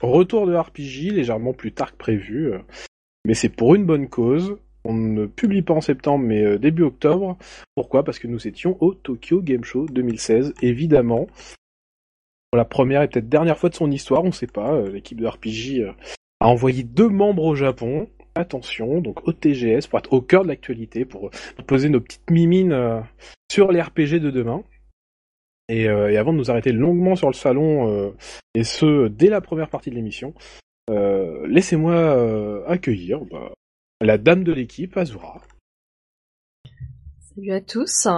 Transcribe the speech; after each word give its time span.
Retour 0.00 0.46
de 0.46 0.54
RPG 0.54 1.12
légèrement 1.12 1.52
plus 1.52 1.72
tard 1.72 1.92
que 1.92 1.96
prévu, 1.96 2.52
euh, 2.52 2.58
mais 3.24 3.34
c'est 3.34 3.48
pour 3.48 3.74
une 3.74 3.84
bonne 3.84 4.08
cause. 4.08 4.58
On 4.84 4.94
ne 4.94 5.26
publie 5.26 5.62
pas 5.62 5.74
en 5.74 5.80
septembre 5.80 6.24
mais 6.24 6.42
euh, 6.42 6.58
début 6.58 6.82
octobre. 6.82 7.36
Pourquoi? 7.74 8.04
Parce 8.04 8.18
que 8.18 8.28
nous 8.28 8.46
étions 8.46 8.76
au 8.80 8.94
Tokyo 8.94 9.42
Game 9.42 9.64
Show 9.64 9.86
2016, 9.86 10.54
évidemment. 10.62 11.26
Pour 12.50 12.58
la 12.58 12.64
première 12.64 13.02
et 13.02 13.08
peut-être 13.08 13.28
dernière 13.28 13.58
fois 13.58 13.70
de 13.70 13.74
son 13.74 13.90
histoire, 13.90 14.24
on 14.24 14.32
sait 14.32 14.46
pas, 14.46 14.72
euh, 14.72 14.90
l'équipe 14.90 15.20
de 15.20 15.26
RPG 15.26 15.92
a 16.40 16.48
envoyé 16.48 16.82
deux 16.82 17.08
membres 17.08 17.44
au 17.44 17.54
Japon. 17.54 18.08
Attention, 18.34 19.00
donc 19.00 19.26
au 19.26 19.32
TGS, 19.32 19.86
pour 19.88 19.98
être 19.98 20.12
au 20.12 20.20
cœur 20.20 20.42
de 20.42 20.48
l'actualité, 20.48 21.06
pour, 21.06 21.30
poser 21.66 21.88
nos 21.88 22.00
petites 22.00 22.30
mimines 22.30 23.02
sur 23.50 23.72
les 23.72 23.80
RPG 23.80 24.20
de 24.20 24.30
demain. 24.30 24.62
Et, 25.68 25.88
euh, 25.88 26.10
et 26.12 26.16
avant 26.16 26.32
de 26.32 26.38
nous 26.38 26.50
arrêter 26.50 26.72
longuement 26.72 27.16
sur 27.16 27.28
le 27.28 27.34
salon, 27.34 27.90
euh, 27.90 28.10
et 28.54 28.62
ce, 28.64 29.08
dès 29.08 29.28
la 29.28 29.40
première 29.40 29.68
partie 29.68 29.90
de 29.90 29.96
l'émission, 29.96 30.32
euh, 30.90 31.44
laissez-moi 31.48 31.94
euh, 31.94 32.64
accueillir 32.66 33.24
bah, 33.24 33.52
la 34.00 34.16
dame 34.18 34.44
de 34.44 34.52
l'équipe, 34.52 34.96
Azura. 34.96 35.40
Salut 37.34 37.52
à 37.52 37.60
tous. 37.60 38.08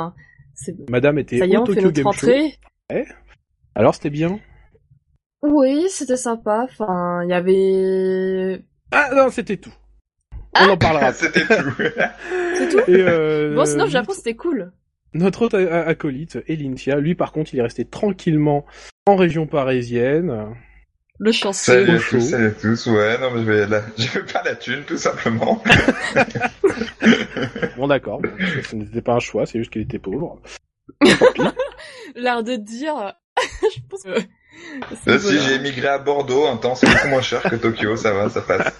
C'est- 0.55 0.91
Madame 0.91 1.19
était 1.19 1.41
au 1.57 1.65
Tokyo 1.65 1.91
Game. 1.91 2.13
Show. 2.13 2.27
Alors 3.75 3.95
c'était 3.95 4.11
bien? 4.11 4.39
Oui, 5.43 5.87
c'était 5.89 6.17
sympa. 6.17 6.67
Enfin, 6.69 7.23
il 7.25 7.31
y 7.31 7.33
avait. 7.33 8.63
Ah 8.91 9.11
non, 9.15 9.31
c'était 9.31 9.57
tout. 9.57 9.73
On 10.61 10.71
en 10.71 10.77
parlera. 10.77 11.13
C'était 11.13 11.43
tout. 11.43 11.71
C'est 12.57 12.69
tout? 12.71 12.91
Et, 12.91 12.97
euh, 13.01 13.55
Bon, 13.55 13.65
sinon, 13.65 13.87
Japon, 13.87 14.13
c'était 14.15 14.35
cool. 14.35 14.73
Notre 15.15 15.43
autre 15.43 15.59
acolyte, 15.59 16.39
Elincia, 16.47 16.97
lui 16.97 17.15
par 17.15 17.33
contre, 17.33 17.55
il 17.55 17.61
est 17.61 17.63
resté 17.63 17.85
tranquillement 17.85 18.67
en 19.07 19.17
région 19.17 19.47
parisienne. 19.47 20.55
Le 21.21 21.33
chanceux. 21.33 21.85
Salut 21.85 21.97
à 21.97 22.01
tous, 22.01 22.21
salut 22.21 22.47
à 22.47 22.51
tous. 22.51 22.87
Ouais, 22.87 23.19
non, 23.19 23.33
mais 23.33 23.41
je 23.41 23.45
vais, 23.45 23.67
la... 23.67 23.83
je 23.99 24.07
veux 24.19 24.25
pas 24.25 24.43
la 24.45 24.55
thune, 24.55 24.85
tout 24.85 24.99
simplement. 24.99 25.63
Bon 27.77 27.87
d'accord, 27.87 28.21
ce 28.69 28.75
n'était 28.75 29.03
pas 29.03 29.15
un 29.15 29.21
choix, 29.21 29.47
c'est 29.47 29.59
juste 29.59 29.73
qu'il 29.73 29.83
était 29.83 30.01
pauvre. 30.01 30.41
L'air 32.17 32.43
de 32.43 32.57
dire. 32.57 33.15
Je 33.63 33.81
pense 33.89 34.03
que. 34.03 35.19
si 35.19 35.41
j'ai 35.41 35.55
émigré 35.55 35.87
à 35.89 35.99
Bordeaux, 35.99 36.47
un 36.47 36.57
temps, 36.57 36.75
c'est 36.75 36.89
beaucoup 36.89 37.09
moins 37.09 37.23
cher 37.23 37.43
que 37.43 37.57
Tokyo, 37.57 37.97
ça 37.97 38.13
va, 38.13 38.29
ça 38.29 38.43
passe. 38.43 38.75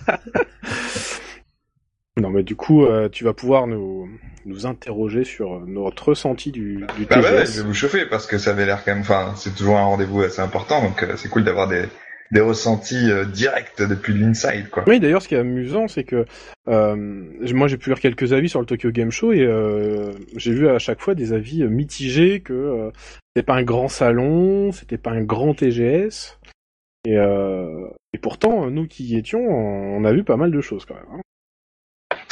Non 2.21 2.31
mais 2.31 2.43
du 2.43 2.57
coup, 2.57 2.85
euh, 2.85 3.09
tu 3.09 3.25
vas 3.25 3.33
pouvoir 3.33 3.67
nous, 3.67 4.09
nous 4.45 4.67
interroger 4.67 5.25
sur 5.25 5.55
euh, 5.55 5.65
notre 5.67 6.09
ressenti 6.09 6.51
du, 6.51 6.85
du 6.97 7.07
Bah 7.07 7.21
ouais, 7.21 7.47
je 7.47 7.61
vais 7.61 7.67
vous 7.67 7.75
chauffer 7.75 8.07
parce 8.07 8.27
que 8.27 8.39
ça 8.39 8.51
avait 8.51 8.67
l'air 8.67 8.85
quand 8.85 8.93
même, 8.93 9.03
enfin, 9.03 9.33
c'est 9.37 9.55
toujours 9.55 9.77
un 9.77 9.85
rendez-vous 9.85 10.23
assez 10.23 10.41
important, 10.41 10.83
donc 10.83 11.03
euh, 11.03 11.15
c'est 11.17 11.29
cool 11.29 11.45
d'avoir 11.45 11.69
des, 11.69 11.85
des 12.33 12.41
ressentis 12.41 13.11
euh, 13.11 13.25
directs 13.25 13.75
depuis 13.79 14.15
l'inside, 14.15 14.69
quoi. 14.71 14.85
Oui, 14.87 14.99
d'ailleurs, 14.99 15.23
ce 15.23 15.29
qui 15.29 15.35
est 15.37 15.39
amusant, 15.39 15.87
c'est 15.87 16.05
que 16.05 16.25
moi, 16.67 17.69
j'ai 17.69 17.77
pu 17.77 17.91
lire 17.91 18.01
quelques 18.01 18.33
avis 18.33 18.49
sur 18.49 18.61
le 18.61 18.67
Tokyo 18.67 18.91
Game 18.91 19.11
Show 19.11 19.33
et 19.33 19.49
j'ai 20.37 20.53
vu 20.53 20.69
à 20.69 20.79
chaque 20.79 21.01
fois 21.01 21.15
des 21.15 21.33
avis 21.33 21.63
mitigés 21.65 22.41
que 22.41 22.91
c'était 23.35 23.47
pas 23.47 23.55
un 23.55 23.63
grand 23.63 23.89
salon, 23.89 24.73
c'était 24.73 24.99
pas 24.99 25.11
un 25.13 25.23
grand 25.23 25.55
TGS. 25.55 26.39
Et, 27.07 27.15
et 27.15 28.19
pourtant, 28.19 28.69
nous 28.71 28.87
qui 28.87 29.05
y 29.05 29.17
étions, 29.17 29.41
on 29.41 30.05
a 30.05 30.13
vu 30.13 30.25
pas 30.25 30.37
mal 30.37 30.51
de 30.51 30.61
choses 30.61 30.85
quand 30.85 30.95
même. 30.95 31.05
hein. 31.13 31.21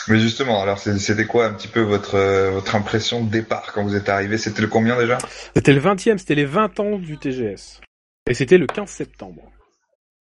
Mais 0.09 0.19
justement, 0.21 0.63
alors 0.63 0.79
c'était 0.79 1.25
quoi 1.25 1.47
un 1.47 1.53
petit 1.53 1.69
peu 1.69 1.81
votre 1.81 2.15
euh, 2.15 2.51
votre 2.51 2.77
impression 2.77 3.25
de 3.25 3.31
départ 3.31 3.73
quand 3.75 3.83
vous 3.83 3.97
êtes 3.97 4.09
arrivé? 4.09 4.39
C'était 4.39 4.63
le 4.63 4.69
combien 4.69 4.97
déjà? 4.99 5.19
C'était 5.55 5.73
le 5.73 5.81
20e, 5.81 6.19
c'était 6.19 6.35
les 6.37 6.45
20 6.45 6.79
ans 6.81 6.99
du 6.99 7.19
TGS. 7.19 7.81
Et 8.29 8.35
c'était 8.35 8.59
le 8.59 8.67
15 8.67 8.89
septembre. 8.89 9.43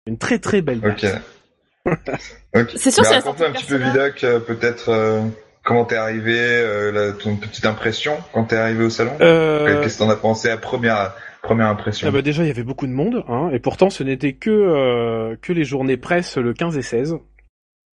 Une 0.06 0.18
très 0.18 0.38
très 0.38 0.62
belle 0.62 0.80
date. 0.80 1.04
Ok. 1.04 1.94
ok. 2.56 2.70
C'est 2.76 2.90
sûr, 2.90 3.04
c'est 3.04 3.16
un 3.16 3.52
petit 3.52 3.64
peu. 3.66 3.76
Vidoc, 3.76 4.22
euh, 4.24 4.40
peut-être 4.40 4.88
euh, 4.90 5.22
comment 5.64 5.84
t'es 5.84 5.96
arrivé, 5.96 6.36
euh, 6.38 6.92
la- 6.92 7.12
ton 7.12 7.36
petite 7.36 7.66
impression 7.66 8.16
quand 8.32 8.44
t'es 8.44 8.56
arrivé 8.56 8.84
au 8.84 8.90
salon? 8.90 9.12
Euh, 9.20 9.82
Qu'est-ce 9.82 9.98
que 9.98 10.04
t'en 10.04 10.10
as 10.10 10.16
pensé 10.16 10.48
à 10.50 10.56
première 10.56 11.14
première 11.42 11.66
impression? 11.66 12.06
Ah 12.06 12.12
bah 12.12 12.22
déjà, 12.22 12.44
il 12.44 12.48
y 12.48 12.50
avait 12.50 12.62
beaucoup 12.62 12.86
de 12.86 12.92
monde, 12.92 13.24
hein, 13.28 13.50
et 13.52 13.58
pourtant 13.58 13.90
ce 13.90 14.04
n'était 14.04 14.34
que 14.34 14.50
euh, 14.50 15.36
que 15.42 15.52
les 15.52 15.64
journées 15.64 15.96
presse 15.96 16.36
le 16.36 16.52
15 16.54 16.76
et 16.78 16.82
16. 16.82 17.16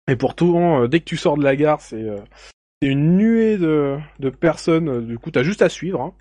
Et 0.09 0.15
pourtant, 0.15 0.81
euh, 0.83 0.87
dès 0.87 0.99
que 0.99 1.05
tu 1.05 1.17
sors 1.17 1.37
de 1.37 1.43
la 1.43 1.55
gare, 1.55 1.81
c'est 1.81 2.01
euh, 2.01 2.17
une 2.81 3.17
nuée 3.17 3.57
de, 3.57 3.97
de 4.19 4.29
personnes. 4.29 5.05
Du 5.05 5.19
coup, 5.19 5.31
t'as 5.31 5.43
juste 5.43 5.61
à 5.61 5.69
suivre 5.69 6.01
hein, 6.01 6.13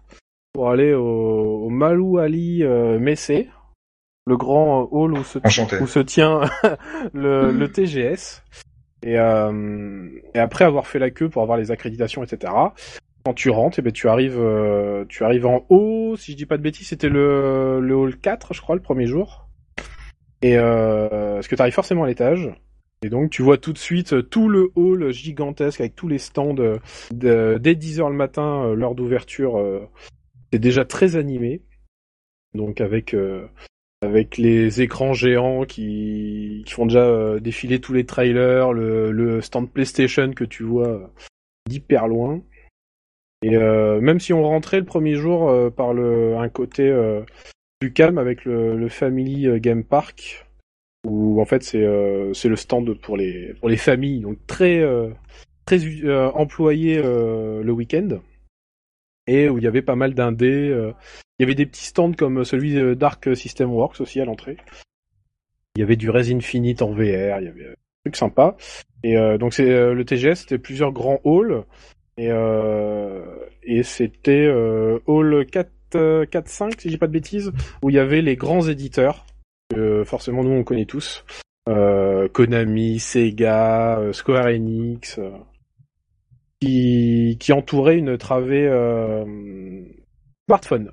pour 0.53 0.71
aller 0.71 0.93
au, 0.93 1.65
au 1.65 1.71
Malou 1.71 2.19
Ali 2.19 2.63
euh, 2.63 2.99
Messé, 2.99 3.49
le 4.27 4.37
grand 4.37 4.87
hall 4.91 5.15
où 5.15 5.25
se, 5.25 5.39
Enchanté. 5.43 5.79
où 5.79 5.87
se 5.87 6.01
tient 6.01 6.43
le, 7.15 7.51
le 7.51 7.73
TGS. 7.73 8.43
Et, 9.03 9.19
euh, 9.19 10.09
et 10.35 10.39
après 10.39 10.65
avoir 10.65 10.87
fait 10.87 10.99
la 10.99 11.11
queue 11.11 11.29
pour 11.29 11.43
avoir 11.43 11.57
les 11.57 11.71
accréditations, 11.71 12.23
etc. 12.23 12.53
Quand 13.25 13.33
tu 13.33 13.49
rentres, 13.51 13.79
eh 13.79 13.83
ben, 13.83 13.93
tu 13.93 14.09
arrives, 14.09 14.39
euh, 14.39 15.05
tu 15.09 15.25
arrives 15.25 15.47
en 15.47 15.65
haut. 15.71 16.17
Si 16.17 16.33
je 16.33 16.37
dis 16.37 16.47
pas 16.47 16.57
de 16.57 16.63
bêtises, 16.63 16.89
c'était 16.89 17.09
le, 17.09 17.81
le 17.81 17.95
hall 17.95 18.17
4, 18.19 18.53
je 18.55 18.61
crois, 18.61 18.75
le 18.75 18.83
premier 18.83 19.07
jour. 19.07 19.49
Et 20.43 20.57
euh, 20.59 21.35
parce 21.35 21.49
que 21.49 21.55
tu 21.55 21.63
arrives 21.63 21.75
forcément 21.75 22.05
à 22.05 22.07
l'étage. 22.07 22.51
Et 23.03 23.11
donc 23.11 23.31
tu 23.31 23.43
vois 23.43 23.59
tout 23.59 23.73
de 23.73 23.79
suite 23.79 24.13
euh, 24.13 24.23
tout 24.23 24.49
le 24.49 24.73
hall 24.75 25.13
gigantesque 25.13 25.81
avec 25.81 25.95
tous 25.95 26.09
les 26.09 26.19
stands 26.19 26.57
euh, 26.59 26.79
dès 27.13 27.75
10h 27.75 28.09
le 28.09 28.17
matin, 28.17 28.65
euh, 28.65 28.75
l'heure 28.75 28.95
d'ouverture. 28.95 29.61
c'est 30.53 30.59
déjà 30.59 30.85
très 30.85 31.17
animé. 31.17 31.63
Donc 32.55 32.81
avec 32.81 33.15
avec 34.01 34.39
les 34.39 34.81
écrans 34.81 35.13
géants 35.13 35.65
qui, 35.65 36.63
qui 36.67 36.73
font 36.73 36.87
déjà 36.87 37.39
défiler 37.41 37.81
tous 37.81 37.93
les 37.93 38.07
trailers, 38.07 38.73
le, 38.73 39.41
stand 39.43 39.71
PlayStation 39.71 40.33
que 40.33 40.45
tu 40.45 40.63
vois 40.63 41.13
d'hyper 41.69 42.09
loin. 42.09 42.43
Et 43.43 43.57
euh, 43.57 44.01
même 44.01 44.19
si 44.19 44.33
on 44.33 44.43
rentrait 44.43 44.81
le 44.81 44.87
premier 44.87 45.15
jour 45.15 45.53
par 45.75 45.93
le 45.93 46.37
un 46.37 46.49
côté 46.49 46.91
plus 47.79 47.93
calme 47.93 48.19
avec 48.19 48.45
le, 48.45 48.89
Family 48.89 49.61
Game 49.61 49.85
Park, 49.85 50.48
où 51.11 51.41
en 51.41 51.45
fait 51.45 51.63
c'est 51.63 51.83
euh, 51.83 52.33
c'est 52.35 52.49
le 52.49 52.57
stand 52.57 52.95
pour 53.01 53.17
les 53.17 53.55
pour 53.61 53.69
les 53.69 53.77
familles, 53.77 54.21
donc 54.21 54.39
très 54.47 54.79
euh, 54.79 55.11
très 55.65 55.79
euh, 56.05 56.31
employé 56.33 57.01
le 57.03 57.71
week-end, 57.71 58.21
et 59.27 59.49
où 59.49 59.59
il 59.59 59.65
y 59.65 59.67
avait 59.67 59.83
pas 59.83 59.97
mal 59.97 60.15
d'indés. 60.15 60.93
il 61.39 61.43
y 61.43 61.45
avait 61.45 61.55
des 61.55 61.67
petits 61.67 61.85
stands 61.85 62.13
comme 62.13 62.45
celui 62.45 62.75
de 62.75 62.95
Dark 62.95 63.37
System 63.37 63.73
Works 63.73 64.01
aussi 64.01 64.21
à 64.21 64.25
l'entrée. 64.25 64.57
Il 65.77 65.81
y 65.81 65.83
avait 65.83 65.97
du 65.97 66.11
Res 66.11 66.31
Infinite 66.31 66.83
en 66.83 66.93
VR, 66.93 67.41
il 67.41 67.45
y 67.45 67.49
avait 67.49 67.65
des 67.65 67.75
trucs 68.05 68.17
sympas. 68.17 68.57
Et 69.05 69.17
donc 69.39 69.55
c'est 69.55 69.69
le 69.69 70.05
TGS, 70.05 70.37
c'était 70.37 70.59
plusieurs 70.59 70.93
grands 70.93 71.21
halls. 71.25 71.65
Et, 72.17 72.31
et 73.63 73.83
c'était 73.83 74.49
hall 75.07 75.47
4, 75.47 75.71
euh, 75.95 76.27
4, 76.27 76.49
5, 76.49 76.81
si 76.81 76.91
j'ai 76.91 76.99
pas 76.99 77.07
de 77.07 77.13
bêtises, 77.13 77.53
où 77.83 77.91
il 77.91 77.97
y 77.97 77.99
avait 77.99 78.23
les 78.23 78.37
grands 78.37 78.67
éditeurs, 78.67 79.25
que 79.69 80.05
forcément 80.05 80.43
nous 80.43 80.51
on 80.51 80.65
connaît 80.65 80.87
tous. 80.87 81.25
Euh, 81.69 82.29
Konami, 82.29 82.99
Sega, 82.99 83.99
euh, 83.99 84.13
Square 84.13 84.47
Enix, 84.47 85.19
euh, 85.19 85.31
qui, 86.61 87.37
qui 87.39 87.53
entouraient 87.53 87.99
une 87.99 88.17
travée 88.17 88.67
euh, 88.67 89.25
smartphone. 90.47 90.93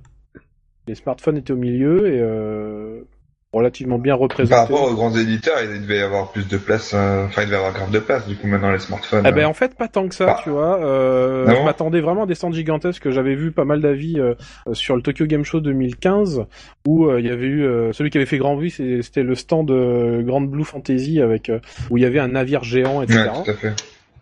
Les 0.88 0.96
smartphones 0.96 1.38
étaient 1.38 1.54
au 1.54 1.58
milieu 1.58 2.14
et 2.14 2.20
euh, 2.20 3.04
relativement 3.54 3.98
bien 4.00 4.16
représentés. 4.16 4.50
Par 4.50 4.62
rapport 4.64 4.84
aux 4.92 4.94
grands 4.96 5.16
éditeurs, 5.16 5.56
il 5.64 5.82
devait 5.82 6.00
y 6.00 6.02
avoir 6.02 6.32
plus 6.32 6.46
de 6.48 6.58
place. 6.58 6.92
euh, 6.94 7.26
Enfin, 7.26 7.44
il 7.44 7.46
devait 7.46 7.56
y 7.56 7.60
avoir 7.60 7.74
grave 7.74 7.90
de 7.92 8.00
place. 8.00 8.28
Du 8.28 8.36
coup, 8.36 8.48
maintenant 8.48 8.72
les 8.72 8.80
smartphones. 8.80 9.24
Eh 9.26 9.32
ben 9.32 9.44
euh, 9.46 9.48
en 9.48 9.54
fait 9.54 9.76
pas 9.76 9.88
tant 9.88 10.08
que 10.10 10.16
ça, 10.16 10.36
Ah. 10.38 10.42
tu 10.44 10.50
vois. 10.50 10.84
Euh, 10.84 11.46
Ah 11.48 11.54
je 11.58 11.64
m'attendais 11.64 12.02
vraiment 12.02 12.24
à 12.24 12.26
des 12.26 12.36
stands 12.36 12.52
gigantesques. 12.52 13.10
J'avais 13.12 13.36
vu 13.36 13.52
pas 13.52 13.64
mal 13.64 13.80
d'avis 13.82 14.20
euh, 14.20 14.34
sur 14.74 14.96
le 14.98 15.02
Tokyo 15.02 15.26
Game 15.26 15.46
Show 15.46 15.62
2015 15.62 16.44
où 16.86 17.06
euh, 17.06 17.22
il 17.22 17.28
y 17.28 17.30
avait 17.32 17.46
eu 17.46 17.64
euh, 17.64 17.94
celui 17.94 18.10
qui 18.10 18.18
avait 18.18 18.26
fait 18.28 18.38
grand 18.38 18.56
bruit, 18.56 18.72
c'était 18.72 19.24
le 19.24 19.36
stand 19.36 19.72
euh, 19.72 20.22
Grand 20.22 20.42
Blue 20.42 20.66
Fantasy 20.66 21.22
avec 21.22 21.50
euh, 21.50 21.60
où 21.90 21.98
il 21.98 22.04
y 22.04 22.06
avait 22.06 22.20
un 22.20 22.28
navire 22.30 22.64
géant, 22.64 23.02
etc. 23.02 23.20
Ouais, 23.36 23.44
tout 23.46 23.52
à 23.52 23.54
fait. 23.54 23.74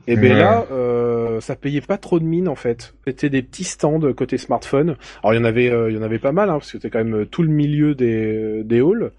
Et 0.08 0.16
ben 0.16 0.34
Ouais. 0.34 0.40
là, 0.40 0.66
euh, 0.72 1.40
ça 1.40 1.56
payait 1.56 1.82
pas 1.82 1.98
trop 1.98 2.20
de 2.20 2.26
mine 2.26 2.48
en 2.50 2.56
fait. 2.56 2.94
C'était 3.08 3.30
des 3.30 3.42
petits 3.42 3.64
stands 3.64 4.12
côté 4.14 4.38
smartphone. 4.38 4.98
Alors 5.24 5.34
il 5.34 5.38
y 5.38 5.40
en 5.40 5.46
avait, 5.46 5.70
euh, 5.70 5.90
il 5.90 5.96
y 5.96 6.00
en 6.00 6.02
avait 6.04 6.20
pas 6.20 6.34
mal 6.34 6.50
hein, 6.50 6.54
parce 6.54 6.68
que 6.72 6.78
c'était 6.78 6.90
quand 6.90 7.04
même 7.04 7.22
euh, 7.22 7.26
tout 7.26 7.42
le 7.44 7.50
milieu 7.50 7.96
des 7.96 8.64
des 8.64 8.82
halls. 8.82 9.12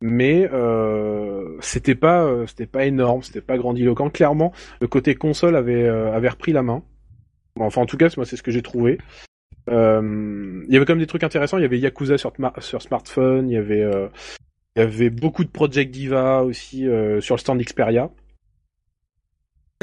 Mais 0.00 0.48
euh, 0.52 1.56
c'était 1.60 1.96
pas, 1.96 2.22
euh, 2.22 2.46
c'était 2.46 2.66
pas 2.66 2.84
énorme, 2.86 3.22
c'était 3.22 3.40
pas 3.40 3.58
grandiloquent. 3.58 4.10
Clairement, 4.10 4.52
le 4.80 4.86
côté 4.86 5.16
console 5.16 5.56
avait 5.56 5.82
euh, 5.82 6.12
avait 6.12 6.28
repris 6.28 6.52
la 6.52 6.62
main. 6.62 6.82
Bon, 7.56 7.64
Enfin, 7.64 7.82
en 7.82 7.86
tout 7.86 7.96
cas, 7.96 8.08
moi, 8.16 8.24
c'est 8.24 8.36
ce 8.36 8.44
que 8.44 8.52
j'ai 8.52 8.62
trouvé. 8.62 8.98
Euh, 9.68 10.62
il 10.68 10.72
y 10.72 10.76
avait 10.76 10.86
quand 10.86 10.92
même 10.94 11.00
des 11.00 11.06
trucs 11.08 11.24
intéressants. 11.24 11.58
Il 11.58 11.62
y 11.62 11.64
avait 11.64 11.78
Yakuza 11.80 12.16
sur, 12.16 12.32
smartphone. 12.80 13.50
Il 13.50 13.54
y 13.54 13.56
avait, 13.56 13.82
euh, 13.82 14.06
il 14.76 14.80
y 14.80 14.82
avait 14.82 15.10
beaucoup 15.10 15.42
de 15.44 15.50
Project 15.50 15.90
Diva 15.90 16.42
aussi 16.44 16.86
euh, 16.88 17.20
sur 17.20 17.34
le 17.34 17.40
stand 17.40 17.60
Xperia. 17.60 18.10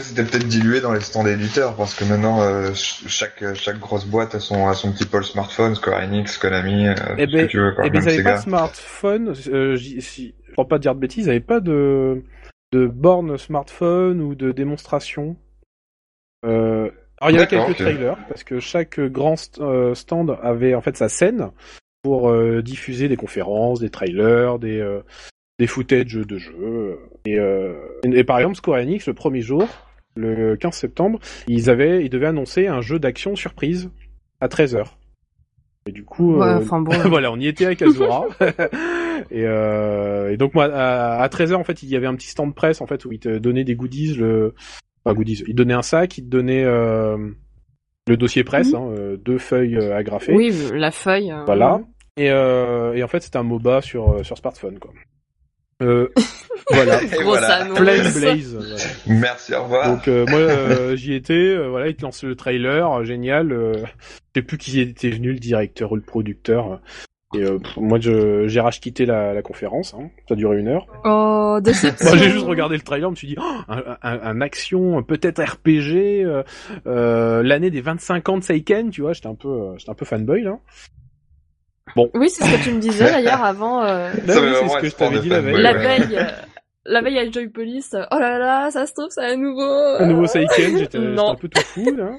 C'était 0.01 0.23
peut-être 0.25 0.47
dilué 0.47 0.81
dans 0.81 0.91
les 0.91 0.99
stands 0.99 1.25
éditeurs 1.25 1.75
parce 1.77 1.95
que 1.95 2.03
maintenant 2.03 2.41
euh, 2.41 2.65
ch- 2.73 3.05
chaque 3.07 3.53
chaque 3.53 3.79
grosse 3.79 4.05
boîte 4.05 4.35
a 4.35 4.41
son 4.41 4.67
a 4.67 4.73
son 4.73 4.91
petit 4.91 5.05
pôle 5.05 5.23
smartphone, 5.23 5.73
Square 5.75 6.03
Enix, 6.03 6.37
Konami, 6.37 6.87
euh, 6.89 6.93
Eh 7.17 7.25
tout 7.25 7.31
ce 7.31 7.35
ben, 7.37 7.45
que 7.45 7.51
tu 7.51 7.59
veux 7.59 7.71
quoi. 7.71 7.85
Eh 7.87 7.89
ben, 7.89 7.99
ils 8.01 8.07
avaient 8.09 8.17
Sega. 8.17 8.31
pas 8.33 8.37
de 8.37 8.43
smartphone. 8.43 9.33
euh, 9.47 9.77
si- 9.77 10.35
pour 10.55 10.67
pas 10.67 10.79
dire 10.79 10.95
de 10.95 10.99
bêtises, 10.99 11.27
ils 11.27 11.29
avaient 11.29 11.39
pas 11.39 11.61
de 11.61 12.21
de 12.73 12.87
borne 12.87 13.37
smartphone 13.37 14.19
ou 14.21 14.35
de 14.35 14.51
démonstration. 14.51 15.37
Euh, 16.45 16.91
alors 17.21 17.31
il 17.31 17.35
y 17.35 17.37
avait 17.37 17.47
quelques 17.47 17.77
trailers 17.77 18.17
parce 18.27 18.43
que 18.43 18.59
chaque 18.59 18.99
grand 18.99 19.35
st- 19.35 19.61
euh, 19.61 19.95
stand 19.95 20.37
avait 20.43 20.75
en 20.75 20.81
fait 20.81 20.97
sa 20.97 21.07
scène 21.07 21.51
pour 22.03 22.33
diffuser 22.61 23.07
des 23.07 23.15
conférences, 23.15 23.79
des 23.79 23.89
trailers, 23.89 24.59
des 24.59 24.79
euh, 24.81 24.99
des 25.57 25.67
footage 25.67 26.15
de 26.15 26.37
jeux. 26.37 26.99
Et, 27.25 27.39
euh, 27.39 27.73
et, 28.03 28.09
et 28.19 28.23
par 28.25 28.39
exemple 28.39 28.57
Square 28.57 28.79
Enix 28.81 29.07
le 29.07 29.13
premier 29.13 29.41
jour, 29.41 29.65
le 30.15 30.55
15 30.55 30.73
septembre, 30.73 31.19
ils 31.47 31.69
avaient 31.69 32.03
ils 32.05 32.09
devaient 32.09 32.27
annoncer 32.27 32.67
un 32.67 32.81
jeu 32.81 32.99
d'action 32.99 33.35
surprise 33.35 33.89
à 34.41 34.47
13h. 34.47 34.85
Et 35.87 35.91
du 35.91 36.03
coup, 36.03 36.37
Ouais, 36.37 36.47
euh, 36.47 36.59
bon. 36.59 36.91
voilà, 37.09 37.31
on 37.31 37.39
y 37.39 37.47
était 37.47 37.65
avec 37.65 37.81
Azura. 37.81 38.25
et, 39.31 39.45
euh, 39.45 40.31
et 40.31 40.37
donc 40.37 40.53
moi, 40.55 40.65
à, 40.65 41.21
à 41.21 41.27
13h, 41.27 41.53
en 41.55 41.63
fait, 41.63 41.83
il 41.83 41.89
y 41.89 41.95
avait 41.95 42.07
un 42.07 42.15
petit 42.15 42.27
stand 42.29 42.55
presse, 42.55 42.81
en 42.81 42.87
fait, 42.87 43.05
où 43.05 43.11
ils 43.11 43.19
te 43.19 43.37
donnaient 43.37 43.63
des 43.63 43.75
goodies, 43.75 44.15
le, 44.15 44.55
enfin, 45.05 45.13
goodies. 45.15 45.43
Ils 45.47 45.53
donnaient 45.55 45.75
un 45.75 45.83
sac, 45.83 46.17
ils 46.17 46.23
te 46.25 46.29
donnaient 46.29 46.63
euh, 46.63 47.17
le 48.07 48.17
dossier 48.17 48.43
presse, 48.43 48.73
Mhm. 48.73 48.75
hein, 48.75 48.89
euh, 48.97 49.17
deux 49.17 49.37
feuilles 49.37 49.77
euh, 49.77 49.95
agrafées. 49.95 50.33
Oui, 50.33 50.51
la 50.73 50.89
feuille. 50.91 51.31
euh, 51.31 51.43
Voilà. 51.45 51.79
Et, 52.17 52.31
euh, 52.31 52.93
et 52.95 53.03
en 53.03 53.07
fait, 53.07 53.19
c'était 53.21 53.37
un 53.37 53.43
MOBA 53.43 53.81
sur, 53.81 54.09
euh, 54.11 54.23
sur 54.23 54.37
smartphone, 54.37 54.79
quoi. 54.79 54.91
Euh, 55.83 56.07
voilà. 56.71 56.99
Voilà. 57.23 57.65
Flame 57.75 58.11
Blaze. 58.13 58.55
voilà. 58.55 58.75
Merci, 59.07 59.53
au 59.55 59.63
revoir. 59.63 59.89
Donc 59.95 60.07
euh, 60.07 60.25
moi 60.29 60.39
euh, 60.39 60.95
j'y 60.95 61.13
étais, 61.13 61.33
euh, 61.33 61.67
voilà, 61.69 61.87
ils 61.89 61.95
te 61.95 62.03
lancent 62.03 62.23
le 62.23 62.35
trailer, 62.35 62.91
euh, 62.99 63.03
génial. 63.03 63.51
Euh, 63.51 63.73
je 64.33 64.39
sais 64.39 64.45
plus 64.45 64.57
qui 64.57 64.79
était 64.79 65.09
venu, 65.09 65.33
le 65.33 65.39
directeur 65.39 65.91
ou 65.91 65.95
le 65.95 66.01
producteur. 66.01 66.79
Et 67.35 67.43
euh, 67.43 67.57
pff, 67.59 67.75
moi 67.77 67.99
je 67.99 68.47
j'ai 68.47 68.61
rage 68.61 68.79
quitté 68.79 69.05
la, 69.05 69.33
la 69.33 69.41
conférence, 69.41 69.93
hein. 69.93 70.09
ça 70.29 70.35
a 70.35 70.37
duré 70.37 70.57
une 70.59 70.69
heure. 70.69 70.87
Oh, 71.03 71.59
déception. 71.61 72.05
Moi 72.09 72.17
j'ai 72.17 72.29
juste 72.29 72.45
regardé 72.45 72.75
le 72.77 72.81
trailer, 72.81 73.09
je 73.09 73.11
me 73.11 73.15
suis 73.15 73.27
dit, 73.27 73.35
oh, 73.37 73.55
un, 73.67 73.83
un- 74.03 74.19
un 74.21 74.41
action, 74.41 75.03
peut-être 75.03 75.43
RPG, 75.43 76.23
euh, 76.23 76.43
euh, 76.87 77.43
l'année 77.43 77.71
des 77.71 77.81
25 77.81 78.29
ans 78.29 78.37
de 78.37 78.43
Seiken, 78.43 78.89
tu 78.91 79.01
vois, 79.01 79.11
j'étais 79.13 79.27
un 79.27 79.35
peu, 79.35 79.49
euh, 79.49 79.77
j'étais 79.77 79.89
un 79.91 79.95
peu 79.95 80.05
fanboy 80.05 80.43
là. 80.43 80.59
Oui, 82.13 82.29
c'est 82.29 82.43
ce 82.43 82.57
que 82.57 82.63
tu 82.63 82.71
me 82.73 82.79
disais 82.79 83.05
d'ailleurs 83.05 83.43
avant. 83.43 83.83
euh, 83.83 84.11
Ça 84.27 84.39
veut 84.41 84.53
c'est 84.55 84.67
ce 84.67 84.77
que 84.79 84.87
je 84.89 84.95
t'avais 84.95 85.19
dit 85.19 85.29
la 85.29 85.39
veille. 85.41 85.61
la 85.61 85.73
veille, 85.73 86.17
euh, 86.17 86.25
la 86.85 87.01
veille 87.01 87.19
à 87.19 87.29
Joy 87.31 87.47
Police. 87.49 87.93
euh, 87.93 88.03
Oh 88.11 88.17
là 88.19 88.37
là, 88.39 88.71
ça 88.71 88.85
se 88.85 88.93
trouve, 88.93 89.07
c'est 89.09 89.23
un 89.25 89.37
nouveau. 89.37 89.61
Un 89.99 90.05
nouveau 90.07 90.25
Seiken, 90.25 90.77
j'étais 90.77 90.99
j'étais 90.99 91.19
un 91.19 91.35
peu 91.35 91.47
tout 91.47 91.61
fou 91.61 91.95
là. 91.95 92.11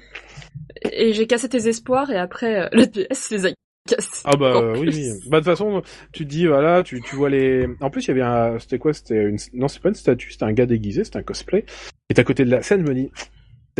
Et 0.93 1.13
j'ai 1.13 1.27
cassé 1.27 1.49
tes 1.49 1.69
espoirs 1.69 2.11
et 2.11 2.17
après 2.19 2.63
euh, 2.65 2.69
le 2.73 2.87
PS 2.87 3.31
les 3.31 3.47
a 3.47 3.51
cassés. 3.89 4.23
Ah 4.25 4.37
bah 4.37 4.53
euh, 4.55 4.77
oui. 4.79 5.11
Bah 5.29 5.41
de 5.41 5.45
toute 5.45 5.53
façon, 5.53 5.83
tu 6.13 6.25
te 6.25 6.29
dis 6.31 6.47
voilà, 6.47 6.83
tu, 6.83 7.01
tu 7.03 7.17
vois 7.17 7.29
les. 7.31 7.67
En 7.81 7.91
plus, 7.91 8.05
il 8.05 8.09
y 8.09 8.11
avait 8.13 8.23
un. 8.23 8.59
C'était 8.59 8.79
quoi 8.79 8.93
C'était 8.93 9.23
une. 9.25 9.37
Non, 9.53 9.69
c'est 9.69 9.83
pas 9.83 9.89
une 9.91 9.95
statue, 9.95 10.31
c'était 10.33 10.45
un 10.45 10.53
gars 10.53 10.67
déguisé, 10.67 11.05
c'était 11.05 11.19
un 11.19 11.23
cosplay. 11.23 11.65
Et 12.09 12.19
à 12.19 12.25
côté 12.25 12.45
de 12.45 12.51
la 12.51 12.63
scène, 12.63 12.85
je 12.87 12.91
me 12.91 12.95
dis, 12.95 13.11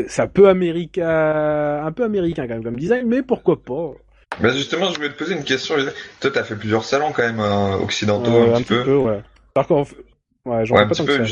c'est 0.09 0.23
un 0.23 0.27
peu 0.29 0.49
américain, 0.49 1.83
un 1.85 1.93
peu 1.93 2.05
américain 2.05 2.47
quand 2.47 2.55
même 2.55 2.65
comme 2.65 2.77
design, 2.77 3.07
mais 3.07 3.23
pourquoi 3.23 3.63
pas? 3.63 3.93
Bah 4.41 4.51
justement, 4.51 4.91
je 4.91 4.97
voulais 4.97 5.09
te 5.11 5.17
poser 5.19 5.35
une 5.35 5.45
question. 5.45 5.77
Toi, 6.21 6.31
t'as 6.31 6.45
fait 6.45 6.57
plusieurs 6.57 6.85
salons 6.85 7.13
quand 7.13 7.23
même 7.23 7.41
euh, 7.41 7.77
occidentaux 7.79 8.31
Euh, 8.31 8.55
un, 8.55 8.59
petit 8.63 8.65
peu. 8.75 8.97
ouais. 8.97 9.23
Par 9.55 9.67
contre, 9.67 9.93
ouais, 10.45 10.67
j'en 10.67 10.75
Ouais, 10.75 10.81
ai 10.83 10.85
un 10.85 10.89
pas 10.89 10.95
petit 10.95 11.05
peu. 11.05 11.23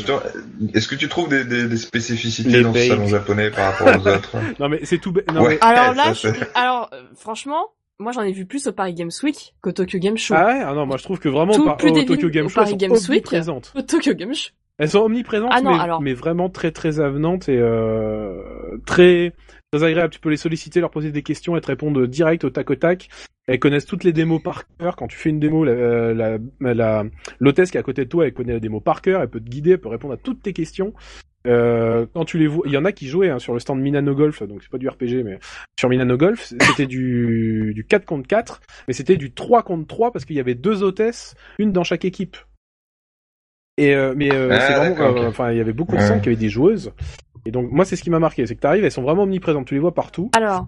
est-ce 0.73 0.87
que 0.87 0.95
tu 0.95 1.07
trouves 1.07 1.29
des, 1.29 1.43
des, 1.45 1.67
des 1.67 1.77
spécificités 1.77 2.49
Les 2.49 2.61
dans 2.63 2.73
ce 2.73 2.79
salon 2.87 3.07
japonais 3.07 3.51
par 3.51 3.73
rapport 3.73 3.87
aux 4.01 4.07
autres? 4.07 4.35
Non 4.59 4.69
mais 4.69 4.79
c'est 4.83 4.97
tout. 4.97 5.11
bête. 5.11 5.31
Non, 5.31 5.41
Ouais. 5.43 5.59
mais- 5.61 5.67
Alors 5.67 5.93
là, 5.95 6.13
je- 6.13 6.27
alors 6.55 6.89
euh, 6.93 7.03
franchement, 7.15 7.67
moi 7.99 8.11
j'en 8.11 8.23
ai 8.23 8.31
vu 8.31 8.45
plus 8.47 8.65
au 8.67 8.71
Paris 8.71 8.93
Games 8.95 9.11
Week 9.21 9.53
qu'au 9.61 9.71
Tokyo 9.71 9.99
Game 9.99 10.17
Show. 10.17 10.33
Ah 10.35 10.45
ouais, 10.47 10.61
ah 10.65 10.73
non, 10.73 10.85
moi 10.87 10.97
je 10.97 11.03
trouve 11.03 11.19
que 11.19 11.29
vraiment 11.29 11.53
Tout 11.53 11.65
par- 11.65 11.77
plus 11.77 11.91
au 11.91 12.03
Tokyo 12.03 12.29
Game 12.29 12.47
au 12.47 12.49
Show, 12.49 12.61
elles 12.61 12.63
Paris 12.65 12.71
sont 12.71 12.77
Games 12.77 12.91
Week. 12.93 13.09
omniprésentes. 13.09 13.71
Au 13.75 13.81
Tokyo 13.83 14.13
Game 14.15 14.33
Show. 14.33 14.49
Elles 14.79 14.89
sont 14.89 14.99
omniprésentes, 14.99 15.51
Ah 15.53 15.61
non, 15.61 15.73
mais, 15.75 15.79
alors. 15.83 16.01
mais 16.01 16.13
vraiment 16.13 16.49
très 16.49 16.71
très 16.71 16.99
avenantes 16.99 17.47
et 17.49 17.57
euh, 17.57 18.41
très 18.85 19.33
très 19.71 19.83
agréables. 19.83 20.13
Tu 20.13 20.19
peux 20.19 20.29
les 20.29 20.37
solliciter, 20.37 20.79
leur 20.79 20.91
poser 20.91 21.11
des 21.11 21.23
questions, 21.23 21.55
elles 21.55 21.61
te 21.61 21.67
répondent 21.67 22.05
direct 22.07 22.43
au 22.43 22.49
tac 22.49 22.69
au 22.69 22.75
tac. 22.75 23.09
Elles 23.47 23.59
connaissent 23.59 23.85
toutes 23.85 24.03
les 24.03 24.13
démos 24.13 24.41
par 24.41 24.63
cœur. 24.79 24.95
Quand 24.95 25.07
tu 25.07 25.17
fais 25.17 25.29
une 25.29 25.39
démo, 25.39 25.63
la, 25.63 26.13
la, 26.13 26.37
la- 26.59 27.03
l'hôtesse 27.39 27.69
qui 27.71 27.77
est 27.77 27.79
à 27.79 27.83
côté 27.83 28.05
de 28.05 28.09
toi, 28.09 28.25
elle 28.25 28.33
connaît 28.33 28.53
la 28.53 28.59
démo 28.59 28.79
par 28.79 29.01
cœur, 29.01 29.21
elle 29.21 29.29
peut 29.29 29.39
te 29.39 29.49
guider, 29.49 29.71
elle 29.71 29.77
peut 29.79 29.89
répondre 29.89 30.13
à 30.13 30.17
toutes 30.17 30.41
tes 30.41 30.53
questions. 30.53 30.93
Euh, 31.45 32.07
quand 32.11 32.25
tu 32.25 32.39
les 32.39 32.47
vois, 32.47 32.63
il 32.65 32.71
y 32.73 32.77
en 32.77 32.85
a 32.85 32.91
qui 32.91 33.07
jouaient 33.07 33.29
hein, 33.29 33.37
sur 33.37 33.53
le 33.53 33.59
stand 33.59 33.79
Minano 33.79 34.15
Golf, 34.15 34.41
donc 34.41 34.63
c'est 34.63 34.71
pas 34.71 34.79
du 34.79 34.89
RPG, 34.89 35.21
mais 35.23 35.37
sur 35.79 35.89
Minano 35.89 36.17
Golf, 36.17 36.51
c'était 36.59 36.87
du, 36.87 37.71
du 37.75 37.85
4 37.85 38.03
contre 38.03 38.27
4, 38.27 38.61
mais 38.87 38.95
c'était 38.95 39.15
du 39.15 39.31
3 39.31 39.61
contre 39.61 39.85
3 39.85 40.11
parce 40.11 40.25
qu'il 40.25 40.35
y 40.35 40.39
avait 40.39 40.55
deux 40.55 40.81
hôtesses, 40.81 41.35
une 41.59 41.71
dans 41.71 41.83
chaque 41.83 42.03
équipe. 42.03 42.35
Et 43.77 43.93
euh, 43.93 44.13
mais 44.17 44.33
euh, 44.33 44.49
Ah, 44.51 44.59
c'est 44.61 44.73
vraiment, 44.73 45.21
euh, 45.21 45.27
enfin, 45.27 45.51
il 45.51 45.57
y 45.57 45.61
avait 45.61 45.73
beaucoup 45.73 45.91
de 45.95 45.97
Ouais. 45.99 46.05
stands 46.07 46.19
qui 46.19 46.29
avaient 46.29 46.35
des 46.35 46.49
joueuses. 46.49 46.93
Et 47.45 47.51
donc 47.51 47.71
moi, 47.71 47.85
c'est 47.85 47.95
ce 47.95 48.03
qui 48.03 48.09
m'a 48.09 48.19
marqué, 48.19 48.45
c'est 48.47 48.55
que 48.55 48.61
t'arrives, 48.61 48.83
elles 48.83 48.91
sont 48.91 49.03
vraiment 49.03 49.23
omniprésentes, 49.23 49.67
tu 49.67 49.73
les 49.75 49.79
vois 49.79 49.93
partout. 49.93 50.29
Alors, 50.35 50.67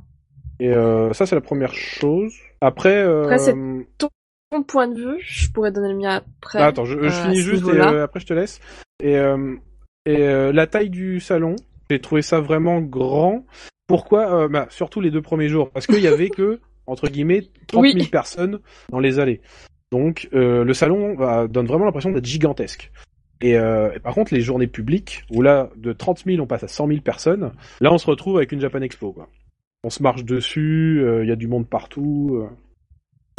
Et 0.59 0.69
euh, 0.69 1.13
ça, 1.13 1.25
c'est 1.25 1.35
la 1.35 1.41
première 1.41 1.74
chose. 1.74 2.33
Après, 2.62 2.95
euh, 2.97 3.24
Après, 3.24 3.39
c'est- 3.39 3.53
mon 3.53 4.63
point 4.63 4.88
de 4.88 4.95
vue, 4.95 5.18
je 5.19 5.50
pourrais 5.51 5.71
donner 5.74 5.89
le 5.89 5.97
mien 5.97 6.21
après. 6.39 6.59
ah, 6.59 6.68
attends, 6.68 6.85
je, 6.85 6.97
je 6.97 7.06
euh, 7.07 7.09
finis 7.12 7.41
juste 7.41 7.68
et 7.68 7.71
euh, 7.71 8.03
après 8.06 8.21
je 8.21 8.25
te 8.27 8.33
laisse. 8.33 8.62
Et, 9.03 9.18
euh, 9.18 9.56
et 10.06 10.21
euh, 10.21 10.53
la 10.53 10.68
taille 10.68 10.89
du 10.89 11.19
salon, 11.19 11.57
j'ai 11.89 12.00
trouvé 12.00 12.21
ça 12.21 12.39
vraiment 12.39 12.80
grand. 12.80 13.45
Pourquoi 13.88 14.47
bah, 14.47 14.68
Surtout 14.69 15.01
les 15.01 15.12
deux 15.12 15.21
premiers 15.21 15.50
jours, 15.50 15.69
parce 15.71 15.85
qu'il 15.85 16.00
y 16.00 16.07
avait 16.07 16.30
que 16.30 16.62
entre 16.88 17.09
guillemets 17.09 17.41
30 17.68 17.83
000 17.83 17.97
Oui. 17.97 18.07
personnes 18.07 18.59
dans 18.89 19.00
les 19.00 19.19
allées. 19.19 19.41
Donc 19.91 20.30
euh, 20.33 20.63
le 20.63 20.73
salon 20.73 21.15
bah, 21.15 21.47
donne 21.50 21.65
vraiment 21.68 21.83
l'impression 21.85 22.12
d'être 22.12 22.25
gigantesque. 22.25 22.89
Et, 23.42 23.57
euh, 23.57 23.92
et 23.95 24.00
par 24.00 24.13
contre, 24.16 24.34
les 24.34 24.42
journées 24.42 24.68
publiques, 24.68 25.23
où 25.31 25.42
là, 25.42 25.69
de 25.76 25.94
30 25.94 26.23
000, 26.26 26.42
on 26.42 26.47
passe 26.47 26.64
à 26.64 26.68
100 26.68 26.88
000 26.88 27.02
personnes, 27.02 27.52
là, 27.81 27.94
on 27.94 27.97
se 27.97 28.07
retrouve 28.07 28.38
avec 28.38 28.52
une 28.52 28.59
Japan 28.61 28.81
Expo. 28.81 29.11
Quoi. 29.11 29.28
On 29.83 29.90
se 29.92 30.02
marche 30.02 30.23
dessus, 30.26 31.02
euh, 31.04 31.23
il 31.23 31.30
y 31.30 31.31
a 31.31 31.35
du 31.35 31.47
monde 31.47 31.68
partout. 31.68 32.40
euh. 32.42 32.47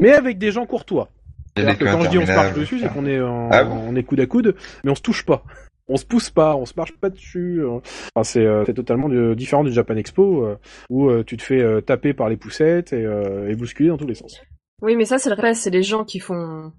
Mais 0.00 0.12
avec 0.12 0.38
des 0.38 0.52
gens 0.52 0.66
courtois. 0.66 1.08
Que 1.56 1.84
quand 1.84 2.02
je 2.02 2.10
dis 2.10 2.18
on 2.18 2.26
se 2.26 2.32
marche 2.32 2.54
dessus, 2.54 2.78
c'est 2.78 2.88
qu'on 2.92 3.04
est, 3.06 3.20
en, 3.20 3.48
Ah 3.50 3.64
bon 3.64 3.74
on 3.88 3.96
est 3.96 4.04
coude 4.04 4.20
à 4.20 4.26
coude, 4.26 4.54
mais 4.84 4.92
on 4.92 4.94
se 4.94 5.02
touche 5.02 5.24
pas. 5.26 5.42
On 5.88 5.96
se 5.96 6.04
pousse 6.04 6.30
pas, 6.30 6.54
on 6.54 6.66
se 6.66 6.74
marche 6.76 6.92
pas 6.92 7.10
dessus. 7.10 7.60
euh. 7.60 7.80
Enfin, 8.14 8.22
c'est 8.22 8.44
euh, 8.46 8.62
c'est 8.66 8.74
totalement 8.74 9.08
de- 9.08 9.34
différent 9.34 9.64
du 9.64 9.72
Japan 9.72 9.96
Expo, 9.96 10.44
euh, 10.44 10.56
où 10.90 11.08
euh, 11.08 11.24
tu 11.24 11.36
te 11.36 11.42
fais 11.42 11.60
euh, 11.60 11.80
taper 11.80 12.12
par 12.14 12.28
les 12.28 12.36
poussettes 12.36 12.92
et, 12.92 13.04
euh, 13.04 13.48
et 13.50 13.56
bousculer 13.56 13.88
dans 13.88 13.96
tous 13.96 14.06
les 14.06 14.14
sens. 14.14 14.40
Oui, 14.82 14.94
mais 14.94 15.04
ça, 15.06 15.18
c'est 15.18 15.30
le 15.30 15.34
reste, 15.34 15.62
c'est 15.62 15.70
les 15.70 15.82
gens 15.82 16.04
qui 16.04 16.20
font, 16.20 16.70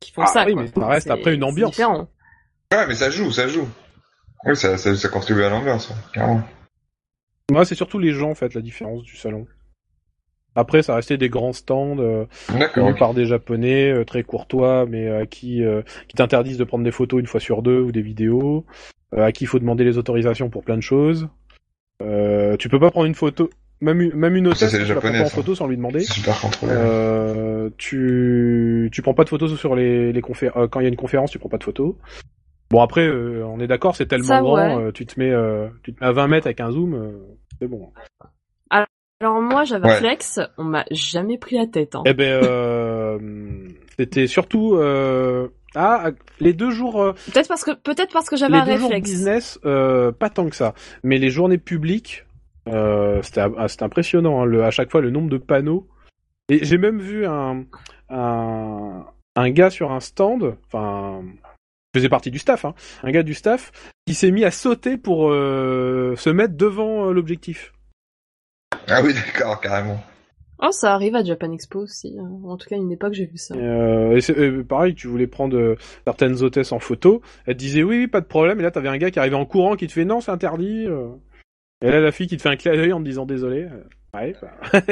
qui 0.00 0.12
font 0.12 0.22
Ah 0.22 0.26
ça. 0.26 0.44
oui, 0.44 0.52
quoi. 0.52 0.62
mais 0.62 0.68
ça 0.68 0.86
reste 0.88 1.10
après 1.10 1.34
une 1.34 1.44
ambiance. 1.44 1.70
différent. 1.70 2.08
Ouais, 2.72 2.86
mais 2.86 2.94
ça 2.94 3.10
joue, 3.10 3.32
ça 3.32 3.48
joue. 3.48 3.68
Oui, 4.44 4.56
ça, 4.56 4.78
ça, 4.78 4.94
ça 4.96 5.08
contribue 5.08 5.42
à 5.42 5.50
l'ambiance, 5.50 5.90
ouais, 5.90 5.96
carrément. 6.14 6.42
Moi, 7.50 7.64
c'est 7.64 7.74
surtout 7.74 7.98
les 7.98 8.12
gens, 8.12 8.30
en 8.30 8.34
fait, 8.36 8.54
la 8.54 8.60
différence 8.60 9.02
du 9.02 9.16
salon. 9.16 9.46
Après, 10.54 10.82
ça 10.82 10.94
restait 10.94 11.16
des 11.18 11.28
grands 11.28 11.52
stands 11.52 11.98
euh, 11.98 12.26
par 12.98 13.12
des 13.14 13.26
Japonais 13.26 13.90
euh, 13.90 14.04
très 14.04 14.22
courtois, 14.22 14.86
mais 14.86 15.08
à 15.10 15.26
qui, 15.26 15.64
euh, 15.64 15.82
qui 16.08 16.16
t'interdisent 16.16 16.58
de 16.58 16.64
prendre 16.64 16.84
des 16.84 16.92
photos 16.92 17.20
une 17.20 17.26
fois 17.26 17.40
sur 17.40 17.62
deux 17.62 17.80
ou 17.80 17.92
des 17.92 18.02
vidéos, 18.02 18.64
euh, 19.14 19.24
à 19.24 19.32
qui 19.32 19.44
il 19.44 19.46
faut 19.48 19.58
demander 19.58 19.84
les 19.84 19.98
autorisations 19.98 20.48
pour 20.48 20.62
plein 20.64 20.76
de 20.76 20.82
choses. 20.82 21.28
Euh, 22.02 22.56
tu 22.56 22.68
peux 22.68 22.80
pas 22.80 22.90
prendre 22.90 23.06
une 23.06 23.14
photo, 23.14 23.50
même 23.80 24.00
une, 24.00 24.14
même 24.14 24.36
une 24.36 24.46
hôtesse, 24.48 24.70
tu 24.70 24.78
la 24.94 25.00
prends 25.00 25.00
pas 25.00 25.24
en 25.24 25.28
photo 25.34 25.54
sans 25.56 25.66
lui 25.66 25.76
demander. 25.76 26.00
Super 26.00 26.40
contrôlé. 26.40 26.72
Euh, 26.72 27.70
tu 27.78 28.88
tu 28.92 29.02
prends 29.02 29.14
pas 29.14 29.24
de 29.24 29.28
photos 29.28 29.56
sur 29.58 29.74
les 29.76 30.12
les 30.12 30.20
confé- 30.20 30.50
euh, 30.56 30.66
quand 30.68 30.80
il 30.80 30.84
y 30.84 30.86
a 30.86 30.88
une 30.88 30.96
conférence, 30.96 31.30
tu 31.30 31.38
prends 31.38 31.48
pas 31.48 31.58
de 31.58 31.64
photos. 31.64 31.94
Bon 32.70 32.80
après, 32.82 33.06
euh, 33.06 33.44
on 33.46 33.58
est 33.60 33.66
d'accord, 33.66 33.96
c'est 33.96 34.06
tellement 34.06 34.26
Ça, 34.26 34.40
grand, 34.40 34.54
ouais. 34.54 34.84
euh, 34.86 34.92
tu 34.92 35.04
te 35.06 35.18
mets 35.18 35.30
euh, 35.30 35.68
tu 35.82 35.92
te 35.92 36.00
mets 36.00 36.06
à 36.08 36.12
20 36.12 36.28
mètres 36.28 36.46
avec 36.46 36.60
un 36.60 36.70
zoom, 36.70 36.94
euh, 36.94 37.10
c'est 37.60 37.66
bon. 37.66 37.92
Alors 39.22 39.42
moi, 39.42 39.64
j'avais 39.64 39.86
Ouais. 39.86 39.92
un 39.96 39.98
flex, 39.98 40.40
on 40.56 40.64
m'a 40.64 40.84
jamais 40.90 41.36
pris 41.36 41.56
la 41.56 41.66
tête. 41.66 41.94
Hein. 41.94 42.02
Eh 42.06 42.14
ben, 42.14 42.42
euh, 42.42 43.18
c'était 43.98 44.26
surtout 44.26 44.76
euh, 44.76 45.48
ah 45.74 46.10
les 46.40 46.54
deux 46.54 46.70
jours, 46.70 47.12
Peut-être 47.26 47.48
parce 47.48 47.62
que, 47.64 47.72
peut-être 47.72 48.12
parce 48.14 48.30
que 48.30 48.36
j'avais 48.36 48.54
les 48.54 48.60
un 48.60 48.64
deux 48.64 48.76
jours 48.78 48.88
réflexe. 48.88 49.10
business, 49.10 49.58
euh, 49.66 50.10
pas 50.10 50.30
tant 50.30 50.48
que 50.48 50.56
ça, 50.56 50.72
mais 51.02 51.18
les 51.18 51.28
journées 51.28 51.58
publiques, 51.58 52.24
euh, 52.68 53.20
c'était 53.22 53.42
c'était 53.68 53.82
impressionnant. 53.82 54.40
hein, 54.40 54.44
le, 54.46 54.64
à 54.64 54.70
chaque 54.70 54.90
fois, 54.90 55.02
le 55.02 55.10
nombre 55.10 55.28
de 55.28 55.36
panneaux. 55.38 55.86
Et 56.48 56.64
j'ai 56.64 56.78
même 56.78 56.98
vu 56.98 57.26
un 57.26 57.64
un 58.08 59.04
un 59.36 59.50
gars 59.50 59.70
sur 59.70 59.92
un 59.92 60.00
stand, 60.00 60.56
enfin 60.66 61.22
faisait 61.94 62.08
partie 62.08 62.30
du 62.30 62.38
staff, 62.38 62.64
hein, 62.64 62.74
un 63.02 63.10
gars 63.10 63.22
du 63.22 63.34
staff 63.34 63.72
qui 64.06 64.14
s'est 64.14 64.30
mis 64.30 64.44
à 64.44 64.50
sauter 64.50 64.96
pour 64.96 65.30
euh, 65.30 66.14
se 66.16 66.30
mettre 66.30 66.54
devant 66.56 67.08
euh, 67.08 67.12
l'objectif. 67.12 67.72
Ah 68.88 69.02
oui, 69.02 69.12
d'accord, 69.14 69.60
carrément. 69.60 70.02
Oh, 70.62 70.72
ça 70.72 70.92
arrive 70.94 71.14
à 71.16 71.24
Japan 71.24 71.50
Expo 71.52 71.80
aussi. 71.80 72.16
hein. 72.20 72.28
En 72.44 72.56
tout 72.58 72.68
cas, 72.68 72.76
à 72.76 72.78
une 72.78 72.92
époque, 72.92 73.14
j'ai 73.14 73.24
vu 73.26 73.38
ça. 73.38 73.54
Euh, 73.54 74.14
et 74.16 74.20
c'est- 74.20 74.38
euh, 74.38 74.62
pareil, 74.62 74.94
tu 74.94 75.06
voulais 75.08 75.26
prendre 75.26 75.56
euh, 75.56 75.76
certaines 76.04 76.42
hôtesses 76.42 76.72
en 76.72 76.78
photo, 76.78 77.22
elle 77.46 77.54
te 77.54 77.58
disait 77.60 77.82
oui, 77.82 77.98
oui, 78.00 78.06
pas 78.08 78.20
de 78.20 78.26
problème, 78.26 78.60
et 78.60 78.62
là 78.62 78.70
t'avais 78.70 78.88
un 78.88 78.98
gars 78.98 79.10
qui 79.10 79.18
arrivait 79.18 79.36
en 79.36 79.46
courant 79.46 79.74
qui 79.76 79.86
te 79.86 79.92
fait 79.92 80.04
non, 80.04 80.20
c'est 80.20 80.30
interdit. 80.30 80.86
euh. 80.86 81.08
Et 81.82 81.90
là 81.90 82.00
la 82.00 82.12
fille 82.12 82.26
qui 82.26 82.36
te 82.36 82.42
fait 82.42 82.50
un 82.50 82.56
clin 82.56 82.74
d'œil 82.74 82.92
en 82.92 83.00
te 83.00 83.04
disant 83.04 83.24
désolé. 83.26 83.68
Ouais. 84.14 84.34
bah. 84.42 84.52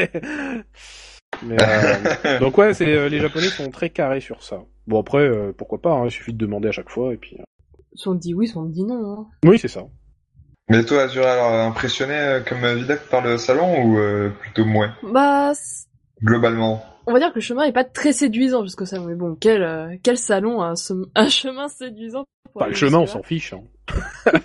Mais, 1.44 1.56
euh, 1.60 2.38
donc 2.40 2.56
ouais, 2.58 2.72
c'est 2.74 2.86
euh, 2.92 3.08
les 3.08 3.20
Japonais 3.20 3.48
sont 3.48 3.70
très 3.70 3.90
carrés 3.90 4.20
sur 4.20 4.42
ça. 4.42 4.60
Bon 4.88 5.00
après, 5.00 5.18
euh, 5.18 5.52
pourquoi 5.56 5.80
pas, 5.80 5.92
hein, 5.92 6.06
il 6.06 6.10
suffit 6.10 6.32
de 6.32 6.38
demander 6.38 6.68
à 6.68 6.72
chaque 6.72 6.88
fois 6.90 7.12
et 7.12 7.16
puis. 7.16 7.36
euh, 7.38 7.42
Soit 7.94 8.12
on 8.12 8.16
te 8.16 8.20
dit 8.22 8.34
oui, 8.34 8.46
soit 8.48 8.62
on 8.62 8.66
te 8.66 8.72
dit 8.72 8.84
non. 8.84 9.12
hein. 9.20 9.26
Oui, 9.44 9.58
c'est 9.58 9.68
ça. 9.68 9.82
Mais 10.70 10.84
toi, 10.84 11.02
Azura, 11.02 11.32
alors 11.32 11.52
impressionné 11.66 12.14
euh, 12.14 12.40
comme 12.40 12.58
Vidoc 12.74 13.00
par 13.10 13.22
le 13.22 13.38
salon 13.38 13.84
ou 13.84 13.98
euh, 13.98 14.30
plutôt 14.40 14.64
moins 14.64 14.94
Bah, 15.02 15.52
globalement 16.22 16.82
on 17.06 17.12
va 17.12 17.20
dire 17.20 17.30
que 17.30 17.36
le 17.36 17.40
chemin 17.40 17.62
est 17.64 17.72
pas 17.72 17.84
très 17.84 18.12
séduisant 18.12 18.64
jusqu'au 18.64 18.84
salon. 18.84 19.04
Mais 19.06 19.14
bon, 19.14 19.34
quel, 19.34 19.62
euh, 19.62 19.96
quel 20.02 20.18
salon, 20.18 20.60
un, 20.60 20.74
sem- 20.74 21.06
un 21.14 21.28
chemin 21.30 21.66
séduisant. 21.68 22.24
pour 22.52 22.62
le 22.66 22.74
chemin, 22.74 22.98
on 22.98 23.06
s'en 23.06 23.22
fiche. 23.22 23.54
Hein. 23.54 23.62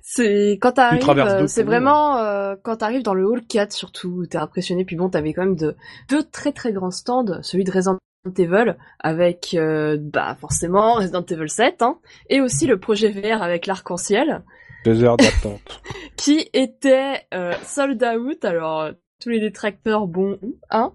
C'est 0.00 0.52
quand 0.60 0.72
t'arrives, 0.72 1.00
traverses 1.00 1.36
deux 1.36 1.46
c'est 1.48 1.64
vraiment 1.64 2.16
euh, 2.18 2.54
quand 2.62 2.76
t'arrives 2.76 3.02
dans 3.02 3.14
le 3.14 3.26
hall 3.26 3.42
4 3.46 3.72
surtout, 3.72 4.08
où 4.20 4.26
t'es 4.26 4.38
impressionné. 4.38 4.84
Puis 4.84 4.94
bon, 4.96 5.08
t'avais 5.10 5.32
quand 5.32 5.42
même 5.42 5.56
de, 5.56 5.74
deux 6.08 6.22
très 6.22 6.52
très 6.52 6.72
grands 6.72 6.92
stands, 6.92 7.42
celui 7.42 7.64
de 7.64 7.70
Resident 7.72 7.98
Evil 8.26 8.76
avec 9.00 9.54
euh, 9.54 9.96
bah 10.00 10.36
forcément 10.40 10.94
Resident 10.94 11.24
Evil 11.24 11.48
7, 11.48 11.82
hein, 11.82 11.98
et 12.28 12.40
aussi 12.40 12.66
le 12.66 12.78
projet 12.78 13.08
VR 13.10 13.42
avec 13.42 13.66
l'arc-en-ciel 13.66 14.42
Deux 14.84 15.02
heures 15.04 15.16
d'attente. 15.16 15.80
qui 16.16 16.48
était 16.52 17.22
euh, 17.32 17.52
sold 17.64 18.02
out. 18.04 18.44
Alors 18.44 18.90
tous 19.20 19.30
les 19.30 19.40
détracteurs, 19.40 20.06
bon, 20.06 20.38
hein, 20.70 20.92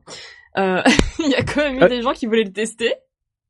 euh, 0.58 0.82
il 1.20 1.30
y 1.32 1.36
a 1.36 1.44
quand 1.44 1.62
même 1.62 1.76
eu 1.78 1.82
Ouais. 1.82 1.90
des 1.90 2.02
gens 2.02 2.14
qui 2.14 2.26
voulaient 2.26 2.44
le 2.44 2.54
tester. 2.54 2.94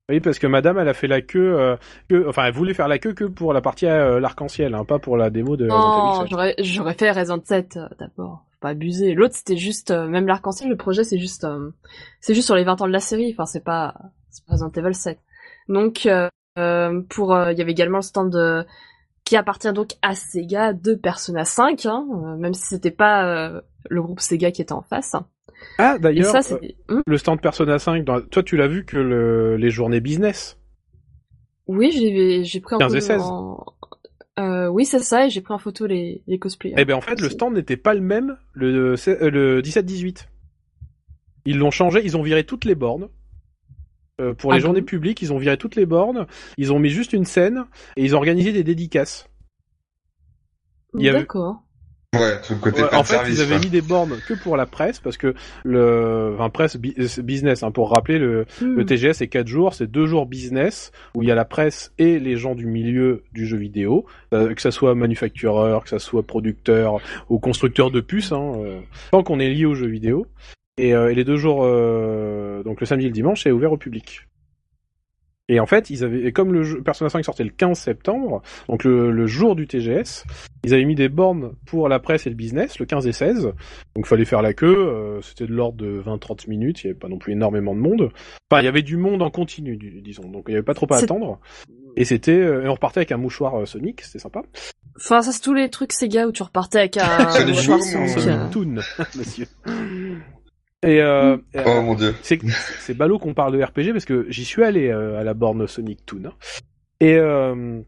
oui, 0.09 0.19
parce 0.19 0.39
que 0.39 0.47
Madame, 0.47 0.77
elle 0.79 0.87
a 0.87 0.93
fait 0.93 1.07
la 1.07 1.21
queue, 1.21 1.59
euh, 1.59 1.75
que, 2.09 2.27
enfin, 2.29 2.45
elle 2.45 2.53
voulait 2.53 2.73
faire 2.73 2.87
la 2.87 2.99
queue 2.99 3.13
que 3.13 3.25
pour 3.25 3.53
la 3.53 3.61
partie 3.61 3.85
euh, 3.87 4.19
l'arc-en-ciel, 4.19 4.73
hein, 4.75 4.85
pas 4.85 4.99
pour 4.99 5.17
la 5.17 5.29
démo 5.29 5.57
de 5.57 5.65
Resident 5.65 6.07
Evil 6.07 6.13
Non, 6.15 6.21
7. 6.21 6.29
j'aurais 6.31 6.55
j'aurais 6.59 6.93
fait 6.93 7.11
Resident 7.11 7.41
7 7.43 7.77
euh, 7.77 7.87
d'abord. 7.99 8.45
Pas 8.63 8.69
abuser. 8.69 9.13
L'autre 9.13 9.35
c'était 9.35 9.57
juste 9.57 9.91
euh, 9.91 10.07
même 10.07 10.25
l'arc-en-ciel 10.25 10.69
le 10.69 10.77
projet 10.77 11.03
c'est 11.03 11.17
juste 11.19 11.43
euh, 11.43 11.69
c'est 12.21 12.33
juste 12.33 12.45
sur 12.47 12.55
les 12.55 12.63
20 12.63 12.81
ans 12.81 12.87
de 12.87 12.91
la 12.93 12.99
série, 13.01 13.31
enfin 13.33 13.45
c'est 13.45 13.63
pas 13.63 13.93
c'est 14.29 14.45
pas 14.45 14.53
Resident 14.53 14.71
Evil 14.71 14.95
7. 14.95 15.19
Donc 15.67 16.05
euh, 16.07 17.01
pour 17.09 17.37
il 17.51 17.57
y 17.57 17.61
avait 17.61 17.71
également 17.71 17.97
le 17.97 18.03
stand 18.03 18.31
de 18.31 18.65
qui 19.25 19.35
appartient 19.35 19.71
donc 19.73 19.91
à 20.01 20.15
Sega 20.15 20.71
de 20.73 20.95
Persona 20.95 21.43
5 21.45 21.85
hein, 21.85 22.05
même 22.39 22.53
si 22.53 22.65
c'était 22.67 22.91
pas 22.91 23.61
le 23.89 24.01
groupe 24.01 24.19
Sega 24.21 24.51
qui 24.51 24.61
était 24.61 24.71
en 24.73 24.81
face. 24.81 25.15
Ah, 25.77 25.97
d'ailleurs, 25.97 26.33
Hum? 26.89 27.01
le 27.05 27.17
stand 27.17 27.39
Persona 27.41 27.79
5, 27.79 28.03
dans... 28.03 28.21
toi, 28.21 28.43
tu 28.43 28.57
l'as 28.57 28.67
vu 28.67 28.85
que 28.85 28.97
le... 28.97 29.55
les 29.57 29.69
journées 29.69 30.01
business. 30.01 30.57
Oui, 31.67 31.91
j'ai 31.91 32.43
j'ai 32.43 32.59
pris 32.59 32.75
en 32.75 32.79
15 32.79 32.95
et 32.95 32.99
photo 33.01 33.13
16. 33.13 33.21
en- 33.21 33.72
Euh, 34.39 34.67
oui, 34.67 34.85
c'est 34.85 34.99
ça 34.99 35.27
et 35.27 35.29
j'ai 35.29 35.41
pris 35.41 35.53
en 35.53 35.59
photo 35.59 35.85
les 35.85 36.23
les 36.27 36.39
cosplayers. 36.39 36.75
Eh 36.77 36.85
ben 36.85 36.95
en 36.95 37.01
fait, 37.01 37.19
le 37.21 37.29
stand 37.29 37.53
n'était 37.53 37.77
pas 37.77 37.93
le 37.93 38.01
même 38.01 38.37
le, 38.53 38.95
euh, 39.07 39.29
le 39.29 39.61
17-18. 39.61 40.27
Ils 41.45 41.57
l'ont 41.57 41.71
changé, 41.71 42.01
ils 42.03 42.17
ont 42.17 42.23
viré 42.23 42.43
toutes 42.43 42.65
les 42.65 42.75
bornes. 42.75 43.09
Euh, 44.21 44.33
pour 44.33 44.51
les 44.51 44.57
Ah 44.57 44.59
bon? 44.61 44.67
journées 44.67 44.81
publiques, 44.81 45.21
ils 45.21 45.33
ont 45.33 45.37
viré 45.37 45.57
toutes 45.57 45.75
les 45.75 45.85
bornes. 45.85 46.25
Ils 46.57 46.71
ont 46.71 46.79
mis 46.79 46.89
juste 46.89 47.13
une 47.13 47.25
scène 47.25 47.65
et 47.95 48.03
ils 48.03 48.15
ont 48.15 48.19
organisé 48.19 48.51
des 48.51 48.63
dédicaces. 48.63 49.27
D'accord. 50.93 51.63
Ouais, 52.13 52.39
tout 52.45 52.53
le 52.53 52.59
côté 52.59 52.81
Ouais, 52.83 52.89
fan 52.89 52.99
en 52.99 53.03
fait, 53.03 53.15
service. 53.15 53.37
ils 53.39 53.41
avaient 53.41 53.59
mis 53.59 53.69
des 53.69 53.81
bornes 53.81 54.17
que 54.27 54.35
pour 54.35 54.55
la 54.55 54.65
presse 54.67 54.99
parce 54.99 55.17
que 55.17 55.33
le, 55.63 56.33
enfin 56.35 56.49
presse 56.49 56.77
business. 56.77 57.63
Hein, 57.63 57.71
pour 57.71 57.89
rappeler, 57.91 58.19
le, 58.19 58.45
le 58.61 58.83
Hmm. 58.83 58.85
TGS 58.85 59.13
c'est 59.13 59.27
quatre 59.27 59.47
jours, 59.47 59.73
c'est 59.73 59.89
deux 59.89 60.05
jours 60.05 60.25
business 60.27 60.91
où 61.15 61.23
il 61.23 61.27
y 61.27 61.31
a 61.31 61.35
la 61.35 61.45
presse 61.45 61.91
et 61.97 62.19
les 62.19 62.35
gens 62.37 62.53
du 62.55 62.65
milieu 62.67 63.23
du 63.33 63.47
jeu 63.47 63.57
vidéo, 63.57 64.05
euh, 64.33 64.53
que 64.53 64.61
ça 64.61 64.69
soit 64.71 64.93
manufactureur, 64.95 65.83
que 65.83 65.89
ça 65.89 65.99
soit 65.99 66.23
producteur 66.23 66.99
ou 67.29 67.39
constructeur 67.39 67.89
de 67.89 67.99
puces, 68.01 68.31
hein, 68.31 68.51
euh, 68.57 68.79
tant 69.11 69.23
qu'on 69.23 69.39
est 69.39 69.49
lié 69.49 69.65
au 69.65 69.73
jeu 69.73 69.87
vidéo. 69.87 70.27
Et, 70.77 70.93
euh, 70.93 71.11
et 71.11 71.15
les 71.15 71.23
deux 71.23 71.37
jours, 71.37 71.61
euh, 71.63 72.63
donc 72.63 72.79
le 72.79 72.85
samedi 72.85 73.05
et 73.05 73.09
le 73.09 73.13
dimanche, 73.13 73.43
c'est 73.43 73.51
ouvert 73.51 73.71
au 73.71 73.77
public. 73.77 74.27
Et 75.49 75.59
en 75.59 75.65
fait, 75.65 75.89
ils 75.89 76.05
avaient, 76.05 76.23
et 76.23 76.31
comme 76.31 76.53
le 76.53 76.63
jeu 76.63 76.81
Persona 76.81 77.09
5 77.09 77.25
sortait 77.25 77.43
le 77.43 77.49
15 77.49 77.77
septembre, 77.77 78.41
donc 78.69 78.85
le, 78.85 79.11
le 79.11 79.27
jour 79.27 79.55
du 79.57 79.67
TGS, 79.67 80.23
ils 80.63 80.73
avaient 80.73 80.85
mis 80.85 80.95
des 80.95 81.09
bornes 81.09 81.51
pour 81.65 81.89
la 81.89 81.99
presse 81.99 82.25
et 82.25 82.29
le 82.29 82.35
business, 82.37 82.79
le 82.79 82.85
15 82.85 83.07
et 83.07 83.11
16. 83.11 83.51
Donc 83.95 84.05
fallait 84.05 84.23
faire 84.23 84.41
la 84.41 84.53
queue, 84.53 84.73
euh, 84.77 85.21
c'était 85.21 85.45
de 85.45 85.51
l'ordre 85.53 85.77
de 85.77 86.01
20-30 86.01 86.47
minutes, 86.49 86.83
il 86.83 86.87
n'y 86.87 86.91
avait 86.91 86.99
pas 86.99 87.09
non 87.09 87.17
plus 87.17 87.33
énormément 87.33 87.75
de 87.75 87.81
monde. 87.81 88.09
Enfin, 88.49 88.61
il 88.61 88.65
y 88.65 88.69
avait 88.69 88.83
du 88.83 88.95
monde 88.95 89.21
en 89.21 89.29
continu, 89.29 89.75
du- 89.75 90.01
disons, 90.01 90.29
donc 90.29 90.45
il 90.47 90.51
n'y 90.51 90.55
avait 90.55 90.63
pas 90.63 90.73
trop 90.75 90.87
à 90.93 90.97
attendre. 91.03 91.39
Et 91.97 92.05
c'était, 92.05 92.31
euh, 92.31 92.63
et 92.63 92.67
on 92.69 92.73
repartait 92.73 92.99
avec 92.99 93.11
un 93.11 93.17
mouchoir 93.17 93.59
euh, 93.59 93.65
Sonic, 93.65 94.01
c'était 94.01 94.19
sympa. 94.19 94.43
Enfin, 94.95 95.21
ça 95.23 95.31
c'est 95.33 95.41
tous 95.41 95.53
les 95.53 95.69
trucs 95.69 95.91
Sega 95.91 96.25
où 96.25 96.31
tu 96.31 96.41
repartais 96.43 96.79
avec 96.79 96.95
un 96.97 97.29
Sonic 97.31 97.55
mouchoir 97.55 97.81
Sonic, 97.81 98.27
euh, 98.29 98.49
Toon, 98.49 98.75
monsieur. 99.17 99.45
Et, 100.83 101.01
euh, 101.01 101.37
Oh 101.65 101.81
mon 101.81 101.95
dieu. 101.95 102.13
c'est 102.21 102.39
c'est 102.79 102.93
ballot 102.93 103.17
qu'on 103.19 103.33
parle 103.33 103.57
de 103.57 103.63
RPG 103.63 103.91
parce 103.93 104.05
que 104.05 104.25
j'y 104.29 104.43
suis 104.45 104.63
allé 104.63 104.89
euh, 104.89 105.19
à 105.19 105.23
la 105.23 105.33
borne 105.33 105.65
Sonic 105.67 106.05
Toon. 106.05 106.25
hein. 106.25 106.33
Et 106.99 107.15
euh, 107.15 107.81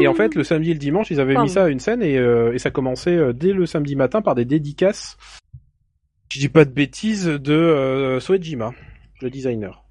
et 0.00 0.08
en 0.08 0.14
fait, 0.14 0.34
le 0.34 0.42
samedi 0.42 0.70
et 0.70 0.74
le 0.74 0.78
dimanche, 0.80 1.10
ils 1.10 1.20
avaient 1.20 1.34
Pardon. 1.34 1.46
mis 1.46 1.52
ça 1.52 1.64
à 1.64 1.68
une 1.68 1.78
scène 1.80 2.02
et, 2.02 2.16
euh, 2.18 2.52
et 2.52 2.58
ça 2.58 2.70
commençait 2.70 3.16
euh, 3.16 3.32
dès 3.32 3.52
le 3.52 3.64
samedi 3.66 3.94
matin 3.94 4.22
par 4.22 4.34
des 4.34 4.44
dédicaces. 4.44 5.16
Je 6.32 6.40
dis 6.40 6.48
pas 6.48 6.64
de 6.64 6.70
bêtises 6.72 7.26
de 7.26 7.52
euh, 7.54 8.20
Soejima, 8.20 8.72
le 9.22 9.30
designer. 9.30 9.84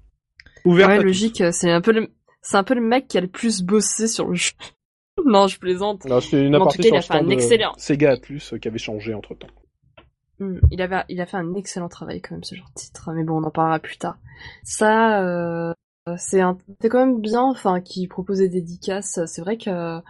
Ouvert 0.64 0.88
ouais, 0.88 1.02
logique, 1.02 1.40
euh, 1.40 1.52
c'est 1.52 1.70
un 1.70 1.80
peu 1.80 1.92
le, 1.92 2.08
c'est 2.42 2.56
un 2.58 2.64
peu 2.64 2.74
le 2.74 2.80
mec 2.82 3.08
qui 3.08 3.16
a 3.16 3.20
le 3.22 3.28
plus 3.28 3.62
bossé 3.62 4.06
sur 4.08 4.28
le 4.28 4.34
jeu. 4.34 4.52
non, 5.24 5.46
je 5.46 5.58
plaisante. 5.58 6.04
Non, 6.04 6.20
c'était 6.20 6.44
une 6.46 6.54
en 6.56 6.66
tout 6.66 6.76
cas, 6.76 6.82
sur 6.82 6.84
il 6.84 6.94
a 6.94 6.96
le 6.98 7.02
fait 7.02 7.14
un 7.14 7.26
euh, 7.26 7.30
excellent- 7.30 7.72
Sega 7.78 8.10
Atlus 8.12 8.42
euh, 8.52 8.58
qui 8.58 8.68
avait 8.68 8.78
changé 8.78 9.14
entre 9.14 9.34
temps. 9.34 9.48
Hmm, 10.40 10.58
Il 10.70 10.80
avait, 10.82 11.02
il 11.08 11.20
a 11.20 11.26
fait 11.26 11.36
un 11.36 11.54
excellent 11.54 11.88
travail 11.88 12.20
quand 12.20 12.34
même 12.34 12.44
ce 12.44 12.54
genre 12.54 12.68
de 12.68 12.80
titre, 12.80 13.12
mais 13.12 13.24
bon, 13.24 13.42
on 13.42 13.44
en 13.46 13.50
parlera 13.50 13.78
plus 13.80 13.98
tard. 13.98 14.18
Ça, 14.62 15.20
euh, 15.22 15.72
c'est 16.16 16.40
un, 16.40 16.56
c'est 16.80 16.88
quand 16.88 17.04
même 17.04 17.20
bien, 17.20 17.42
enfin, 17.42 17.80
qui 17.80 18.06
propose 18.06 18.38
des 18.38 18.48
dédicaces. 18.48 19.18
C'est 19.26 19.40
vrai 19.42 19.56
que 19.58 19.70
euh, 19.70 20.00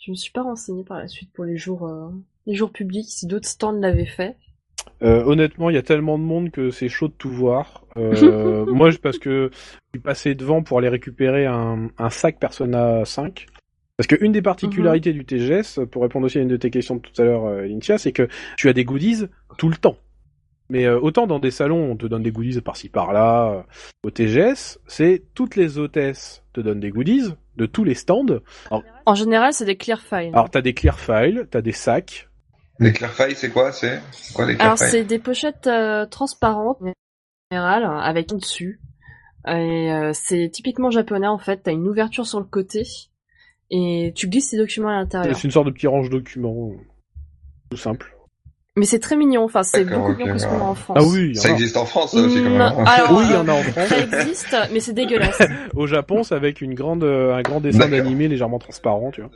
je 0.00 0.10
me 0.10 0.16
suis 0.16 0.32
pas 0.32 0.42
renseignée 0.42 0.84
par 0.84 0.98
la 0.98 1.08
suite 1.08 1.32
pour 1.32 1.44
les 1.44 1.56
jours, 1.56 1.86
euh, 1.86 2.10
les 2.46 2.54
jours 2.54 2.72
publics, 2.72 3.08
si 3.08 3.26
d'autres 3.26 3.48
stands 3.48 3.72
l'avaient 3.72 4.06
fait. 4.06 4.36
Euh, 5.02 5.22
honnêtement, 5.24 5.68
il 5.70 5.74
y 5.74 5.78
a 5.78 5.82
tellement 5.82 6.18
de 6.18 6.24
monde 6.24 6.50
que 6.50 6.70
c'est 6.70 6.88
chaud 6.88 7.08
de 7.08 7.12
tout 7.12 7.30
voir. 7.30 7.84
Euh, 7.96 8.66
moi, 8.66 8.90
je- 8.90 8.98
parce 8.98 9.18
que 9.18 9.50
je 9.52 9.58
suis 9.94 10.00
passé 10.02 10.34
devant 10.34 10.62
pour 10.62 10.78
aller 10.78 10.88
récupérer 10.88 11.46
un, 11.46 11.88
un 11.98 12.10
sac 12.10 12.38
Persona 12.38 13.04
5. 13.04 13.46
Parce 13.96 14.06
que 14.06 14.16
une 14.20 14.32
des 14.32 14.42
particularités 14.42 15.12
du 15.12 15.24
TGS, 15.24 15.86
pour 15.90 16.02
répondre 16.02 16.26
aussi 16.26 16.38
à 16.38 16.42
une 16.42 16.48
de 16.48 16.56
tes 16.56 16.70
questions 16.70 16.96
de 16.96 17.00
tout 17.00 17.22
à 17.22 17.24
l'heure, 17.24 17.46
euh, 17.46 17.66
Lynthia, 17.66 17.96
c'est 17.96 18.12
que 18.12 18.28
tu 18.56 18.68
as 18.68 18.72
des 18.72 18.84
goodies 18.84 19.24
tout 19.56 19.68
le 19.68 19.76
temps. 19.76 19.96
Mais 20.68 20.84
euh, 20.84 20.98
autant 20.98 21.26
dans 21.26 21.38
des 21.38 21.50
salons, 21.50 21.92
on 21.92 21.96
te 21.96 22.06
donne 22.06 22.22
des 22.22 22.32
goodies 22.32 22.60
par-ci 22.60 22.88
par-là. 22.88 23.52
euh, 23.52 23.62
au 24.02 24.10
TGS, 24.10 24.78
c'est 24.86 25.22
toutes 25.34 25.56
les 25.56 25.78
hôtesses 25.78 26.42
te 26.52 26.60
donnent 26.60 26.80
des 26.80 26.90
goodies 26.90 27.34
de 27.56 27.66
tous 27.66 27.84
les 27.84 27.94
stands. 27.94 28.40
En 29.06 29.14
général, 29.14 29.52
c'est 29.52 29.64
des 29.64 29.76
clear 29.76 30.00
files. 30.00 30.30
Alors 30.32 30.50
t'as 30.50 30.60
des 30.62 30.74
clear 30.74 30.98
files, 30.98 31.46
t'as 31.50 31.62
des 31.62 31.72
sacs. 31.72 32.28
Les 32.78 32.92
Clearfile, 32.92 33.36
c'est 33.36 33.50
quoi 33.50 33.72
C'est? 33.72 34.00
C'est 34.12 34.34
quoi 34.34 34.46
les 34.46 34.54
Alors 34.56 34.74
Clearfile 34.74 34.88
c'est 34.88 35.04
des 35.04 35.18
pochettes 35.18 35.66
euh, 35.66 36.04
transparentes 36.06 36.82
en 36.82 36.92
général 37.50 37.84
avec 37.84 38.32
un 38.32 38.36
dessus. 38.36 38.80
Et 39.48 39.92
euh, 39.92 40.10
c'est 40.12 40.50
typiquement 40.50 40.90
japonais 40.90 41.28
en 41.28 41.38
fait. 41.38 41.62
T'as 41.62 41.72
une 41.72 41.88
ouverture 41.88 42.26
sur 42.26 42.38
le 42.38 42.44
côté 42.44 42.82
et 43.70 44.12
tu 44.14 44.28
glisses 44.28 44.50
tes 44.50 44.56
documents 44.56 44.88
à 44.88 44.94
l'intérieur. 44.94 45.34
C'est 45.34 45.44
une 45.44 45.50
sorte 45.50 45.66
de 45.66 45.72
petit 45.72 45.86
range 45.86 46.10
documents, 46.10 46.70
euh, 46.70 46.76
tout 47.70 47.76
simple. 47.76 48.12
Mais 48.78 48.84
c'est 48.84 48.98
très 48.98 49.16
mignon. 49.16 49.44
Enfin, 49.44 49.62
c'est 49.62 49.84
beaucoup 49.84 50.12
mieux 50.12 50.32
que 50.32 50.38
ce 50.38 50.46
qu'on 50.46 50.58
a 50.60 50.64
en 50.64 50.74
France. 50.74 50.98
Ah 51.00 51.04
oui, 51.04 51.30
il 51.30 51.36
y 51.36 51.38
en 51.38 51.42
Ça 51.42 51.48
a. 51.48 51.52
existe 51.52 51.76
en 51.78 51.86
France, 51.86 52.12
ça 52.12 52.18
aussi, 52.18 52.36
quand 52.36 52.42
même. 52.42 52.58
Non, 52.58 52.64
hein. 52.64 52.84
alors, 52.86 53.12
Oui, 53.12 53.24
il 53.26 53.32
y 53.32 53.36
en 53.36 53.48
a 53.48 53.52
en 53.52 53.60
euh, 53.60 53.62
France. 53.62 53.88
Ça 53.88 53.98
existe, 53.98 54.56
mais 54.72 54.80
c'est 54.80 54.92
dégueulasse. 54.92 55.40
Au 55.74 55.86
Japon, 55.86 56.22
c'est 56.22 56.34
avec 56.34 56.60
une 56.60 56.74
grande, 56.74 57.02
euh, 57.02 57.34
un 57.34 57.42
grand 57.42 57.60
dessin 57.60 57.88
d'animé 57.88 58.28
légèrement 58.28 58.58
transparent, 58.58 59.10
tu 59.12 59.22
vois. 59.22 59.30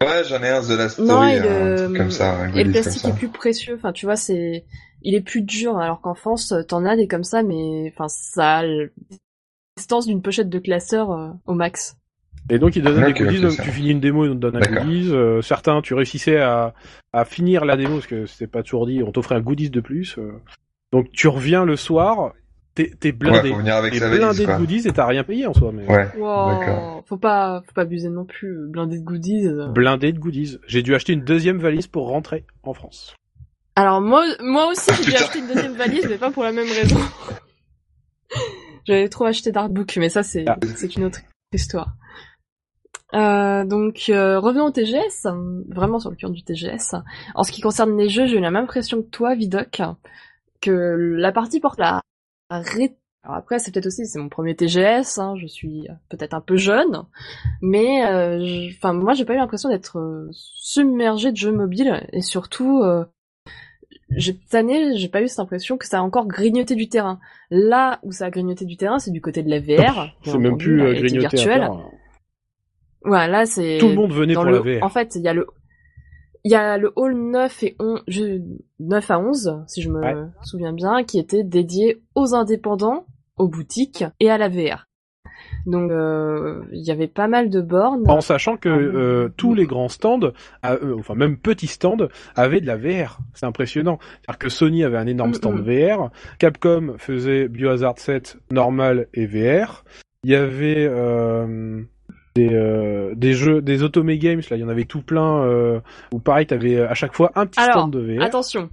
Ouais, 0.00 0.22
j'en 0.26 0.42
ai 0.42 0.48
un 0.48 0.62
The 0.62 0.70
Last 0.70 0.94
Story, 0.94 1.08
non, 1.08 1.24
et 1.24 1.38
un 1.38 1.42
le, 1.42 1.76
truc 1.76 1.96
comme 1.98 2.10
ça. 2.10 2.38
un 2.38 2.54
et 2.54 2.64
le 2.64 2.72
plastique 2.72 3.02
ça. 3.02 3.08
est 3.10 3.12
plus 3.12 3.28
précieux. 3.28 3.74
Enfin, 3.76 3.92
tu 3.92 4.06
vois, 4.06 4.16
c'est, 4.16 4.64
il 5.02 5.14
est 5.14 5.20
plus 5.20 5.42
dur. 5.42 5.76
Alors 5.78 6.00
qu'en 6.00 6.14
France, 6.14 6.54
t'en 6.68 6.86
as 6.86 6.96
des 6.96 7.06
comme 7.06 7.24
ça, 7.24 7.42
mais 7.42 7.92
enfin, 7.92 8.08
ça 8.08 8.60
a 8.60 8.64
distance 9.76 10.06
d'une 10.06 10.22
pochette 10.22 10.48
de 10.48 10.58
classeur 10.58 11.10
euh, 11.10 11.30
au 11.46 11.54
max. 11.54 11.96
Et 12.54 12.58
donc, 12.58 12.76
ils 12.76 12.82
te 12.82 12.88
donnent 12.88 13.02
Ok, 13.04 13.14
des 13.14 13.24
goodies, 13.24 13.36
ok, 13.38 13.42
donc 13.42 13.52
ça 13.52 13.62
tu 13.62 13.70
finis 13.70 13.90
une 13.90 14.00
démo, 14.00 14.26
ils 14.26 14.30
te 14.30 14.34
donnent 14.34 14.56
un 14.56 14.60
goodies. 14.84 15.10
euh, 15.12 15.40
certains, 15.42 15.80
tu 15.80 15.94
réussissais 15.94 16.36
à, 16.38 16.74
à 17.12 17.24
finir 17.24 17.64
la 17.64 17.76
démo, 17.76 17.94
parce 17.94 18.06
que 18.06 18.26
c'était 18.26 18.46
pas 18.46 18.62
toujours 18.62 18.86
dit, 18.86 19.02
on 19.02 19.10
t'offrait 19.10 19.34
un 19.36 19.40
goodies 19.40 19.70
de 19.70 19.80
plus. 19.80 20.16
euh. 20.18 20.32
Donc, 20.92 21.10
tu 21.12 21.28
reviens 21.28 21.64
le 21.64 21.76
soir, 21.76 22.32
t'es 22.74 22.90
Ouais, 23.04 23.12
blindé. 23.12 23.52
avec 23.52 23.92
T'es 23.94 23.98
blindé 24.00 24.18
valise, 24.20 24.38
de 24.46 24.56
goodies 24.58 24.88
et 24.88 24.92
t'as 24.92 25.06
rien 25.06 25.24
payé 25.24 25.46
en 25.46 25.54
soi, 25.54 25.72
mais 25.72 25.86
Ouais, 25.90 26.08
Wow, 26.18 27.02
faut 27.06 27.16
pas, 27.16 27.62
faut 27.66 27.72
pas 27.72 27.82
abuser 27.82 28.10
non 28.10 28.24
plus. 28.26 28.66
Blindé 28.68 28.98
de 28.98 29.02
goodies. 29.04 29.46
euh. 29.46 29.68
blindé 29.68 30.12
de 30.12 30.18
goodies. 30.18 30.58
J'ai 30.66 30.82
dû 30.82 30.94
acheter 30.94 31.14
une 31.14 31.24
deuxième 31.24 31.58
valise 31.58 31.86
pour 31.86 32.08
rentrer 32.08 32.44
en 32.64 32.74
France. 32.74 33.14
Alors 33.76 34.02
moi, 34.02 34.22
moi 34.42 34.66
aussi, 34.70 34.90
j'ai 34.98 35.10
dû 35.12 35.16
acheter 35.16 35.38
une 35.38 35.48
deuxième 35.48 35.72
valise, 35.72 36.06
mais 36.06 36.18
pas 36.18 36.30
pour 36.30 36.42
la 36.44 36.52
même 36.52 36.68
raison. 36.68 36.98
J'avais 38.86 39.08
trop 39.08 39.24
acheté 39.26 39.52
d'artbook, 39.52 39.96
mais 39.96 40.08
ça 40.08 40.22
c'est 40.22 40.44
Ah. 40.48 40.58
c'est 40.76 40.96
une 40.96 41.04
autre 41.04 41.20
histoire. 41.52 41.94
Euh, 43.14 43.64
donc 43.64 44.04
euh, 44.08 44.38
revenons 44.40 44.66
au 44.66 44.70
TGS, 44.70 45.26
vraiment 45.68 45.98
sur 45.98 46.10
le 46.10 46.16
cœur 46.16 46.30
du 46.30 46.42
TGS. 46.42 46.94
En 47.34 47.42
ce 47.44 47.52
qui 47.52 47.60
concerne 47.60 47.96
les 47.98 48.08
jeux, 48.08 48.26
j'ai 48.26 48.36
eu 48.38 48.40
la 48.40 48.50
même 48.50 48.64
impression 48.64 49.02
que 49.02 49.08
toi, 49.08 49.34
Vidoc, 49.34 49.80
que 50.60 50.70
la 50.70 51.32
partie 51.32 51.60
porte 51.60 51.78
la 51.78 52.00
ré- 52.50 52.96
Alors 53.24 53.36
après, 53.36 53.58
c'est 53.58 53.70
peut-être 53.72 53.86
aussi, 53.86 54.06
c'est 54.06 54.18
mon 54.18 54.28
premier 54.28 54.54
TGS, 54.56 55.18
hein, 55.18 55.34
je 55.36 55.46
suis 55.46 55.86
peut-être 56.08 56.34
un 56.34 56.40
peu 56.40 56.56
jeune, 56.56 57.02
mais 57.60 58.04
euh, 58.06 58.40
je- 58.44 58.74
enfin 58.76 58.92
moi 58.94 59.12
j'ai 59.14 59.24
pas 59.24 59.34
eu 59.34 59.38
l'impression 59.38 59.68
d'être 59.68 59.98
euh, 59.98 60.28
submergée 60.32 61.32
de 61.32 61.36
jeux 61.36 61.52
mobiles 61.52 62.06
et 62.12 62.20
surtout 62.22 62.82
euh, 62.82 63.04
cette 64.18 64.54
année 64.54 64.96
j'ai 64.96 65.08
pas 65.08 65.22
eu 65.22 65.28
cette 65.28 65.38
impression 65.40 65.76
que 65.78 65.86
ça 65.86 65.98
a 65.98 66.02
encore 66.02 66.26
grignoté 66.26 66.74
du 66.74 66.88
terrain. 66.88 67.18
Là 67.50 67.98
où 68.02 68.12
ça 68.12 68.26
a 68.26 68.30
grignoté 68.30 68.64
du 68.64 68.76
terrain, 68.76 68.98
c'est 68.98 69.10
du 69.10 69.20
côté 69.20 69.42
de 69.42 69.50
la 69.50 69.60
VR. 69.60 70.08
C'est 70.24 70.38
même 70.38 70.56
plus 70.58 70.76
grignoté 70.94 71.26
à 71.26 71.30
virtuelle. 71.30 71.60
terre. 71.60 71.90
Ouais, 73.04 73.28
là 73.28 73.46
c'est 73.46 73.78
Tout 73.80 73.88
le 73.88 73.94
monde 73.94 74.12
venait 74.12 74.34
pour 74.34 74.44
le, 74.44 74.52
la 74.62 74.78
VR. 74.80 74.84
En 74.84 74.88
fait, 74.88 75.14
il 75.16 75.22
y 75.22 75.28
a 75.28 75.34
le 75.34 75.46
il 76.44 76.50
y 76.50 76.56
a 76.56 76.76
le 76.76 76.92
hall 76.96 77.14
9 77.14 77.62
et 77.62 77.76
11, 77.78 78.02
je- 78.08 78.40
9 78.80 79.10
à 79.12 79.18
11, 79.20 79.62
si 79.68 79.80
je 79.80 79.88
me 79.90 80.00
Ouais. 80.00 80.14
souviens 80.42 80.72
bien, 80.72 81.04
qui 81.04 81.20
était 81.20 81.44
dédié 81.44 82.02
aux 82.16 82.34
indépendants, 82.34 83.06
aux 83.36 83.46
boutiques 83.48 84.04
et 84.18 84.28
à 84.30 84.38
la 84.38 84.48
VR. 84.48 84.86
Donc 85.66 85.92
euh, 85.92 86.62
il 86.72 86.82
y 86.84 86.90
avait 86.90 87.06
pas 87.06 87.28
mal 87.28 87.48
de 87.48 87.60
bornes. 87.60 88.02
En 88.10 88.20
sachant 88.20 88.56
que 88.56 88.68
Ah, 88.68 88.72
euh, 88.76 89.28
tous 89.36 89.54
les 89.54 89.66
grands 89.66 89.88
stands, 89.88 90.32
euh, 90.66 90.96
enfin 90.98 91.14
même 91.14 91.36
petits 91.36 91.68
stands, 91.68 92.08
avaient 92.34 92.60
de 92.60 92.66
la 92.66 92.76
VR. 92.76 93.18
C'est 93.34 93.46
impressionnant. 93.46 93.98
C'est-à-dire 94.02 94.38
que 94.38 94.48
Sony 94.48 94.82
avait 94.82 94.96
un 94.98 95.06
énorme 95.06 95.30
Mm, 95.30 95.34
stand 95.34 95.58
mm. 95.60 95.62
VR, 95.62 96.10
Capcom 96.40 96.94
faisait 96.98 97.46
Biohazard 97.48 97.98
7 97.98 98.38
normal 98.50 99.06
et 99.14 99.26
VR. 99.26 99.84
Il 100.24 100.30
y 100.30 100.34
avait 100.34 100.86
euh, 100.88 101.82
des, 102.34 102.48
euh, 102.52 103.14
des 103.14 103.34
jeux, 103.34 103.60
des 103.60 103.82
Otome 103.82 104.14
Games, 104.14 104.40
là, 104.50 104.56
il 104.56 104.60
y 104.60 104.64
en 104.64 104.68
avait 104.68 104.84
tout 104.86 105.02
plein, 105.02 105.44
euh, 105.44 105.80
où 106.12 106.18
pareil, 106.18 106.46
t'avais 106.46 106.80
à 106.80 106.94
chaque 106.94 107.14
fois 107.14 107.30
un 107.34 107.46
petit 107.46 107.60
Alors, 107.60 107.80
stand 107.80 107.92
de 107.92 108.00
VR. 108.00 108.22
Attention. 108.22 108.70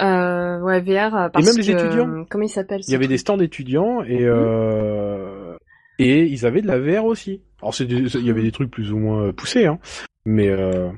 Euh, 0.00 0.60
ouais, 0.60 0.80
VR, 0.80 1.14
euh, 1.14 1.28
parce 1.28 1.44
même 1.46 1.56
les 1.56 1.70
étudiants. 1.70 2.08
euh, 2.08 2.24
Comment 2.30 2.44
il 2.44 2.48
s'appelle 2.48 2.80
Il 2.86 2.92
y 2.92 2.94
avait 2.94 3.08
des 3.08 3.18
stands 3.18 3.38
étudiants 3.38 4.02
et 4.02 4.22
euh, 4.22 5.56
et 5.98 6.24
ils 6.24 6.46
avaient 6.46 6.62
de 6.62 6.66
la 6.66 6.78
VR 6.78 7.04
aussi. 7.04 7.42
Alors 7.60 7.74
c'est 7.74 7.84
il 7.84 8.26
y 8.26 8.30
avait 8.30 8.42
des 8.42 8.52
trucs 8.52 8.70
plus 8.70 8.90
ou 8.92 8.98
moins 8.98 9.26
euh, 9.26 9.32
poussés, 9.32 9.66
hein, 9.66 9.78
mais 10.24 10.48
euh, 10.48 10.90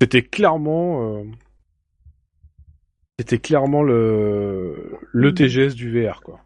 c'était 0.00 0.22
clairement 0.22 1.18
euh, 1.18 1.24
c'était 3.18 3.38
clairement 3.38 3.82
le 3.82 4.92
le 5.12 5.28
Mhm. 5.30 5.34
TGS 5.34 5.74
du 5.74 5.90
VR 5.90 6.20
quoi. 6.22 6.40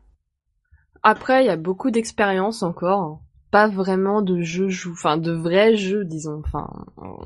Après, 1.02 1.44
il 1.44 1.46
y 1.46 1.50
a 1.50 1.56
beaucoup 1.56 1.90
d'expériences 1.90 2.62
encore. 2.62 3.20
Pas 3.52 3.68
vraiment 3.68 4.22
de 4.22 4.40
jeux, 4.40 4.68
jou- 4.68 4.92
enfin 4.92 5.16
de 5.18 5.30
vrais 5.30 5.76
jeux, 5.76 6.04
disons. 6.04 6.42
Enfin, 6.44 6.68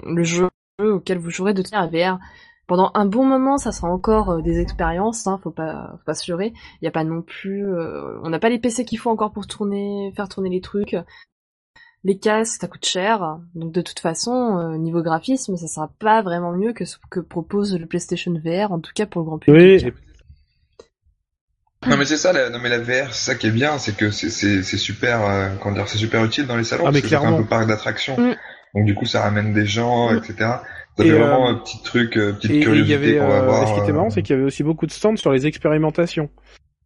le 0.05 0.23
jeu 0.25 0.49
auquel 0.79 1.19
vous 1.19 1.31
jouerez 1.31 1.55
de 1.55 1.63
manière 1.73 1.89
VR. 1.89 2.19
Pendant 2.67 2.91
un 2.95 3.07
bon 3.07 3.25
moment, 3.25 3.57
ça 3.59 3.71
sera 3.73 3.89
encore 3.89 4.31
euh, 4.31 4.43
des 4.43 4.59
expériences. 4.61 5.27
Hein, 5.29 5.39
faut 5.43 5.53
pas, 5.53 5.93
faut 5.99 6.05
pas 6.05 6.15
se 6.15 6.31
leurrer. 6.31 6.53
Il 6.83 6.85
y 6.85 6.89
a 6.89 6.91
pas 6.91 7.05
non 7.05 7.23
plus, 7.23 7.65
euh, 7.65 8.19
on 8.25 8.29
n'a 8.29 8.41
pas 8.41 8.49
les 8.51 8.59
PC 8.59 8.85
qu'il 8.85 8.99
faut 8.99 9.09
encore 9.11 9.33
pour 9.33 9.47
tourner, 9.47 10.13
faire 10.17 10.29
tourner 10.29 10.51
les 10.51 10.61
trucs. 10.61 10.97
Les 12.05 12.19
casques, 12.19 12.61
ça 12.61 12.67
coûte 12.69 12.85
cher. 12.85 13.39
Donc 13.55 13.73
de 13.73 13.81
toute 13.81 14.01
façon, 14.01 14.59
euh, 14.59 14.77
niveau 14.79 15.03
graphisme, 15.03 15.57
ça 15.57 15.67
sera 15.69 15.93
pas 16.01 16.23
vraiment 16.23 16.53
mieux 16.53 16.73
que 16.73 16.85
ce 16.85 16.97
que 17.11 17.21
propose 17.21 17.77
le 17.79 17.87
PlayStation 17.87 18.33
VR, 18.35 18.73
en 18.73 18.81
tout 18.81 18.93
cas 18.95 19.07
pour 19.07 19.23
le 19.23 19.27
grand 19.27 19.39
public. 19.39 19.63
Non 21.89 21.97
mais 21.97 22.05
c'est 22.05 22.17
ça, 22.17 22.33
la, 22.33 22.51
non 22.51 22.59
mais 22.63 22.69
la 22.69 22.79
VR, 22.79 23.13
c'est 23.15 23.33
ça 23.33 23.35
qui 23.35 23.47
est 23.47 23.51
bien, 23.51 23.79
c'est 23.79 23.97
que 23.97 24.11
c'est 24.11 24.31
c'est 24.31 24.63
c'est 24.63 24.77
super, 24.77 25.25
euh, 25.25 25.49
comment 25.61 25.75
dire, 25.75 25.89
c'est 25.89 25.99
super 25.99 26.25
utile 26.25 26.47
dans 26.47 26.57
les 26.57 26.65
salons 26.65 26.85
Ah, 26.87 26.91
mais 26.91 27.01
parce 27.01 27.03
que 27.03 27.09
clairement. 27.09 27.39
un 27.39 27.43
peu 27.43 27.49
parc 27.49 27.67
d'attractions. 27.69 28.17
Mm. 28.19 28.35
Donc 28.75 28.85
du 28.87 28.95
coup, 28.95 29.07
ça 29.07 29.23
ramène 29.23 29.53
des 29.53 29.67
gens, 29.67 30.13
Mm. 30.13 30.17
etc. 30.19 30.35
Ça 30.99 31.05
Et, 31.05 31.11
fait 31.11 31.19
vraiment 31.19 31.49
euh, 31.49 31.53
un 31.53 31.55
petit 31.57 31.83
truc, 31.83 32.17
euh, 32.17 32.33
petite 32.33 32.51
Et 32.51 32.55
et 32.55 32.57
il 32.57 32.61
y 32.61 32.65
curiosité 32.65 32.95
avait, 32.95 33.19
qu'on 33.19 33.29
va 33.29 33.35
euh, 33.41 33.47
voir. 33.47 33.69
ce 33.69 33.75
qui 33.75 33.81
était 33.81 33.93
marrant, 33.93 34.11
c'est 34.11 34.23
qu'il 34.23 34.35
y 34.35 34.39
avait 34.39 34.47
aussi 34.47 34.63
beaucoup 34.63 34.87
de 34.87 34.91
stands 34.93 35.17
sur 35.17 35.31
les 35.33 35.47
expérimentations. 35.47 36.31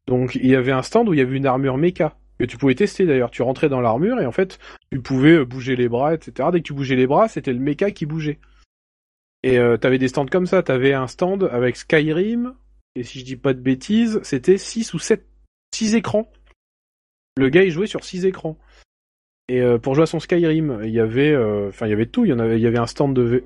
Donc 0.09 0.35
il 0.35 0.47
y 0.47 0.57
avait 0.57 0.73
un 0.73 0.83
stand 0.83 1.09
où 1.09 1.15
il 1.15 1.19
y 1.19 1.23
avait 1.23 1.37
une 1.37 1.47
armure 1.47 1.77
méca 1.79 2.17
que 2.39 2.45
tu 2.45 2.57
pouvais 2.57 2.75
tester 2.75 3.07
d'ailleurs. 3.07 3.31
Tu 3.31 3.43
rentrais 3.43 3.69
dans 3.69 3.81
l'armure 3.81 4.19
et 4.21 4.27
en 4.27 4.33
fait 4.33 4.59
tu 4.91 5.01
pouvais 5.01 5.45
bouger 5.45 5.77
les 5.77 5.89
bras, 5.89 6.15
etc. 6.15 6.49
Dès 6.53 6.59
que 6.61 6.65
tu 6.67 6.73
bougeais 6.75 6.97
les 6.97 7.07
bras, 7.07 7.29
c'était 7.29 7.53
le 7.53 7.61
méca 7.61 7.91
qui 7.93 8.05
bougeait. 8.07 8.39
Et 9.43 9.59
euh, 9.59 9.77
t'avais 9.77 9.99
des 9.99 10.09
stands 10.09 10.27
comme 10.27 10.47
ça. 10.47 10.63
T'avais 10.63 10.93
un 10.93 11.07
stand 11.07 11.49
avec 11.53 11.77
Skyrim 11.77 12.55
et 12.96 13.03
si 13.05 13.20
je 13.20 13.24
dis 13.24 13.37
pas 13.37 13.55
de 13.55 13.61
bêtises, 13.61 14.20
c'était 14.22 14.59
6 14.59 14.94
ou 14.94 14.98
7 14.98 15.26
six 15.74 15.94
écrans. 15.94 16.31
Le 17.37 17.48
gars 17.48 17.62
il 17.62 17.70
jouait 17.70 17.87
sur 17.87 18.05
six 18.05 18.26
écrans. 18.26 18.59
Et 19.48 19.61
euh, 19.61 19.79
pour 19.79 19.94
jouer 19.94 20.03
à 20.05 20.07
son 20.07 20.20
Skyrim, 20.20 20.81
il 20.85 20.90
y 20.90 21.00
avait, 21.00 21.31
euh, 21.33 21.68
enfin 21.68 21.87
il 21.87 21.90
y 21.90 21.92
avait 21.92 22.07
tout. 22.07 22.24
Il 22.24 22.31
y 22.31 22.33
en 22.33 22.38
avait, 22.38 22.57
il 22.59 22.62
y 22.62 22.66
avait 22.66 22.79
un 22.79 22.87
stand 22.87 23.14
de, 23.14 23.22
V- 23.22 23.44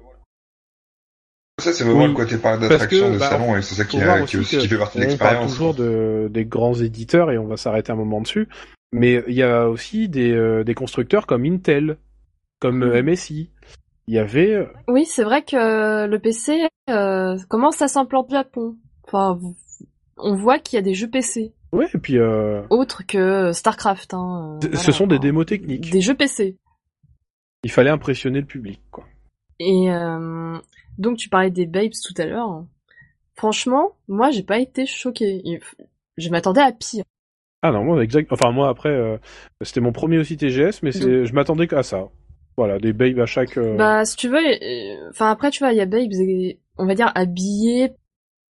Ça, 1.61 1.72
c'est 1.72 1.85
vraiment 1.85 2.02
Oui. 2.04 2.09
le 2.09 2.14
côté 2.14 2.37
parc 2.38 2.61
d'attraction 2.61 3.12
de 3.12 3.18
bah, 3.18 3.28
salon 3.30 3.57
et 3.57 3.62
c'est 3.62 3.74
ça 3.76 3.85
qui, 3.85 4.00
a- 4.00 4.04
voir 4.04 4.16
qui, 4.18 4.22
aussi 4.24 4.37
aussi, 4.38 4.57
que 4.57 4.62
qui 4.62 4.68
fait 4.68 4.78
partie 4.78 4.98
de 4.98 5.04
On 5.04 5.07
parle 5.07 5.11
l'expérience. 5.11 5.52
toujours 5.52 5.74
de, 5.74 6.28
des 6.30 6.44
grands 6.44 6.74
éditeurs 6.74 7.30
et 7.30 7.38
on 7.38 7.46
va 7.46 7.57
s'arrêter 7.57 7.92
un 7.92 7.96
moment 7.96 8.20
dessus. 8.20 8.48
Mais 8.92 9.22
il 9.28 9.35
y 9.35 9.42
a 9.42 9.68
aussi 9.68 10.09
des, 10.09 10.33
euh, 10.33 10.64
des 10.64 10.74
constructeurs 10.74 11.26
comme 11.26 11.44
Intel, 11.44 11.96
comme 12.61 12.85
MSI. 13.02 13.50
Il 14.07 14.14
y 14.14 14.18
avait, 14.18 14.66
Oui, 14.88 15.07
c'est 15.07 15.24
vrai 15.24 15.42
que 15.42 16.07
le 16.07 16.18
PC 16.18 16.66
euh, 16.90 17.38
commence 17.48 17.80
à 17.83 17.88
s'implanter 17.88 18.33
au 18.35 18.37
Japon. 18.37 18.76
Enfin, 19.07 19.38
on 20.17 20.35
voit 20.35 20.59
qu'il 20.59 20.77
y 20.77 20.79
a 20.79 20.83
des 20.83 20.95
jeux 20.95 21.09
PC 21.11 21.53
ouais, 21.73 21.87
et 21.93 21.99
puis 21.99 22.19
euh, 22.19 22.62
autres 22.71 23.05
que 23.07 23.53
Starcraft. 23.53 24.14
Hein, 24.14 24.59
euh, 24.64 24.77
ce 24.77 24.93
sont 24.93 25.07
des 25.07 25.19
démos 25.19 25.47
techniques. 25.47 25.90
Des 25.90 26.01
jeux 26.01 26.14
PC. 26.14 26.57
Il 27.64 27.71
fallait 27.71 27.90
impressionner 27.90 28.40
le 28.40 28.47
public, 28.47 28.81
quoi. 28.90 29.05
Et 29.59 29.90
euh, 29.90 30.59
donc 30.99 31.17
tu 31.19 31.29
parlais 31.29 31.51
des 31.51 31.67
babes 31.67 31.93
tout 31.93 32.21
à 32.21 32.27
l'heure. 32.27 32.64
Franchement, 33.37 33.93
moi 34.09 34.31
j'ai 34.31 34.43
pas 34.43 34.59
été 34.59 34.87
choquée. 34.87 35.40
Il- 35.45 35.61
Je 36.17 36.29
m'attendais 36.31 36.61
à 36.61 36.71
pire. 36.73 37.05
Ah 37.62 37.73
non, 37.73 37.83
moi, 37.83 38.03
exact. 38.05 38.31
Enfin, 38.33 38.53
moi 38.53 38.69
après, 38.69 38.90
euh, 38.90 39.17
c'était 39.62 39.81
mon 39.81 39.90
premier 39.93 40.19
aussi 40.19 40.37
TGS, 40.37 40.83
mais 40.83 40.93
je 40.93 41.33
m'attendais 41.33 41.67
qu'à 41.67 41.83
ça. 41.83 42.09
Voilà, 42.57 42.79
des 42.79 42.93
babes 42.93 43.19
à 43.19 43.27
chaque. 43.27 43.57
euh, 43.57 43.77
Bah 43.77 44.05
si 44.05 44.17
tu 44.17 44.29
veux, 44.29 44.37
euh, 44.38 45.09
enfin 45.11 45.31
après 45.31 45.51
tu 45.51 45.61
vois, 45.61 45.73
il 45.73 45.79
y 45.79 45.81
a 45.81 45.87
babes, 45.87 46.12
et- 46.12 46.61
on 46.79 46.87
va 46.87 46.95
dire 46.95 47.11
habillées 47.17 47.93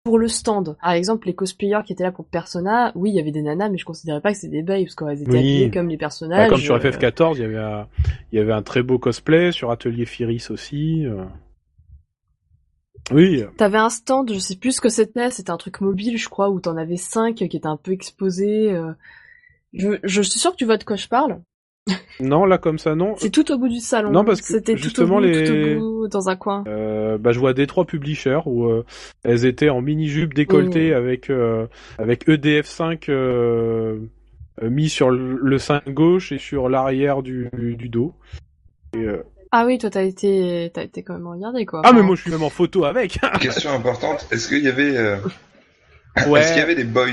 pour 0.07 0.19
le 0.19 0.29
stand. 0.29 0.77
Par 0.81 0.91
exemple, 0.91 1.27
les 1.27 1.35
cosplayers 1.35 1.81
qui 1.85 1.91
étaient 1.91 2.05
là 2.05 2.13
pour 2.13 2.23
Persona, 2.27 2.93
oui, 2.95 3.09
il 3.09 3.15
y 3.17 3.19
avait 3.19 3.31
des 3.31 3.41
nanas, 3.41 3.67
mais 3.67 3.77
je 3.77 3.83
considérais 3.83 4.21
pas 4.21 4.31
que 4.31 4.37
c'était 4.37 4.55
des 4.55 4.63
babes 4.63 4.83
parce 4.83 4.95
qu'elles 4.95 5.21
étaient 5.21 5.31
Oui. 5.31 5.37
habillées 5.37 5.69
comme 5.69 5.89
les 5.89 5.97
bah, 5.97 5.99
personnages. 5.99 6.49
comme 6.49 6.61
sur 6.61 6.75
euh, 6.75 6.79
FF14, 6.79 7.33
il 7.35 7.41
y 7.41 7.43
avait 7.43 7.57
un, 7.57 7.87
il 8.31 8.39
y 8.39 8.41
avait 8.41 8.53
un 8.53 8.61
très 8.61 8.83
beau 8.83 8.99
cosplay 8.99 9.51
sur 9.51 9.69
Atelier 9.69 10.05
Firis 10.05 10.47
aussi. 10.49 11.05
euh. 11.05 11.25
Oui, 13.11 13.43
T'avais 13.57 13.79
un 13.79 13.89
stand, 13.89 14.31
je 14.31 14.39
sais 14.39 14.55
plus 14.55 14.71
ce 14.77 14.79
que 14.81 14.87
c'était, 14.87 15.29
c'était 15.29 15.51
un 15.51 15.57
truc 15.57 15.81
mobile, 15.81 16.17
je 16.17 16.29
crois, 16.29 16.49
où 16.49 16.61
t'en 16.61 16.77
avais 16.77 16.95
cinq 16.95 17.35
qui 17.35 17.43
étaient 17.43 17.65
un 17.67 17.75
peu 17.75 17.91
exposés. 17.91 18.71
euh. 18.71 18.93
Je, 19.73 19.89
je 20.03 20.21
suis 20.21 20.39
sûre 20.39 20.51
que 20.53 20.57
tu 20.57 20.63
vois 20.65 20.77
de 20.77 20.85
quoi 20.85 20.95
je 20.95 21.09
parle. 21.09 21.41
Non, 22.19 22.45
là 22.45 22.57
comme 22.57 22.77
ça, 22.79 22.95
non. 22.95 23.15
C'est 23.17 23.29
tout 23.29 23.51
au 23.51 23.57
bout 23.57 23.67
du 23.69 23.79
salon. 23.79 24.11
Non, 24.11 24.23
parce 24.25 24.41
que 24.41 24.47
c'était 24.47 24.75
justement, 24.77 25.19
tout 25.19 25.25
au 25.25 25.27
bout, 25.27 25.33
les- 25.33 25.43
tout 25.75 25.77
au 25.77 25.79
bout, 26.01 26.07
dans 26.07 26.29
un 26.29 26.35
coin. 26.35 26.63
Euh, 26.67 27.17
bah, 27.17 27.31
je 27.31 27.39
vois 27.39 27.53
des 27.53 27.67
trois 27.67 27.85
publishers 27.85 28.39
où 28.45 28.65
euh, 28.65 28.85
elles 29.23 29.45
étaient 29.45 29.69
en 29.69 29.81
mini 29.81 30.07
jupe 30.07 30.33
décolletée 30.33 30.89
Oui. 30.89 30.93
avec 30.93 31.29
euh, 31.29 31.67
avec 31.97 32.27
EDF5 32.27 33.09
euh, 33.09 33.99
euh, 34.63 34.69
mis 34.69 34.89
sur 34.89 35.09
le, 35.11 35.37
le 35.41 35.57
sein 35.59 35.81
gauche 35.87 36.31
et 36.31 36.37
sur 36.39 36.69
l'arrière 36.69 37.21
du, 37.23 37.49
du 37.53 37.89
dos. 37.89 38.13
Et, 38.95 38.99
euh, 39.03 39.21
Ah 39.51 39.65
oui, 39.65 39.77
toi 39.77 39.89
t'as 39.89 40.03
été, 40.03 40.71
t'as 40.73 40.83
été 40.83 41.03
quand 41.03 41.13
même 41.13 41.27
regardé 41.27 41.65
quoi. 41.65 41.81
Ah 41.83 41.93
mais 41.93 42.01
moi 42.01 42.15
je 42.15 42.21
suis 42.21 42.31
même 42.31 42.43
en 42.43 42.49
photo 42.49 42.85
avec. 42.85 43.19
Question 43.39 43.71
importante, 43.71 44.27
est-ce 44.31 44.47
qu'il 44.47 44.63
y 44.63 44.67
avait, 44.69 44.95
euh, 44.97 45.17
ouais. 46.27 46.39
est-ce 46.39 46.49
qu'il 46.53 46.59
y 46.59 46.63
avait 46.63 46.75
des 46.75 46.83
boys? 46.85 47.05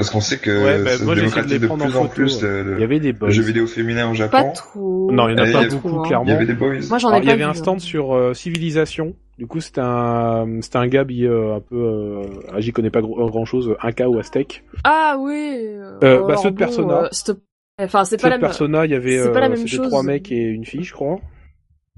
Parce 0.00 0.10
qu'on 0.10 0.20
sait 0.20 0.38
que 0.38 0.50
Ouais, 0.64 0.82
bah, 0.82 0.90
ça 0.96 1.04
moi, 1.04 1.14
essayé 1.16 1.42
de 1.44 1.58
de 1.58 1.66
prendre 1.66 1.84
en 1.84 1.88
plus 1.88 1.96
en 1.96 2.02
photo, 2.02 2.14
plus 2.14 2.42
ouais. 2.42 2.48
le, 2.48 2.62
le- 2.62 2.74
Il 2.78 2.80
y 2.80 2.84
avait 2.84 3.00
des 3.00 3.12
le 3.12 3.18
boys. 3.18 3.30
jeu 3.30 3.42
vidéo 3.42 3.66
féminin 3.66 4.06
au 4.06 4.10
Pas 4.10 4.14
Japon. 4.14 4.52
trop. 4.54 5.12
Non, 5.12 5.28
il 5.28 5.32
y 5.38 5.40
en 5.40 5.44
a 5.44 5.52
pas 5.52 5.68
beaucoup 5.68 5.88
trop, 5.88 6.00
hein. 6.00 6.06
clairement. 6.06 6.24
Il 6.26 6.30
y 6.30 6.32
avait 6.34 6.46
des 6.46 6.54
boys. 6.54 6.74
Moi 6.88 6.98
j'en 6.98 7.08
ai 7.10 7.12
Alors, 7.12 7.18
il 7.22 7.24
y 7.24 7.26
pas 7.26 7.32
avait 7.32 7.36
vu, 7.36 7.44
un 7.44 7.50
hein. 7.50 7.54
stand 7.54 7.80
sur 7.80 8.14
euh, 8.14 8.32
civilisation. 8.34 9.14
Du 9.38 9.46
coup, 9.46 9.60
c'était 9.60 9.80
un 9.82 10.46
c'était 10.62 10.76
un 10.78 10.86
gars 10.86 11.04
euh, 11.08 11.56
un 11.56 11.60
peu. 11.60 11.76
Euh, 11.76 12.22
ah, 12.52 12.60
J'y 12.60 12.72
connais 12.72 12.90
pas 12.90 13.00
grand 13.02 13.44
chose. 13.44 13.74
Inca 13.82 14.08
ou 14.08 14.18
aztèque. 14.18 14.64
Ah 14.84 15.16
oui. 15.20 15.34
Euh, 15.66 15.98
alors 16.02 16.26
bah, 16.28 16.36
ceux 16.38 16.50
de 16.50 16.56
bon, 16.56 16.58
Persona. 16.64 17.02
euh, 17.04 17.34
Enfin, 17.82 18.04
c'est 18.04 18.20
pas 18.20 18.28
la 18.28 18.34
même. 18.36 18.40
persona, 18.42 18.84
il 18.84 18.90
y 18.92 18.94
avait 18.94 19.18
c'est 19.22 19.32
pas 19.32 19.40
la 19.40 19.46
euh, 19.46 19.50
même 19.50 19.66
c'était 19.66 19.82
trois 19.88 20.02
mecs 20.02 20.30
et 20.32 20.36
une 20.42 20.66
fille, 20.66 20.82
je 20.84 20.92
crois. 20.92 21.18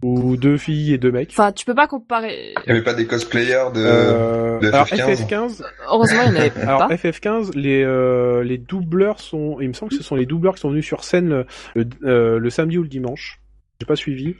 Ou 0.03 0.37
deux 0.37 0.57
filles 0.57 0.95
et 0.95 0.99
deux 0.99 1.12
mecs. 1.12 1.31
Enfin, 1.31 1.53
tu 1.53 1.65
peux 1.65 1.75
pas 1.77 1.87
comparer. 1.87 2.55
Il 2.67 2.69
y 2.69 2.73
avait 2.73 2.83
pas 2.83 2.95
des 2.95 3.07
cosplayers 3.07 3.71
de. 3.73 3.81
Euh, 3.85 4.59
de 4.59 4.69
alors 4.69 4.87
FF15. 4.87 5.27
FF15, 5.29 5.62
Heureusement, 5.91 6.21
il 6.27 6.29
y 6.29 6.33
en 6.33 6.37
avait 6.41 6.61
alors 6.62 6.88
pas. 6.88 6.95
FF15, 6.97 7.57
les 7.57 7.83
euh, 7.85 8.43
les 8.43 8.59
doubleurs 8.59 9.21
sont, 9.21 9.59
il 9.61 9.69
me 9.69 9.73
semble 9.75 9.91
que 9.91 9.97
ce 9.97 10.03
sont 10.03 10.17
les 10.17 10.27
doubleurs 10.27 10.55
qui 10.57 10.61
sont 10.61 10.71
venus 10.71 10.85
sur 10.85 11.05
scène 11.05 11.29
le, 11.29 11.47
le, 11.75 11.87
euh, 12.05 12.38
le 12.41 12.51
samedi 12.51 12.79
ou 12.79 12.83
le 12.83 12.88
dimanche. 12.88 13.41
J'ai 13.81 13.87
pas 13.87 13.95
suivi. 13.97 14.35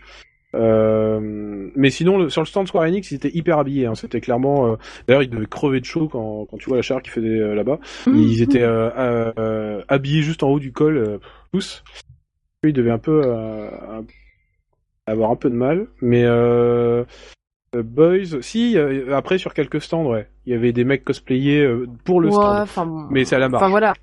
Euh, 0.55 1.71
mais 1.77 1.91
sinon, 1.91 2.19
le- 2.19 2.29
sur 2.29 2.43
le 2.43 2.47
stand 2.47 2.67
Square 2.69 2.85
Enix, 2.85 3.11
ils 3.11 3.15
étaient 3.15 3.31
hyper 3.35 3.59
habillés. 3.59 3.87
Hein. 3.87 3.95
C'était 3.95 4.21
clairement. 4.21 4.67
euh, 4.73 4.77
D'ailleurs, 5.07 5.23
ils 5.23 5.31
devaient 5.31 5.47
crever 5.47 5.81
de 5.81 5.85
chaud 5.85 6.09
quand, 6.09 6.47
quand 6.51 6.57
tu 6.59 6.67
vois 6.69 6.77
la 6.77 6.83
chaleur 6.83 7.03
qu'ils 7.03 7.13
faisaient 7.13 7.27
euh, 7.29 7.55
là-bas. 7.55 7.79
Ils 8.07 8.43
étaient 8.43 8.63
euh, 8.63 8.91
euh, 8.99 9.33
euh, 9.39 9.83
habillés 9.89 10.23
juste 10.23 10.43
en 10.43 10.49
haut 10.49 10.59
du 10.61 10.73
col, 10.73 10.97
euh, 10.97 11.19
tous. 11.53 11.83
Ils 12.65 12.73
devaient 12.73 12.91
un 12.91 12.99
peu 12.99 13.23
euh, 13.25 13.69
un- 13.91 14.05
avoir 15.07 15.31
un 15.31 15.37
peu 15.37 15.51
de 15.51 15.55
mal, 15.55 15.87
mais 16.01 16.25
euh, 16.25 17.05
euh, 17.75 17.83
Boys, 17.83 18.43
si 18.43 18.77
euh, 18.77 19.17
après 19.17 19.39
sur 19.39 19.55
quelques 19.55 19.81
stands, 19.81 20.07
ouais, 20.07 20.29
il 20.47 20.53
y 20.53 20.57
avait 20.57 20.73
des 20.73 20.85
mecs 20.85 21.05
cosplayés 21.05 21.63
euh, 21.63 21.87
pour 22.05 22.21
le 22.21 22.29
ouais, 22.29 22.67
stand. 22.67 23.09
Mais 23.11 23.25
c'est 23.25 23.37
à 23.37 23.39
la 23.39 23.49
marge. 23.49 23.63
Enfin 23.63 23.71
voilà. 23.71 23.95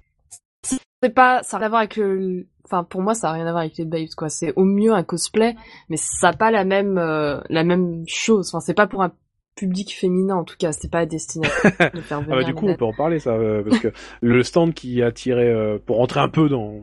C'est 1.01 1.13
pas, 1.13 1.43
ça 1.43 1.57
n'a 1.57 1.59
rien 1.59 1.65
à 1.67 1.69
voir 1.69 1.79
avec 1.79 1.95
le, 1.95 2.47
enfin 2.65 2.83
pour 2.83 3.01
moi 3.01 3.13
ça 3.13 3.29
a 3.29 3.33
rien 3.33 3.45
à 3.45 3.51
voir 3.51 3.61
avec 3.61 3.77
les 3.77 3.85
babes 3.85 4.09
quoi. 4.17 4.27
C'est 4.27 4.53
au 4.55 4.65
mieux 4.65 4.91
un 4.91 5.03
cosplay, 5.03 5.55
mais 5.89 5.95
ça 5.97 6.31
n'a 6.31 6.37
pas 6.37 6.51
la 6.51 6.65
même 6.65 6.95
la 6.95 7.63
même 7.63 8.03
chose. 8.07 8.49
Enfin 8.49 8.59
c'est 8.59 8.73
pas 8.73 8.87
pour 8.87 9.01
un 9.03 9.13
public 9.55 9.95
féminin 9.95 10.35
en 10.35 10.43
tout 10.43 10.57
cas. 10.57 10.73
C'est 10.73 10.91
pas 10.91 11.05
destiné 11.05 11.47
de 11.93 12.01
faire 12.01 12.21
venir. 12.21 12.33
Ah 12.33 12.39
bah 12.39 12.43
du 12.43 12.53
coup 12.53 12.67
on 12.67 12.75
peut 12.75 12.85
en 12.85 12.93
parler 12.93 13.19
ça 13.19 13.37
parce 13.63 13.79
que 13.79 13.93
le 14.21 14.43
stand 14.43 14.73
qui 14.73 15.01
a 15.01 15.11
tiré 15.13 15.47
euh, 15.49 15.77
pour 15.77 15.97
rentrer 15.97 16.19
un 16.19 16.29
peu 16.29 16.49
dans 16.49 16.81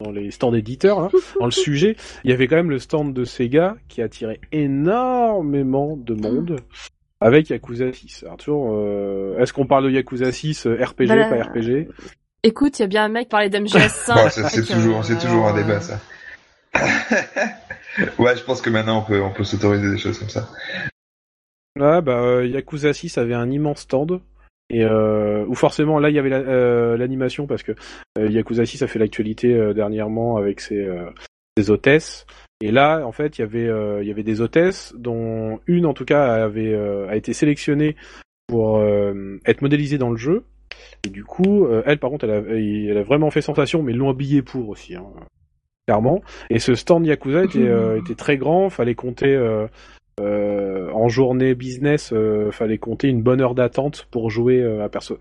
dans 0.00 0.10
les 0.10 0.30
stands 0.30 0.54
éditeurs, 0.54 0.98
hein, 0.98 1.10
dans 1.40 1.46
le 1.46 1.50
sujet, 1.50 1.96
il 2.24 2.30
y 2.30 2.32
avait 2.32 2.46
quand 2.46 2.56
même 2.56 2.70
le 2.70 2.78
stand 2.78 3.12
de 3.12 3.24
Sega 3.24 3.76
qui 3.88 4.02
a 4.02 4.06
attiré 4.06 4.40
énormément 4.52 5.96
de 5.96 6.14
monde 6.14 6.60
avec 7.20 7.50
Yakuza 7.50 7.92
6. 7.92 8.24
Arthur, 8.28 8.72
euh, 8.72 9.38
est-ce 9.38 9.52
qu'on 9.52 9.66
parle 9.66 9.84
de 9.84 9.90
Yakuza 9.90 10.30
6 10.30 10.66
RPG, 10.66 11.06
Bah, 11.06 11.28
pas 11.28 11.42
RPG 11.44 11.88
Écoute, 12.42 12.78
il 12.78 12.82
y 12.82 12.84
a 12.84 12.88
bien 12.88 13.04
un 13.04 13.08
mec 13.08 13.24
qui 13.24 13.28
parlait 13.30 13.48
d'MGS5. 13.48 14.14
Bon, 14.14 14.28
c'est 14.28 14.42
c'est 14.48 14.64
toujours, 14.64 15.04
c'est 15.04 15.18
toujours 15.18 15.46
un 15.46 15.54
débat 15.54 15.80
ça. 15.80 15.98
ouais, 18.18 18.36
je 18.36 18.42
pense 18.42 18.60
que 18.60 18.68
maintenant 18.68 18.98
on 18.98 19.02
peut, 19.02 19.22
on 19.22 19.32
peut 19.32 19.44
s'autoriser 19.44 19.90
des 19.90 19.98
choses 19.98 20.18
comme 20.18 20.28
ça. 20.28 20.48
Ouais, 21.76 22.02
bah 22.02 22.20
euh, 22.20 22.46
Yakuza 22.46 22.92
6 22.92 23.16
avait 23.18 23.34
un 23.34 23.50
immense 23.50 23.80
stand. 23.80 24.20
Et 24.70 24.82
euh, 24.84 25.44
où 25.46 25.54
forcément 25.54 25.98
là 25.98 26.08
il 26.08 26.16
y 26.16 26.18
avait 26.18 26.30
la- 26.30 26.38
euh, 26.38 26.96
l'animation 26.96 27.46
parce 27.46 27.62
que 27.62 27.72
euh, 28.18 28.28
Yakuza 28.28 28.64
6 28.64 28.82
a 28.82 28.86
fait 28.86 28.98
l'actualité 28.98 29.54
euh, 29.54 29.74
dernièrement 29.74 30.36
avec 30.38 30.60
ses, 30.60 30.78
euh, 30.82 31.04
ses 31.58 31.70
hôtesses. 31.70 32.26
Et 32.62 32.70
là 32.70 33.06
en 33.06 33.12
fait 33.12 33.36
il 33.38 33.42
y 33.42 33.44
avait 33.44 33.68
euh, 33.68 34.02
il 34.02 34.08
y 34.08 34.10
avait 34.10 34.22
des 34.22 34.40
hôtesses 34.40 34.94
dont 34.96 35.60
une 35.66 35.84
en 35.84 35.92
tout 35.92 36.06
cas 36.06 36.32
avait 36.44 36.74
a 37.08 37.14
été 37.14 37.34
sélectionnée 37.34 37.94
pour 38.46 38.82
être 39.44 39.62
modélisée 39.62 39.98
dans 39.98 40.10
le 40.10 40.16
jeu. 40.16 40.44
Et 41.06 41.10
du 41.10 41.24
coup 41.24 41.68
elle 41.84 41.98
par 41.98 42.08
contre 42.10 42.24
elle 42.24 42.30
a, 42.30 42.90
elle 42.90 42.98
a 42.98 43.02
vraiment 43.02 43.30
fait 43.30 43.42
sensation 43.42 43.82
mais 43.82 43.92
ils 43.92 43.98
l'ont 43.98 44.10
habillée 44.10 44.40
pour 44.42 44.70
aussi 44.70 44.94
hein, 44.96 45.04
clairement. 45.86 46.22
Et 46.48 46.58
ce 46.58 46.74
stand 46.74 47.04
Yakuza 47.06 47.44
était 47.44 47.70
était 47.98 48.14
très 48.14 48.38
grand. 48.38 48.70
Fallait 48.70 48.94
compter 48.94 49.36
euh, 50.20 50.90
en 50.92 51.08
journée 51.08 51.54
business, 51.54 52.12
euh, 52.12 52.50
fallait 52.50 52.78
compter 52.78 53.08
une 53.08 53.22
bonne 53.22 53.40
heure 53.40 53.54
d'attente 53.54 54.06
pour 54.10 54.30
jouer 54.30 54.60
euh, 54.60 54.84
à, 54.84 54.88
perso- 54.88 55.18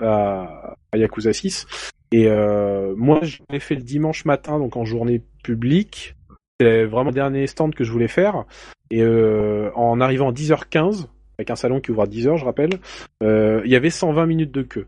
Yakuza 0.96 1.34
6. 1.34 1.66
Et 2.12 2.28
euh, 2.28 2.94
moi, 2.96 3.20
je 3.24 3.40
l'ai 3.50 3.60
fait 3.60 3.76
le 3.76 3.82
dimanche 3.82 4.26
matin, 4.26 4.60
donc 4.60 4.78
en 4.78 4.86
journée 4.86 5.22
publique. 5.44 6.16
C'est 6.60 6.86
vraiment 6.86 7.10
le 7.10 7.16
dernier 7.16 7.48
stand 7.48 7.74
que 7.74 7.84
je 7.84 7.92
voulais 7.92 8.08
faire. 8.08 8.46
Et 8.92 9.04
en 9.04 10.00
arrivant 10.00 10.30
à 10.30 10.32
10h15, 10.32 11.08
avec 11.40 11.50
un 11.50 11.56
salon 11.56 11.80
qui 11.82 11.90
ouvre 11.90 12.04
à 12.04 12.06
10h, 12.06 12.38
je 12.38 12.46
rappelle, 12.46 12.80
il 13.22 13.72
y 13.72 13.76
avait 13.76 13.90
120 13.90 14.28
minutes 14.28 14.52
de 14.52 14.62
queue. 14.62 14.86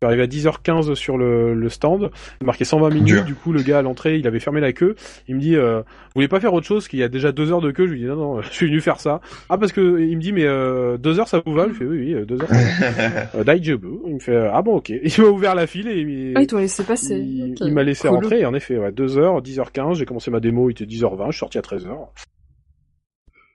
Je 0.00 0.06
suis 0.06 0.12
arrivé 0.14 0.22
à 0.22 0.26
10h15 0.28 0.94
sur 0.94 1.18
le, 1.18 1.54
le 1.54 1.68
stand, 1.68 2.12
il 2.40 2.46
marquait 2.46 2.64
120 2.64 2.90
minutes, 2.90 3.24
du 3.24 3.34
coup 3.34 3.50
le 3.52 3.62
gars 3.62 3.80
à 3.80 3.82
l'entrée, 3.82 4.16
il 4.16 4.28
avait 4.28 4.38
fermé 4.38 4.60
la 4.60 4.72
queue, 4.72 4.94
il 5.26 5.34
me 5.34 5.40
dit 5.40 5.56
euh, 5.56 5.78
vous 5.80 6.10
voulez 6.14 6.28
pas 6.28 6.38
faire 6.38 6.54
autre 6.54 6.68
chose 6.68 6.86
qu'il 6.86 7.00
y 7.00 7.02
a 7.02 7.08
déjà 7.08 7.32
deux 7.32 7.50
heures 7.50 7.60
de 7.60 7.72
queue? 7.72 7.88
Je 7.88 7.92
lui 7.94 7.98
dis 8.02 8.06
non 8.06 8.14
non, 8.14 8.40
je 8.42 8.48
suis 8.48 8.66
venu 8.66 8.80
faire 8.80 9.00
ça. 9.00 9.20
Ah 9.48 9.58
parce 9.58 9.72
que 9.72 9.98
il 10.00 10.16
me 10.16 10.22
dit 10.22 10.30
mais 10.32 10.44
euh, 10.44 10.98
deux 10.98 11.18
heures 11.18 11.26
ça 11.26 11.42
vous 11.44 11.52
va? 11.52 11.64
Je 11.64 11.70
lui 11.70 11.74
fais 11.78 11.84
oui 11.84 11.98
oui 11.98 12.14
euh, 12.14 12.24
deux 12.24 12.40
heures. 12.40 12.48
ça 12.48 12.90
va. 13.34 13.52
Euh. 13.52 13.98
Il 14.06 14.14
me 14.14 14.18
fait 14.20 14.36
ah 14.52 14.62
bon 14.62 14.76
ok. 14.76 14.90
Il 15.02 15.20
m'a 15.20 15.28
ouvert 15.30 15.56
la 15.56 15.66
file 15.66 15.88
et 15.88 15.98
il, 16.00 16.32
Ah, 16.36 16.42
il 16.42 16.46
doit 16.46 16.60
laisser 16.60 16.84
passer. 16.84 17.16
il, 17.18 17.74
m'a 17.74 17.82
laissé 17.82 18.06
Cool. 18.06 18.18
rentrer 18.18 18.38
et 18.42 18.46
en 18.46 18.54
effet 18.54 18.78
ouais, 18.78 18.92
deux 18.92 19.18
heures, 19.18 19.42
10h15, 19.42 19.94
j'ai 19.96 20.06
commencé 20.06 20.30
ma 20.30 20.38
démo, 20.38 20.70
il 20.70 20.74
était 20.74 20.84
10h20, 20.84 21.26
je 21.26 21.32
suis 21.32 21.38
sorti 21.40 21.58
à 21.58 21.62
13h. 21.62 21.88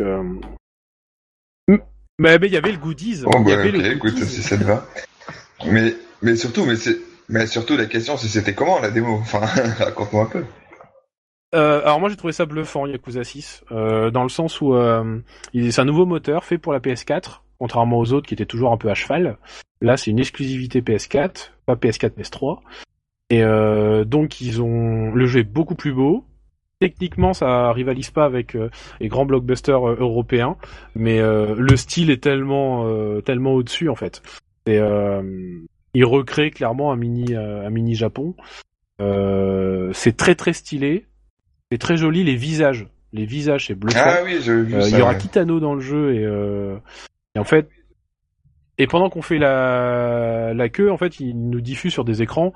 Euh... 0.01 0.23
Mais 2.19 2.36
il 2.36 2.51
y 2.51 2.58
avait 2.58 2.73
le 2.73 2.79
goodies. 2.79 3.21
Bon, 3.23 3.32
il 3.45 3.49
y 3.49 3.56
bah, 3.56 3.62
avait 3.62 3.71
le 3.71 3.86
écoute, 3.93 4.12
goodies. 4.13 4.25
si 4.25 4.41
ça 4.41 4.58
te 4.58 4.63
va. 4.65 4.86
Mais, 5.65 5.93
mais 6.23 6.36
surtout, 6.36 6.65
mais 6.65 6.77
c'est, 6.77 6.97
mais 7.29 7.45
surtout 7.45 7.77
la 7.77 7.86
question, 7.86 8.17
c'est 8.17 8.27
c'était 8.27 8.55
comment 8.55 8.79
la 8.79 8.89
démo? 8.89 9.17
Enfin, 9.17 9.39
raconte-moi 9.79 10.23
un 10.23 10.27
peu. 10.27 10.43
Euh, 11.53 11.81
alors 11.83 11.99
moi 11.99 12.09
j'ai 12.09 12.15
trouvé 12.15 12.33
ça 12.33 12.47
bluffant 12.47 12.88
Yakuza 12.88 13.23
6 13.23 13.65
euh, 13.71 14.09
dans 14.09 14.23
le 14.23 14.29
sens 14.29 14.59
où 14.59 14.73
euh, 14.73 15.19
c'est 15.53 15.79
un 15.79 15.86
nouveau 15.86 16.07
moteur 16.07 16.45
fait 16.45 16.57
pour 16.57 16.73
la 16.73 16.79
PS4 16.79 17.41
contrairement 17.59 17.99
aux 17.99 18.12
autres 18.12 18.27
qui 18.27 18.33
étaient 18.33 18.47
toujours 18.47 18.71
un 18.71 18.77
peu 18.77 18.89
à 18.89 18.95
cheval. 18.95 19.38
Là 19.79 19.95
c'est 19.95 20.09
une 20.09 20.17
exclusivité 20.17 20.81
PS4, 20.81 21.51
pas 21.67 21.75
PS4 21.75 22.13
PS3. 22.17 22.59
Et 23.29 23.43
donc 24.05 24.41
ils 24.41 24.62
ont 24.62 25.13
le 25.13 25.25
jeu 25.25 25.41
est 25.41 25.43
beaucoup 25.43 25.75
plus 25.75 25.93
beau. 25.93 26.25
Techniquement 26.79 27.33
ça 27.33 27.71
rivalise 27.71 28.09
pas 28.09 28.25
avec 28.25 28.57
les 28.99 29.07
grands 29.07 29.25
blockbusters 29.25 29.88
européens, 29.88 30.57
mais 30.95 31.21
le 31.21 31.77
style 31.77 32.12
est 32.12 32.21
tellement 32.21 32.86
tellement 33.21 33.53
au-dessus 33.53 33.88
en 33.88 33.95
fait. 33.95 34.21
Il 35.93 36.06
recrée 36.06 36.51
clairement 36.51 36.91
un 36.91 36.95
mini 36.95 37.36
euh, 37.36 37.65
un 37.65 37.69
mini 37.69 37.95
Japon. 37.95 38.36
Euh, 39.01 39.91
c'est 39.93 40.15
très 40.17 40.36
très 40.36 40.53
stylé. 40.53 41.06
C'est 41.71 41.77
très 41.77 41.97
joli 41.97 42.23
les 42.23 42.36
visages. 42.36 42.88
Les 43.12 43.25
visages, 43.25 43.67
c'est 43.67 43.75
bluffant. 43.75 43.99
Ah 44.03 44.21
oui, 44.23 44.39
j'avais 44.41 44.63
vu 44.63 44.75
Euh, 44.75 44.82
ça. 44.82 44.89
il 44.89 44.97
y 44.97 45.01
aura. 45.01 45.15
Kitano 45.15 45.60
dans 45.60 45.75
le 45.75 45.82
jeu 45.82 46.15
et, 46.15 47.36
et 47.36 47.39
en 47.39 47.43
fait 47.43 47.69
et 48.79 48.88
pendant 48.88 49.10
qu'on 49.12 49.21
fait 49.21 49.38
la, 49.38 50.51
la 50.56 50.67
queue, 50.69 50.91
en 50.91 50.97
fait, 50.97 51.19
il 51.19 51.36
nous 51.49 51.62
diffuse 51.62 51.93
sur 51.93 52.03
des 52.03 52.23
écrans 52.23 52.53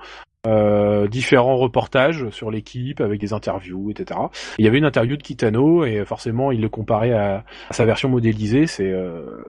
euh, 0.48 1.08
différents 1.08 1.58
reportages 1.58 2.30
sur 2.32 2.50
l'équipe 2.50 3.02
avec 3.02 3.20
des 3.20 3.34
interviews, 3.34 3.92
etc. 3.92 4.20
Et 4.58 4.62
il 4.64 4.66
y 4.66 4.68
avait 4.68 4.80
une 4.80 4.86
interview 4.86 5.16
de 5.16 5.22
Kitano 5.22 5.86
et 5.86 6.04
forcément 6.06 6.52
il 6.52 6.60
le 6.62 6.70
comparait 6.70 7.12
à, 7.14 7.44
à 7.70 7.74
sa 7.74 7.86
version 7.86 8.10
modélisée. 8.10 8.66
C'est 8.66 8.90
euh, 8.92 9.44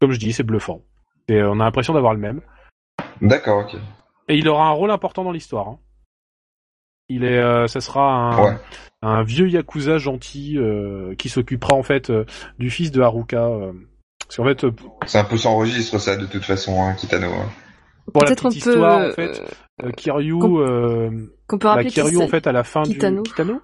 comme 0.00 0.12
je 0.12 0.20
dis, 0.20 0.32
c'est 0.32 0.44
bluffant. 0.44 0.82
Et 1.28 1.42
on 1.42 1.58
a 1.58 1.64
l'impression 1.64 1.94
d'avoir 1.94 2.14
le 2.14 2.20
même. 2.20 2.42
D'accord, 3.22 3.64
ok. 3.64 3.80
Et 4.28 4.36
il 4.36 4.48
aura 4.48 4.66
un 4.68 4.72
rôle 4.72 4.90
important 4.90 5.24
dans 5.24 5.32
l'histoire. 5.32 5.68
hein. 5.68 5.78
Il 7.08 7.24
est, 7.24 7.38
euh, 7.38 7.66
ça 7.66 7.80
sera 7.80 8.34
un, 8.34 8.44
Ouais. 8.44 8.58
un 9.02 9.22
vieux 9.22 9.48
yakuza 9.48 9.98
gentil 9.98 10.56
euh, 10.58 11.14
qui 11.16 11.28
s'occupera 11.28 11.74
en 11.74 11.82
fait 11.82 12.10
euh, 12.10 12.24
du 12.58 12.70
fils 12.70 12.90
de 12.90 13.00
Haruka. 13.02 13.44
euh, 13.46 13.72
parce 14.20 14.36
qu'en 14.36 14.44
fait, 14.44 14.64
euh, 14.64 14.72
C'est 15.06 15.18
un 15.18 15.24
peu 15.24 15.36
sans 15.36 15.56
registre, 15.56 15.98
ça, 15.98 16.16
de 16.16 16.26
toute 16.26 16.44
façon, 16.44 16.82
hein, 16.82 16.94
Kitano. 16.94 17.28
hein. 17.32 17.48
pour 18.12 18.22
la 18.22 18.28
Peut-être 18.28 18.42
qu'on 18.42 18.48
petite 18.48 18.64
peut, 18.64 18.70
histoire, 18.72 18.98
en 18.98 19.02
euh, 19.02 19.12
fait, 19.12 19.42
euh, 19.82 19.90
Kiryu, 19.92 20.38
qu'on- 20.38 20.60
euh, 20.60 21.10
qu'on 21.46 21.58
peut 21.58 21.64
bah, 21.66 21.74
rappeler 21.74 21.88
qui 21.88 21.94
Kiryu 21.94 22.16
en 22.22 22.28
fait 22.28 22.46
à 22.46 22.52
la 22.52 22.64
fin 22.64 22.82
Kitano. 22.82 23.22
du 23.22 23.30
Kitano, 23.30 23.60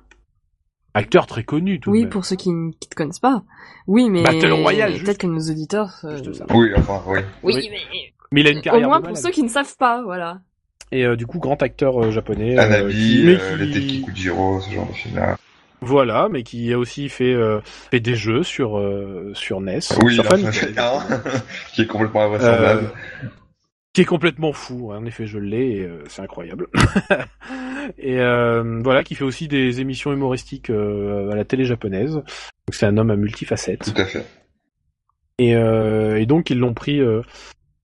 acteur 0.95 1.27
très 1.27 1.45
connu 1.45 1.81
tout 1.81 1.91
Oui, 1.91 2.03
même. 2.03 2.11
pour 2.11 2.25
ceux 2.25 2.37
qui 2.37 2.51
ne 2.51 2.71
qui 2.73 2.89
te 2.89 2.95
connaissent 2.95 3.19
pas. 3.21 3.43
Oui, 3.87 4.11
mais 4.11 4.23
Battle 4.23 4.53
Royale, 4.53 4.93
juste. 4.93 5.05
peut-être 5.07 5.19
que 5.19 5.27
nos 5.27 5.41
auditeurs. 5.51 5.95
euh. 6.05 6.19
Oui, 6.55 6.71
enfin, 6.77 7.03
oui. 7.07 7.21
Oui, 7.43 7.55
Oui. 7.57 7.69
mais 7.71 8.13
Mais 8.33 8.41
il 8.43 8.47
a 8.47 8.51
une 8.51 8.59
au 8.59 8.63
carrière 8.63 8.89
moins 8.89 8.99
de 8.99 9.03
pour 9.05 9.13
malade. 9.13 9.23
ceux 9.25 9.31
qui 9.31 9.43
ne 9.43 9.49
savent 9.49 9.77
pas, 9.77 10.03
voilà. 10.03 10.41
Et 10.93 11.05
euh, 11.05 11.17
du 11.17 11.27
coup, 11.27 11.39
grand 11.39 11.63
acteur 11.63 12.03
euh, 12.03 12.11
japonais. 12.11 12.59
euh, 12.59 12.63
Anabi, 12.63 12.95
qui- 12.95 13.29
euh, 13.29 13.39
qui- 13.39 13.65
l'été 13.65 13.81
Kikujiro, 13.87 14.61
ce 14.61 14.71
genre 14.71 14.87
de 14.89 14.93
film-là. 14.95 15.37
Voilà, 15.81 16.29
mais 16.31 16.43
qui 16.43 16.73
a 16.73 16.79
aussi 16.79 17.09
fait, 17.09 17.33
euh, 17.33 17.61
fait 17.91 18.01
des 18.01 18.17
jeux 18.17 18.43
sur 18.43 18.79
euh, 18.79 19.31
sur 19.35 19.61
NES, 19.61 19.79
Oui, 20.03 20.15
sur 20.15 20.25
il 20.25 20.47
en 20.47 20.51
fait 20.53 20.79
un 20.79 21.03
qui 21.73 21.83
est 21.83 21.87
complètement 21.87 22.23
invraisemblable. 22.25 22.91
qui 23.93 24.01
est 24.01 24.05
complètement 24.05 24.53
fou. 24.53 24.93
En 24.93 25.05
effet, 25.07 25.27
je 25.27 25.39
l'ai, 25.39 25.77
et 25.77 25.85
euh, 25.85 26.03
c'est 26.09 26.23
incroyable. 26.23 26.67
et 27.99 28.19
euh, 28.19 28.81
voilà, 28.83 29.05
qui 29.05 29.15
fait 29.15 29.25
aussi 29.25 29.47
des 29.47 29.81
émissions 29.81 30.13
humoristiques 30.13 30.71
euh, 30.71 31.31
à 31.31 31.37
la 31.37 31.45
télé 31.45 31.65
japonaise. 31.65 32.15
Donc 32.15 32.25
c'est 32.73 32.87
un 32.87 32.97
homme 32.97 33.11
à 33.11 33.17
multifacettes. 33.17 33.93
Tout 33.95 34.01
à 34.03 34.05
fait. 34.05 34.25
Et, 35.39 35.55
euh, 35.55 36.19
et 36.19 36.27
donc 36.27 36.51
ils 36.51 36.59
l'ont 36.59 36.75
pris 36.75 37.01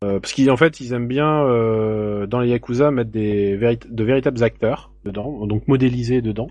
euh, 0.05 0.21
parce 0.21 0.35
qu'en 0.35 0.57
fait 0.57 0.81
ils 0.81 0.93
aiment 0.93 1.09
bien 1.09 1.45
euh, 1.45 2.27
dans 2.27 2.41
les 2.41 2.49
yakuza 2.49 2.91
mettre 2.91 3.11
des 3.11 3.57
de 3.57 4.05
véritables 4.05 4.43
acteurs 4.43 4.91
dedans, 5.05 5.47
donc 5.47 5.67
modélisés 5.67 6.21
dedans. 6.21 6.49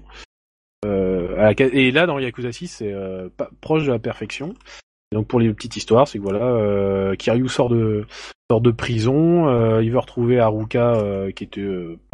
Euh, 0.86 1.54
et 1.58 1.92
là 1.92 2.08
dans 2.08 2.20
Yakuza 2.20 2.52
6 2.52 2.68
c'est 2.68 2.94
proche 3.62 3.86
de 3.86 3.92
la 3.92 4.00
perfection. 4.00 4.54
Donc 5.12 5.28
pour 5.28 5.40
les 5.40 5.54
petites 5.54 5.78
histoires, 5.78 6.08
c'est 6.08 6.18
que 6.18 6.24
voilà, 6.24 7.16
Kiryu 7.18 7.48
sort 7.48 7.70
de 7.70 8.06
sort 8.50 8.62
de 8.62 8.72
prison, 8.72 9.80
il 9.80 9.92
veut 9.92 10.00
retrouver 10.00 10.40
Haruka 10.40 11.28
qui 11.36 11.44
était 11.44 11.66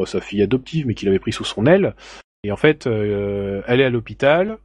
sa 0.05 0.19
fille 0.19 0.41
adoptive 0.41 0.87
mais 0.87 0.93
qu'il 0.93 1.07
avait 1.07 1.19
pris 1.19 1.31
sous 1.31 1.45
son 1.45 1.65
aile. 1.65 1.95
Et 2.43 2.51
en 2.51 2.57
fait, 2.57 2.87
elle 2.87 3.81
est 3.81 3.85
à 3.85 3.89
l'hôpital, 3.89 4.57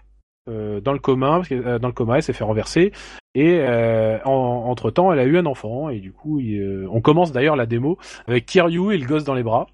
euh, 0.48 0.80
dans 0.80 0.92
le 0.92 0.98
coma, 0.98 1.36
parce 1.36 1.48
que, 1.48 1.54
euh, 1.54 1.78
dans 1.78 1.88
le 1.88 1.94
coma, 1.94 2.16
elle 2.16 2.22
s'est 2.22 2.32
fait 2.32 2.44
renverser. 2.44 2.92
Et 3.34 3.58
euh, 3.60 4.18
entre 4.24 4.90
temps, 4.90 5.12
elle 5.12 5.18
a 5.18 5.24
eu 5.24 5.38
un 5.38 5.46
enfant. 5.46 5.88
Et 5.88 5.98
du 6.00 6.12
coup, 6.12 6.40
il, 6.40 6.60
euh, 6.60 6.86
on 6.90 7.00
commence 7.00 7.32
d'ailleurs 7.32 7.56
la 7.56 7.66
démo 7.66 7.98
avec 8.28 8.46
Kiryu 8.46 8.94
et 8.94 8.98
le 8.98 9.06
gosse 9.06 9.24
dans 9.24 9.34
les 9.34 9.42
bras. 9.42 9.66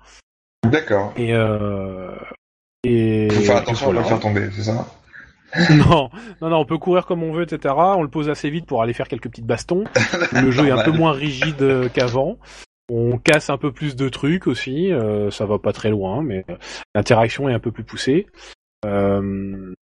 D'accord. 0.64 1.12
Et 1.16 1.34
euh, 1.34 2.14
et 2.84 3.28
Faut 3.30 3.40
faire 3.42 3.56
attention 3.56 3.90
à 3.90 3.94
pas 3.94 3.98
le 4.00 4.04
faire 4.06 4.20
tomber, 4.20 4.48
c'est 4.52 4.62
ça? 4.62 4.86
Non, 5.70 6.10
non, 6.40 6.48
non, 6.48 6.58
on 6.58 6.64
peut 6.64 6.78
courir 6.78 7.06
comme 7.06 7.24
on 7.24 7.32
veut, 7.32 7.42
etc. 7.42 7.74
On 7.76 8.02
le 8.02 8.08
pose 8.08 8.28
assez 8.30 8.50
vite 8.50 8.66
pour 8.66 8.82
aller 8.82 8.92
faire 8.92 9.08
quelques 9.08 9.28
petites 9.28 9.46
bastons. 9.46 9.82
Le 10.32 10.52
jeu 10.52 10.68
est 10.68 10.70
un 10.70 10.84
peu 10.84 10.92
moins 10.92 11.10
rigide 11.10 11.60
euh, 11.62 11.88
qu'avant. 11.92 12.38
On 12.88 13.18
casse 13.18 13.50
un 13.50 13.56
peu 13.58 13.72
plus 13.72 13.96
de 13.96 14.08
trucs 14.08 14.46
aussi. 14.46 14.92
euh, 14.92 15.30
ça 15.32 15.46
va 15.46 15.58
pas 15.58 15.72
très 15.72 15.90
loin, 15.90 16.22
mais 16.22 16.44
l'interaction 16.94 17.48
est 17.48 17.52
un 17.52 17.58
peu 17.58 17.72
plus 17.72 17.82
poussée. 17.82 18.28
Euh, 18.86 19.74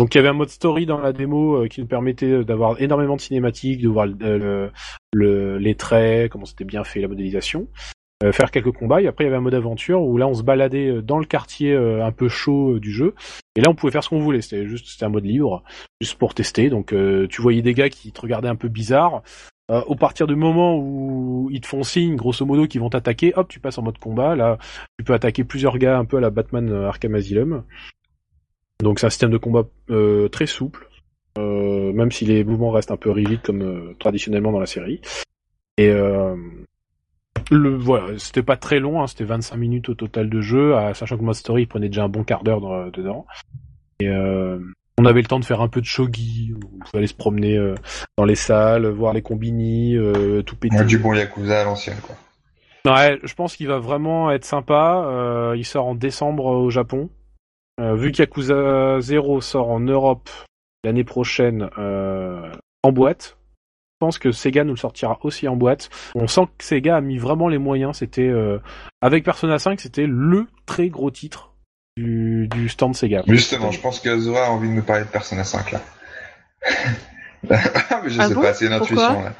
donc 0.00 0.14
il 0.14 0.16
y 0.16 0.20
avait 0.20 0.28
un 0.30 0.32
mode 0.32 0.48
story 0.48 0.86
dans 0.86 0.98
la 0.98 1.12
démo 1.12 1.56
euh, 1.64 1.68
qui 1.68 1.82
nous 1.82 1.86
permettait 1.86 2.42
d'avoir 2.42 2.80
énormément 2.80 3.16
de 3.16 3.20
cinématiques, 3.20 3.82
de 3.82 3.88
voir 3.88 4.06
le, 4.06 4.14
le- 4.38 4.70
le- 5.12 5.58
les 5.58 5.74
traits, 5.74 6.32
comment 6.32 6.46
c'était 6.46 6.64
bien 6.64 6.84
fait 6.84 7.02
la 7.02 7.08
modélisation. 7.08 7.68
euh, 8.22 8.32
faire 8.32 8.50
quelques 8.50 8.72
combats. 8.72 9.02
Et 9.02 9.06
après, 9.06 9.24
il 9.24 9.26
y 9.26 9.28
avait 9.28 9.36
un 9.36 9.42
mode 9.42 9.54
aventure 9.54 10.00
où 10.02 10.16
là, 10.16 10.26
on 10.26 10.32
se 10.32 10.42
baladait 10.42 10.88
euh, 10.88 11.02
dans 11.02 11.18
le 11.18 11.26
quartier 11.26 11.72
euh, 11.74 12.02
un 12.04 12.12
peu 12.12 12.28
chaud 12.28 12.78
du 12.78 12.92
jeu. 12.92 13.14
Et 13.56 13.60
là, 13.60 13.68
on 13.70 13.74
pouvait 13.74 13.92
faire 13.92 14.02
ce 14.02 14.08
qu'on 14.08 14.20
voulait. 14.20 14.40
C'était 14.40 14.66
juste, 14.66 15.02
un 15.02 15.10
mode 15.10 15.26
libre, 15.26 15.62
juste 16.00 16.18
pour 16.18 16.32
tester. 16.34 16.70
Donc, 16.70 16.94
tu 17.28 17.42
voyais 17.42 17.60
des 17.60 17.74
gars 17.74 17.90
qui 17.90 18.10
te 18.12 18.20
regardaient 18.22 18.48
un 18.48 18.56
peu 18.56 18.68
bizarre. 18.68 19.22
au 19.68 19.96
partir 19.96 20.26
du 20.26 20.34
moment 20.34 20.78
où 20.78 21.48
ils 21.50 21.60
te 21.60 21.66
font 21.66 21.82
signe, 21.82 22.16
grosso 22.16 22.44
modo, 22.46 22.66
qu'ils 22.66 22.80
vont 22.80 22.90
t'attaquer, 22.90 23.32
hop, 23.36 23.48
tu 23.48 23.60
passes 23.60 23.78
en 23.78 23.82
mode 23.82 23.98
combat. 23.98 24.34
Là, 24.34 24.56
tu 24.98 25.04
peux 25.04 25.12
attaquer 25.14 25.44
plusieurs 25.44 25.76
gars 25.78 25.98
un 25.98 26.04
peu 26.06 26.16
à 26.16 26.20
la 26.20 26.30
Batman 26.30 26.72
Arkham 26.72 27.14
Asylum. 27.14 27.64
Donc, 28.82 28.98
c'est 28.98 29.06
un 29.06 29.10
système 29.10 29.30
de 29.30 29.38
combat 29.38 29.64
très 30.32 30.46
souple. 30.46 30.88
même 31.36 32.12
si 32.12 32.24
les 32.24 32.44
mouvements 32.44 32.70
restent 32.70 32.90
un 32.90 32.96
peu 32.96 33.10
rigides 33.10 33.42
comme 33.42 33.94
traditionnellement 33.98 34.52
dans 34.52 34.60
la 34.60 34.66
série. 34.66 35.00
Et 35.78 35.90
le, 37.50 37.76
voilà, 37.76 38.18
c'était 38.18 38.42
pas 38.42 38.56
très 38.56 38.78
long, 38.78 39.02
hein, 39.02 39.06
c'était 39.06 39.24
25 39.24 39.56
minutes 39.56 39.88
au 39.88 39.94
total 39.94 40.30
de 40.30 40.40
jeu, 40.40 40.76
à, 40.76 40.94
sachant 40.94 41.16
que 41.16 41.22
Mode 41.22 41.34
Story 41.34 41.66
prenait 41.66 41.88
déjà 41.88 42.04
un 42.04 42.08
bon 42.08 42.22
quart 42.24 42.44
d'heure 42.44 42.90
dedans. 42.92 43.26
Et 44.00 44.08
euh, 44.08 44.58
on 45.00 45.06
avait 45.06 45.22
le 45.22 45.26
temps 45.26 45.40
de 45.40 45.44
faire 45.44 45.60
un 45.60 45.68
peu 45.68 45.80
de 45.80 45.86
shogi, 45.86 46.52
on 46.54 46.84
pouvait 46.84 46.98
aller 46.98 47.06
se 47.06 47.14
promener 47.14 47.56
euh, 47.56 47.74
dans 48.18 48.24
les 48.24 48.34
salles, 48.34 48.86
voir 48.86 49.14
les 49.14 49.22
combini, 49.22 49.96
euh, 49.96 50.42
tout 50.42 50.56
péter. 50.56 50.84
Du 50.84 50.98
bon 50.98 51.14
Yakuza 51.14 51.62
à 51.62 51.64
l'ancienne, 51.64 51.96
quoi. 52.02 52.16
Ouais, 52.84 53.18
je 53.22 53.34
pense 53.34 53.56
qu'il 53.56 53.68
va 53.68 53.78
vraiment 53.78 54.30
être 54.30 54.44
sympa. 54.44 55.04
Euh, 55.06 55.54
il 55.56 55.64
sort 55.64 55.86
en 55.86 55.94
décembre 55.94 56.46
au 56.46 56.70
Japon. 56.70 57.10
Vu 57.80 58.12
qu'Yakuza 58.12 59.00
0 59.00 59.40
sort 59.40 59.70
en 59.70 59.80
Europe 59.80 60.28
l'année 60.84 61.04
prochaine 61.04 61.68
en 62.82 62.92
boîte, 62.92 63.38
pense 64.00 64.18
que 64.18 64.32
Sega 64.32 64.64
nous 64.64 64.72
le 64.72 64.78
sortira 64.78 65.18
aussi 65.22 65.46
en 65.46 65.54
boîte. 65.54 65.90
On 66.16 66.26
sent 66.26 66.48
que 66.58 66.64
Sega 66.64 66.96
a 66.96 67.00
mis 67.00 67.18
vraiment 67.18 67.48
les 67.48 67.58
moyens. 67.58 67.98
C'était 67.98 68.22
euh, 68.22 68.58
avec 69.00 69.24
Persona 69.24 69.58
5, 69.58 69.78
c'était 69.78 70.06
le 70.06 70.46
très 70.66 70.88
gros 70.88 71.10
titre 71.10 71.54
du, 71.96 72.48
du 72.48 72.68
stand 72.68 72.96
Sega. 72.96 73.22
Justement, 73.28 73.70
je 73.70 73.80
pense 73.80 74.00
que 74.00 74.18
Zora 74.18 74.46
a 74.46 74.50
envie 74.50 74.68
de 74.68 74.74
nous 74.74 74.82
parler 74.82 75.04
de 75.04 75.10
Persona 75.10 75.44
5 75.44 75.72
là. 75.72 75.80
Mais 77.42 78.10
je 78.10 78.20
ah 78.20 78.28
sais 78.28 78.34
pas, 78.34 78.54
c'est 78.54 78.66
une 78.66 78.72
intuition 78.72 79.22
là. 79.22 79.32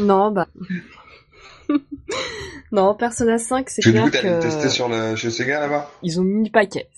Non, 0.00 0.30
bah. 0.30 0.48
non, 2.72 2.94
Persona 2.94 3.38
5, 3.38 3.70
c'est 3.70 3.82
clair 3.82 4.04
que... 4.04 4.10
Du 4.10 4.16
coup, 4.16 4.22
t'as 4.22 4.38
testé 4.38 4.68
sur 4.68 4.88
le 4.88 5.16
chez 5.16 5.30
Sega 5.30 5.60
là-bas? 5.60 5.90
Ils 6.02 6.20
ont 6.20 6.24
mis 6.24 6.46
le 6.46 6.52
paquet. 6.52 6.88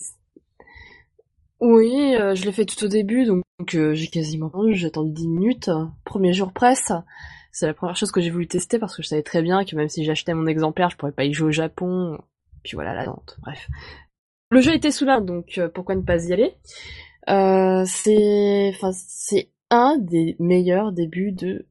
Oui, 1.61 2.16
euh, 2.16 2.35
je 2.35 2.46
l'ai 2.46 2.53
fait 2.53 2.64
tout 2.64 2.83
au 2.83 2.88
début, 2.88 3.27
donc 3.27 3.44
euh, 3.75 3.92
j'ai 3.92 4.07
quasiment 4.07 4.46
attendu, 4.46 4.75
j'ai 4.75 4.87
attendu 4.87 5.12
10 5.12 5.29
minutes. 5.29 5.70
Premier 6.05 6.33
jour 6.33 6.53
presse, 6.53 6.90
c'est 7.53 7.66
la 7.66 7.75
première 7.75 7.96
chose 7.96 8.11
que 8.11 8.23
j'ai 8.23 8.31
voulu 8.31 8.46
tester 8.46 8.79
parce 8.79 8.96
que 8.96 9.03
je 9.03 9.09
savais 9.09 9.23
très 9.23 9.42
bien 9.42 9.64
que 9.66 9.77
même 9.77 9.90
si 9.90 10.05
j'achetais 10.05 10.33
mon 10.33 10.46
exemplaire, 10.46 10.88
je 10.88 10.96
pourrais 10.96 11.12
pas 11.12 11.25
y 11.25 11.35
jouer 11.35 11.49
au 11.49 11.53
Japon. 11.53 12.18
Puis 12.62 12.77
voilà, 12.77 12.94
la 12.94 13.05
vente, 13.05 13.37
bref. 13.42 13.68
Le 14.51 14.62
jeu 14.62 14.75
était 14.75 14.90
sous 14.90 15.05
là, 15.05 15.20
donc 15.20 15.59
euh, 15.59 15.68
pourquoi 15.68 15.96
ne 15.96 16.03
pas 16.03 16.25
y 16.25 16.33
aller? 16.33 16.55
C'est, 17.87 18.73
c'est 18.92 19.51
un 19.68 19.99
des 19.99 20.37
meilleurs 20.38 20.92
débuts 20.92 21.33
de 21.33 21.66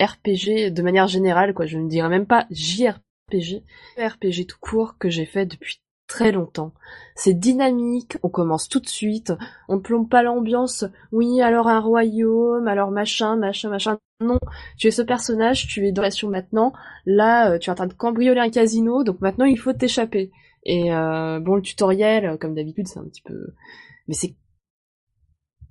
RPG 0.00 0.70
de 0.70 0.82
manière 0.82 1.08
générale, 1.08 1.54
quoi. 1.54 1.64
Je 1.64 1.78
ne 1.78 1.88
dirais 1.88 2.10
même 2.10 2.26
pas 2.26 2.46
JRPG, 2.50 3.62
RPG 3.98 4.46
tout 4.46 4.58
court 4.60 4.98
que 4.98 5.08
j'ai 5.08 5.24
fait 5.24 5.46
depuis 5.46 5.80
très 6.10 6.32
longtemps. 6.32 6.72
C'est 7.14 7.34
dynamique, 7.34 8.18
on 8.24 8.28
commence 8.28 8.68
tout 8.68 8.80
de 8.80 8.88
suite, 8.88 9.32
on 9.68 9.76
ne 9.76 9.80
plombe 9.80 10.08
pas 10.08 10.24
l'ambiance, 10.24 10.84
oui, 11.12 11.40
alors 11.40 11.68
un 11.68 11.78
royaume, 11.78 12.66
alors 12.66 12.90
machin, 12.90 13.36
machin, 13.36 13.70
machin. 13.70 13.98
Non, 14.20 14.40
tu 14.76 14.88
es 14.88 14.90
ce 14.90 15.02
personnage, 15.02 15.68
tu 15.68 15.86
es 15.86 15.92
dans 15.92 16.02
l'action 16.02 16.28
maintenant, 16.28 16.72
là, 17.06 17.52
euh, 17.52 17.58
tu 17.58 17.70
es 17.70 17.72
en 17.72 17.76
train 17.76 17.86
de 17.86 17.94
cambrioler 17.94 18.40
un 18.40 18.50
casino, 18.50 19.04
donc 19.04 19.20
maintenant 19.20 19.44
il 19.44 19.56
faut 19.56 19.72
t'échapper. 19.72 20.32
Et 20.64 20.92
euh, 20.92 21.38
bon, 21.38 21.54
le 21.54 21.62
tutoriel, 21.62 22.36
comme 22.38 22.54
d'habitude, 22.54 22.88
c'est 22.88 22.98
un 22.98 23.04
petit 23.04 23.22
peu... 23.22 23.54
Mais 24.08 24.14
c'est 24.14 24.34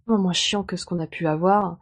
moins 0.08 0.34
chiant 0.34 0.64
que 0.64 0.78
ce 0.78 0.86
qu'on 0.86 1.00
a 1.00 1.06
pu 1.06 1.28
avoir. 1.28 1.78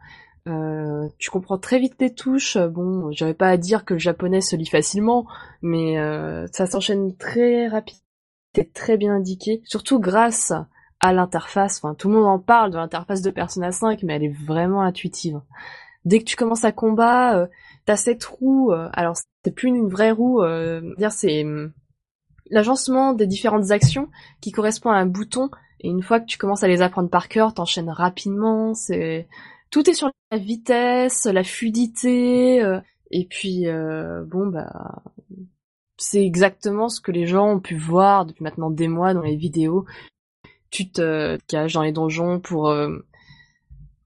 Euh, 0.48 1.08
tu 1.18 1.30
comprends 1.30 1.58
très 1.58 1.78
vite 1.78 1.94
les 2.00 2.12
touches. 2.12 2.58
Bon, 2.58 3.12
j'avais 3.12 3.34
pas 3.34 3.48
à 3.48 3.56
dire 3.56 3.84
que 3.84 3.94
le 3.94 4.00
japonais 4.00 4.40
se 4.40 4.56
lit 4.56 4.66
facilement, 4.66 5.26
mais 5.62 5.96
ça 6.52 6.66
s'enchaîne 6.66 7.16
très 7.16 7.68
rapidement 7.68 8.07
très 8.64 8.96
bien 8.96 9.14
indiqué, 9.14 9.62
surtout 9.64 10.00
grâce 10.00 10.52
à 11.00 11.12
l'interface. 11.12 11.78
Enfin, 11.82 11.94
tout 11.94 12.08
le 12.08 12.14
monde 12.14 12.26
en 12.26 12.38
parle 12.38 12.70
de 12.70 12.76
l'interface 12.76 13.22
de 13.22 13.30
Persona 13.30 13.72
5, 13.72 14.02
mais 14.02 14.14
elle 14.14 14.24
est 14.24 14.44
vraiment 14.46 14.82
intuitive. 14.82 15.40
Dès 16.04 16.20
que 16.20 16.24
tu 16.24 16.36
commences 16.36 16.64
à 16.64 16.72
combat, 16.72 17.38
euh, 17.38 17.46
t'as 17.84 17.96
cette 17.96 18.24
roue. 18.24 18.72
Euh, 18.72 18.88
alors, 18.92 19.16
c'est 19.44 19.54
plus 19.54 19.68
une 19.68 19.88
vraie 19.88 20.10
roue. 20.10 20.42
Euh, 20.42 20.94
c'est 21.10 21.44
hum, 21.44 21.72
l'agencement 22.50 23.12
des 23.12 23.26
différentes 23.26 23.70
actions 23.70 24.08
qui 24.40 24.52
correspond 24.52 24.90
à 24.90 24.96
un 24.96 25.06
bouton. 25.06 25.50
Et 25.80 25.88
une 25.88 26.02
fois 26.02 26.20
que 26.20 26.26
tu 26.26 26.38
commences 26.38 26.62
à 26.62 26.68
les 26.68 26.82
apprendre 26.82 27.10
par 27.10 27.28
cœur, 27.28 27.54
t'enchaînes 27.54 27.90
rapidement. 27.90 28.74
C'est 28.74 29.28
tout 29.70 29.88
est 29.88 29.94
sur 29.94 30.10
la 30.32 30.38
vitesse, 30.38 31.26
la 31.26 31.44
fluidité. 31.44 32.62
Euh, 32.62 32.80
et 33.10 33.26
puis 33.26 33.64
bon 34.26 34.48
bah 34.48 35.02
c'est 35.98 36.24
exactement 36.24 36.88
ce 36.88 37.00
que 37.00 37.10
les 37.10 37.26
gens 37.26 37.50
ont 37.50 37.60
pu 37.60 37.76
voir 37.76 38.24
depuis 38.24 38.44
maintenant 38.44 38.70
des 38.70 38.88
mois 38.88 39.14
dans 39.14 39.22
les 39.22 39.36
vidéos. 39.36 39.84
Tu 40.70 40.90
te 40.90 41.36
caches 41.48 41.72
dans 41.72 41.82
les 41.82 41.92
donjons 41.92 42.40
pour 42.40 42.68
euh, 42.68 42.98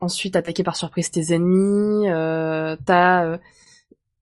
ensuite 0.00 0.34
attaquer 0.34 0.64
par 0.64 0.74
surprise 0.74 1.10
tes 1.10 1.34
ennemis. 1.34 2.08
Euh, 2.08 2.76
T'as 2.86 3.26
euh, 3.26 3.38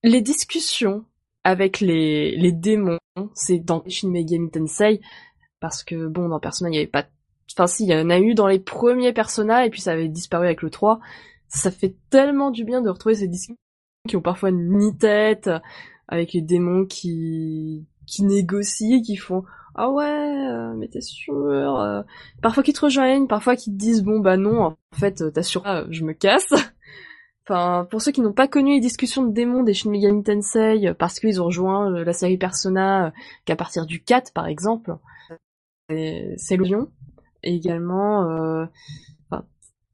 les 0.03 0.21
discussions 0.21 1.05
avec 1.45 1.79
les, 1.79 2.51
démons. 2.51 2.99
C'est 3.33 3.59
dans 3.59 3.83
Shin 3.87 4.09
Megami 4.09 4.51
Tensei 4.51 5.01
parce 5.59 5.83
que 5.83 6.07
bon 6.07 6.27
dans 6.29 6.39
Persona 6.39 6.69
il 6.69 6.75
y 6.75 6.77
avait 6.77 6.87
pas. 6.87 7.05
Enfin 7.53 7.67
si 7.67 7.85
il 7.85 7.89
y 7.89 7.95
en 7.95 8.09
a 8.09 8.19
eu 8.19 8.33
dans 8.33 8.47
les 8.47 8.59
premiers 8.59 9.13
Persona 9.13 9.65
et 9.65 9.69
puis 9.69 9.81
ça 9.81 9.91
avait 9.93 10.09
disparu 10.09 10.45
avec 10.45 10.61
le 10.61 10.69
3. 10.69 10.99
Ça 11.47 11.71
fait 11.71 11.95
tellement 12.09 12.51
du 12.51 12.65
bien 12.65 12.81
de 12.81 12.89
retrouver 12.89 13.15
ces 13.15 13.27
discussions 13.27 13.55
qui 14.07 14.17
ont 14.17 14.21
parfois 14.21 14.49
une 14.49 14.61
mini-tête, 14.61 15.49
avec 16.11 16.33
les 16.33 16.41
démons 16.41 16.85
qui 16.85 17.87
qui 18.05 18.23
négocient, 18.23 19.01
qui 19.01 19.15
font 19.15 19.43
ah 19.73 19.89
ouais, 19.89 20.03
euh, 20.05 20.73
mais 20.75 20.89
t'es 20.89 21.01
sûr 21.01 21.33
euh. 21.33 22.03
Parfois 22.41 22.61
qui 22.61 22.73
te 22.73 22.81
rejoignent, 22.81 23.25
parfois 23.27 23.55
qui 23.55 23.71
te 23.71 23.77
disent 23.77 24.03
bon 24.03 24.19
bah 24.19 24.37
non, 24.37 24.61
en 24.61 24.77
fait 24.93 25.23
t'as 25.33 25.43
sûr, 25.43 25.63
je 25.89 26.03
me 26.03 26.13
casse. 26.13 26.53
enfin, 27.47 27.87
pour 27.89 28.01
ceux 28.01 28.11
qui 28.11 28.21
n'ont 28.21 28.33
pas 28.33 28.49
connu 28.49 28.73
les 28.73 28.79
discussions 28.81 29.23
de 29.23 29.33
démons 29.33 29.63
des 29.63 29.73
Shin 29.73 29.89
Megami 29.89 30.23
Tensei 30.23 30.93
parce 30.99 31.19
qu'ils 31.19 31.41
ont 31.41 31.45
rejoint 31.45 31.91
euh, 31.93 32.03
la 32.03 32.13
série 32.13 32.37
Persona 32.37 33.13
qu'à 33.45 33.55
partir 33.55 33.85
du 33.85 34.03
4 34.03 34.33
par 34.33 34.47
exemple, 34.47 34.97
c'est 35.89 36.57
lion 36.57 36.89
Et 37.43 37.55
également, 37.55 38.67
en 39.31 39.43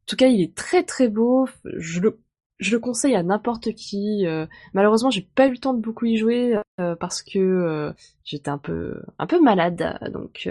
tout 0.08 0.15
cas, 0.15 0.27
il 0.27 0.41
est 0.41 0.56
très 0.56 0.84
très 0.84 1.10
beau. 1.10 1.47
Je 1.65 1.99
le 1.99 2.19
je 2.60 2.72
le 2.72 2.80
conseille 2.80 3.15
à 3.15 3.24
n'importe 3.24 3.74
qui. 3.74 4.26
Euh, 4.26 4.46
malheureusement, 4.74 5.10
j'ai 5.10 5.28
pas 5.36 5.48
eu 5.48 5.52
le 5.52 5.58
temps 5.58 5.74
de 5.74 5.82
beaucoup 5.82 6.06
y 6.06 6.17
jouer 6.17 6.56
euh, 6.80 6.96
parce 6.96 7.22
que 7.22 7.39
euh, 7.39 7.91
j'étais 8.24 8.50
un 8.50 8.58
peu 8.58 9.02
un 9.20 9.28
peu 9.28 9.41
malade, 9.41 10.00
donc 10.12 10.50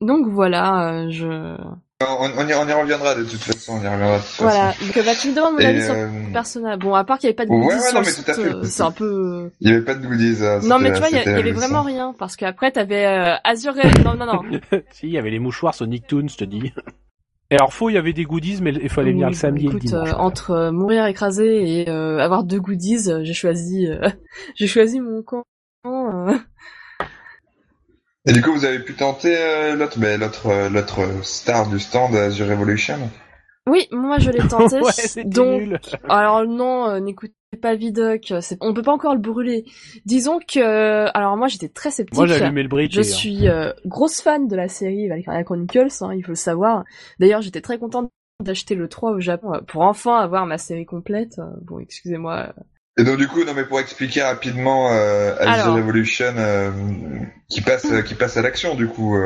donc 0.00 0.28
voilà. 0.28 1.08
je 1.10 1.56
on, 2.04 2.48
y, 2.48 2.54
on, 2.54 2.68
y, 2.68 2.72
reviendra 2.72 3.14
de 3.14 3.22
toute 3.22 3.40
façon, 3.40 3.74
on 3.74 3.82
y 3.82 3.88
reviendra. 3.88 4.18
De 4.18 4.22
toute 4.22 4.40
voilà, 4.40 4.74
donc 4.80 5.04
bah, 5.04 5.12
tu 5.20 5.30
me 5.30 5.36
demandes 5.36 5.54
mon 5.54 5.64
avis 5.64 5.84
sur 5.84 5.94
le 5.94 6.32
personnage. 6.32 6.78
Bon, 6.78 6.94
à 6.94 7.04
part 7.04 7.18
qu'il 7.18 7.28
y 7.28 7.30
avait 7.30 7.36
pas 7.36 7.44
de 7.44 7.50
goodies 7.50 7.68
ouais, 7.68 8.04
sur 8.04 8.64
c'est 8.64 8.82
un 8.82 8.90
peu. 8.90 9.50
Il 9.60 9.70
y 9.70 9.72
avait 9.72 9.84
pas 9.84 9.94
de 9.94 10.06
goodies. 10.06 10.44
Hein, 10.44 10.60
non, 10.64 10.78
mais 10.78 10.92
tu 10.92 10.98
vois, 10.98 11.08
il 11.10 11.16
y, 11.16 11.20
avait 11.20 11.52
vraiment 11.52 11.82
rien 11.82 12.14
parce 12.18 12.36
qu'après 12.36 12.72
t'avais 12.72 13.06
euh, 13.06 13.34
Azure. 13.44 13.74
non, 14.04 14.14
non, 14.14 14.26
non. 14.26 14.60
si, 14.90 15.06
il 15.06 15.12
y 15.12 15.18
avait 15.18 15.30
les 15.30 15.38
mouchoirs 15.38 15.74
Sonic 15.74 16.06
Toons, 16.06 16.28
je 16.28 16.36
te 16.36 16.44
dis. 16.44 16.72
Et 17.52 17.56
alors 17.56 17.74
faux, 17.74 17.90
il 17.90 17.92
y 17.92 17.98
avait 17.98 18.14
des 18.14 18.24
goodies, 18.24 18.62
mais 18.62 18.70
il 18.70 18.88
fallait 18.88 19.12
venir 19.12 19.28
le 19.28 19.34
samedi 19.34 19.66
écoute, 19.66 19.82
et 19.82 19.84
le 19.84 19.90
dimanche. 19.90 20.08
Euh, 20.08 20.16
entre 20.16 20.50
euh, 20.52 20.72
mourir 20.72 21.04
écrasé 21.04 21.80
et 21.80 21.90
euh, 21.90 22.18
avoir 22.18 22.44
deux 22.44 22.58
goodies, 22.58 23.10
j'ai 23.22 23.34
choisi, 23.34 23.86
j'ai 24.54 24.66
choisi 24.66 25.00
mon 25.00 25.22
camp. 25.22 25.44
Et 28.24 28.32
du 28.32 28.40
coup, 28.40 28.54
vous 28.54 28.64
avez 28.64 28.78
pu 28.78 28.94
tenter 28.94 29.36
l'autre, 29.76 29.98
mais 29.98 30.16
l'autre, 30.16 30.68
l'autre 30.72 31.06
star 31.22 31.68
du 31.68 31.78
stand 31.78 32.14
Azure 32.14 32.48
Revolution? 32.48 33.10
Oui, 33.68 33.86
moi 33.90 34.18
je 34.18 34.30
l'ai 34.30 34.48
tenté. 34.48 34.80
ouais, 34.80 35.24
donc, 35.24 35.60
nul. 35.60 35.80
alors 36.08 36.46
non, 36.46 36.98
n'écoute 37.00 37.32
pas 37.60 37.74
Vidoc, 37.74 38.32
on 38.60 38.74
peut 38.74 38.82
pas 38.82 38.92
encore 38.92 39.14
le 39.14 39.20
brûler. 39.20 39.64
Disons 40.04 40.38
que, 40.40 41.08
alors 41.16 41.36
moi 41.36 41.48
j'étais 41.48 41.68
très 41.68 41.90
sceptique. 41.90 42.16
Moi 42.16 42.26
j'ai 42.26 42.42
allumé 42.42 42.62
le 42.62 42.68
bridge. 42.68 42.94
Je 42.94 43.02
suis 43.02 43.48
euh, 43.48 43.72
grosse 43.84 44.20
fan 44.20 44.48
de 44.48 44.56
la 44.56 44.68
série 44.68 45.08
Valkyria 45.08 45.44
Chronicles, 45.44 45.92
hein, 46.00 46.12
il 46.14 46.22
faut 46.22 46.32
le 46.32 46.36
savoir. 46.36 46.84
D'ailleurs 47.18 47.42
j'étais 47.42 47.60
très 47.60 47.78
contente 47.78 48.10
d'acheter 48.42 48.74
le 48.74 48.88
3 48.88 49.12
au 49.12 49.20
Japon 49.20 49.54
euh, 49.54 49.60
pour 49.60 49.82
enfin 49.82 50.18
avoir 50.18 50.46
ma 50.46 50.58
série 50.58 50.86
complète. 50.86 51.38
Euh, 51.38 51.44
bon, 51.62 51.78
excusez-moi. 51.78 52.54
Et 52.98 53.04
donc 53.04 53.16
du 53.16 53.26
coup, 53.26 53.42
non 53.44 53.54
mais 53.54 53.64
pour 53.64 53.80
expliquer 53.80 54.22
rapidement 54.22 54.92
euh, 54.92 55.34
Azure 55.38 55.74
Revolution 55.74 56.34
qui 57.48 57.62
passe 57.62 57.86
qui 58.04 58.14
passe 58.14 58.36
à 58.36 58.42
l'action 58.42 58.74
du 58.74 58.86
coup 58.86 59.16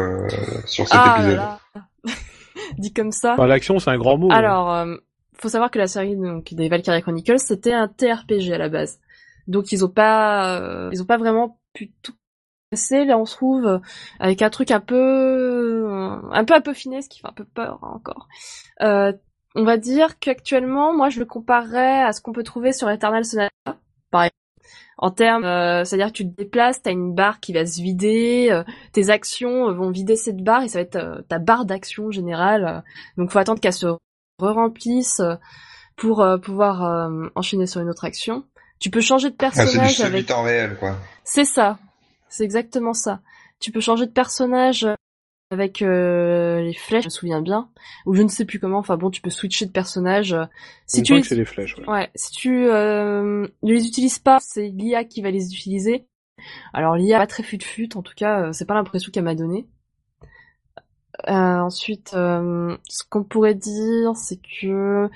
sur 0.67 0.87
cet 0.87 0.97
ah 1.01 1.17
épisode. 1.19 2.15
Dit 2.79 2.93
comme 2.93 3.11
ça. 3.11 3.35
Bah, 3.37 3.49
l'action 3.49 3.81
c'est 3.81 3.91
un 3.91 3.99
grand 3.99 4.19
mot. 4.19 4.29
Hein. 4.31 4.99
Faut 5.38 5.49
savoir 5.49 5.70
que 5.70 5.79
la 5.79 5.87
série 5.87 6.16
donc 6.16 6.55
des 6.55 6.68
Valkyria 6.68 7.03
Chronicles 7.03 7.38
c'était 7.38 7.72
un 7.72 7.88
TRPG 7.88 8.53
à 8.53 8.59
la 8.59 8.68
base. 8.68 9.01
Donc 9.49 9.72
ils 9.72 9.85
ont 9.85 9.90
pas 9.90 10.59
euh, 10.61 10.90
ils 10.92 11.03
ont 11.03 11.07
pas 11.07 11.18
vraiment 11.18 11.59
pu 11.72 11.92
tout 12.03 12.14
casser. 12.70 13.05
Là, 13.05 13.18
on 13.18 13.27
se 13.27 13.37
trouve 13.37 13.81
avec 14.18 14.42
un 14.42 14.51
truc 14.51 14.70
un 14.70 14.81
peu, 14.81 15.87
un 16.33 16.44
peu 16.44 16.55
un 16.55 16.61
peu 16.61 16.72
finesse 16.75 17.09
qui 17.09 17.20
fait 17.20 17.29
un 17.29 17.33
peu 17.33 17.44
peur 17.44 17.79
hein, 17.83 17.92
encore. 17.94 18.29
Euh, 18.83 19.12
on 19.55 19.64
va 19.64 19.79
dire 19.79 20.18
qu'actuellement, 20.18 20.94
moi, 20.94 21.09
je 21.09 21.18
le 21.18 21.25
comparerais 21.25 22.03
à 22.03 22.12
ce 22.12 22.20
qu'on 22.20 22.33
peut 22.33 22.42
trouver 22.42 22.72
sur 22.72 22.90
Eternal 22.90 23.25
Sonata, 23.25 23.51
par 24.11 24.22
exemple. 24.25 24.35
En 24.99 25.11
termes, 25.11 25.44
euh, 25.44 25.85
c'est-à-dire 25.85 26.09
que 26.09 26.12
tu 26.12 26.29
te 26.29 26.37
déplaces, 26.37 26.83
t'as 26.83 26.90
une 26.92 27.14
barre 27.14 27.40
qui 27.40 27.53
va 27.53 27.66
se 27.66 27.83
vider, 27.83 28.49
euh, 28.51 28.64
tes 28.92 29.11
actions 29.11 29.72
vont 29.72 29.90
vider 29.90 30.16
cette 30.16 30.42
barre 30.42 30.62
et 30.62 30.68
ça 30.68 30.79
va 30.79 30.83
être 30.83 31.25
ta 31.29 31.38
barre 31.38 31.66
d'action 31.66 32.11
générale. 32.11 32.83
donc, 33.18 33.31
faut 33.31 33.38
attendre 33.38 33.61
qu'elle 33.61 33.75
se 33.75 33.87
re-remplisse 34.38 35.22
pour 35.96 36.27
pouvoir 36.42 37.11
enchaîner 37.35 37.66
sur 37.66 37.81
une 37.81 37.88
autre 37.88 38.05
action. 38.05 38.44
Tu 38.79 38.90
peux 38.90 39.01
changer 39.01 39.31
de 39.31 39.37
personnage 39.37 39.79
ah, 39.79 39.88
c'est 39.88 40.03
du 40.03 40.16
avec. 40.16 40.27
temps 40.27 40.42
réel, 40.42 40.77
quoi. 40.79 40.96
C'est 41.25 41.46
ça. 41.46 41.79
C'est 42.29 42.44
exactement 42.44 42.92
ça. 42.92 43.20
Tu 43.61 43.72
peux 43.72 43.81
changer 43.81 44.07
de 44.07 44.12
personnage 44.12 44.87
avec 45.51 45.81
euh, 45.81 46.61
les 46.61 46.75
flèches, 46.75 47.05
je 47.05 47.09
me 47.09 47.11
souviens 47.11 47.40
bien, 47.40 47.70
ou 48.05 48.14
je 48.14 48.22
ne 48.22 48.29
sais 48.29 48.44
plus 48.44 48.59
comment. 48.59 48.79
Enfin 48.79 48.96
bon, 48.96 49.11
tu 49.11 49.20
peux 49.20 49.31
switcher 49.31 49.66
de 49.66 49.70
personnage. 49.70 50.37
Si 50.87 51.03
tu 51.03 51.14
les... 51.14 51.22
les 51.22 51.44
flèches. 51.44 51.77
Ouais. 51.87 52.11
Si 52.14 52.33
tu 52.33 52.66
euh, 52.66 53.46
ne 53.62 53.72
les 53.72 53.87
utilises 53.87 54.18
pas, 54.18 54.38
c'est 54.40 54.68
l'IA 54.68 55.05
qui 55.05 55.22
va 55.22 55.31
les 55.31 55.55
utiliser. 55.55 56.07
Alors 56.75 56.96
l'IA 56.96 57.18
pas 57.18 57.27
très 57.27 57.42
fut 57.42 57.61
fut, 57.62 57.96
en 57.96 58.03
tout 58.03 58.14
cas, 58.14 58.42
euh, 58.42 58.53
c'est 58.53 58.66
pas 58.66 58.75
l'impression 58.75 59.11
qu'elle 59.12 59.25
m'a 59.25 59.35
donné. 61.24 61.38
ensuite, 61.61 62.11
ce 62.11 63.02
qu'on 63.09 63.24
pourrait 63.24 63.55
dire, 63.55 64.16
c'est 64.16 64.40
que 64.61 65.09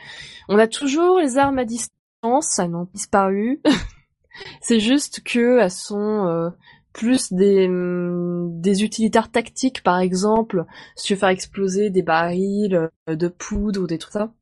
on 0.49 0.59
a 0.59 0.67
toujours 0.67 1.19
les 1.19 1.39
armes 1.39 1.59
à 1.59 1.65
distance 1.65 2.01
ça 2.41 2.69
n'ont 2.69 2.89
disparu. 2.93 3.61
c'est 4.61 4.81
juste 4.81 5.23
que 5.23 5.59
elles 5.59 5.71
sont 5.71 6.27
euh, 6.27 6.51
plus 6.93 7.33
des, 7.33 7.69
mm, 7.69 8.61
des 8.61 8.85
utilitaires 8.85 9.31
tactiques, 9.31 9.83
par 9.83 9.99
exemple, 10.01 10.65
si 10.97 11.07
tu 11.07 11.15
veux 11.15 11.19
faire 11.19 11.29
exploser 11.31 11.91
des 11.91 12.03
barils 12.03 12.91
euh, 13.09 13.17
de 13.17 13.29
poudre 13.29 13.83
ou 13.83 13.87
des 13.87 13.99
trucs 13.99 14.13
ça. 14.13 14.33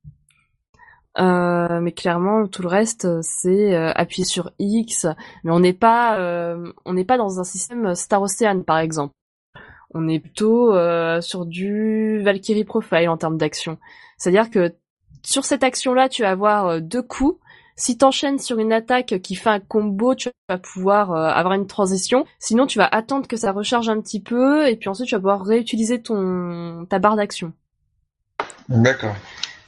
Euh, 1.19 1.81
mais 1.81 1.93
clairement, 1.93 2.47
tout 2.47 2.63
le 2.63 2.69
reste, 2.69 3.09
c'est 3.23 3.75
appuyer 3.75 4.25
sur 4.25 4.53
X. 4.61 5.07
Mais 5.43 5.51
on 5.51 5.59
n'est 5.59 5.73
pas, 5.73 6.17
on 6.85 6.93
n'est 6.93 7.05
pas 7.05 7.19
dans 7.19 7.41
un 7.41 7.45
système 7.45 7.97
Star 7.97 8.23
Ocean, 8.23 8.63
par 8.63 8.79
exemple. 8.79 9.13
On 9.95 10.09
est 10.09 10.21
plutôt 10.21 10.73
sur 11.21 11.47
du 11.47 12.21
Valkyrie 12.23 12.65
Profile 12.65 13.09
en 13.09 13.17
termes 13.17 13.39
d'action. 13.39 13.79
C'est-à-dire 14.19 14.51
que 14.51 14.75
sur 15.23 15.45
cette 15.45 15.63
action-là, 15.63 16.09
tu 16.09 16.23
vas 16.23 16.31
avoir 16.31 16.81
deux 16.81 17.03
coups 17.03 17.39
si 17.79 17.97
t'enchaînes 17.97 18.41
sur 18.41 18.59
une 18.59 18.73
attaque 18.73 19.21
qui 19.23 19.37
fait 19.37 19.51
un 19.51 19.61
combo, 19.61 20.17
tu 20.17 20.31
vas 20.49 20.59
pouvoir 20.59 21.13
euh, 21.13 21.29
avoir 21.29 21.55
une 21.55 21.69
transition. 21.69 22.27
Sinon, 22.41 22.67
tu 22.67 22.77
vas 22.77 22.89
attendre 22.91 23.29
que 23.29 23.37
ça 23.37 23.53
recharge 23.53 23.89
un 23.89 24.01
petit 24.01 24.21
peu 24.21 24.69
et 24.69 24.77
puis 24.77 24.89
ensuite 24.89 25.09
tu 25.09 25.15
vas 25.15 25.21
pouvoir 25.21 25.45
réutiliser 25.45 26.03
ton 26.03 26.87
ta 26.91 26.99
barre 26.99 27.15
d'action. 27.15 27.53
D'accord. 28.69 29.15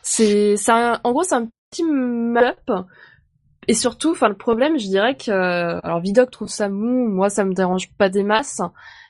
C'est 0.03 0.57
en 0.69 1.13
gros 1.13 1.23
c'est 1.23 1.37
un 1.37 1.49
petit 1.71 1.85
map 1.85 2.57
et 3.71 3.75
surtout, 3.75 4.11
enfin 4.11 4.29
le 4.29 4.35
problème, 4.35 4.81
je 4.81 4.87
dirais 4.87 5.15
que 5.15 5.31
alors 5.31 6.01
Vidoc 6.01 6.33
trouve 6.33 6.49
ça 6.49 6.69
mou, 6.69 7.09
moi 7.09 7.31
ça 7.31 7.45
me 7.45 7.55
dérange 7.55 7.89
pas 7.93 8.09
des 8.09 8.25
masses. 8.25 8.61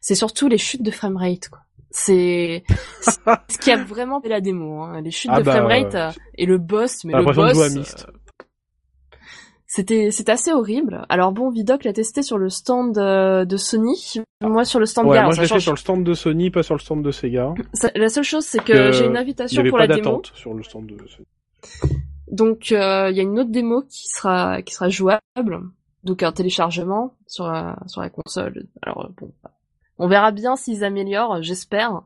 C'est 0.03 0.15
surtout 0.15 0.49
les 0.49 0.59
chutes 0.59 0.83
de 0.83 0.91
framerate 0.91 1.49
quoi. 1.49 1.61
C'est 1.91 2.65
ce 3.01 3.59
qui 3.59 3.71
a 3.71 3.77
vraiment 3.83 4.21
fait 4.21 4.29
la 4.29 4.43
démo, 4.43 4.83
hein. 4.83 5.01
les 5.01 5.11
chutes 5.11 5.31
ah 5.33 5.39
de 5.39 5.45
bah, 5.45 5.53
framerate 5.53 5.95
euh, 5.95 6.11
et 6.37 6.45
le 6.45 6.59
boss, 6.59 7.05
mais 7.05 7.15
le 7.15 7.25
boss. 7.25 8.07
C'était 9.67 10.11
c'était 10.11 10.33
assez 10.33 10.53
horrible. 10.53 11.07
Alors 11.09 11.33
bon, 11.33 11.49
Vidoc 11.49 11.85
l'a 11.85 11.95
testé 11.95 12.23
sur 12.23 12.37
le 12.37 12.51
stand 12.51 12.99
euh, 12.99 13.47
de 13.47 13.57
Sony, 13.57 14.21
moi 14.43 14.67
sur 14.67 14.79
le 14.79 14.85
stand 14.85 15.07
ouais, 15.07 15.23
Moi 15.23 15.33
je 15.33 15.41
l'ai 15.41 15.49
fait 15.49 15.59
sur 15.59 15.73
le 15.73 15.79
stand 15.79 16.05
de 16.05 16.13
Sony, 16.13 16.51
pas 16.51 16.63
sur 16.63 16.75
le 16.75 16.81
stand 16.81 17.03
de 17.03 17.11
Sega. 17.11 17.55
la 17.95 18.09
seule 18.11 18.25
chose 18.25 18.45
c'est 18.45 18.63
que 18.63 18.93
j'ai 18.93 19.07
une 19.07 19.17
invitation 19.17 19.65
pour 19.71 19.79
la 19.79 19.87
démo. 19.87 20.21
sur 20.35 20.53
le 20.53 20.63
stand 20.63 20.85
de 20.85 21.07
Sony. 21.07 21.27
Donc 22.31 22.71
euh, 22.73 23.11
il 23.11 23.17
y 23.17 23.21
a 23.21 23.25
une 23.25 23.39
autre 23.41 23.51
démo 23.51 23.83
qui 23.83 24.09
sera 24.09 24.63
qui 24.63 24.73
sera 24.73 24.89
jouable, 24.89 25.21
donc 26.05 26.23
un 26.23 26.33
téléchargement 26.33 27.17
sur 27.27 27.47
la, 27.47 27.77
sur 27.87 28.01
la 28.01 28.11
console. 28.11 28.67
Alors 28.83 29.11
bon, 29.17 29.33
on 29.99 30.07
verra 30.07 30.31
bien 30.31 30.55
s'ils 30.57 30.85
améliorent, 30.85 31.43
j'espère, 31.43 32.03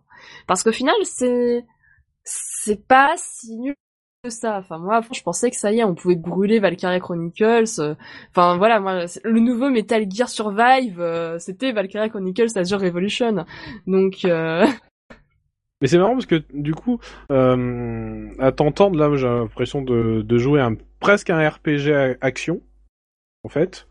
parce 0.47 0.63
qu'au 0.63 0.73
final 0.73 0.95
c'est 1.05 1.65
c'est 2.25 2.87
pas 2.87 3.15
si 3.17 3.57
nul 3.59 3.75
ça. 4.31 4.59
Enfin 4.59 4.79
moi 4.79 5.03
je 5.13 5.23
pensais 5.23 5.51
que 5.51 5.57
ça 5.57 5.73
y 5.73 5.81
est, 5.81 5.85
on 5.85 5.95
pouvait 5.95 6.17
brûler 6.17 6.59
Valkyria 6.59 7.01
Chronicles. 7.01 7.81
Euh, 7.81 7.95
enfin 8.31 8.57
voilà, 8.57 8.81
moi 8.81 9.05
le 9.25 9.41
nouveau 9.41 9.69
Metal 9.69 10.07
Gear 10.11 10.31
Survive, 10.31 11.01
euh, 11.01 11.39
c'était 11.39 11.73
Valkyria 11.73 12.09
Chronicles 12.09 12.57
Azure 12.57 12.81
Revolution. 12.81 13.45
Donc 13.87 14.25
euh... 14.25 14.67
Mais 15.85 15.89
c'est 15.89 15.99
marrant 15.99 16.15
parce 16.15 16.25
que 16.25 16.43
du 16.55 16.73
coup, 16.75 16.99
euh, 17.31 18.31
à 18.39 18.53
t'entendre 18.53 18.99
là, 18.99 19.15
j'ai 19.17 19.27
l'impression 19.27 19.83
de, 19.83 20.23
de 20.23 20.39
jouer 20.39 20.63
un 20.63 20.77
presque 20.99 21.29
un 21.29 21.47
RPG 21.47 22.17
action 22.23 22.63
en 23.43 23.51
fait. 23.51 23.87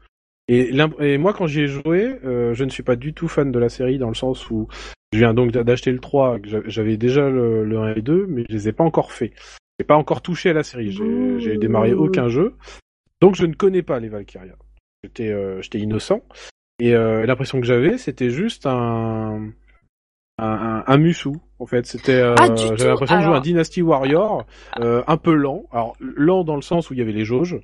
Et, 0.47 0.71
et 0.99 1.17
moi 1.19 1.33
quand 1.33 1.45
j'y 1.45 1.61
ai 1.61 1.67
joué, 1.67 2.17
je 2.23 2.63
ne 2.63 2.69
suis 2.69 2.81
pas 2.81 2.95
du 2.95 3.13
tout 3.13 3.27
fan 3.27 3.51
de 3.51 3.59
la 3.59 3.69
série 3.69 3.99
dans 3.99 4.07
le 4.09 4.15
sens 4.15 4.49
où 4.49 4.67
je 5.13 5.19
viens 5.19 5.35
donc 5.35 5.51
d'acheter 5.51 5.91
le 5.91 5.99
3, 5.99 6.39
j'avais 6.65 6.97
déjà 6.97 7.29
le, 7.29 7.63
le 7.63 7.77
1 7.77 7.93
et 7.93 8.01
2, 8.01 8.25
mais 8.27 8.45
je 8.49 8.55
les 8.55 8.69
ai 8.69 8.71
pas 8.71 8.83
encore 8.83 9.11
fait. 9.11 9.31
J'ai 9.79 9.85
pas 9.85 9.95
encore 9.95 10.23
touché 10.23 10.49
à 10.49 10.53
la 10.53 10.63
série. 10.63 10.91
J'ai 11.39 11.57
démarré 11.57 11.93
aucun 11.93 12.29
jeu. 12.29 12.55
Donc 13.21 13.35
je 13.35 13.45
ne 13.45 13.53
connais 13.53 13.83
pas 13.83 13.99
les 13.99 14.09
Valkyria. 14.09 14.55
J'étais 15.03 15.29
euh, 15.29 15.61
innocent. 15.73 16.21
Et 16.79 16.95
euh, 16.95 17.25
l'impression 17.25 17.61
que 17.61 17.67
j'avais, 17.67 17.97
c'était 17.97 18.31
juste 18.31 18.65
un, 18.65 19.51
un, 20.37 20.83
un, 20.85 20.97
Musu, 20.97 21.29
en 21.59 21.65
fait. 21.65 21.85
C'était, 21.85 22.13
euh, 22.13 22.35
ah, 22.37 22.47
j'avais 22.55 22.87
l'impression 22.87 23.17
de 23.17 23.23
jouer 23.23 23.35
un 23.35 23.41
Dynasty 23.41 23.81
Warrior, 23.81 24.45
euh, 24.79 25.03
un 25.07 25.17
peu 25.17 25.33
lent. 25.33 25.65
Alors 25.71 25.95
lent 25.99 26.43
dans 26.43 26.55
le 26.55 26.61
sens 26.61 26.89
où 26.89 26.93
il 26.93 26.99
y 26.99 27.01
avait 27.01 27.11
les 27.11 27.25
jauges, 27.25 27.59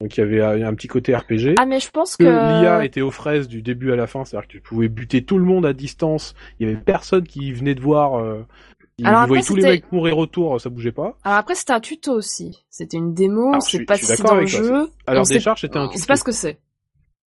donc 0.00 0.16
il 0.16 0.20
y 0.20 0.22
avait 0.22 0.62
un 0.62 0.74
petit 0.74 0.88
côté 0.88 1.14
RPG. 1.14 1.54
Ah 1.58 1.66
mais 1.66 1.80
je 1.80 1.90
pense 1.90 2.16
que, 2.16 2.24
l'IA 2.24 2.84
était 2.84 3.00
aux 3.00 3.10
fraises 3.10 3.48
du 3.48 3.62
début 3.62 3.92
à 3.92 3.96
la 3.96 4.06
fin, 4.06 4.24
c'est-à-dire 4.24 4.48
que 4.48 4.52
tu 4.52 4.60
pouvais 4.60 4.88
buter 4.88 5.24
tout 5.24 5.38
le 5.38 5.44
monde 5.44 5.64
à 5.64 5.72
distance. 5.72 6.34
Il 6.58 6.68
y 6.68 6.70
avait 6.70 6.80
personne 6.80 7.26
qui 7.26 7.52
venait 7.52 7.74
de 7.74 7.80
voir 7.80 8.18
euh, 8.18 8.46
alors 9.04 9.22
après, 9.22 9.42
tous 9.42 9.56
les 9.56 9.62
mecs 9.62 9.92
mourir 9.92 10.18
autour, 10.18 10.60
ça 10.60 10.68
bougeait 10.68 10.92
pas. 10.92 11.16
Alors 11.24 11.38
après, 11.38 11.54
c'était 11.54 11.72
un 11.72 11.80
tuto 11.80 12.12
aussi. 12.12 12.64
C'était 12.68 12.98
une 12.98 13.14
démo, 13.14 13.58
c'est 13.60 13.84
pas 13.84 13.96
si 13.96 14.22
dans 14.22 14.34
le 14.34 14.46
jeu. 14.46 14.90
Alors 15.06 15.26
Décharge, 15.26 15.62
c'était 15.62 15.78
un 15.78 15.88
tuto. 15.88 16.00
C'est 16.00 16.08
pas 16.08 16.16
ce 16.16 16.24
que 16.24 16.32
c'est. 16.32 16.58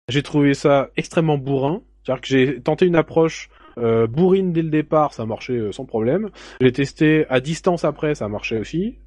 J'ai 0.08 0.22
trouvé 0.22 0.54
ça 0.54 0.90
extrêmement 0.96 1.38
bourrin. 1.38 1.82
C'est-à-dire 2.04 2.20
que 2.20 2.28
j'ai 2.28 2.60
tenté 2.60 2.86
une 2.86 2.94
approche 2.94 3.50
euh, 3.78 4.06
bourrine 4.06 4.52
dès 4.52 4.62
le 4.62 4.70
départ, 4.70 5.12
ça 5.12 5.26
marchait 5.26 5.58
euh, 5.58 5.72
sans 5.72 5.84
problème. 5.84 6.30
J'ai 6.60 6.72
testé 6.72 7.26
à 7.28 7.40
distance 7.40 7.84
après, 7.84 8.14
ça 8.14 8.28
marchait 8.28 8.58
aussi. 8.58 8.98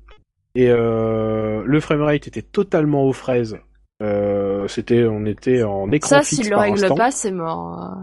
Et 0.56 0.70
euh, 0.70 1.64
le 1.66 1.80
framerate 1.80 2.28
était 2.28 2.42
totalement 2.42 3.06
aux 3.06 3.14
fraises. 3.14 3.58
Euh, 4.02 4.68
c'était, 4.68 5.06
on 5.06 5.26
était 5.26 5.64
en 5.64 5.92
écran 5.92 6.10
ça, 6.10 6.20
fixe 6.20 6.30
Ça, 6.30 6.44
s'il 6.44 6.50
le 6.52 6.58
règle 6.58 6.96
pas, 6.96 7.12
c'est 7.12 7.32
mort. 7.32 7.94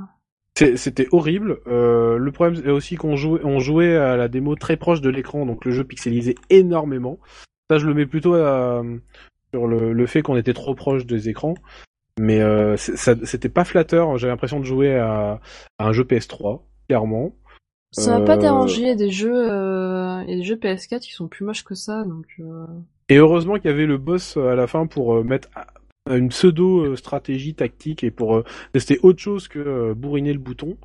C'était 0.55 1.09
horrible. 1.13 1.59
Euh, 1.67 2.17
le 2.17 2.33
problème 2.33 2.63
est 2.65 2.71
aussi 2.71 2.97
qu'on 2.97 3.17
jouait, 3.17 3.41
on 3.45 3.59
jouait 3.59 3.97
à 3.97 4.17
la 4.17 4.29
démo 4.29 4.55
très 4.55 4.77
proche 4.77 5.03
de 5.03 5.11
l'écran, 5.11 5.45
donc 5.45 5.65
le 5.65 5.71
jeu 5.71 5.85
pixelisait 5.85 6.37
énormément. 6.49 7.19
Ça, 7.71 7.79
je 7.79 7.87
le 7.87 7.95
mets 7.95 8.07
plutôt 8.07 8.35
sur 9.53 9.67
le, 9.67 10.07
fait 10.07 10.23
qu'on 10.23 10.37
était 10.37 10.55
trop 10.55 10.75
proche 10.75 11.05
des 11.05 11.29
écrans. 11.29 11.55
Mais 12.19 12.41
euh, 12.41 12.77
c'était 12.77 13.49
pas 13.49 13.65
flatteur. 13.65 14.17
J'avais 14.17 14.33
l'impression 14.33 14.61
de 14.61 14.65
jouer 14.65 14.99
à, 14.99 15.41
un 15.79 15.93
jeu 15.93 16.05
PS3, 16.05 16.63
clairement. 16.89 17.35
Ça 17.93 18.19
va 18.19 18.25
pas 18.25 18.37
déranger. 18.37 18.83
Il 18.83 18.89
y 18.89 18.91
a 18.91 18.95
des 18.95 19.11
jeux, 19.11 19.51
euh, 19.51 20.25
des 20.25 20.43
jeux 20.43 20.57
PS4 20.57 21.01
qui 21.01 21.13
sont 21.13 21.29
plus 21.29 21.45
moches 21.45 21.65
que 21.65 21.75
ça, 21.75 22.05
donc. 22.05 22.27
Euh. 22.41 22.67
Et 23.09 23.17
heureusement 23.17 23.55
qu'il 23.57 23.71
y 23.71 23.75
avait 23.75 23.87
le 23.87 23.99
boss 23.99 24.37
à 24.37 24.55
la 24.55 24.67
fin 24.67 24.87
pour 24.87 25.25
mettre 25.25 25.49
une 26.11 26.29
pseudo 26.29 26.81
euh, 26.81 26.97
stratégie 26.97 27.55
tactique 27.55 28.05
et 28.05 28.11
pour 28.11 28.37
euh, 28.37 28.45
tester 28.73 28.99
autre 29.03 29.21
chose 29.21 29.49
que 29.49 29.59
euh, 29.59 29.95
bourriner 29.95 30.33
le 30.33 30.39
bouton. 30.39 30.77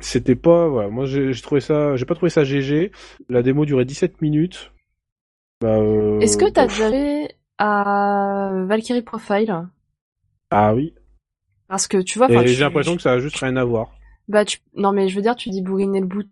c'était 0.00 0.34
pas 0.34 0.68
voilà 0.68 0.90
moi 0.90 1.06
j'ai 1.06 1.32
trouvé 1.40 1.60
ça 1.60 1.96
j'ai 1.96 2.04
pas 2.04 2.14
trouvé 2.14 2.30
ça 2.30 2.44
GG 2.44 2.92
la 3.28 3.42
démo 3.42 3.64
durait 3.64 3.86
17 3.86 4.20
minutes 4.20 4.70
bah, 5.60 5.78
est-ce 6.20 6.36
que 6.36 6.50
t'as 6.50 6.68
joué 6.68 7.28
à 7.58 8.50
Valkyrie 8.66 9.02
Profile? 9.02 9.66
Ah 10.50 10.74
oui 10.74 10.94
parce 11.68 11.86
que 11.86 11.98
tu 11.98 12.18
vois 12.18 12.28
j'ai 12.44 12.56
l'impression 12.56 12.96
que 12.96 13.02
ça 13.02 13.12
a 13.12 13.18
juste 13.18 13.36
rien 13.38 13.56
à 13.56 13.64
voir 13.64 13.92
bah 14.28 14.44
tu 14.44 14.58
non 14.74 14.92
mais 14.92 15.08
je 15.08 15.16
veux 15.16 15.22
dire 15.22 15.36
tu 15.36 15.50
dis 15.50 15.62
bourriner 15.62 16.00
le 16.00 16.06
bouton 16.06 16.28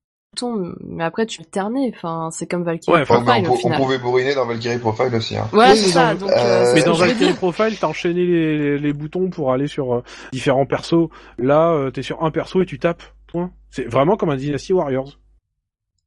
mais 0.81 1.05
après 1.05 1.27
tu 1.27 1.45
terner. 1.45 1.93
Enfin, 1.95 2.29
c'est 2.31 2.47
comme 2.47 2.65
Valkyrie 2.65 3.05
Profile. 3.05 3.49
on, 3.65 3.77
pouvait 3.77 3.99
bourriner 3.99 4.35
dans 4.35 4.47
Valkyrie 4.47 4.79
Profile 4.79 5.15
aussi. 5.15 5.37
Hein. 5.37 5.49
Ouais, 5.53 5.75
c'est 5.75 5.91
ça. 5.91 6.15
Donc, 6.15 6.31
euh, 6.31 6.73
mais 6.75 6.83
dans 6.83 6.95
Valkyrie 6.95 7.35
Profile, 7.35 7.77
t'as 7.79 7.89
enchaîné 7.89 8.25
les, 8.25 8.79
les, 8.79 8.93
boutons 8.93 9.29
pour 9.29 9.53
aller 9.53 9.67
sur 9.67 9.95
euh, 9.95 10.03
différents 10.33 10.67
persos. 10.67 11.09
Là, 11.39 11.73
euh, 11.73 11.91
t'es 11.91 12.03
sur 12.03 12.23
un 12.25 12.31
perso 12.31 12.63
et 12.63 12.67
tu 12.67 12.79
tapes. 12.79 13.03
Point. 13.27 13.51
C'est 13.71 13.85
vraiment 13.85 14.17
comme 14.17 14.31
un 14.31 14.37
Dynasty 14.37 14.73
Warriors. 14.73 15.19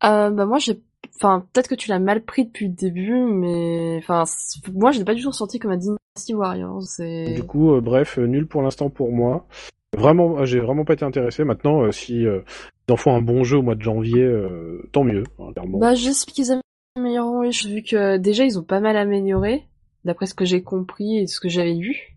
Euh, 0.04 0.30
bah 0.30 0.46
moi 0.46 0.60
j'ai, 0.60 0.82
enfin 1.16 1.46
peut-être 1.54 1.68
que 1.68 1.76
tu 1.76 1.90
l'as 1.90 2.00
mal 2.00 2.24
pris 2.24 2.46
depuis 2.46 2.68
le 2.68 2.74
début, 2.74 3.20
mais 3.20 3.98
enfin 3.98 4.24
moi 4.74 4.92
je 4.92 5.00
l'ai 5.00 5.06
pas 5.06 5.14
du 5.14 5.22
tout 5.22 5.30
ressenti 5.30 5.60
comme 5.60 5.72
un 5.72 5.78
Dynasty 5.78 6.34
Warriors. 6.34 6.84
Du 7.00 7.44
coup, 7.44 7.80
bref, 7.82 8.18
nul 8.18 8.48
pour 8.48 8.62
l'instant 8.62 8.90
pour 8.90 9.12
moi. 9.12 9.48
Vraiment, 9.98 10.44
j'ai 10.44 10.60
vraiment 10.60 10.84
pas 10.84 10.94
été 10.94 11.06
intéressé. 11.06 11.46
Maintenant, 11.46 11.90
si 11.92 12.24
ils 12.24 12.44
en 12.90 12.98
font 12.98 13.16
un 13.16 13.22
bon 13.22 13.44
jeu 13.44 13.58
au 13.58 13.62
mois 13.62 13.76
de 13.76 13.82
janvier, 13.82 14.30
tant 14.92 15.04
mieux. 15.04 15.24
Hein, 15.40 15.52
bah, 15.80 15.96
j'espère 15.96 16.34
qu'ils 16.34 16.60
amélioreront 16.98 17.42
les 17.42 17.52
choses 17.52 17.72
vu 17.72 17.82
que 17.82 18.18
déjà 18.18 18.44
ils 18.44 18.60
ont 18.60 18.64
pas 18.64 18.80
mal 18.80 18.98
amélioré, 18.98 19.64
d'après 20.04 20.26
ce 20.26 20.34
que 20.34 20.46
j'ai 20.46 20.64
compris 20.64 21.18
et 21.18 21.28
ce 21.28 21.40
que 21.40 21.50
j'avais 21.50 21.74
lu. 21.74 22.16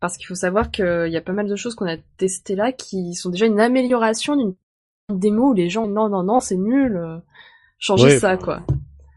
Parce 0.00 0.16
qu'il 0.16 0.26
faut 0.26 0.34
savoir 0.34 0.70
qu'il 0.70 1.08
y 1.10 1.16
a 1.16 1.20
pas 1.20 1.32
mal 1.32 1.48
de 1.48 1.54
choses 1.54 1.74
qu'on 1.74 1.86
a 1.86 1.96
testées 2.16 2.56
là 2.56 2.72
qui 2.72 3.14
sont 3.14 3.30
déjà 3.30 3.46
une 3.46 3.60
amélioration 3.60 4.34
d'une 4.36 4.54
démo 5.10 5.50
où 5.50 5.54
les 5.54 5.68
gens 5.68 5.86
non 5.86 6.08
non 6.08 6.24
non 6.24 6.40
c'est 6.40 6.56
nul, 6.56 7.00
changez 7.82 8.18
ça 8.18 8.36
bah, 8.36 8.42
quoi. 8.42 8.60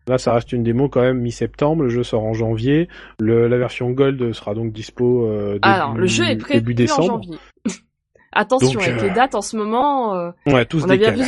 Là, 0.07 0.19
ça 0.19 0.33
reste 0.33 0.51
une 0.51 0.63
démo 0.63 0.87
quand 0.87 1.01
même 1.01 1.19
mi-septembre. 1.19 1.83
Le 1.83 1.89
jeu 1.89 2.03
sort 2.03 2.23
en 2.23 2.33
janvier. 2.33 2.89
la 3.19 3.57
version 3.57 3.89
Gold 3.91 4.33
sera 4.33 4.53
donc 4.53 4.71
dispo 4.71 5.25
euh, 5.25 5.53
début, 5.53 5.59
Alors, 5.63 5.95
le 5.95 6.05
jeu 6.05 6.25
est 6.25 6.35
prévu 6.35 6.75
en 6.91 7.01
janvier. 7.01 7.37
Attention 8.33 8.79
avec 8.81 9.01
les 9.01 9.09
euh, 9.09 9.13
dates 9.13 9.33
en 9.33 9.41
ce 9.41 9.55
moment. 9.55 10.15
Euh, 10.15 10.31
ouais, 10.45 10.65
tous 10.65 10.83
on 10.83 10.89
a 10.89 10.97
bien 10.97 11.11
vu 11.11 11.23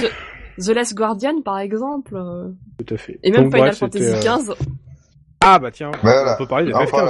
The, 0.59 0.69
Last 0.69 0.93
Guardian 0.93 1.41
par 1.41 1.57
exemple. 1.57 2.19
Tout 2.85 2.93
à 2.93 2.97
fait. 2.97 3.17
Et 3.23 3.31
même 3.31 3.51
Final 3.51 3.73
Fantasy 3.73 4.11
XV. 4.19 4.53
Ah 5.39 5.59
bah 5.59 5.71
tiens, 5.71 5.91
on 6.03 6.37
peut 6.37 6.47
parler 6.47 6.65
des 6.65 6.73
enfin, 6.73 7.07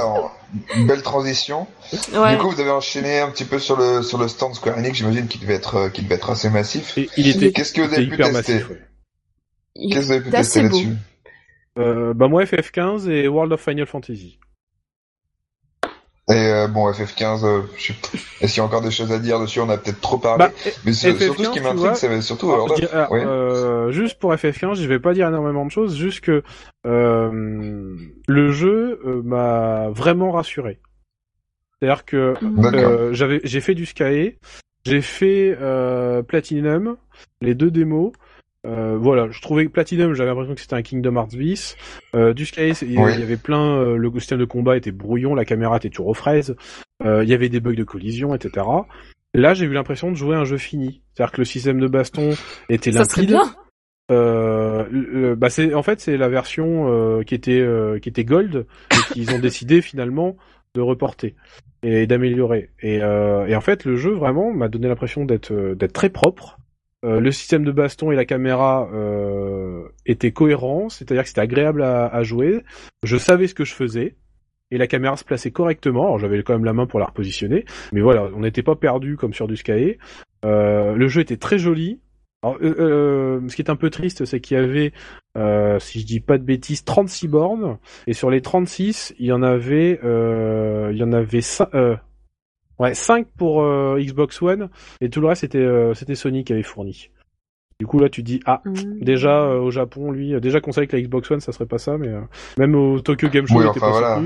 Une 0.76 0.86
belle 0.86 1.02
transition. 1.02 1.66
Du 1.92 2.38
coup, 2.38 2.52
vous 2.52 2.62
avez 2.62 2.70
enchaîné 2.70 3.20
un 3.20 3.30
petit 3.32 3.46
peu 3.46 3.58
sur 3.58 3.78
le 3.78 4.04
sur 4.04 4.20
le 4.20 4.28
stand 4.28 4.54
Square 4.54 4.78
Enix, 4.78 4.98
j'imagine 4.98 5.28
qu'il 5.28 5.42
devait 5.42 5.56
être 5.56 5.90
qu'il 5.90 6.04
devait 6.04 6.16
être 6.16 6.30
assez 6.30 6.50
massif. 6.50 6.98
il 7.18 7.28
était. 7.28 7.52
Qu'est-ce 7.52 7.74
que 7.74 7.82
vous 7.82 7.94
avez 7.94 8.08
pu 8.08 8.18
tester 8.18 8.64
Qu'est-ce 9.78 10.00
que 10.00 10.06
vous 10.06 10.12
avez 10.12 10.22
pu 10.22 10.32
tester 10.32 10.64
là-dessus 10.64 10.94
euh, 11.78 12.14
Bah 12.14 12.28
moi 12.28 12.44
FF15 12.44 13.10
et 13.10 13.28
World 13.28 13.54
of 13.54 13.62
Final 13.62 13.86
Fantasy. 13.86 14.40
Et 16.30 16.34
euh, 16.34 16.68
bon, 16.68 16.92
FF15, 16.92 17.46
euh, 17.46 17.62
est-ce 18.42 18.54
qu'il 18.54 18.58
y 18.58 18.60
a 18.60 18.64
encore 18.66 18.82
des 18.82 18.92
choses 18.92 19.14
à 19.14 19.20
dire 19.20 19.40
dessus? 19.40 19.62
On 19.62 19.70
a 19.70 19.78
peut-être 19.78 20.02
trop 20.02 20.18
parlé. 20.18 20.46
Bah, 20.46 20.52
mais 20.84 20.92
surtout, 20.92 21.42
ce 21.42 21.50
qui 21.52 21.62
m'intrigue, 21.62 21.94
c'est 21.94 22.22
surtout... 22.22 22.52
euh, 22.52 23.92
juste 23.92 24.20
pour 24.20 24.34
FF15, 24.34 24.76
je 24.76 24.88
vais 24.88 25.00
pas 25.00 25.14
dire 25.14 25.30
énormément 25.30 25.66
de 25.66 25.72
choses, 25.72 25.96
juste 25.96 26.20
que 26.20 26.44
euh, 26.86 27.96
le 28.28 28.52
jeu 28.52 29.00
m'a 29.24 29.88
vraiment 29.90 30.32
rassuré. 30.32 30.82
C'est-à-dire 31.80 32.04
que 32.04 32.34
j'avais, 33.14 33.40
j'ai 33.46 33.62
fait 33.62 33.76
du 33.76 33.86
Sky, 33.86 34.36
j'ai 34.86 35.02
fait 35.02 35.58
Platinum, 36.28 36.98
les 37.40 37.56
deux 37.56 37.72
démos, 37.72 38.12
euh, 38.68 38.98
voilà, 39.00 39.30
je 39.32 39.42
trouvais 39.42 39.68
Platinum, 39.70 40.14
j'avais 40.14 40.30
l'impression 40.30 40.54
que 40.54 40.62
c'était 40.62 40.76
un 40.76 40.82
Kingdom 40.82 41.16
Hearts 41.16 41.36
bis. 41.36 41.78
Euh, 42.16 42.34
du 42.34 42.46
Sky, 42.46 42.72
il 42.82 42.94
y 42.94 43.00
avait 43.00 43.38
plein, 43.38 43.78
euh, 43.78 43.96
le 43.96 44.12
système 44.20 44.40
de 44.40 44.46
combat 44.46 44.76
était 44.76 44.92
brouillon, 44.92 45.36
la 45.36 45.46
caméra 45.46 45.78
était 45.78 45.90
toujours 45.90 46.08
aux 46.08 46.14
fraises, 46.14 46.56
euh, 47.06 47.24
il 47.24 47.30
y 47.30 47.34
avait 47.34 47.50
des 47.50 47.62
bugs 47.62 47.76
de 47.76 47.84
collision, 47.84 48.36
etc. 48.36 48.66
Là, 49.34 49.54
j'ai 49.54 49.66
eu 49.66 49.74
l'impression 49.74 50.12
de 50.12 50.16
jouer 50.16 50.36
un 50.36 50.44
jeu 50.44 50.58
fini. 50.58 51.02
C'est-à-dire 51.14 51.32
que 51.32 51.42
le 51.42 51.46
système 51.46 51.80
de 51.80 51.88
baston 51.88 52.32
était 52.70 52.92
limpide. 52.92 53.32
Ça 53.32 53.56
euh, 54.10 55.36
bah 55.36 55.50
c'est 55.50 55.74
en 55.74 55.84
fait 55.84 56.00
c'est 56.00 56.16
la 56.16 56.30
version 56.30 57.22
qui 57.26 57.36
était 57.36 57.62
qui 58.02 58.08
était 58.08 58.24
gold 58.24 58.66
et 58.94 59.14
qu'ils 59.14 59.36
ont 59.36 59.40
décidé 59.40 59.82
finalement 59.82 60.38
de 60.76 60.80
reporter 60.82 61.36
et 61.84 62.08
d'améliorer. 62.08 62.70
Et, 62.82 63.00
et 63.00 63.56
en 63.56 63.62
fait 63.62 63.84
le 63.84 63.98
jeu 63.98 64.12
vraiment 64.12 64.54
m'a 64.54 64.70
donné 64.70 64.88
l'impression 64.88 65.26
d'être 65.26 65.54
d'être 65.74 65.92
très 65.92 66.10
propre 66.10 66.58
euh, 67.06 67.20
le 67.20 67.32
système 67.32 67.64
de 67.64 67.72
baston 67.72 68.12
et 68.12 68.16
la 68.16 68.26
caméra 68.26 68.90
euh, 68.92 69.84
étaient 70.08 70.32
cohérents, 70.32 70.90
c'est-à-dire 70.90 71.24
que 71.24 71.30
c'était 71.30 71.42
agréable 71.42 71.84
à, 71.84 72.24
jouer. 72.24 72.64
Je 73.04 73.18
savais 73.18 73.48
ce 73.48 73.54
que 73.54 73.66
je 73.66 73.74
faisais 73.74 74.16
et 74.72 74.78
la 74.78 74.88
caméra 74.88 75.16
se 75.16 75.24
plaçait 75.24 75.52
correctement. 75.52 76.06
Alors 76.06 76.20
j'avais 76.20 76.42
quand 76.42 76.54
même 76.54 76.66
la 76.66 76.74
main 76.74 76.88
pour 76.88 77.00
la 77.00 77.06
repositionner, 77.06 77.66
mais 77.94 78.02
voilà, 78.02 78.30
on 78.36 78.40
n'était 78.40 78.64
pas 78.64 78.76
perdu 78.76 79.16
comme 79.16 79.34
sur 79.34 79.48
du 79.48 79.56
Sky. 79.56 79.98
Euh, 80.44 80.96
le 80.96 81.08
jeu 81.08 81.22
était 81.22 81.38
très 81.38 81.60
joli. 81.60 82.02
ce 82.44 83.56
qui 83.56 83.62
est 83.62 83.70
un 83.70 83.76
peu 83.76 83.92
triste, 83.92 84.26
c'est 84.26 84.40
qu'il 84.40 84.58
y 84.58 84.60
avait, 84.60 84.92
si 85.80 86.00
je 86.00 86.06
dis 86.06 86.20
pas 86.20 86.40
de 86.40 86.44
bêtises, 86.44 86.84
36 86.84 87.28
bornes, 87.28 87.78
et 88.08 88.14
sur 88.14 88.32
les 88.32 88.42
36, 88.42 89.14
il 89.20 89.28
y 89.28 89.32
en 89.32 89.44
avait, 89.44 90.00
il 90.02 90.98
y 90.98 91.04
en 91.04 91.12
avait 91.12 91.42
5, 91.42 91.70
Ouais, 92.80 92.94
5 92.94 93.28
pour 93.38 93.64
euh, 93.64 94.00
Xbox 94.00 94.42
One 94.42 94.70
et 95.02 95.10
tout 95.10 95.20
le 95.20 95.28
reste 95.28 95.42
c'était 95.42 95.58
euh, 95.58 95.94
c'était 95.96 96.16
Sony 96.16 96.44
qui 96.44 96.54
avait 96.54 96.64
fourni. 96.64 97.10
Du 97.80 97.88
coup 97.88 98.00
là 98.00 98.10
tu 98.10 98.24
dis 98.24 98.40
ah 98.46 98.62
mmh. 98.66 99.00
déjà 99.02 99.42
euh, 99.42 99.60
au 99.60 99.72
Japon 99.72 100.12
lui 100.12 100.40
déjà 100.40 100.62
qu'on 100.62 100.72
savait 100.72 100.88
que 100.88 100.96
la 100.96 101.02
Xbox 101.02 101.30
One 101.32 101.40
ça 101.40 101.52
serait 101.52 101.66
pas 101.66 101.80
ça 101.80 101.98
mais 101.98 102.10
même 102.58 102.76
au 102.76 103.00
Tokyo 103.00 103.30
Game 103.30 103.48
Show 103.48 103.62
il 103.62 103.68
était 103.68 103.80
pas 103.80 104.22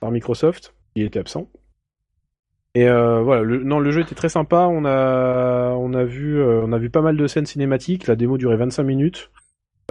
par 0.00 0.10
Microsoft 0.10 0.74
il 0.94 1.04
était 1.04 1.18
absent. 1.18 1.48
Et 2.74 2.84
voilà 2.84 3.42
le, 3.42 3.64
non 3.64 3.80
le 3.80 3.90
jeu 3.90 4.02
était 4.02 4.14
très 4.14 4.28
sympa 4.28 4.68
on 4.70 4.84
a 4.84 5.70
on 5.76 5.94
a 5.94 6.04
vu 6.04 6.42
on 6.42 6.72
a 6.72 6.78
vu 6.78 6.90
pas 6.90 7.00
mal 7.00 7.16
de 7.16 7.26
scènes 7.26 7.46
cinématiques 7.46 8.06
la 8.06 8.16
démo 8.16 8.38
durait 8.38 8.56
25 8.56 8.82
minutes. 8.82 9.30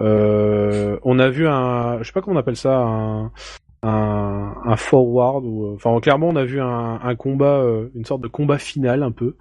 on 0.00 1.18
a 1.18 1.28
vu 1.28 1.48
un 1.48 1.98
je 1.98 2.04
sais 2.04 2.12
pas 2.12 2.22
comment 2.22 2.36
on 2.36 2.40
appelle 2.40 2.56
ça 2.56 2.78
un 2.78 3.32
un, 3.86 4.76
forward 4.76 5.44
ou 5.44 5.74
enfin 5.74 5.98
clairement 6.00 6.28
on 6.28 6.36
a 6.36 6.44
vu 6.44 6.60
un, 6.60 7.14
combat 7.16 7.60
euh, 7.60 7.88
une 7.94 8.04
sorte 8.04 8.22
de 8.22 8.28
combat 8.28 8.58
final 8.58 9.02
un 9.02 9.12
peu 9.12 9.36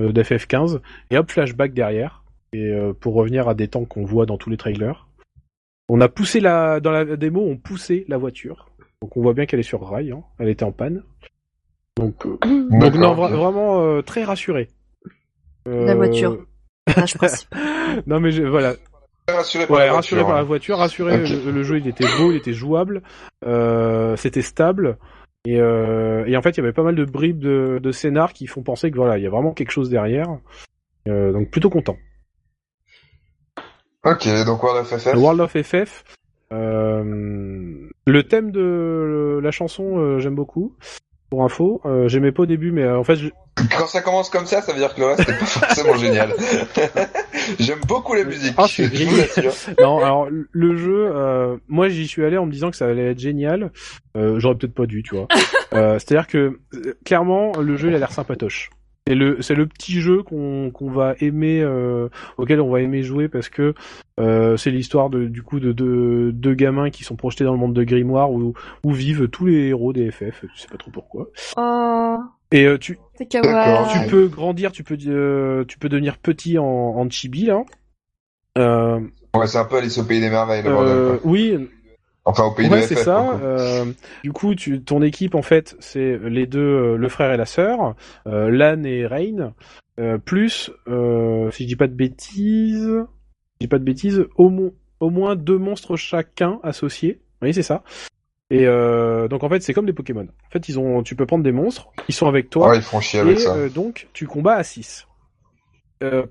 euh, 0.00 0.12
d'FF15 0.12 0.80
et 1.10 1.18
hop 1.18 1.30
flashback 1.30 1.72
derrière. 1.72 2.22
Et 2.52 2.70
euh, 2.72 2.92
pour 2.92 3.14
revenir 3.14 3.48
à 3.48 3.54
des 3.54 3.68
temps 3.68 3.84
qu'on 3.84 4.04
voit 4.04 4.26
dans 4.26 4.38
tous 4.38 4.50
les 4.50 4.56
trailers. 4.56 5.08
On 5.88 6.00
a 6.00 6.08
poussé 6.08 6.40
la 6.40 6.80
dans 6.80 6.90
la 6.90 7.04
démo 7.16 7.40
on 7.40 7.56
poussait 7.56 8.04
la 8.08 8.18
voiture. 8.18 8.70
Donc 9.02 9.16
on 9.16 9.22
voit 9.22 9.34
bien 9.34 9.46
qu'elle 9.46 9.60
est 9.60 9.64
sur 9.64 9.86
rail 9.86 10.12
hein. 10.12 10.22
elle 10.38 10.48
était 10.48 10.64
en 10.64 10.72
panne. 10.72 11.02
Donc, 11.96 12.26
donc 12.26 12.94
non 12.94 13.14
vraiment 13.14 14.02
très 14.02 14.24
rassuré. 14.24 14.68
La 15.64 15.94
voiture. 15.94 16.44
Non 18.06 18.18
mais 18.18 18.32
je, 18.32 18.42
voilà 18.42 18.74
Rassuré 19.28 19.66
par, 19.66 19.78
la, 19.78 19.92
rassuré 19.92 20.22
par 20.22 20.36
la 20.36 20.44
voiture, 20.44 20.78
rassuré 20.78 21.18
le, 21.18 21.62
jeu 21.64 21.78
il 21.78 21.88
était 21.88 22.06
beau, 22.16 22.30
il 22.30 22.36
était 22.36 22.52
jouable, 22.52 23.02
euh, 23.44 24.14
c'était 24.16 24.42
stable. 24.42 24.98
Et, 25.44 25.60
euh, 25.60 26.24
et, 26.26 26.36
en 26.36 26.42
fait, 26.42 26.50
il 26.50 26.56
y 26.58 26.60
avait 26.60 26.72
pas 26.72 26.82
mal 26.82 26.94
de 26.94 27.04
bribes 27.04 27.38
de, 27.38 27.78
de 27.82 27.92
scénar 27.92 28.32
qui 28.32 28.46
font 28.46 28.62
penser 28.62 28.90
que 28.90 28.96
voilà, 28.96 29.18
il 29.18 29.24
y 29.24 29.26
a 29.26 29.30
vraiment 29.30 29.52
quelque 29.52 29.70
chose 29.70 29.90
derrière. 29.90 30.28
Euh, 31.08 31.32
donc 31.32 31.50
plutôt 31.50 31.70
content. 31.70 31.96
Ok, 34.04 34.28
donc 34.44 34.62
World 34.62 34.82
of 34.82 35.00
FF. 35.00 35.14
World 35.14 35.40
of 35.40 35.52
FF. 35.52 36.04
Euh, 36.52 37.88
le 38.06 38.22
thème 38.22 38.52
de 38.52 39.40
la 39.42 39.50
chanson, 39.50 39.98
euh, 39.98 40.18
j'aime 40.18 40.36
beaucoup 40.36 40.76
pour 41.30 41.44
info. 41.44 41.80
Euh, 41.84 42.08
J'aimais 42.08 42.32
pas 42.32 42.44
au 42.44 42.46
début, 42.46 42.70
mais 42.70 42.84
euh, 42.84 42.98
en 42.98 43.04
fait, 43.04 43.16
je... 43.16 43.28
quand 43.76 43.86
ça 43.86 44.00
commence 44.00 44.30
comme 44.30 44.46
ça, 44.46 44.62
ça 44.62 44.72
veut 44.72 44.78
dire 44.78 44.94
que 44.94 45.00
le 45.00 45.06
reste 45.08 45.28
n'est 45.28 45.38
pas 45.38 45.46
forcément 45.46 45.96
génial. 45.96 46.32
J'aime 47.58 47.80
beaucoup 47.86 48.14
la 48.14 48.24
musique. 48.24 48.54
Ah, 48.56 48.66
je 48.66 48.84
suis 48.84 49.06
non, 49.80 49.98
alors 49.98 50.28
le 50.30 50.76
jeu, 50.76 51.10
euh, 51.14 51.56
moi 51.68 51.88
j'y 51.88 52.06
suis 52.06 52.24
allé 52.24 52.36
en 52.38 52.46
me 52.46 52.52
disant 52.52 52.70
que 52.70 52.76
ça 52.76 52.86
allait 52.86 53.10
être 53.10 53.18
génial. 53.18 53.72
Euh, 54.16 54.38
J'aurais 54.38 54.56
peut-être 54.56 54.74
pas 54.74 54.86
dû, 54.86 55.02
tu 55.02 55.14
vois. 55.14 55.28
Euh, 55.72 55.98
C'est-à-dire 55.98 56.26
que 56.26 56.60
clairement, 57.04 57.52
le 57.60 57.76
jeu 57.76 57.88
il 57.88 57.94
a 57.94 57.98
l'air 57.98 58.12
sympatoche. 58.12 58.70
C'est 59.08 59.14
le 59.14 59.40
c'est 59.40 59.54
le 59.54 59.66
petit 59.66 60.00
jeu 60.00 60.24
qu'on 60.24 60.70
qu'on 60.72 60.90
va 60.90 61.14
aimer 61.20 61.60
euh, 61.62 62.08
auquel 62.38 62.60
on 62.60 62.70
va 62.70 62.80
aimer 62.80 63.02
jouer 63.02 63.28
parce 63.28 63.48
que 63.48 63.72
euh, 64.18 64.56
c'est 64.56 64.72
l'histoire 64.72 65.10
de 65.10 65.26
du 65.26 65.42
coup 65.42 65.60
de 65.60 65.70
deux 65.70 66.32
de 66.32 66.54
gamins 66.54 66.90
qui 66.90 67.04
sont 67.04 67.14
projetés 67.14 67.44
dans 67.44 67.52
le 67.52 67.58
monde 67.58 67.74
de 67.74 67.84
Grimoire 67.84 68.32
où 68.32 68.54
où 68.82 68.92
vivent 68.92 69.28
tous 69.28 69.46
les 69.46 69.68
héros 69.68 69.92
des 69.92 70.10
FF. 70.10 70.44
Je 70.54 70.60
sais 70.60 70.68
pas 70.68 70.76
trop 70.76 70.90
pourquoi. 70.90 71.28
Oh. 71.56 72.16
Et 72.52 72.64
euh, 72.64 72.78
tu 72.78 72.98
tu 73.18 74.06
peux 74.08 74.28
grandir, 74.28 74.72
tu 74.72 74.84
peux 74.84 74.96
euh, 75.06 75.64
tu 75.66 75.78
peux 75.78 75.88
devenir 75.88 76.18
petit 76.18 76.58
en, 76.58 76.64
en 76.64 77.10
chibi 77.10 77.46
là. 77.46 77.62
Euh, 78.58 79.00
ouais, 79.34 79.46
c'est 79.46 79.58
un 79.58 79.64
peu 79.64 79.76
Alice 79.76 79.98
au 79.98 80.04
pays 80.04 80.20
des 80.20 80.30
merveilles. 80.30 80.62
Euh, 80.66 81.18
oui, 81.24 81.68
Enfin, 82.28 82.44
au 82.44 82.50
pays 82.50 82.68
ouais, 82.68 82.82
c'est 82.82 82.96
ça. 82.96 83.38
Euh, 83.40 83.84
du 84.24 84.32
coup, 84.32 84.56
tu, 84.56 84.82
ton 84.82 85.00
équipe, 85.00 85.36
en 85.36 85.42
fait, 85.42 85.76
c'est 85.78 86.18
les 86.18 86.46
deux, 86.46 86.58
euh, 86.58 86.96
le 86.96 87.08
frère 87.08 87.32
et 87.32 87.36
la 87.36 87.46
sœur, 87.46 87.94
euh, 88.26 88.50
Lan 88.50 88.82
et 88.82 89.06
Rain, 89.06 89.54
euh, 90.00 90.18
plus, 90.18 90.72
euh, 90.88 91.52
si 91.52 91.62
je 91.62 91.68
dis 91.68 91.76
pas 91.76 91.86
de 91.86 91.94
bêtises, 91.94 92.82
je 92.88 93.06
dis 93.60 93.68
pas 93.68 93.78
de 93.78 93.84
bêtises, 93.84 94.26
au, 94.36 94.52
au 94.98 95.10
moins 95.10 95.36
deux 95.36 95.56
monstres 95.56 95.96
chacun 95.96 96.58
associés. 96.64 97.20
Oui, 97.42 97.54
c'est 97.54 97.62
ça. 97.62 97.84
Et 98.50 98.64
donc 98.64 99.42
en 99.42 99.48
fait, 99.48 99.60
c'est 99.62 99.74
comme 99.74 99.86
des 99.86 99.92
Pokémon. 99.92 100.26
En 100.46 100.50
fait, 100.50 100.68
ils 100.68 100.78
ont, 100.78 101.02
tu 101.02 101.16
peux 101.16 101.26
prendre 101.26 101.42
des 101.42 101.52
monstres, 101.52 101.88
ils 102.08 102.14
sont 102.14 102.28
avec 102.28 102.48
toi. 102.48 102.70
Ouais, 102.70 102.76
ils 102.76 102.82
font 102.82 103.00
chier 103.00 103.20
avec 103.20 103.38
et, 103.38 103.40
ça. 103.40 103.68
donc, 103.68 104.08
tu 104.12 104.26
combats 104.26 104.54
à 104.54 104.62
6. 104.62 105.06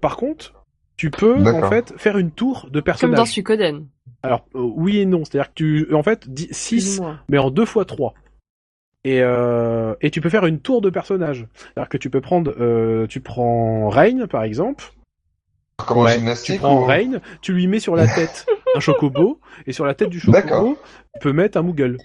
par 0.01 0.15
contre, 0.15 0.53
tu 0.97 1.11
peux 1.11 1.35
en 1.35 1.69
fait 1.69 1.93
faire 1.97 2.17
une 2.17 2.31
tour 2.31 2.69
de 2.71 2.79
personnage. 2.79 3.11
Comme 3.11 3.17
dans 3.17 3.25
Suikoden. 3.25 3.87
Alors 4.23 4.45
euh, 4.55 4.59
oui 4.59 4.99
et 4.99 5.05
non, 5.05 5.23
c'est-à-dire 5.25 5.49
que 5.49 5.55
tu 5.55 5.93
en 5.93 6.03
fait 6.03 6.27
6 6.51 7.01
mais 7.29 7.37
en 7.37 7.51
2 7.51 7.65
fois 7.65 7.85
3. 7.85 8.13
Et, 9.03 9.21
euh, 9.21 9.93
et 10.01 10.09
tu 10.09 10.19
peux 10.19 10.29
faire 10.29 10.47
une 10.47 10.59
tour 10.59 10.81
de 10.81 10.89
personnage. 10.89 11.47
C'est-à-dire 11.53 11.89
que 11.89 11.97
tu 11.97 12.09
peux 12.09 12.21
prendre 12.21 12.55
euh, 12.59 13.07
tu 13.07 13.19
prends 13.19 13.89
Rain 13.89 14.25
par 14.27 14.43
exemple. 14.43 14.93
Comment 15.77 16.07
gymnastique 16.07 16.55
tu 16.55 16.61
prends 16.61 16.85
Rain, 16.85 17.19
tu 17.41 17.53
lui 17.53 17.67
mets 17.67 17.81
sur 17.81 17.95
la 17.95 18.07
tête 18.07 18.45
un 18.75 18.79
chocobo 18.79 19.39
et 19.65 19.73
sur 19.73 19.85
la 19.85 19.93
tête 19.93 20.09
du 20.09 20.19
chocobo, 20.19 20.77
tu 21.13 21.19
peux 21.21 21.33
mettre 21.33 21.57
un 21.57 21.61
Moogle. 21.61 21.97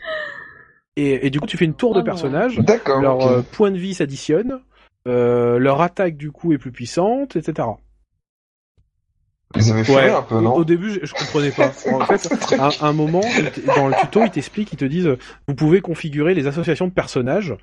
Et, 0.97 1.27
et, 1.27 1.31
du 1.31 1.41
coup, 1.41 1.47
tu 1.47 1.57
fais 1.57 1.64
une 1.64 1.75
tour 1.75 1.95
de 1.95 2.01
ah 2.01 2.05
personnage. 2.05 2.59
D'accord. 2.59 3.01
Leur 3.01 3.45
point 3.45 3.71
de 3.71 3.79
vie 3.79 3.95
s'additionne 3.95 4.61
leur 5.07 5.81
attaque 5.81 6.16
du 6.16 6.31
coup 6.31 6.53
est 6.53 6.59
plus 6.59 6.73
puissante, 6.73 7.37
etc. 7.37 7.68
Ils 9.57 9.73
avaient 9.73 9.83
fait 9.83 10.11
un 10.11 10.23
peu, 10.23 10.41
non 10.41 10.55
Au 10.55 10.64
début, 10.64 10.93
je, 10.93 11.05
je, 11.05 11.12
comprenais 11.12 11.51
pas. 11.51 11.73
En 11.93 12.07
fait, 12.07 12.55
à, 12.59 12.87
un 12.87 12.93
moment, 12.93 13.23
dans 13.75 13.89
le 13.89 13.95
tuto, 14.01 14.23
ils 14.25 14.31
t'expliquent, 14.31 14.73
ils 14.73 14.77
te 14.77 14.85
disent, 14.85 15.16
vous 15.49 15.55
pouvez 15.55 15.81
configurer 15.81 16.35
les 16.35 16.47
associations 16.47 16.87
de 16.87 16.93
personnages. 16.93 17.57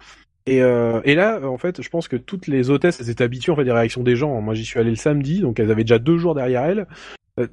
Et, 0.47 0.61
euh, 0.61 1.01
et 1.05 1.15
là, 1.15 1.39
en 1.43 1.57
fait, 1.57 1.81
je 1.81 1.89
pense 1.89 2.07
que 2.07 2.17
toutes 2.17 2.47
les 2.47 2.69
hôtesses, 2.69 2.99
elles 2.99 3.09
étaient 3.09 3.23
habituées 3.23 3.51
en 3.51 3.55
fait 3.55 3.63
des 3.63 3.71
réactions 3.71 4.03
des 4.03 4.15
gens. 4.15 4.39
Moi, 4.41 4.53
j'y 4.53 4.65
suis 4.65 4.79
allé 4.79 4.89
le 4.89 4.95
samedi, 4.97 5.39
donc 5.39 5.59
elles 5.59 5.71
avaient 5.71 5.83
déjà 5.83 5.99
deux 5.99 6.17
jours 6.17 6.35
derrière 6.35 6.63
elles. 6.63 6.87
Euh, 7.39 7.47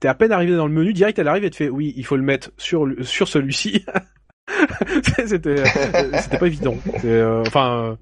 T'es 0.00 0.08
à 0.08 0.14
peine 0.14 0.32
arrivé 0.32 0.56
dans 0.56 0.66
le 0.66 0.72
menu, 0.72 0.92
direct, 0.92 1.18
elle 1.18 1.28
arrive 1.28 1.44
et 1.44 1.50
te 1.50 1.56
fait, 1.56 1.68
oui, 1.68 1.92
il 1.96 2.04
faut 2.04 2.16
le 2.16 2.22
mettre 2.22 2.50
sur 2.56 2.86
sur 3.02 3.28
celui-ci. 3.28 3.84
c'était 5.26 5.64
c'était 6.20 6.38
pas 6.38 6.46
évident. 6.46 6.76
Euh, 7.04 7.42
enfin, 7.46 7.98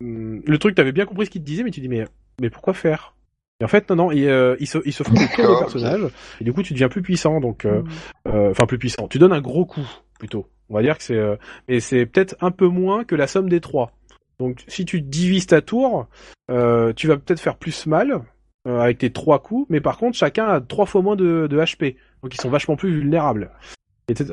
euh, 0.00 0.40
le 0.46 0.58
truc, 0.58 0.74
t'avais 0.74 0.92
bien 0.92 1.04
compris 1.04 1.26
ce 1.26 1.30
qu'il 1.30 1.42
te 1.42 1.46
disait, 1.46 1.64
mais 1.64 1.70
tu 1.70 1.80
dis, 1.80 1.88
mais 1.88 2.04
mais 2.40 2.50
pourquoi 2.50 2.74
faire? 2.74 3.14
Et 3.62 3.64
en 3.64 3.68
fait, 3.68 3.88
non, 3.90 3.96
non, 3.96 4.10
il, 4.10 4.26
euh, 4.26 4.56
il 4.58 4.66
se, 4.66 4.78
il 4.84 4.92
se 4.92 5.04
fout 5.04 5.14
de 5.14 5.58
personnage, 5.60 6.00
et 6.40 6.44
du 6.44 6.52
coup, 6.52 6.64
tu 6.64 6.72
deviens 6.72 6.88
plus 6.88 7.02
puissant, 7.02 7.40
donc, 7.40 7.64
euh, 7.64 7.82
mm. 7.82 7.88
euh, 8.28 8.50
enfin, 8.50 8.66
plus 8.66 8.78
puissant. 8.78 9.06
Tu 9.06 9.20
donnes 9.20 9.32
un 9.32 9.40
gros 9.40 9.64
coup, 9.64 9.88
plutôt. 10.18 10.48
On 10.68 10.74
va 10.74 10.82
dire 10.82 10.98
que 10.98 11.04
c'est, 11.04 11.16
euh, 11.16 11.36
mais 11.68 11.78
c'est 11.78 12.06
peut-être 12.06 12.34
un 12.40 12.50
peu 12.50 12.66
moins 12.66 13.04
que 13.04 13.14
la 13.14 13.28
somme 13.28 13.48
des 13.48 13.60
trois. 13.60 13.92
Donc, 14.40 14.64
si 14.66 14.84
tu 14.84 15.00
divises 15.00 15.46
ta 15.46 15.60
tour, 15.60 16.08
euh, 16.50 16.92
tu 16.94 17.06
vas 17.06 17.16
peut-être 17.16 17.38
faire 17.38 17.56
plus 17.56 17.86
mal 17.86 18.22
avec 18.64 18.98
tes 18.98 19.10
trois 19.10 19.40
coups, 19.40 19.66
mais 19.70 19.80
par 19.80 19.98
contre, 19.98 20.16
chacun 20.16 20.46
a 20.46 20.60
trois 20.60 20.86
fois 20.86 21.02
moins 21.02 21.16
de, 21.16 21.46
de 21.48 21.58
HP, 21.58 21.96
donc 22.22 22.34
ils 22.34 22.40
sont 22.40 22.50
vachement 22.50 22.76
plus 22.76 22.92
vulnérables. 22.92 23.50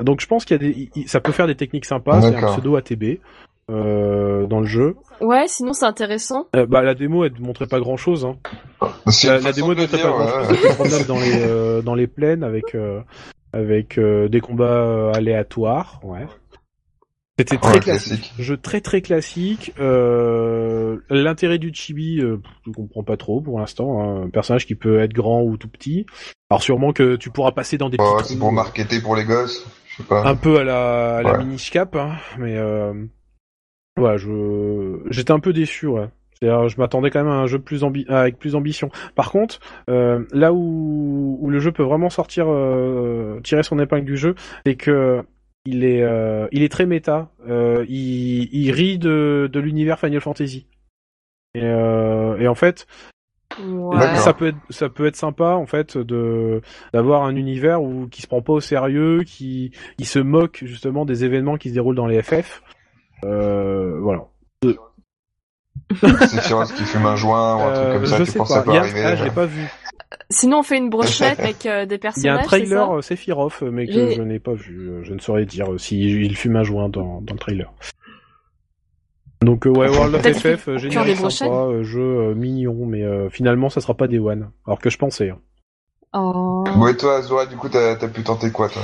donc, 0.02 0.22
je 0.22 0.28
pense 0.28 0.46
qu'il 0.46 0.62
y 0.62 0.66
a 0.66 0.72
des, 0.72 1.08
ça 1.08 1.20
peut 1.20 1.32
faire 1.32 1.48
des 1.48 1.56
techniques 1.56 1.86
sympas. 1.86 2.22
C'est 2.22 2.36
un 2.36 2.52
pseudo 2.54 2.76
ATB. 2.76 3.20
Euh, 3.70 4.48
dans 4.48 4.62
le 4.62 4.66
jeu. 4.66 4.96
Ouais, 5.22 5.48
sinon 5.48 5.74
c'est 5.74 5.86
intéressant. 5.86 6.48
Euh, 6.56 6.66
bah 6.66 6.82
la 6.82 6.96
démo 6.96 7.24
elle 7.24 7.34
ne 7.34 7.46
montrait 7.46 7.68
pas 7.68 7.80
grand 7.80 7.98
chose. 7.98 8.26
Hein. 8.26 8.38
La, 9.26 9.40
la, 9.40 9.52
démo 9.52 9.76
ne 9.76 9.82
montrait 9.82 10.02
pas 10.02 10.10
grand 10.10 10.86
chose. 10.86 11.06
dans 11.08 11.20
les 11.20 11.34
euh, 11.36 11.82
dans 11.84 11.94
les 11.94 12.08
plaines 12.08 12.44
avec 12.44 12.74
euh, 12.74 13.02
avec 13.54 14.00
euh, 14.00 14.28
des 14.28 14.42
combats 14.42 15.12
aléatoires. 15.14 16.00
Ouais. 16.04 16.26
C'était 17.40 17.58
très 17.58 17.80
classique. 17.80 18.34
Jeu 18.38 18.58
très 18.58 18.82
très 18.82 19.02
classique. 19.02 19.74
L'intérêt 21.10 21.58
du 21.58 21.74
chibi, 21.74 22.20
je 22.20 22.72
comprends 22.72 23.04
pas 23.04 23.18
trop 23.18 23.40
pour 23.40 23.60
l'instant. 23.60 24.02
Hein. 24.02 24.24
Un 24.26 24.30
personnage 24.30 24.66
qui 24.66 24.76
peut 24.76 25.00
être 25.00 25.14
grand 25.14 25.42
ou 25.44 25.56
tout 25.56 25.70
petit. 25.70 26.06
Alors 26.50 26.62
sûrement 26.62 26.92
que 26.92 27.16
tu 27.16 27.30
pourras 27.30 27.52
passer 27.52 27.78
dans 27.78 27.90
des 27.90 27.98
ouais, 27.98 28.06
petits. 28.18 28.34
C'est 28.34 28.40
pour 28.40 28.52
marketer 28.52 29.00
pour 29.00 29.16
les 29.16 29.24
gosses. 29.24 29.66
Je 29.88 29.98
sais 29.98 30.04
pas. 30.04 30.28
Un 30.28 30.36
peu 30.36 30.58
à 30.60 30.64
la, 30.64 31.18
à 31.18 31.22
la 31.22 31.38
minish 31.38 31.72
cap, 31.72 31.96
hein, 31.96 32.18
mais 32.38 32.58
Ouais, 34.00 34.18
je 34.18 35.02
j'étais 35.10 35.32
un 35.32 35.40
peu 35.40 35.54
déçu, 35.54 35.88
ouais. 35.88 36.10
je 36.42 36.78
m'attendais 36.78 37.10
quand 37.10 37.24
même 37.24 37.32
à 37.32 37.36
un 37.36 37.48
jeu 37.48 37.60
plus 37.60 37.84
ambi... 37.84 38.06
avec 38.08 38.40
plus 38.40 38.54
d'ambition. 38.54 38.90
Par 39.16 39.32
contre, 39.32 39.60
euh, 39.90 40.26
là 40.32 40.54
où... 40.54 41.38
où 41.42 41.50
le 41.50 41.60
jeu 41.60 41.72
peut 41.72 41.84
vraiment 41.84 42.10
sortir, 42.10 42.46
euh, 42.48 43.40
tirer 43.44 43.64
son 43.64 43.80
épingle 43.80 44.06
du 44.06 44.18
jeu, 44.18 44.36
c'est 44.66 44.76
que 44.76 45.22
il 45.66 45.84
est, 45.84 46.02
euh, 46.02 46.48
il 46.52 46.64
est 46.64 46.70
très 46.70 46.86
méta. 46.86 47.30
Euh, 47.48 47.86
il... 47.88 48.50
il 48.54 48.72
rit 48.72 48.98
de, 48.98 49.50
de 49.52 49.60
l'univers 49.60 50.00
Final 50.00 50.22
Fantasy. 50.22 50.68
Et, 51.56 51.64
euh, 51.64 52.38
et 52.38 52.48
en 52.48 52.56
fait, 52.56 52.86
ouais. 53.60 54.16
ça 54.18 54.34
peut 54.34 54.48
être, 54.48 54.58
ça 54.70 54.90
peut 54.90 55.08
être 55.08 55.16
sympa 55.16 55.52
en 55.54 55.66
fait 55.66 55.98
de 55.98 56.62
d'avoir 56.94 57.24
un 57.24 57.36
univers 57.36 57.82
où 57.82 58.08
qui 58.08 58.22
se 58.22 58.28
prend 58.28 58.42
pas 58.42 58.54
au 58.54 58.62
sérieux, 58.62 59.24
qui 59.24 59.72
il 59.98 60.06
se 60.06 60.20
moque 60.20 60.60
justement 60.64 61.06
des 61.06 61.26
événements 61.26 61.58
qui 61.58 61.70
se 61.70 61.74
déroulent 61.74 61.96
dans 61.96 62.08
les 62.08 62.22
FF. 62.22 62.62
Euh, 63.24 64.00
voilà. 64.00 64.26
C'est 66.22 66.42
Firoz 66.42 66.72
qui 66.74 66.84
fume 66.84 67.06
un 67.06 67.16
joint 67.16 67.56
ou 67.56 67.62
un 67.62 67.74
truc 67.74 67.94
comme 67.94 68.04
euh, 68.04 68.26
ça, 68.26 68.32
tu 68.32 68.38
penses 68.38 68.50
ça 68.50 68.62
peut 68.62 68.72
arriver 68.72 69.04
ah, 69.04 69.16
je 69.16 69.24
l'ai 69.24 69.32
pas 69.32 69.46
vu. 69.48 69.68
Sinon, 70.30 70.60
on 70.60 70.64
fait 70.64 70.78
une 70.78 70.90
brochette 70.90 71.40
avec 71.40 71.66
euh, 71.66 71.86
des 71.86 71.98
personnages. 71.98 72.24
Il 72.24 72.36
y 72.36 72.40
a 72.40 72.42
un 72.42 72.46
trailer 72.46 72.98
euh, 72.98 73.02
Sephiroth, 73.02 73.62
mais 73.62 73.88
que 73.88 74.12
je 74.12 74.22
n'ai 74.22 74.40
pas 74.40 74.54
vu. 74.54 74.92
Je 75.04 75.14
ne 75.14 75.20
saurais 75.20 75.46
dire 75.46 75.68
si 75.78 76.00
il 76.00 76.36
fume 76.36 76.56
un 76.56 76.64
joint 76.64 76.90
dans, 76.90 77.22
dans 77.22 77.34
le 77.34 77.40
trailer. 77.40 77.72
Donc 79.42 79.66
ouais, 79.66 79.90
World 79.90 80.16
of 80.16 80.22
FF, 80.22 80.78
génial, 80.78 81.16
sympa, 81.32 81.82
jeu 81.82 82.34
mignon, 82.34 82.86
mais 82.86 83.30
finalement 83.30 83.70
ça 83.70 83.80
sera 83.80 83.94
pas 83.94 84.08
des 84.08 84.20
One, 84.20 84.52
alors 84.66 84.80
que 84.80 84.90
je 84.90 84.98
pensais. 84.98 85.30
Hein. 85.30 85.40
Oh. 86.14 86.64
Ouais, 86.78 86.96
toi, 86.96 87.22
Zora, 87.22 87.46
du 87.46 87.56
coup, 87.56 87.70
t'as 87.70 87.96
pu 87.96 88.24
tenter 88.24 88.52
quoi, 88.52 88.68
toi? 88.70 88.82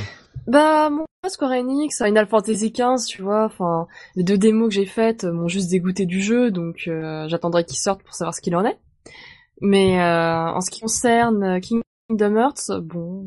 Bah, 0.48 0.90
mon 0.92 1.06
Square 1.28 1.54
Enix, 1.54 1.98
Final 1.98 2.28
Fantasy 2.28 2.72
XV, 2.72 3.06
tu 3.08 3.24
vois, 3.24 3.46
enfin, 3.46 3.88
les 4.16 4.24
deux 4.24 4.38
démos 4.38 4.70
que 4.70 4.76
j'ai 4.76 4.86
faites 4.86 5.24
m'ont 5.24 5.48
juste 5.48 5.72
dégoûté 5.72 6.06
du 6.06 6.22
jeu, 6.22 6.52
donc 6.52 6.84
euh, 6.88 7.28
j'attendrai 7.28 7.64
qu'ils 7.64 7.80
sortent 7.80 8.04
pour 8.04 8.14
savoir 8.14 8.36
ce 8.36 8.42
qu'il 8.42 8.56
en 8.56 8.64
est. 8.64 8.78
Mais 9.62 10.00
euh, 10.00 10.52
en 10.52 10.62
ce 10.62 10.70
qui 10.70 10.82
concerne 10.82 11.60
Kingdom 11.62 12.36
Hearts, 12.36 12.82
bon, 12.82 13.26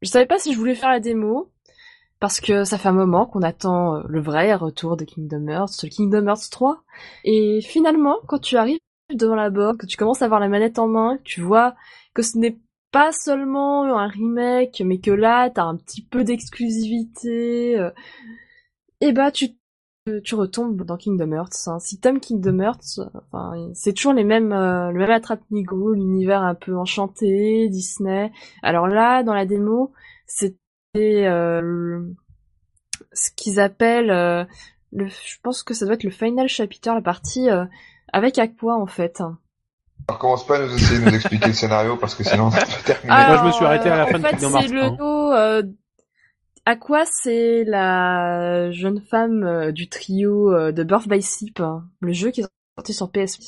je 0.00 0.08
savais 0.08 0.26
pas 0.26 0.38
si 0.38 0.52
je 0.52 0.58
voulais 0.58 0.74
faire 0.74 0.90
la 0.90 1.00
démo, 1.00 1.50
parce 2.20 2.40
que 2.40 2.64
ça 2.64 2.78
fait 2.78 2.88
un 2.88 2.92
moment 2.92 3.26
qu'on 3.26 3.42
attend 3.42 3.96
euh, 3.96 4.02
le 4.08 4.20
vrai 4.20 4.54
retour 4.54 4.96
de 4.96 5.04
Kingdom 5.04 5.48
Hearts, 5.48 5.88
Kingdom 5.90 6.26
Hearts 6.26 6.50
3, 6.50 6.82
et 7.24 7.60
finalement, 7.60 8.16
quand 8.26 8.38
tu 8.38 8.56
arrives 8.56 8.78
devant 9.14 9.34
la 9.34 9.50
borne, 9.50 9.76
que 9.76 9.86
tu 9.86 9.96
commences 9.96 10.22
à 10.22 10.26
avoir 10.26 10.40
la 10.40 10.48
manette 10.48 10.78
en 10.78 10.88
main, 10.88 11.18
que 11.18 11.22
tu 11.22 11.40
vois 11.40 11.74
que 12.14 12.22
ce 12.22 12.38
n'est 12.38 12.58
pas 12.90 13.12
seulement 13.12 13.84
un 13.84 14.08
remake, 14.08 14.82
mais 14.84 14.98
que 14.98 15.10
là, 15.10 15.50
t'as 15.50 15.64
un 15.64 15.76
petit 15.76 16.04
peu 16.04 16.24
d'exclusivité, 16.24 17.78
euh, 17.78 17.90
et 19.00 19.12
bah 19.12 19.30
tu 19.30 19.48
tu 20.24 20.34
retombes 20.34 20.82
dans 20.82 20.96
Kingdom 20.96 21.32
Hearts. 21.32 21.68
Hein. 21.68 21.78
Si 21.78 21.98
t'aimes 21.98 22.20
Kingdom 22.20 22.58
Hearts, 22.60 23.00
enfin, 23.14 23.70
c'est 23.74 23.92
toujours 23.92 24.12
les 24.12 24.24
mêmes, 24.24 24.52
euh, 24.52 24.90
le 24.90 24.98
même 24.98 25.10
attrape-nigo, 25.10 25.92
l'univers 25.92 26.42
un 26.42 26.54
peu 26.54 26.76
enchanté, 26.76 27.68
Disney. 27.68 28.32
Alors 28.62 28.88
là, 28.88 29.22
dans 29.22 29.34
la 29.34 29.46
démo, 29.46 29.92
c'était 30.26 30.56
euh, 30.96 32.02
ce 33.12 33.30
qu'ils 33.36 33.60
appellent, 33.60 34.10
euh, 34.10 34.44
le, 34.92 35.06
je 35.06 35.36
pense 35.42 35.62
que 35.62 35.74
ça 35.74 35.84
doit 35.84 35.94
être 35.94 36.04
le 36.04 36.10
final 36.10 36.48
chapter, 36.48 36.92
la 36.94 37.00
partie 37.00 37.48
avec 38.12 38.38
Aqua 38.38 38.76
en 38.76 38.86
fait. 38.86 39.22
Alors 40.08 40.18
commence 40.18 40.44
pas 40.44 40.56
à 40.56 40.66
nous 40.66 40.74
essayer 40.74 40.98
de 40.98 41.04
nous 41.04 41.14
expliquer 41.14 41.46
le 41.46 41.52
scénario 41.52 41.96
parce 41.96 42.14
que 42.16 42.24
sinon 42.24 42.46
on 42.46 42.48
va 42.48 42.60
terminer. 42.84 43.26
Moi 43.26 43.36
je 43.38 43.46
me 43.46 43.52
suis 43.52 43.64
arrêté 43.64 43.88
à 43.88 43.98
la 43.98 44.06
fin 44.06 44.18
de 44.18 44.26
Kingdom 44.26 44.50
Hearts. 44.50 44.62
C'est 44.62 44.74
le 44.74 44.90
dos. 44.90 45.72
Aqua, 46.64 47.04
c'est 47.06 47.64
la 47.64 48.70
jeune 48.70 49.00
femme 49.00 49.42
euh, 49.42 49.72
du 49.72 49.88
trio 49.88 50.52
euh, 50.52 50.70
de 50.70 50.84
Birth 50.84 51.08
by 51.08 51.20
Sleep, 51.20 51.58
hein. 51.58 51.88
le 51.98 52.12
jeu 52.12 52.30
qui 52.30 52.42
est 52.42 52.46
sorti 52.78 52.92
sur 52.92 53.10
PSP 53.10 53.42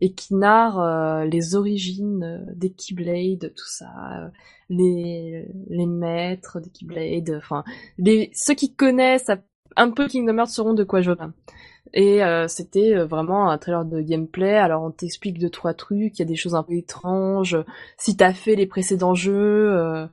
et 0.00 0.12
qui 0.12 0.34
narre 0.34 0.80
euh, 0.80 1.24
les 1.24 1.54
origines 1.54 2.44
des 2.56 2.70
Keyblade, 2.72 3.54
tout 3.54 3.68
ça, 3.68 4.32
les 4.68 5.46
les 5.70 5.86
maîtres 5.86 6.58
des 6.58 6.70
Keyblade, 6.70 7.36
enfin 7.38 7.62
ceux 8.34 8.54
qui 8.54 8.74
connaissent 8.74 9.30
un 9.76 9.90
peu 9.92 10.08
Kingdom 10.08 10.38
Hearts 10.38 10.50
sauront 10.50 10.74
de 10.74 10.84
quoi 10.84 11.00
je 11.00 11.12
parle. 11.12 11.32
Et 11.94 12.20
c'était 12.48 12.96
vraiment 13.04 13.50
un 13.50 13.56
trailer 13.56 13.84
de 13.84 14.00
gameplay. 14.02 14.56
Alors 14.56 14.82
on 14.82 14.90
t'explique 14.90 15.38
deux 15.38 15.48
trois 15.48 15.74
trucs, 15.74 16.18
il 16.18 16.18
y 16.18 16.22
a 16.22 16.26
des 16.26 16.36
choses 16.36 16.54
un 16.54 16.62
peu 16.62 16.74
étranges. 16.74 17.56
Si 17.96 18.16
t'as 18.16 18.34
fait 18.34 18.56
les 18.56 18.66
précédents 18.66 19.14
jeux, 19.14 20.08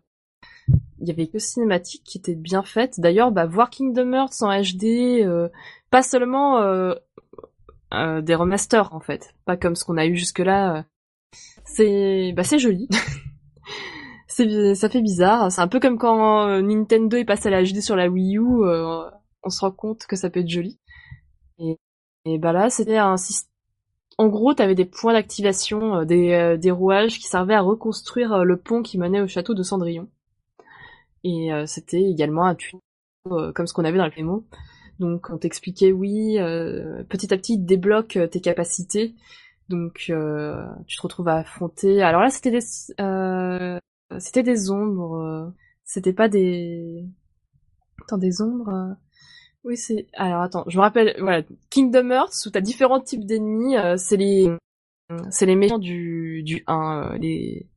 il 0.99 1.07
y 1.07 1.11
avait 1.11 1.27
que 1.27 1.39
cinématiques 1.39 2.03
qui 2.03 2.17
étaient 2.17 2.35
bien 2.35 2.63
faites. 2.63 2.99
D'ailleurs, 2.99 3.31
bah, 3.31 3.45
voir 3.45 3.69
Kingdom 3.69 4.13
Hearts 4.13 4.41
en 4.41 4.49
HD, 4.49 5.25
pas 5.89 6.01
seulement 6.01 6.59
des 7.91 8.35
remasters 8.35 8.93
en 8.93 8.99
fait, 8.99 9.35
pas 9.45 9.57
comme 9.57 9.75
ce 9.75 9.85
qu'on 9.85 9.97
a 9.97 10.05
eu 10.05 10.15
jusque 10.15 10.39
là. 10.39 10.85
c'est 11.65 12.33
bah 12.35 12.43
c'est 12.43 12.59
joli. 12.59 12.87
ça 14.27 14.89
fait 14.89 15.01
bizarre. 15.01 15.51
C'est 15.51 15.61
un 15.61 15.67
peu 15.67 15.79
comme 15.79 15.97
quand 15.97 16.61
Nintendo 16.61 17.17
est 17.17 17.25
passé 17.25 17.47
à 17.47 17.51
la 17.51 17.63
HD 17.63 17.81
sur 17.81 17.95
la 17.95 18.09
Wii 18.09 18.37
U. 18.37 18.41
on 18.41 19.49
se 19.49 19.61
rend 19.61 19.71
compte 19.71 20.05
que 20.07 20.15
ça 20.15 20.29
peut 20.29 20.41
être 20.41 20.49
joli. 20.49 20.79
Et, 21.59 21.77
et 22.25 22.37
bah 22.39 22.51
là, 22.51 22.69
c'était 22.69 22.97
un 22.97 23.17
système. 23.17 23.51
En 24.17 24.27
gros, 24.27 24.53
t'avais 24.53 24.75
des 24.75 24.85
points 24.85 25.13
d'activation, 25.13 25.97
euh, 25.97 26.05
des, 26.05 26.31
euh, 26.31 26.73
rouages 26.73 27.19
qui 27.19 27.27
servaient 27.27 27.55
à 27.55 27.61
reconstruire 27.61 28.33
euh, 28.33 28.43
le 28.43 28.57
pont 28.57 28.81
qui 28.81 28.97
menait 28.97 29.19
au 29.21 29.27
château 29.27 29.53
de 29.53 29.63
Cendrillon. 29.63 30.07
Et 31.27 31.49
c'était 31.65 32.03
également 32.03 32.45
un 32.45 32.55
tunnel 32.55 32.81
comme 33.55 33.65
ce 33.65 33.73
qu'on 33.73 33.83
avait 33.83 33.97
dans 33.97 34.05
le 34.05 34.11
démo. 34.15 34.45
Donc 34.99 35.29
on 35.31 35.37
t'expliquait, 35.37 35.91
oui, 35.91 36.37
petit 37.09 37.33
à 37.33 37.37
petit, 37.37 37.57
débloque 37.57 38.19
tes 38.31 38.41
capacités. 38.41 39.15
Donc 39.69 39.93
tu 39.95 40.11
te 40.11 41.01
retrouves 41.01 41.27
à 41.27 41.37
affronter. 41.37 42.03
Alors 42.03 42.21
là, 42.21 42.29
c'était 42.29 42.51
des, 42.51 42.61
c'était 44.19 44.43
des 44.43 44.69
ombres. 44.69 45.51
c'était 45.83 46.13
pas 46.13 46.29
des, 46.29 47.03
attends, 48.03 48.19
des 48.19 48.41
ombres. 48.41 48.95
Oui, 49.65 49.77
c'est. 49.77 50.07
Alors 50.13 50.43
attends, 50.43 50.63
je 50.67 50.77
me 50.77 50.83
rappelle. 50.83 51.15
Voilà, 51.19 51.41
Kingdom 51.71 52.11
Hearts 52.11 52.45
où 52.45 52.51
t'as 52.51 52.61
différents 52.61 53.01
types 53.01 53.25
d'ennemis. 53.25 53.75
Euh, 53.75 53.97
c'est 53.97 54.15
les, 54.15 54.47
c'est 55.31 55.47
les 55.47 55.55
méchants 55.55 55.79
du 55.79 56.43
du 56.43 56.63
1, 56.67 57.13
euh, 57.13 57.17
les 57.17 57.67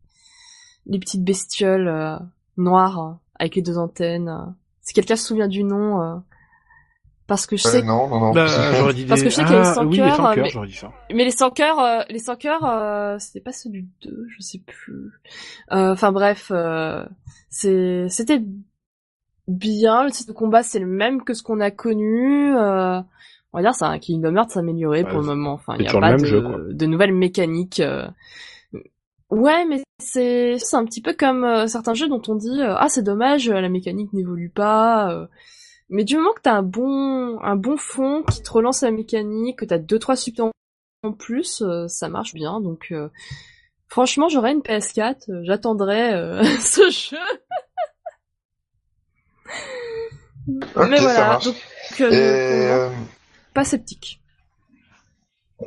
les 0.84 0.99
petites 0.99 1.24
bestioles 1.24 1.88
euh, 1.88 2.18
noires 2.59 3.20
avec 3.39 3.55
les 3.57 3.62
deux 3.62 3.78
antennes. 3.78 4.55
Si 4.82 4.95
quelqu'un 4.95 5.16
se 5.16 5.26
souvient 5.26 5.49
du 5.49 5.64
nom. 5.64 6.22
Parce 7.28 7.45
que 7.47 7.59
je 7.59 7.62
sais. 7.62 7.82
non, 7.82 8.09
non, 8.09 8.20
non. 8.20 8.32
Bah, 8.32 8.47
j'aurais 8.47 8.95
dit 8.95 9.05
Parce 9.05 9.22
que 9.22 9.28
je 9.28 9.34
sais 9.34 9.45
qu'il 9.45 9.53
y 9.53 9.57
a 9.57 9.59
les 9.59 9.64
100 9.66 9.80
ah, 9.82 9.84
oui, 9.84 9.97
les 9.99 10.11
100 10.11 10.16
cœurs, 10.16 10.36
mais- 10.45 10.49
j'aurais 10.51 10.66
dit 10.66 10.72
ça. 10.74 10.93
Mais 11.12 11.24
les 11.24 11.30
100 11.30 11.51
cœurs, 11.51 11.78
euh, 11.78 12.01
les 12.09 12.18
100 12.20 12.36
cœurs, 12.36 12.64
euh, 12.64 13.16
c'était 13.18 13.41
pas 13.43 13.53
ceux 13.53 13.68
du 13.68 13.86
2, 14.03 14.26
je 14.30 14.43
sais 14.43 14.62
plus. 14.66 15.12
Euh, 15.72 15.93
Enfin 15.93 16.11
bref, 16.11 16.51
euh, 16.55 17.05
c'est, 17.51 18.09
c'était 18.09 18.41
bien. 19.47 20.05
Le 20.05 20.11
type 20.11 20.26
de 20.26 20.32
combat, 20.32 20.62
c'est 20.62 20.78
le 20.78 20.86
même 20.86 21.22
que 21.22 21.34
ce 21.34 21.43
qu'on 21.43 21.61
a 21.61 21.70
connu. 21.70 22.57
Euh, 22.57 23.01
on 23.53 23.59
va 23.59 23.62
dire, 23.62 23.74
c'est 23.74 23.84
un 23.84 23.99
Kingdom 23.99 24.34
Hearts 24.36 24.57
amélioré 24.57 25.03
Ouais, 25.05 25.11
pour 25.11 25.20
le 25.20 25.26
moment. 25.26 25.53
Enfin, 25.53 25.74
il 25.78 25.82
y 25.82 25.86
a 25.86 25.89
toujours 25.89 26.01
le 26.01 26.07
pas 26.07 26.11
même 26.12 26.20
de, 26.22 26.26
jeu, 26.26 26.41
quoi. 26.41 26.59
de 26.70 26.86
nouvelles 26.86 27.14
mécaniques. 27.14 27.82
Ouais, 29.31 29.64
mais 29.66 29.83
c'est, 29.99 30.57
c'est 30.59 30.76
un 30.76 30.85
petit 30.87 31.03
peu 31.03 31.12
comme 31.12 31.45
euh, 31.45 31.66
certains 31.66 31.95
jeux 31.95 32.09
dont 32.09 32.22
on 32.29 32.35
dit, 32.35 32.61
euh, 32.62 32.74
ah 32.79 32.89
c'est 32.89 33.03
dommage, 33.03 33.49
euh, 33.51 33.61
la 33.61 33.68
mécanique 33.68 34.12
n'évolue 34.14 34.49
pas. 34.51 35.12
euh. 35.12 35.26
Mais 35.91 36.05
du 36.05 36.16
moment 36.16 36.33
que 36.33 36.41
t'as 36.43 36.55
un 36.55 36.62
bon, 36.62 37.39
un 37.43 37.57
bon 37.57 37.76
fond 37.76 38.22
qui 38.22 38.43
te 38.43 38.51
relance 38.51 38.83
la 38.83 38.91
mécanique, 38.91 39.59
que 39.59 39.64
t'as 39.64 39.79
deux 39.79 39.99
trois 39.99 40.16
substances 40.16 40.53
en 41.03 41.12
plus, 41.12 41.62
euh, 41.62 41.87
ça 41.89 42.09
marche 42.09 42.35
bien. 42.35 42.61
Donc, 42.61 42.89
euh, 42.91 43.09
franchement, 43.89 44.29
j'aurais 44.29 44.53
une 44.53 44.61
PS4, 44.62 45.31
euh, 45.31 45.43
j'attendrais 45.45 46.14
euh, 46.14 46.43
ce 46.61 46.91
jeu. 46.91 47.18
Mais 50.47 51.01
voilà, 51.01 51.39
donc 51.45 51.55
pas 53.55 53.64
sceptique. 53.64 54.17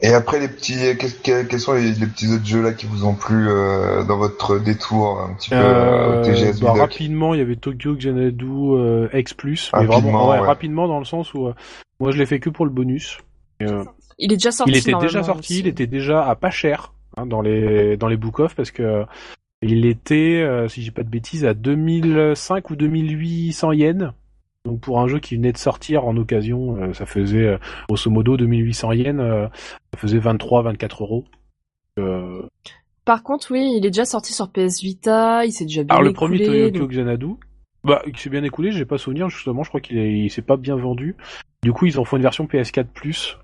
Et 0.01 0.13
après 0.13 0.39
les 0.39 0.47
petits, 0.47 0.95
qu'est-ce 0.97 1.15
que- 1.15 1.43
quels 1.43 1.59
sont 1.59 1.73
les, 1.73 1.91
les 1.91 2.07
petits 2.07 2.27
autres 2.33 2.45
jeux 2.45 2.61
là 2.61 2.71
qui 2.71 2.85
vous 2.85 3.03
ont 3.05 3.13
plu 3.13 3.47
euh, 3.49 4.03
dans 4.05 4.17
votre 4.17 4.57
détour 4.59 5.19
un 5.21 5.33
petit 5.33 5.49
peu 5.49 5.55
euh, 5.57 6.21
au 6.21 6.23
TGS 6.23 6.61
bah, 6.61 6.73
rapidement, 6.73 7.33
il 7.33 7.39
y 7.39 7.41
avait 7.41 7.57
Tokyo 7.57 7.95
Xanadu 7.95 8.45
euh, 8.45 9.09
X+, 9.13 9.35
mais 9.43 9.55
Rapidement, 9.73 9.99
vraiment 9.99 10.29
ouais, 10.29 10.39
ouais. 10.39 10.47
rapidement 10.47 10.87
dans 10.87 10.99
le 10.99 11.05
sens 11.05 11.33
où 11.33 11.47
euh, 11.47 11.53
moi 11.99 12.11
je 12.11 12.17
l'ai 12.17 12.25
fait 12.25 12.39
que 12.39 12.49
pour 12.49 12.65
le 12.65 12.71
bonus. 12.71 13.17
Et, 13.59 13.65
euh, 13.65 13.83
Il 14.17 14.31
est 14.31 14.37
déjà 14.37 14.51
sorti. 14.51 14.71
il 14.71 14.77
était 14.77 14.93
déjà 14.99 15.23
sorti, 15.23 15.39
aussi. 15.53 15.59
il 15.59 15.67
était 15.67 15.87
déjà 15.87 16.25
à 16.25 16.35
pas 16.35 16.51
cher 16.51 16.93
hein, 17.17 17.25
dans 17.25 17.41
les 17.41 17.97
dans 17.97 18.07
les 18.07 18.17
book 18.17 18.39
off 18.39 18.55
parce 18.55 18.71
que 18.71 18.81
euh, 18.83 19.03
il 19.61 19.85
était, 19.85 20.41
euh, 20.41 20.67
si 20.69 20.81
j'ai 20.81 20.89
pas 20.91 21.03
de 21.03 21.09
bêtises, 21.09 21.45
à 21.45 21.53
2005 21.53 22.69
ou 22.71 22.75
2800 22.75 23.71
yens. 23.73 24.11
Donc 24.65 24.79
pour 24.81 24.99
un 24.99 25.07
jeu 25.07 25.19
qui 25.19 25.35
venait 25.35 25.51
de 25.51 25.57
sortir 25.57 26.05
en 26.05 26.15
occasion, 26.17 26.77
euh, 26.77 26.93
ça 26.93 27.05
faisait 27.05 27.45
euh, 27.45 27.57
grosso 27.89 28.09
modo 28.11 28.37
2800 28.37 28.91
yens, 28.91 29.19
euh, 29.19 29.47
ça 29.93 29.99
faisait 29.99 30.19
23-24 30.19 31.01
euros. 31.01 31.25
Euh, 31.99 32.43
Par 33.05 33.23
contre, 33.23 33.51
oui, 33.51 33.73
il 33.77 33.85
est 33.85 33.89
déjà 33.89 34.05
sorti 34.05 34.33
sur 34.33 34.51
PS 34.51 34.81
Vita, 34.81 35.45
il 35.45 35.51
s'est 35.51 35.65
déjà 35.65 35.83
bien 35.83 35.95
Alors 35.95 36.03
le 36.03 36.13
premier 36.13 36.37
Tokyo 36.45 36.79
donc- 36.79 36.91
Xanadu, 36.91 37.27
bah 37.83 38.03
il 38.05 38.15
s'est 38.17 38.29
bien 38.29 38.43
écoulé, 38.43 38.71
j'ai 38.71 38.85
pas 38.85 38.99
souvenir 38.99 39.29
justement, 39.29 39.63
je 39.63 39.69
crois 39.69 39.81
qu'il 39.81 39.97
est, 39.97 40.13
il 40.13 40.29
s'est 40.29 40.43
pas 40.43 40.57
bien 40.57 40.75
vendu. 40.75 41.15
Du 41.63 41.73
coup 41.73 41.87
ils 41.87 41.99
en 41.99 42.05
font 42.05 42.17
une 42.17 42.23
version 42.23 42.45
PS4 42.45 42.85
Plus. 42.85 43.37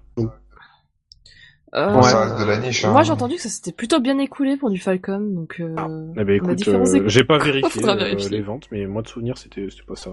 Euh, 1.76 1.92
Bon, 1.94 2.02
ça 2.02 2.22
reste 2.22 2.40
de 2.40 2.46
la 2.50 2.60
niche. 2.60 2.86
Hein. 2.86 2.92
Moi, 2.92 3.04
j'ai 3.04 3.12
entendu 3.12 3.36
que 3.36 3.42
ça 3.42 3.50
s'était 3.50 3.74
plutôt 3.74 4.00
bien 4.00 4.18
écoulé 4.20 4.56
pour 4.56 4.70
du 4.70 4.80
Falcon, 4.80 5.20
donc. 5.20 5.60
Euh... 5.60 5.76
Eh 6.18 6.24
ben 6.24 6.36
écoute, 6.36 6.66
euh, 6.70 7.04
j'ai 7.08 7.26
pas 7.26 7.38
vérifié 7.44 7.84
euh, 7.86 8.16
les 8.32 8.42
ventes, 8.42 8.68
mais 8.72 8.86
moi 8.88 9.02
de 9.02 9.08
souvenir 9.08 9.38
c'était 9.38 9.68
pas 9.86 9.96
ça. 9.96 10.12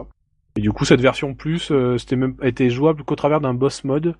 Et 0.56 0.60
du 0.60 0.70
coup 0.72 0.84
cette 0.84 1.00
version 1.00 1.34
plus, 1.34 1.70
euh, 1.70 1.98
c'était 1.98 2.16
même 2.16 2.36
était 2.42 2.70
jouable 2.70 3.02
qu'au 3.04 3.16
travers 3.16 3.40
d'un 3.40 3.54
boss 3.54 3.84
mode. 3.84 4.14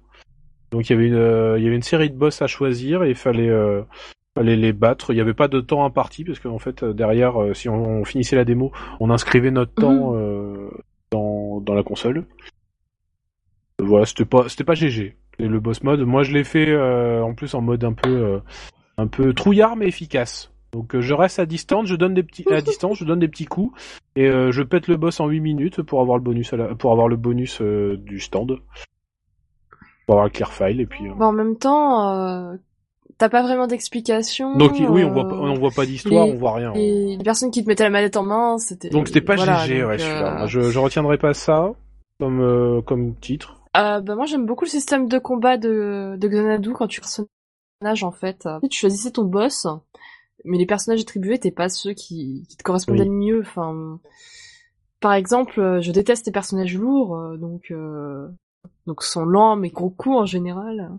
Donc 0.72 0.88
il 0.88 0.92
y 0.92 0.96
avait 0.96 1.06
une 1.06 1.14
euh, 1.14 1.58
il 1.58 1.64
y 1.64 1.66
avait 1.66 1.76
une 1.76 1.82
série 1.82 2.10
de 2.10 2.16
boss 2.16 2.42
à 2.42 2.46
choisir 2.48 3.04
et 3.04 3.10
il 3.10 3.14
fallait 3.14 3.48
euh, 3.48 3.82
fallait 4.36 4.56
les 4.56 4.72
battre. 4.72 5.12
Il 5.12 5.16
y 5.16 5.20
avait 5.20 5.34
pas 5.34 5.46
de 5.48 5.60
temps 5.60 5.84
imparti 5.84 6.24
parce 6.24 6.40
qu'en 6.40 6.58
fait 6.58 6.82
euh, 6.82 6.92
derrière 6.92 7.40
euh, 7.40 7.54
si 7.54 7.68
on, 7.68 8.00
on 8.00 8.04
finissait 8.04 8.34
la 8.36 8.44
démo, 8.44 8.72
on 8.98 9.10
inscrivait 9.10 9.52
notre 9.52 9.74
temps 9.74 10.12
Mhm. 10.12 10.18
euh, 10.18 10.70
dans 11.12 11.60
dans 11.60 11.74
la 11.74 11.84
console. 11.84 12.24
Voilà, 13.80 14.06
c'était 14.06 14.24
pas 14.24 14.48
c'était 14.48 14.64
pas 14.64 14.74
GG. 14.74 15.16
Et 15.38 15.46
le 15.48 15.60
boss 15.60 15.82
mode, 15.82 16.00
moi 16.00 16.22
je 16.22 16.32
l'ai 16.32 16.44
fait 16.44 16.68
euh, 16.68 17.22
en 17.22 17.34
plus 17.34 17.54
en 17.54 17.60
mode 17.60 17.84
un 17.84 17.92
peu 17.92 18.08
euh, 18.08 18.38
un 18.98 19.06
peu 19.06 19.32
trouillard 19.34 19.76
mais 19.76 19.86
efficace. 19.88 20.52
Donc 20.74 20.94
euh, 20.96 21.00
je 21.00 21.14
reste 21.14 21.38
à 21.38 21.46
distance, 21.46 21.86
je 21.86 21.94
donne 21.94 22.12
des 22.14 22.22
petits 22.24 22.44
à 22.52 22.60
distance, 22.70 22.98
je 22.98 23.04
donne 23.04 23.20
des 23.20 23.28
petits 23.28 23.46
coups 23.46 23.72
et 24.16 24.26
euh, 24.26 24.50
je 24.50 24.62
pète 24.62 24.88
le 24.88 24.96
boss 24.96 25.20
en 25.20 25.28
8 25.28 25.40
minutes 25.40 25.80
pour 25.82 26.00
avoir 26.00 26.18
le 26.18 26.22
bonus 26.24 26.52
à 26.52 26.56
la- 26.56 26.74
pour 26.74 26.90
avoir 26.92 27.06
le 27.08 27.16
bonus 27.16 27.60
euh, 27.62 27.96
du 27.96 28.18
stand. 28.20 28.58
Pour 30.06 30.16
avoir 30.16 30.24
le 30.26 30.30
clear 30.30 30.52
file 30.52 30.80
et 30.80 30.86
puis 30.86 31.04
Bon, 31.16 31.26
en 31.26 31.32
même 31.32 31.56
temps, 31.56 32.56
t'as 33.16 33.28
pas 33.28 33.42
vraiment 33.42 33.66
d'explication. 33.66 34.56
Donc 34.58 34.72
oui, 34.78 35.04
on 35.04 35.10
voit 35.12 35.28
pas, 35.28 35.36
on 35.36 35.54
voit 35.54 35.70
pas 35.70 35.86
d'histoire, 35.86 36.26
on 36.26 36.34
voit 36.34 36.54
rien. 36.54 36.72
Et 36.74 37.16
les 37.16 37.24
personnes 37.24 37.50
qui 37.50 37.62
te 37.62 37.68
mettaient 37.68 37.84
la 37.84 37.90
manette 37.90 38.16
en 38.16 38.24
main, 38.24 38.58
c'était. 38.58 38.90
Donc 38.90 39.06
c'était 39.08 39.20
pas 39.22 39.36
voilà, 39.36 39.64
GG 39.66 39.84
ouais, 39.84 39.98
celui-là. 39.98 40.42
euh, 40.42 40.46
Je, 40.46 40.60
je 40.60 40.78
retiendrai 40.78 41.16
pas 41.18 41.32
ça 41.34 41.72
comme 42.18 42.40
euh, 42.40 42.82
comme 42.82 43.14
titre. 43.14 43.60
Euh, 43.76 44.00
bah 44.00 44.14
moi 44.14 44.26
j'aime 44.26 44.46
beaucoup 44.46 44.64
le 44.64 44.70
système 44.70 45.08
de 45.08 45.18
combat 45.18 45.56
de, 45.56 46.16
de 46.18 46.28
Xanadu 46.28 46.72
quand 46.74 46.86
tu 46.86 47.00
personnage 47.00 48.04
en 48.04 48.12
fait. 48.12 48.46
Tu 48.70 48.78
choisissais 48.78 49.10
ton 49.10 49.24
boss, 49.24 49.66
mais 50.44 50.58
les 50.58 50.66
personnages 50.66 51.00
attribués 51.00 51.38
t'es 51.38 51.50
pas 51.50 51.68
ceux 51.68 51.92
qui, 51.94 52.46
qui 52.48 52.56
te 52.56 52.62
correspondaient 52.62 53.02
Oui. 53.02 53.08
le 53.08 53.14
mieux. 53.14 53.40
Enfin, 53.40 53.98
par 55.00 55.14
exemple, 55.14 55.58
euh, 55.60 55.80
je 55.80 55.92
déteste 55.92 56.26
les 56.26 56.32
personnages 56.32 56.76
lourds, 56.76 57.16
euh, 57.16 57.36
donc 57.36 57.70
euh, 57.70 58.28
donc 58.86 59.02
sont 59.02 59.24
lents 59.24 59.56
mais 59.56 59.70
gros 59.70 59.90
coups 59.90 60.16
en 60.16 60.26
général. 60.26 60.90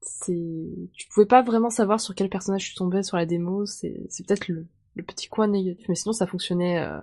C'est, 0.00 0.68
tu 0.92 1.08
pouvais 1.08 1.26
pas 1.26 1.42
vraiment 1.42 1.70
savoir 1.70 2.00
sur 2.00 2.14
quel 2.14 2.28
personnage 2.28 2.68
tu 2.68 2.74
tombais 2.74 3.02
sur 3.02 3.16
la 3.16 3.26
démo. 3.26 3.64
C'est 3.66 4.02
c'est 4.08 4.26
peut-être 4.26 4.48
le, 4.48 4.66
le 4.96 5.02
petit 5.02 5.28
coin 5.28 5.46
négatif, 5.48 5.86
mais 5.88 5.94
sinon 5.94 6.12
ça 6.12 6.26
fonctionnait. 6.26 6.78
euh, 6.78 7.00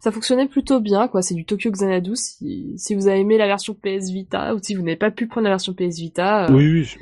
ça 0.00 0.10
fonctionnait 0.12 0.48
plutôt 0.48 0.80
bien, 0.80 1.08
quoi. 1.08 1.20
C'est 1.20 1.34
du 1.34 1.44
Tokyo 1.44 1.70
Xanadu. 1.72 2.12
Si, 2.16 2.72
si 2.78 2.94
vous 2.94 3.06
avez 3.06 3.20
aimé 3.20 3.36
la 3.36 3.46
version 3.46 3.74
PS 3.74 4.08
Vita, 4.10 4.54
ou 4.54 4.58
si 4.62 4.74
vous 4.74 4.82
n'avez 4.82 4.96
pas 4.96 5.10
pu 5.10 5.26
prendre 5.26 5.44
la 5.44 5.50
version 5.50 5.74
PS 5.74 5.98
Vita, 5.98 6.46
euh, 6.48 6.52
Oui, 6.54 6.72
oui, 6.72 6.96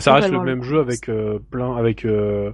ça, 0.00 0.14
reste 0.14 0.30
le 0.32 0.40
même 0.40 0.62
jeu 0.62 0.80
avec 0.80 1.08
euh, 1.08 1.38
plein 1.50 1.76
avec 1.76 2.04
euh, 2.04 2.52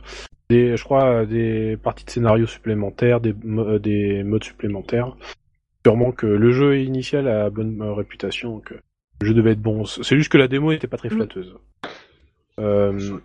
des 0.51 0.77
je 0.77 0.85
crois 0.85 1.25
des 1.27 1.77
parties 1.83 2.05
de 2.05 2.11
scénario 2.11 2.47
supplémentaires, 2.47 3.21
des 3.21 3.35
mo- 3.45 3.67
euh, 3.67 3.79
des 3.79 4.23
modes 4.25 4.45
supplémentaires. 4.45 5.17
Sûrement 5.87 6.13
que 6.13 6.27
le 6.27 6.51
jeu 6.53 6.79
initial 6.81 7.27
a 7.29 7.49
bonne 7.51 7.81
euh, 7.81 7.93
réputation, 7.95 8.55
donc 8.57 8.73
euh, 8.73 8.81
le 9.23 9.27
jeu 9.29 9.35
devait 9.35 9.53
être 9.53 9.63
bon. 9.63 9.85
C'est 9.85 10.17
juste 10.17 10.31
que 10.31 10.39
la 10.39 10.49
démo 10.49 10.73
n'était 10.73 10.87
pas 10.89 10.97
très 10.99 11.09
Mm. 11.09 11.13
flatteuse. 11.17 11.55
Euh, 12.59 13.19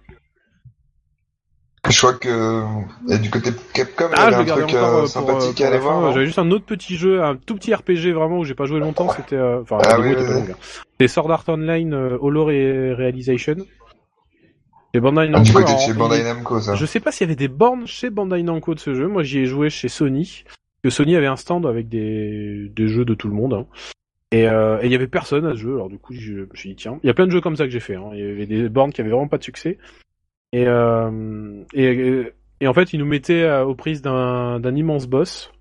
Je 1.90 1.98
crois 2.00 2.14
que 2.14 2.64
et 3.14 3.20
du 3.20 3.30
côté 3.30 3.52
Capcom, 3.74 4.06
il 4.12 4.18
y 4.18 4.20
Ah, 4.20 4.32
je 4.32 4.36
avait 4.38 4.46
le 4.46 4.52
un 4.52 4.56
truc 4.56 4.70
encore 4.70 4.88
euh, 4.88 4.96
euh, 4.98 5.00
pour, 5.02 5.08
sympathique 5.10 5.62
euh, 5.62 5.66
à 5.66 5.68
aller 5.68 5.78
voir. 5.80 6.12
J'avais 6.14 6.26
juste 6.26 6.40
un 6.40 6.50
autre 6.50 6.66
petit 6.66 6.96
jeu, 6.96 7.22
un 7.24 7.36
tout 7.36 7.54
petit 7.56 7.74
RPG 7.76 8.12
vraiment 8.14 8.40
où 8.40 8.44
j'ai 8.44 8.56
pas 8.56 8.66
joué 8.66 8.80
longtemps. 8.80 9.10
C'était, 9.10 9.36
euh, 9.36 9.62
enfin, 9.62 9.78
Ah 9.84 9.90
la 9.90 9.98
démo 9.98 10.04
oui, 10.08 10.12
était 10.14 10.22
oui, 10.34 10.48
pas 10.48 10.54
oui. 11.00 11.08
Sword 11.10 11.32
Art 11.32 11.44
Online 11.48 11.94
euh, 11.94 12.18
Holo 12.20 12.50
Re- 12.50 12.94
Realization. 12.94 13.56
Et 14.96 15.00
Bandai 15.02 15.24
Ah, 15.24 15.28
Namco. 15.28 15.58
Alors, 15.58 15.80
chez 15.80 15.94
Bandai 15.94 16.24
ça. 16.62 16.76
Je 16.76 16.86
sais 16.86 17.02
pas 17.02 17.12
s'il 17.12 17.26
y 17.26 17.28
avait 17.30 17.36
des 17.36 17.50
bornes 17.50 17.86
chez 17.86 18.10
Bandai 18.10 18.42
Namco 18.44 18.74
de 18.74 18.80
ce 18.80 18.94
jeu. 18.96 19.08
Moi, 19.08 19.24
j'y 19.24 19.40
ai 19.40 19.46
joué 19.46 19.70
chez 19.70 19.90
Sony. 19.90 20.46
Que 20.84 20.90
Sony 20.90 21.16
avait 21.18 21.26
un 21.28 21.36
stand 21.36 21.66
avec 21.66 21.90
des, 21.90 22.72
des 22.74 22.88
jeux 22.88 23.04
de 23.04 23.14
tout 23.14 23.28
le 23.28 23.34
monde. 23.34 23.54
hein. 23.54 23.66
Et 24.32 24.48
euh, 24.48 24.80
et 24.82 24.86
il 24.86 24.92
y 24.92 24.96
avait 24.96 25.08
personne 25.08 25.46
à 25.46 25.52
ce 25.52 25.58
jeu. 25.58 25.74
Alors 25.76 25.90
du 25.90 25.98
coup, 25.98 26.14
je 26.14 26.34
me 26.34 26.50
suis 26.56 26.70
dit 26.70 26.76
tiens, 26.76 27.00
il 27.04 27.08
y 27.08 27.10
a 27.10 27.14
plein 27.14 27.26
de 27.26 27.32
jeux 27.32 27.42
comme 27.42 27.56
ça 27.56 27.66
que 27.66 27.72
j'ai 27.72 27.80
fait. 27.80 27.96
hein. 27.96 28.10
Il 28.14 28.20
y 28.20 28.24
avait 28.30 28.46
des 28.46 28.70
bornes 28.70 28.92
qui 28.94 29.02
avaient 29.02 29.10
vraiment 29.10 29.28
pas 29.28 29.38
de 29.38 29.44
succès. 29.44 29.78
Et 30.54 30.66
euh, 30.68 31.62
et, 31.74 32.24
et 32.62 32.68
en 32.68 32.74
fait, 32.74 32.94
ils 32.94 33.00
nous 33.00 33.06
mettaient 33.06 33.44
euh, 33.44 33.66
aux 33.66 33.76
prises 33.76 34.02
d'un 34.02 34.76
immense 34.76 35.08
boss. 35.08 35.52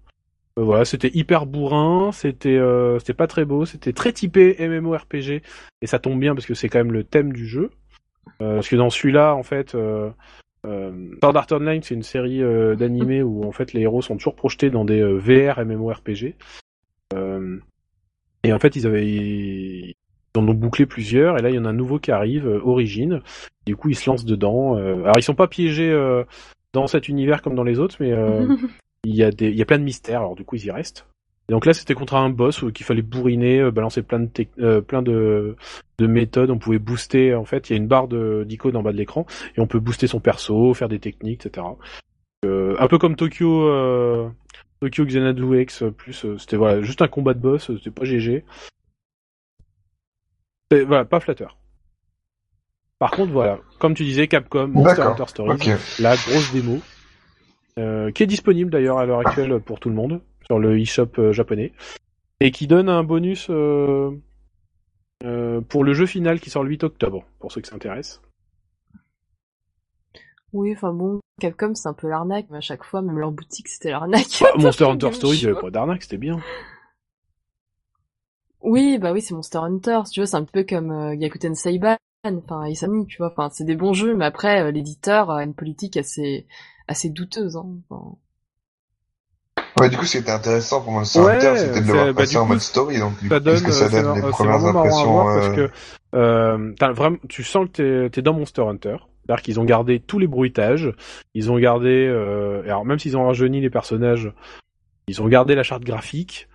Euh, 0.58 0.62
voilà, 0.62 0.84
c'était 0.84 1.10
hyper 1.12 1.46
bourrin, 1.46 2.10
c'était 2.12 2.50
euh, 2.56 2.98
c'était 3.00 3.14
pas 3.14 3.26
très 3.26 3.44
beau, 3.44 3.64
c'était 3.64 3.92
très 3.92 4.12
typé 4.12 4.56
MMORPG 4.60 5.42
et 5.82 5.86
ça 5.86 5.98
tombe 5.98 6.20
bien 6.20 6.34
parce 6.34 6.46
que 6.46 6.54
c'est 6.54 6.68
quand 6.68 6.78
même 6.78 6.92
le 6.92 7.02
thème 7.04 7.32
du 7.32 7.46
jeu. 7.46 7.70
Euh, 8.42 8.56
parce 8.56 8.68
que 8.68 8.76
dans 8.76 8.90
celui-là, 8.90 9.34
en 9.34 9.42
fait, 9.42 9.74
euh, 9.74 10.10
euh, 10.66 11.14
Sword 11.22 11.36
Art 11.36 11.46
Online, 11.52 11.82
c'est 11.82 11.94
une 11.94 12.02
série 12.02 12.40
d'animés 12.76 13.22
où 13.22 13.44
en 13.44 13.52
fait 13.52 13.72
les 13.72 13.82
héros 13.82 14.02
sont 14.02 14.16
toujours 14.16 14.36
projetés 14.36 14.70
dans 14.70 14.84
des 14.84 15.02
VR 15.02 15.64
MMORPG. 15.64 16.34
Et 18.44 18.52
en 18.52 18.58
fait, 18.58 18.76
ils 18.76 18.86
avaient 18.86 19.06
ils 19.06 20.40
en 20.40 20.48
ont 20.48 20.54
bouclé 20.54 20.84
plusieurs 20.84 21.38
et 21.38 21.42
là 21.42 21.50
il 21.50 21.56
y 21.56 21.58
en 21.58 21.64
a 21.64 21.68
un 21.68 21.74
nouveau 21.74 21.98
qui 21.98 22.10
arrive, 22.10 22.46
euh, 22.46 22.60
Origin. 22.64 23.22
Du 23.66 23.76
coup, 23.76 23.88
ils 23.88 23.94
se 23.94 24.08
lancent 24.10 24.24
dedans. 24.24 24.76
alors 24.76 25.16
ils 25.16 25.22
sont 25.22 25.34
pas 25.34 25.48
piégés 25.48 25.90
euh, 25.90 26.24
dans 26.72 26.86
cet 26.86 27.08
univers 27.08 27.40
comme 27.40 27.54
dans 27.54 27.64
les 27.64 27.78
autres, 27.78 27.96
mais 28.00 28.12
il 29.04 29.14
y 29.14 29.22
a 29.22 29.30
des 29.30 29.48
il 29.48 29.56
y 29.56 29.62
a 29.62 29.64
plein 29.64 29.78
de 29.78 29.84
mystères. 29.84 30.20
Alors 30.20 30.34
du 30.34 30.44
coup, 30.44 30.56
ils 30.56 30.66
y 30.66 30.70
restent. 30.70 31.06
Et 31.48 31.52
donc 31.52 31.66
là, 31.66 31.74
c'était 31.74 31.94
contre 31.94 32.14
un 32.14 32.30
boss 32.30 32.62
où 32.62 32.72
qu'il 32.72 32.86
fallait 32.86 33.02
bourriner, 33.02 33.60
euh, 33.60 33.70
balancer 33.70 34.02
plein 34.02 34.20
de 34.20 34.28
euh, 34.60 34.80
plein 34.80 35.02
de 35.02 35.56
de 35.98 36.06
méthodes. 36.06 36.50
On 36.50 36.58
pouvait 36.58 36.78
booster. 36.78 37.34
En 37.34 37.44
fait, 37.44 37.68
il 37.68 37.72
y 37.74 37.76
a 37.76 37.76
une 37.76 37.86
barre 37.86 38.08
de 38.08 38.44
d'icônes 38.48 38.76
en 38.76 38.82
bas 38.82 38.92
de 38.92 38.96
l'écran 38.96 39.26
et 39.56 39.60
on 39.60 39.66
peut 39.66 39.78
booster 39.80 40.06
son 40.06 40.20
perso, 40.20 40.72
faire 40.74 40.88
des 40.88 40.98
techniques, 41.00 41.44
etc. 41.44 41.66
Euh, 42.46 42.76
un 42.78 42.88
peu 42.88 42.98
comme 42.98 43.14
Tokyo 43.16 43.68
euh, 43.68 44.28
Tokyo 44.80 45.04
Xanadu 45.04 45.60
X 45.60 45.82
euh, 45.82 45.90
plus. 45.90 46.24
euh, 46.24 46.38
c'était 46.38 46.56
voilà 46.56 46.80
juste 46.82 47.02
un 47.02 47.08
combat 47.08 47.34
de 47.34 47.40
boss. 47.40 47.70
C'était 47.76 47.90
pas 47.90 48.04
GG. 48.04 48.44
Voilà, 50.70 51.04
pas 51.04 51.20
flatteur. 51.20 51.56
Par 52.98 53.10
contre, 53.10 53.32
voilà, 53.32 53.58
comme 53.78 53.94
tu 53.94 54.02
disais, 54.02 54.26
Capcom 54.28 54.66
Monster. 54.68 55.02
Hunter 55.02 55.24
Stories, 55.28 55.52
Ok. 55.52 55.68
la 56.00 56.16
grosse 56.16 56.52
démo, 56.52 56.80
euh, 57.78 58.10
qui 58.10 58.22
est 58.22 58.26
disponible 58.26 58.70
d'ailleurs 58.70 58.98
à 58.98 59.04
l'heure 59.06 59.20
actuelle 59.20 59.60
pour 59.60 59.78
tout 59.78 59.88
le 59.88 59.94
monde 59.94 60.20
sur 60.46 60.58
le 60.58 60.78
eShop 60.78 61.18
euh, 61.18 61.32
japonais, 61.32 61.72
et 62.40 62.50
qui 62.50 62.66
donne 62.66 62.88
un 62.88 63.02
bonus, 63.04 63.48
euh, 63.50 64.10
pour 65.68 65.84
le 65.84 65.94
jeu 65.94 66.06
final 66.06 66.40
qui 66.40 66.50
sort 66.50 66.64
le 66.64 66.70
8 66.70 66.84
octobre, 66.84 67.24
pour 67.38 67.52
ceux 67.52 67.60
qui 67.60 67.70
s'intéressent. 67.70 68.20
Oui, 70.52 70.72
enfin 70.72 70.92
bon, 70.92 71.20
Capcom 71.40 71.74
c'est 71.74 71.88
un 71.88 71.94
peu 71.94 72.08
l'arnaque, 72.08 72.46
mais 72.50 72.58
à 72.58 72.60
chaque 72.60 72.84
fois, 72.84 73.02
même 73.02 73.18
leur 73.18 73.32
boutique 73.32 73.68
c'était 73.68 73.90
l'arnaque. 73.90 74.40
Bah, 74.40 74.52
Monster 74.58 74.84
Hunter 74.84 75.12
Story, 75.12 75.38
il 75.38 75.48
avait 75.48 75.60
pas 75.60 75.70
d'arnaque, 75.70 76.02
c'était 76.02 76.16
bien. 76.16 76.40
Oui, 78.60 78.98
bah 78.98 79.12
oui, 79.12 79.20
c'est 79.20 79.34
Monster 79.34 79.58
Hunter, 79.58 80.00
tu 80.10 80.20
vois, 80.20 80.26
c'est 80.26 80.36
un 80.36 80.44
peu 80.44 80.62
comme 80.64 80.90
euh, 80.90 81.14
Yakuten 81.14 81.54
Saiban, 81.54 81.96
enfin 82.24 82.66
Isami, 82.66 83.06
tu 83.06 83.18
vois, 83.18 83.32
enfin 83.32 83.50
c'est 83.50 83.64
des 83.64 83.76
bons 83.76 83.92
jeux, 83.92 84.14
mais 84.14 84.24
après 84.24 84.62
euh, 84.62 84.70
l'éditeur 84.70 85.30
a 85.30 85.42
une 85.42 85.54
politique 85.54 85.96
assez 85.96 86.46
assez 86.86 87.10
douteuse. 87.10 87.56
Hein, 87.56 87.80
Ouais, 89.78 89.88
du 89.88 89.96
coup, 89.96 90.04
c'était 90.04 90.30
intéressant 90.30 90.80
pour 90.82 90.92
Monster 90.92 91.20
Hunter, 91.20 91.52
c'était 91.56 91.80
de 91.80 91.86
le 91.86 91.92
voir 91.92 92.06
bah, 92.06 92.14
passer 92.14 92.36
en 92.36 92.46
mode 92.46 92.60
story, 92.60 92.98
donc 92.98 93.12
qu'est-ce 93.20 93.62
que 93.62 93.72
ça 93.72 93.88
donne, 93.88 94.14
les 94.14 94.20
premières 94.30 94.64
impressions 94.64 95.24
Parce 95.24 95.48
que 95.50 95.70
euh, 96.14 96.72
vraiment, 96.80 97.16
tu 97.28 97.42
sens 97.42 97.66
que 97.72 98.08
t'es 98.08 98.20
es 98.20 98.22
dans 98.22 98.34
Monster 98.34 98.62
Hunter, 98.62 98.96
c'est-à-dire 99.24 99.42
qu'ils 99.42 99.58
ont 99.58 99.64
gardé 99.64 100.00
tous 100.00 100.18
les 100.18 100.28
bruitages, 100.28 100.92
ils 101.34 101.50
ont 101.50 101.58
gardé, 101.58 102.06
euh, 102.08 102.62
alors 102.64 102.84
même 102.84 102.98
s'ils 102.98 103.16
ont 103.16 103.26
rajeuni 103.26 103.60
les 103.60 103.70
personnages, 103.70 104.32
ils 105.08 105.22
ont 105.22 105.28
gardé 105.28 105.54
la 105.54 105.62
charte 105.62 105.82
graphique. 105.82 106.48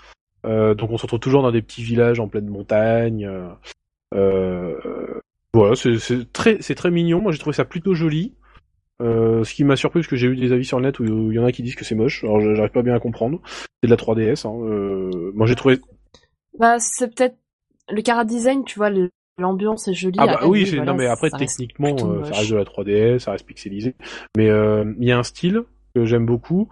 Euh, 0.46 0.74
donc 0.74 0.92
on 0.92 0.98
se 0.98 1.04
retrouve 1.04 1.20
toujours 1.20 1.42
dans 1.42 1.52
des 1.52 1.62
petits 1.62 1.84
villages 1.84 2.20
en 2.20 2.28
pleine 2.28 2.48
montagne. 2.48 3.26
Euh, 3.26 3.50
euh 4.14 5.20
voilà, 5.54 5.76
c'est 5.76 6.32
très, 6.32 6.62
c'est 6.62 6.76
très 6.76 6.92
mignon. 6.92 7.22
Moi 7.22 7.32
j'ai 7.32 7.40
trouvé 7.40 7.56
ça 7.56 7.66
plutôt 7.66 7.96
joli. 7.96 8.34
Euh, 9.02 9.44
ce 9.44 9.54
qui 9.54 9.64
m'a 9.64 9.76
surpris, 9.76 10.00
parce 10.00 10.08
que 10.08 10.16
j'ai 10.16 10.28
eu 10.28 10.36
des 10.36 10.52
avis 10.52 10.66
sur 10.66 10.80
le 10.80 10.86
net 10.86 11.00
où 11.00 11.32
il 11.32 11.36
y 11.36 11.40
en 11.40 11.46
a 11.46 11.52
qui 11.52 11.64
disent 11.64 11.76
que 11.76 11.86
c'est 11.86 11.96
moche. 11.96 12.24
Alors 12.24 12.42
j'arrive 12.42 12.72
pas 12.72 12.82
bien 12.82 12.96
à 12.96 13.00
comprendre. 13.00 13.42
C'est 13.82 13.88
de 13.88 13.92
la 13.92 13.98
3DS. 13.98 14.46
Hein. 14.46 14.54
Euh, 14.66 15.32
moi 15.34 15.48
j'ai 15.48 15.56
trouvé. 15.56 15.80
Bah 16.58 16.80
c'est 16.80 17.14
peut-être 17.16 17.38
le 17.90 18.02
cara 18.02 18.26
design, 18.26 18.64
tu 18.66 18.78
vois, 18.78 18.92
l'ambiance 19.38 19.88
est 19.88 19.94
jolie. 19.94 20.18
Ah 20.20 20.28
bah 20.28 20.40
oui, 20.48 20.70
non 20.86 20.96
mais 20.96 21.08
après 21.08 21.30
techniquement 21.30 21.96
euh, 22.04 22.24
ça 22.26 22.40
reste 22.40 22.52
de 22.52 22.58
la 22.58 22.64
3D, 22.64 23.20
ça 23.20 23.32
reste 23.32 23.46
pixelisé, 23.46 23.96
mais 24.38 24.50
euh, 24.50 24.94
il 25.00 25.08
y 25.08 25.12
a 25.12 25.18
un 25.18 25.24
style 25.24 25.64
que 25.96 26.06
j'aime 26.06 26.26
beaucoup. 26.26 26.70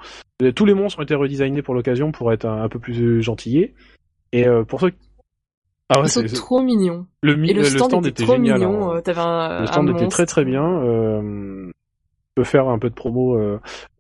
Tous 0.56 0.66
les 0.66 0.74
monstres 0.74 1.00
ont 1.00 1.04
été 1.04 1.16
redesignés 1.16 1.62
pour 1.62 1.74
l'occasion 1.74 2.12
pour 2.12 2.32
être 2.32 2.46
un, 2.46 2.70
peu 2.70 2.80
plus 2.80 3.22
gentillés. 3.22 3.74
Et 4.32 4.48
euh, 4.48 4.64
pour 4.64 4.80
ceux 4.82 4.92
ah 5.90 6.02
ouais, 6.02 6.08
Ils 6.08 6.30
sont 6.30 6.36
trop 6.36 6.62
mignons. 6.62 7.08
Le, 7.22 7.34
le, 7.34 7.64
stand, 7.64 8.06
était, 8.06 8.24
trop 8.24 8.34
génial. 8.34 8.60
Mignon. 8.60 8.92
Hein. 8.92 9.60
le 9.62 9.68
stand 9.68 9.90
était 9.90 10.08
très 10.10 10.26
très 10.26 10.44
bien. 10.44 10.64
Euh, 10.84 11.72
peux 12.38 12.44
faire 12.44 12.68
un 12.70 12.80
peu 12.80 12.90
de 12.90 12.96
promo 12.96 13.38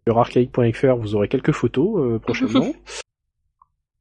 sur 0.07 0.19
archaic.fr, 0.19 0.95
vous 0.95 1.15
aurez 1.15 1.27
quelques 1.27 1.51
photos 1.51 2.21
prochainement. 2.21 2.73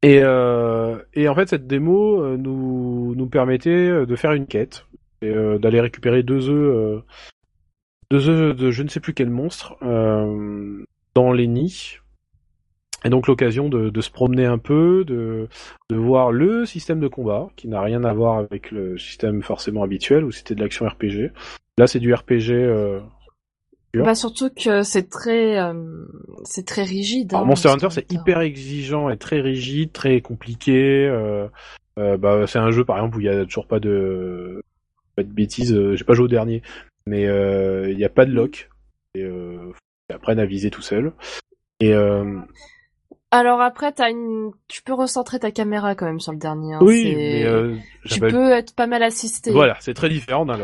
Et, 0.02 0.20
euh, 0.22 0.98
et 1.14 1.28
en 1.28 1.34
fait, 1.34 1.48
cette 1.48 1.66
démo 1.66 2.22
euh, 2.22 2.36
nous, 2.36 3.14
nous 3.16 3.26
permettait 3.26 3.70
euh, 3.70 4.06
de 4.06 4.14
faire 4.14 4.32
une 4.32 4.46
quête, 4.46 4.86
et 5.20 5.32
d'aller 5.58 5.80
récupérer 5.80 6.22
deux 6.22 6.50
œufs, 6.50 7.02
deux 8.10 8.28
œufs 8.28 8.54
de 8.54 8.70
je 8.70 8.82
ne 8.82 8.88
sais 8.88 9.00
plus 9.00 9.14
quel 9.14 9.30
monstre 9.30 9.76
dans 9.80 11.32
les 11.32 11.46
nids. 11.46 11.98
Et 13.04 13.08
donc 13.08 13.26
l'occasion 13.26 13.70
de, 13.70 13.88
de, 13.88 14.00
se 14.02 14.10
promener 14.10 14.44
un 14.44 14.58
peu, 14.58 15.04
de, 15.06 15.48
de 15.88 15.96
voir 15.96 16.32
le 16.32 16.66
système 16.66 17.00
de 17.00 17.08
combat, 17.08 17.48
qui 17.56 17.66
n'a 17.66 17.80
rien 17.80 18.04
à 18.04 18.12
voir 18.12 18.36
avec 18.36 18.70
le 18.70 18.98
système 18.98 19.42
forcément 19.42 19.82
habituel, 19.82 20.22
où 20.22 20.30
c'était 20.30 20.54
de 20.54 20.60
l'action 20.60 20.86
RPG. 20.86 21.32
Là, 21.78 21.86
c'est 21.86 22.00
du 22.00 22.12
RPG 22.12 22.52
bah 24.04 24.14
surtout 24.14 24.50
que 24.50 24.82
c'est 24.82 25.08
très, 25.08 25.58
euh, 25.58 26.04
c'est 26.44 26.66
très 26.66 26.82
rigide. 26.82 27.34
Hein, 27.34 27.44
Monster 27.44 27.68
Hunter, 27.68 27.88
c'est 27.90 28.10
hyper 28.12 28.40
exigeant 28.40 29.10
et 29.10 29.16
très 29.16 29.40
rigide, 29.40 29.92
très 29.92 30.20
compliqué. 30.20 31.06
Euh, 31.06 31.48
euh, 31.98 32.16
bah, 32.16 32.46
c'est 32.46 32.58
un 32.58 32.70
jeu 32.70 32.84
par 32.84 32.96
exemple 32.96 33.16
où 33.16 33.20
il 33.20 33.26
y 33.26 33.28
a 33.28 33.44
toujours 33.44 33.66
pas 33.66 33.80
de, 33.80 34.62
pas 35.14 35.22
de 35.22 35.32
bêtises. 35.32 35.78
J'ai 35.94 36.04
pas 36.04 36.14
joué 36.14 36.24
au 36.24 36.28
dernier, 36.28 36.62
mais 37.06 37.22
il 37.22 37.96
n'y 37.96 38.04
a 38.04 38.10
pas 38.10 38.26
de 38.26 38.32
lock. 38.32 38.70
Et 39.14 39.22
euh, 39.22 39.72
apprennent 40.12 40.40
à 40.40 40.46
viser 40.46 40.70
tout 40.70 40.82
seul. 40.82 41.12
Et 41.80 41.92
alors 43.36 43.60
après, 43.60 43.92
as 43.98 44.10
une... 44.10 44.50
tu 44.66 44.82
peux 44.82 44.94
recentrer 44.94 45.38
ta 45.38 45.50
caméra 45.50 45.94
quand 45.94 46.06
même 46.06 46.20
sur 46.20 46.32
le 46.32 46.38
dernier. 46.38 46.74
Hein. 46.74 46.78
Oui, 46.80 47.14
mais 47.14 47.44
euh, 47.44 47.74
tu 48.04 48.18
peux 48.20 48.52
être 48.52 48.74
pas 48.74 48.86
mal 48.86 49.02
assisté. 49.02 49.52
Voilà, 49.52 49.76
c'est 49.80 49.94
très 49.94 50.08
différent 50.08 50.46
d'un 50.46 50.58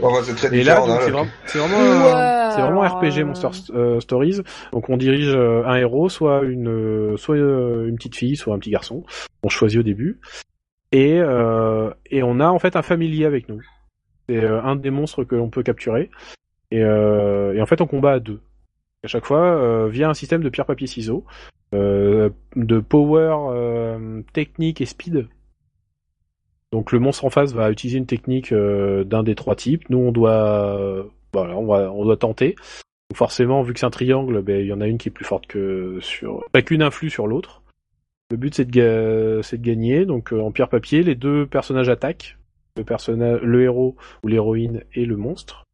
Et 0.52 0.64
là, 0.64 0.82
c'est 0.86 1.10
vraiment, 1.10 1.26
c'est 1.46 2.60
vraiment, 2.60 2.80
RPG 2.80 3.24
Monster 3.24 3.48
euh, 3.74 4.00
Stories. 4.00 4.40
Donc 4.72 4.88
on 4.88 4.96
dirige 4.96 5.34
euh, 5.34 5.64
un 5.66 5.76
héros, 5.76 6.08
soit 6.08 6.42
une, 6.44 7.16
soit 7.18 7.36
une 7.36 7.96
petite 7.96 8.16
fille, 8.16 8.36
soit 8.36 8.54
un 8.54 8.58
petit 8.58 8.70
garçon. 8.70 9.04
On 9.42 9.48
choisit 9.48 9.80
au 9.80 9.82
début. 9.82 10.20
Et 10.92 11.18
et 12.10 12.22
on 12.22 12.40
a 12.40 12.48
en 12.48 12.58
fait 12.58 12.76
un 12.76 12.82
familier 12.82 13.26
avec 13.26 13.48
nous. 13.48 13.60
C'est 14.28 14.44
un 14.44 14.76
des 14.76 14.90
monstres 14.90 15.24
que 15.24 15.34
l'on 15.34 15.50
peut 15.50 15.62
capturer. 15.62 16.10
Et, 16.70 16.78
et 16.78 17.60
en 17.60 17.66
fait, 17.66 17.80
on 17.80 17.86
combat 17.86 18.12
à 18.12 18.20
deux. 18.20 18.40
À 19.04 19.08
chaque 19.08 19.26
fois, 19.26 19.88
via 19.88 20.08
un 20.08 20.14
système 20.14 20.42
de 20.42 20.48
pierre 20.48 20.66
papier 20.66 20.86
ciseaux. 20.86 21.26
Euh, 21.74 22.28
de 22.54 22.80
power, 22.80 23.34
euh, 23.50 24.22
technique 24.34 24.82
et 24.82 24.86
speed. 24.86 25.26
Donc 26.70 26.92
le 26.92 26.98
monstre 26.98 27.24
en 27.24 27.30
face 27.30 27.54
va 27.54 27.70
utiliser 27.70 27.98
une 27.98 28.06
technique 28.06 28.52
euh, 28.52 29.04
d'un 29.04 29.22
des 29.22 29.34
trois 29.34 29.56
types. 29.56 29.88
Nous 29.88 29.98
on 29.98 30.12
doit, 30.12 31.06
voilà, 31.32 31.56
on 31.56 32.04
doit 32.04 32.16
tenter. 32.16 32.56
Donc 33.10 33.16
forcément, 33.16 33.62
vu 33.62 33.72
que 33.72 33.80
c'est 33.80 33.86
un 33.86 33.90
triangle, 33.90 34.42
ben 34.42 34.60
il 34.60 34.66
y 34.66 34.72
en 34.72 34.82
a 34.82 34.86
une 34.86 34.98
qui 34.98 35.08
est 35.08 35.12
plus 35.12 35.24
forte 35.24 35.46
que 35.46 35.98
sur, 36.00 36.44
pas 36.52 36.60
qu'une 36.60 36.82
influe 36.82 37.08
sur 37.08 37.26
l'autre. 37.26 37.62
Le 38.30 38.36
but 38.36 38.54
c'est 38.54 38.66
de, 38.66 39.40
c'est 39.42 39.58
de 39.58 39.66
gagner. 39.66 40.04
Donc 40.04 40.32
en 40.32 40.50
pierre 40.50 40.68
papier, 40.68 41.02
les 41.02 41.14
deux 41.14 41.46
personnages 41.46 41.88
attaquent. 41.88 42.36
Le 42.76 42.84
personnage, 42.84 43.40
le 43.42 43.62
héros 43.62 43.96
ou 44.22 44.28
l'héroïne 44.28 44.84
et 44.94 45.06
le 45.06 45.16
monstre. 45.16 45.64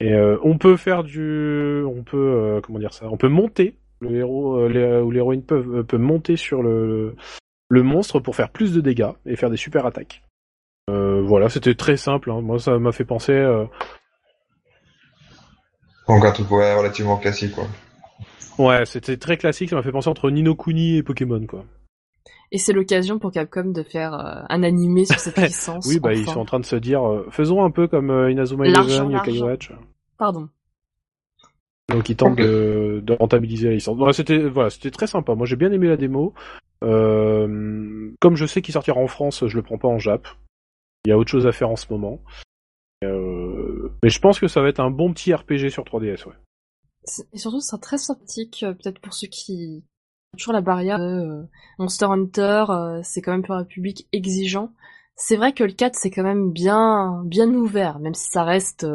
Et 0.00 0.14
on 0.42 0.58
peut 0.58 0.76
faire 0.76 1.04
du, 1.04 1.82
on 1.86 2.02
peut, 2.02 2.60
comment 2.62 2.78
dire 2.78 2.92
ça, 2.92 3.08
on 3.10 3.16
peut 3.16 3.28
monter 3.28 3.76
le 4.04 4.16
héros 4.16 4.58
euh, 4.58 5.02
ou 5.02 5.10
l'héroïne 5.10 5.42
peut, 5.42 5.64
euh, 5.78 5.82
peut 5.82 5.98
monter 5.98 6.36
sur 6.36 6.62
le, 6.62 7.16
le 7.68 7.82
monstre 7.82 8.20
pour 8.20 8.36
faire 8.36 8.50
plus 8.50 8.72
de 8.72 8.80
dégâts 8.80 9.12
et 9.26 9.36
faire 9.36 9.50
des 9.50 9.56
super 9.56 9.86
attaques. 9.86 10.22
Euh, 10.90 11.22
voilà, 11.22 11.48
c'était 11.48 11.74
très 11.74 11.96
simple. 11.96 12.30
Hein. 12.30 12.40
Moi, 12.40 12.58
ça 12.58 12.78
m'a 12.78 12.92
fait 12.92 13.04
penser. 13.04 13.32
Euh... 13.32 13.64
Donc 16.08 16.24
un 16.24 16.32
truc 16.32 16.48
relativement 16.48 17.16
classique, 17.16 17.54
quoi. 17.54 17.66
Ouais, 18.58 18.84
c'était 18.84 19.16
très 19.16 19.36
classique. 19.36 19.70
Ça 19.70 19.76
m'a 19.76 19.82
fait 19.82 19.92
penser 19.92 20.08
entre 20.08 20.30
Nino 20.30 20.54
Kuni 20.54 20.98
et 20.98 21.02
Pokémon, 21.02 21.44
quoi. 21.46 21.64
Et 22.52 22.58
c'est 22.58 22.72
l'occasion 22.72 23.18
pour 23.18 23.32
Capcom 23.32 23.72
de 23.72 23.82
faire 23.82 24.12
un 24.14 24.62
animé 24.62 25.06
sur 25.06 25.18
cette 25.18 25.38
licence. 25.42 25.86
oui, 25.88 25.98
bah 25.98 26.12
ils 26.12 26.28
sont 26.28 26.38
en 26.38 26.44
train 26.44 26.60
de 26.60 26.64
se 26.64 26.76
dire, 26.76 27.02
faisons 27.30 27.64
un 27.64 27.70
peu 27.70 27.88
comme 27.88 28.28
Inazuma 28.30 28.66
Eleven, 28.66 29.10
Yokai 29.10 29.40
Watch. 29.40 29.72
Pardon. 30.18 30.48
Donc 31.88 32.08
ils 32.08 32.16
tentent 32.16 32.38
de, 32.38 33.00
de, 33.02 33.12
rentabiliser 33.12 33.68
la 33.68 33.74
licence. 33.74 34.16
c'était 34.16 34.48
voilà, 34.48 34.70
c'était 34.70 34.90
très 34.90 35.06
sympa. 35.06 35.34
Moi 35.34 35.46
j'ai 35.46 35.56
bien 35.56 35.70
aimé 35.70 35.88
la 35.88 35.96
démo. 35.96 36.34
Euh, 36.82 38.10
comme 38.20 38.36
je 38.36 38.46
sais 38.46 38.62
qu'il 38.62 38.72
sortira 38.72 38.98
en 38.98 39.06
France, 39.06 39.46
je 39.46 39.56
le 39.56 39.62
prends 39.62 39.78
pas 39.78 39.88
en 39.88 39.98
Jap. 39.98 40.26
Il 41.04 41.10
y 41.10 41.12
a 41.12 41.18
autre 41.18 41.30
chose 41.30 41.46
à 41.46 41.52
faire 41.52 41.70
en 41.70 41.76
ce 41.76 41.86
moment. 41.90 42.20
Euh, 43.04 43.92
mais 44.02 44.08
je 44.08 44.18
pense 44.18 44.40
que 44.40 44.48
ça 44.48 44.62
va 44.62 44.68
être 44.68 44.80
un 44.80 44.90
bon 44.90 45.12
petit 45.12 45.34
RPG 45.34 45.68
sur 45.70 45.84
3DS, 45.84 46.26
ouais. 46.26 46.34
Et 47.34 47.38
surtout, 47.38 47.60
c'est 47.60 47.78
très 47.80 47.98
sympathique, 47.98 48.64
euh, 48.66 48.72
peut-être 48.72 48.98
pour 48.98 49.12
ceux 49.12 49.26
qui 49.26 49.84
ont 50.32 50.36
toujours 50.38 50.54
la 50.54 50.62
barrière 50.62 50.98
de 50.98 51.44
Monster 51.78 52.06
Hunter, 52.06 52.64
c'est 53.02 53.20
quand 53.20 53.32
même 53.32 53.42
pour 53.42 53.54
un 53.54 53.64
public 53.64 54.08
exigeant. 54.12 54.72
C'est 55.16 55.36
vrai 55.36 55.52
que 55.52 55.62
le 55.62 55.72
4, 55.72 55.94
c'est 55.94 56.10
quand 56.10 56.22
même 56.22 56.50
bien, 56.50 57.22
bien 57.26 57.48
ouvert, 57.50 57.98
même 57.98 58.14
si 58.14 58.30
ça 58.30 58.42
reste 58.42 58.86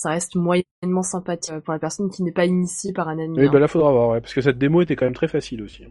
ça 0.00 0.08
reste 0.08 0.34
moyennement 0.34 1.02
sympathique 1.02 1.60
pour 1.62 1.74
la 1.74 1.78
personne 1.78 2.08
qui 2.08 2.22
n'est 2.22 2.32
pas 2.32 2.46
initiée 2.46 2.94
par 2.94 3.08
un 3.08 3.18
anime. 3.18 3.36
Oui, 3.36 3.50
bah 3.52 3.58
là, 3.58 3.68
faudra 3.68 3.92
voir, 3.92 4.08
ouais, 4.08 4.20
parce 4.22 4.32
que 4.32 4.40
cette 4.40 4.56
démo 4.56 4.80
était 4.80 4.96
quand 4.96 5.04
même 5.04 5.14
très 5.14 5.28
facile 5.28 5.62
aussi. 5.62 5.84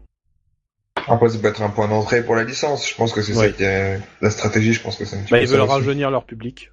Après, 1.06 1.28
ça 1.28 1.38
peut 1.38 1.46
être 1.46 1.62
un 1.62 1.68
point 1.68 1.86
d'entrée 1.86 2.24
pour 2.24 2.34
la 2.34 2.42
licence. 2.42 2.90
Je 2.90 2.96
pense 2.96 3.12
que 3.12 3.22
c'est 3.22 3.34
ça 3.34 3.48
qui 3.50 3.62
est 3.62 4.00
la 4.20 4.30
stratégie. 4.30 4.72
Je 4.72 4.82
pense 4.82 4.96
que 4.96 5.04
c'est. 5.04 5.30
Bah, 5.30 5.40
ils 5.40 5.46
veulent 5.46 5.60
rajeunir 5.60 6.10
leur 6.10 6.24
public. 6.24 6.72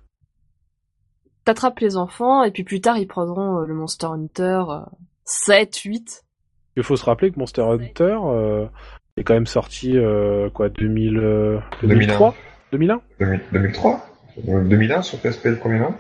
T'attrapes 1.46 1.80
les 1.80 1.96
enfants 1.96 2.44
et 2.44 2.50
puis 2.50 2.64
plus 2.64 2.82
tard 2.82 2.98
ils 2.98 3.08
prendront 3.08 3.62
euh, 3.62 3.66
le 3.68 3.74
Monster 3.76 4.08
Hunter 4.08 4.64
7, 5.24 5.76
euh, 5.86 5.90
8. 5.90 6.26
Il 6.76 6.84
faut 6.84 6.96
se 6.96 7.06
rappeler 7.06 7.32
que 7.32 7.38
Monster 7.38 7.62
Hunter 7.62 8.18
euh, 8.26 8.66
est 9.16 9.24
quand 9.24 9.36
même 9.36 9.46
sorti 9.46 9.96
quoi 10.54 10.70
2000, 10.70 11.62
2003 11.84 12.36
2001 12.74 13.02
2003 13.20 14.06
2001 14.46 15.02
sur 15.04 15.20
PSP 15.20 15.46
le 15.46 15.58
premier 15.58 15.80
nom 15.80 15.94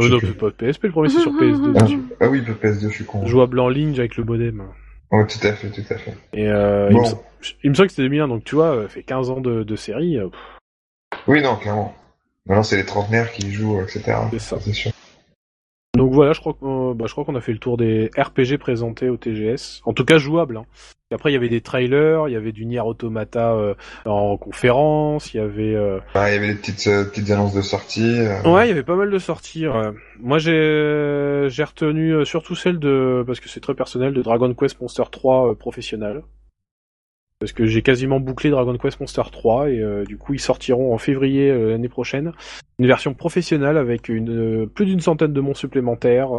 euh, 0.00 0.08
non, 0.08 0.18
c'est 0.20 0.36
pas 0.36 0.50
PSP, 0.50 0.84
le 0.84 0.90
premier 0.90 1.08
c'est 1.08 1.20
sur 1.20 1.32
PS2. 1.40 1.76
Ah, 1.78 1.86
ah, 2.20 2.28
oui, 2.28 2.42
le 2.46 2.54
PS2, 2.54 2.88
je 2.88 2.94
suis 2.94 3.04
con. 3.04 3.26
Jouable 3.26 3.60
en 3.60 3.68
ligne 3.68 3.98
avec 3.98 4.16
le 4.16 4.24
modem. 4.24 4.62
Oh, 5.10 5.24
tout 5.24 5.46
à 5.46 5.52
fait, 5.52 5.70
tout 5.70 5.92
à 5.92 5.96
fait. 5.96 6.14
Et 6.32 6.48
euh, 6.48 6.88
il, 7.62 7.70
me 7.70 7.74
semble 7.74 7.88
que 7.88 7.92
c'était 7.92 8.02
2001, 8.02 8.28
donc 8.28 8.44
tu 8.44 8.54
vois, 8.54 8.82
ça 8.82 8.88
fait 8.88 9.02
15 9.02 9.30
ans 9.30 9.40
de, 9.40 9.64
de 9.64 9.76
série. 9.76 10.18
Euh, 10.18 10.28
oui, 11.26 11.42
non, 11.42 11.56
clairement. 11.56 11.94
Maintenant, 12.46 12.62
c'est 12.62 12.76
les 12.76 12.86
trentenaires 12.86 13.32
qui 13.32 13.52
jouent, 13.52 13.80
etc. 13.80 14.18
C'est 14.30 14.38
ça. 14.38 14.58
C'est 14.60 14.72
sûr. 14.72 14.92
Donc 16.00 16.14
voilà, 16.14 16.32
je 16.32 16.40
crois 16.40 16.54
qu'on 16.54 16.94
bah, 16.94 17.04
je 17.06 17.12
crois 17.12 17.26
qu'on 17.26 17.34
a 17.34 17.42
fait 17.42 17.52
le 17.52 17.58
tour 17.58 17.76
des 17.76 18.10
RPG 18.16 18.56
présentés 18.58 19.10
au 19.10 19.18
TGS, 19.18 19.82
en 19.84 19.92
tout 19.92 20.06
cas 20.06 20.16
jouables. 20.16 20.56
Hein. 20.56 20.64
après 21.12 21.30
il 21.30 21.34
y 21.34 21.36
avait 21.36 21.50
des 21.50 21.60
trailers, 21.60 22.26
il 22.26 22.32
y 22.32 22.36
avait 22.36 22.52
du 22.52 22.64
Nier 22.64 22.80
Automata 22.80 23.52
euh, 23.52 23.74
en 24.06 24.38
conférence, 24.38 25.34
il 25.34 25.36
y 25.36 25.40
avait 25.40 25.74
euh... 25.74 26.00
il 26.14 26.20
y 26.20 26.36
avait 26.36 26.46
des 26.46 26.54
petites 26.54 26.86
euh, 26.86 27.04
petites 27.04 27.30
annonces 27.30 27.52
de 27.52 27.60
sortie. 27.60 28.18
Euh. 28.18 28.50
Ouais, 28.50 28.64
il 28.64 28.68
y 28.68 28.72
avait 28.72 28.82
pas 28.82 28.96
mal 28.96 29.10
de 29.10 29.18
sorties. 29.18 29.66
Moi 30.18 30.38
j'ai 30.38 31.48
j'ai 31.50 31.64
retenu 31.64 32.24
surtout 32.24 32.54
celle 32.54 32.78
de 32.78 33.22
parce 33.26 33.38
que 33.38 33.50
c'est 33.50 33.60
très 33.60 33.74
personnel 33.74 34.14
de 34.14 34.22
Dragon 34.22 34.54
Quest 34.54 34.80
Monster 34.80 35.04
3 35.12 35.54
professionnel 35.56 36.22
parce 37.40 37.52
que 37.52 37.66
j'ai 37.66 37.80
quasiment 37.80 38.20
bouclé 38.20 38.50
Dragon 38.50 38.76
Quest 38.76 39.00
Monster 39.00 39.22
3 39.32 39.70
et 39.70 39.80
euh, 39.80 40.04
du 40.04 40.18
coup 40.18 40.34
ils 40.34 40.40
sortiront 40.40 40.94
en 40.94 40.98
février 40.98 41.50
euh, 41.50 41.70
l'année 41.70 41.88
prochaine 41.88 42.32
une 42.78 42.86
version 42.86 43.14
professionnelle 43.14 43.78
avec 43.78 44.10
une 44.10 44.30
euh, 44.62 44.66
plus 44.66 44.84
d'une 44.84 45.00
centaine 45.00 45.32
de 45.32 45.40
monstres 45.40 45.60
supplémentaires, 45.60 46.30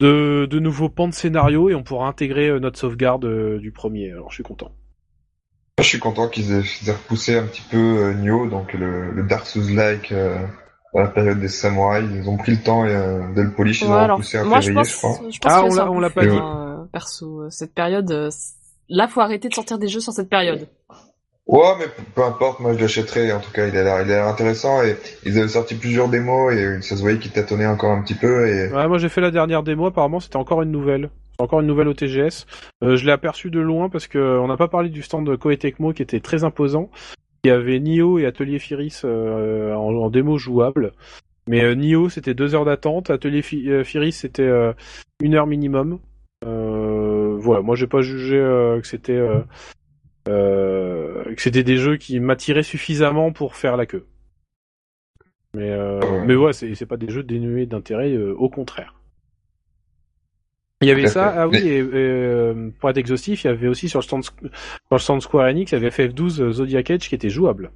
de, 0.00 0.46
de 0.46 0.58
nouveaux 0.58 0.88
pans 0.88 1.08
de 1.08 1.14
scénario 1.14 1.68
et 1.68 1.74
on 1.74 1.82
pourra 1.82 2.08
intégrer 2.08 2.58
notre 2.58 2.78
sauvegarde 2.78 3.58
du 3.58 3.70
premier. 3.70 4.12
Alors 4.12 4.30
je 4.30 4.36
suis 4.36 4.44
content. 4.44 4.72
Je 5.78 5.84
suis 5.84 5.98
content 5.98 6.28
qu'ils 6.28 6.52
aient, 6.52 6.92
repoussé 6.92 7.36
un 7.36 7.46
petit 7.46 7.62
peu 7.70 8.12
Nioh, 8.14 8.46
donc 8.46 8.72
le, 8.72 9.22
Dark 9.28 9.46
Souls-like 9.46 10.12
dans 10.94 11.00
la 11.00 11.08
période 11.08 11.38
des 11.38 11.48
samouraïs. 11.48 12.08
Ils 12.14 12.28
ont 12.30 12.38
pris 12.38 12.52
le 12.52 12.62
temps 12.62 12.84
de 12.84 13.42
le 13.42 13.52
polish, 13.52 13.82
ils 13.82 13.88
ont 13.88 14.06
repoussé 14.06 14.38
en 14.38 14.60
février, 14.60 14.84
je, 14.84 14.96
crois. 14.96 15.20
ah, 15.44 15.90
on 15.90 16.00
l'a 16.00 16.10
pas 16.10 16.24
dit. 16.24 16.38
perso, 16.92 17.50
cette 17.50 17.74
période 17.74 18.30
là, 18.88 19.08
faut 19.08 19.20
arrêter 19.20 19.48
de 19.48 19.54
sortir 19.54 19.78
des 19.78 19.88
jeux 19.88 20.00
sur 20.00 20.12
cette 20.12 20.28
période. 20.28 20.68
Ouais, 21.46 21.74
mais 21.78 21.86
peu 22.14 22.24
importe, 22.24 22.58
moi 22.58 22.74
je 22.74 22.80
l'achèterai. 22.80 23.32
En 23.32 23.40
tout 23.40 23.52
cas, 23.52 23.68
il 23.68 23.76
a 23.76 23.84
l'air, 23.84 24.02
il 24.02 24.12
a 24.12 24.16
l'air 24.16 24.26
intéressant 24.26 24.82
et 24.82 24.96
ils 25.24 25.38
avaient 25.38 25.46
sorti 25.46 25.76
plusieurs 25.76 26.08
démos 26.08 26.52
et 26.52 26.82
ça 26.82 26.96
se 26.96 27.00
voyait 27.00 27.18
qu'ils 27.18 27.30
tâtonnaient 27.30 27.66
encore 27.66 27.92
un 27.92 28.02
petit 28.02 28.14
peu. 28.14 28.48
Et... 28.48 28.72
Ouais, 28.72 28.88
moi 28.88 28.98
j'ai 28.98 29.08
fait 29.08 29.20
la 29.20 29.30
dernière 29.30 29.62
démo. 29.62 29.86
Apparemment, 29.86 30.18
c'était 30.18 30.36
encore 30.36 30.62
une 30.62 30.72
nouvelle. 30.72 31.10
Encore 31.38 31.60
une 31.60 31.68
nouvelle 31.68 31.86
au 31.86 31.94
TGS. 31.94 32.46
Euh, 32.82 32.96
je 32.96 33.06
l'ai 33.06 33.12
aperçu 33.12 33.50
de 33.50 33.60
loin 33.60 33.88
parce 33.88 34.08
que 34.08 34.18
on 34.18 34.48
n'a 34.48 34.56
pas 34.56 34.68
parlé 34.68 34.88
du 34.88 35.02
stand 35.02 35.24
de 35.24 35.36
Koei 35.36 35.56
Tecmo 35.56 35.92
qui 35.92 36.02
était 36.02 36.20
très 36.20 36.42
imposant. 36.42 36.90
Il 37.44 37.48
y 37.48 37.52
avait 37.52 37.78
Nio 37.78 38.18
et 38.18 38.26
Atelier 38.26 38.58
Firis 38.58 39.02
euh, 39.04 39.72
en, 39.72 40.10
démo 40.10 40.38
jouable. 40.38 40.92
Mais 41.46 41.62
euh, 41.62 41.76
Nio 41.76 42.08
c'était 42.08 42.34
deux 42.34 42.56
heures 42.56 42.64
d'attente, 42.64 43.10
Atelier 43.10 43.42
Firis 43.42 44.12
c'était 44.12 44.50
une 45.20 45.34
heure 45.34 45.46
minimum. 45.46 46.00
Euh, 46.44 46.95
voilà, 47.36 47.62
moi 47.62 47.76
j'ai 47.76 47.86
pas 47.86 48.00
jugé 48.00 48.36
euh, 48.36 48.80
que 48.80 48.86
c'était 48.86 49.20
euh, 50.28 51.24
que 51.34 51.40
c'était 51.40 51.62
des 51.62 51.76
jeux 51.76 51.96
qui 51.96 52.20
m'attiraient 52.20 52.62
suffisamment 52.62 53.32
pour 53.32 53.56
faire 53.56 53.76
la 53.76 53.86
queue. 53.86 54.06
Mais 55.54 55.74
mais 56.26 56.36
ouais, 56.36 56.52
c'est 56.52 56.86
pas 56.86 56.96
des 56.96 57.08
jeux 57.08 57.22
dénués 57.22 57.66
d'intérêt, 57.66 58.16
au 58.16 58.50
contraire. 58.50 58.94
Il 60.82 60.88
y 60.88 60.90
avait 60.90 61.06
ça, 61.06 61.32
ah 61.34 61.48
oui, 61.48 61.66
et, 61.66 61.82
pour 62.78 62.90
être 62.90 62.98
exhaustif, 62.98 63.44
il 63.44 63.46
y 63.46 63.50
avait 63.50 63.68
aussi 63.68 63.88
sur 63.88 64.00
le 64.00 64.04
stand, 64.04 64.22
sur 64.24 64.34
le 64.90 64.98
stand 64.98 65.22
Square 65.22 65.46
Enix, 65.46 65.72
il 65.72 65.76
y 65.76 65.78
avait 65.78 65.88
FF12 65.88 66.50
Zodiac 66.50 66.90
Age 66.90 67.08
qui 67.08 67.14
était 67.14 67.30
jouable. 67.30 67.72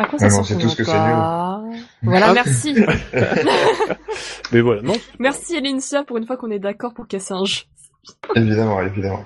À 0.00 0.06
quoi 0.06 0.18
ça 0.18 0.28
ah 0.30 0.42
c'est 0.44 0.56
tout 0.56 0.68
ce 0.70 0.76
que 0.76 0.84
c'est 0.84 0.92
nul. 0.92 1.82
Voilà, 2.02 2.30
ah. 2.30 2.32
merci. 2.32 2.74
Mais 4.52 4.62
voilà, 4.62 4.80
non. 4.80 4.94
Merci 5.18 5.56
Elincia 5.56 6.04
pour 6.04 6.16
une 6.16 6.26
fois 6.26 6.38
qu'on 6.38 6.50
est 6.50 6.58
d'accord 6.58 6.94
pour 6.94 7.06
casser 7.06 7.34
un 7.34 7.44
jeu. 7.44 7.64
Évidemment, 8.36 8.80
évidemment. 8.82 9.24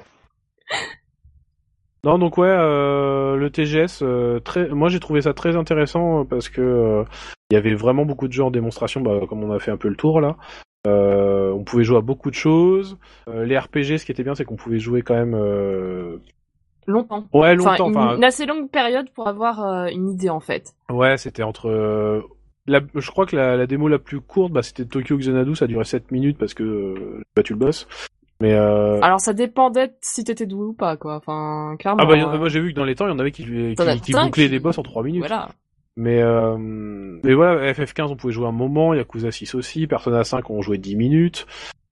Non, 2.05 2.19
donc 2.19 2.37
ouais, 2.37 2.49
euh, 2.51 3.37
le 3.37 3.51
TGS, 3.51 4.03
euh, 4.03 4.39
très, 4.39 4.69
moi 4.69 4.91
j'ai 4.91 5.01
trouvé 5.01 5.23
ça 5.23 5.33
très 5.33 5.57
intéressant 5.57 6.27
parce 6.27 6.51
que 6.51 6.61
euh, 6.61 7.05
il 7.51 7.55
y 7.55 7.57
avait 7.57 7.75
vraiment 7.75 8.05
beaucoup 8.05 8.29
de 8.29 8.33
jeux 8.33 8.45
en 8.45 8.51
démonstration, 8.51 9.01
bah, 9.01 9.21
comme 9.27 9.43
on 9.43 9.51
a 9.51 9.59
fait 9.59 9.71
un 9.71 9.79
peu 9.79 9.89
le 9.89 9.97
tour 9.97 10.21
là. 10.21 10.37
on 10.85 11.65
pouvait 11.65 11.85
jouer 11.85 11.97
à 11.97 12.03
beaucoup 12.03 12.31
de 12.31 12.35
choses. 12.35 12.99
les 13.27 13.59
RPG, 13.59 13.97
ce 13.99 14.05
qui 14.05 14.13
était 14.13 14.23
bien, 14.23 14.35
c'est 14.35 14.45
qu'on 14.45 14.57
pouvait 14.57 14.79
jouer 14.79 15.01
quand 15.01 15.15
même 15.15 15.35
longtemps. 16.87 17.25
Ouais, 17.33 17.55
longtemps. 17.55 17.89
Enfin, 17.89 18.17
une, 18.17 18.25
assez 18.25 18.45
longue 18.45 18.71
période 18.71 19.09
pour 19.15 19.27
avoir 19.27 19.87
une 19.87 20.11
idée 20.11 20.29
en 20.29 20.41
fait. 20.41 20.75
Ouais, 20.91 21.17
c'était 21.17 21.43
entre. 21.43 21.71
je 22.67 23.11
crois 23.11 23.25
que 23.25 23.35
la, 23.35 23.67
démo 23.67 23.89
la 23.89 23.99
plus 23.99 24.21
courte, 24.21 24.53
bah, 24.53 24.63
c'était 24.63 24.85
Tokyo 24.85 25.17
Xanadu, 25.17 25.57
ça 25.57 25.67
durait 25.67 25.85
7 25.85 26.11
minutes 26.11 26.37
parce 26.37 26.53
que 26.53 26.95
j'ai 26.99 27.25
battu 27.35 27.55
le 27.55 27.61
boss. 27.61 27.89
Mais 28.45 28.53
euh... 28.53 29.01
Alors 29.01 29.21
ça 29.21 29.33
dépendait 29.33 29.95
si 30.03 30.23
t'étais 30.23 30.45
doué 30.45 30.67
ou 30.67 30.75
pas, 30.75 30.99
quoi. 30.99 31.17
Enfin, 31.17 31.77
clairement. 31.79 32.03
Ah 32.03 32.07
bah, 32.07 32.13
euh, 32.13 32.37
moi 32.37 32.51
j'ai 32.51 32.61
vu 32.61 32.73
que 32.73 32.77
dans 32.77 32.85
les 32.85 32.95
temps, 32.95 33.07
il 33.07 33.11
y 33.11 33.15
en 33.15 33.19
avait 33.19 33.31
qui, 33.31 33.43
qui, 33.43 33.75
qui 34.03 34.13
bouclaient 34.13 34.49
les 34.49 34.59
boss 34.59 34.77
en 34.77 34.83
3 34.83 35.03
minutes. 35.03 35.21
Voilà. 35.21 35.49
Mais 35.97 36.21
euh... 36.21 36.59
mais 36.59 37.33
voilà, 37.33 37.73
FF15 37.73 38.09
on 38.11 38.17
pouvait 38.17 38.35
jouer 38.35 38.47
un 38.47 38.53
moment, 38.53 38.93
Yakuza 38.93 39.31
6 39.31 39.55
aussi, 39.55 39.87
Persona 39.87 40.25
5 40.25 40.51
on 40.51 40.61
jouait 40.61 40.77
10 40.77 40.95
minutes, 40.97 41.47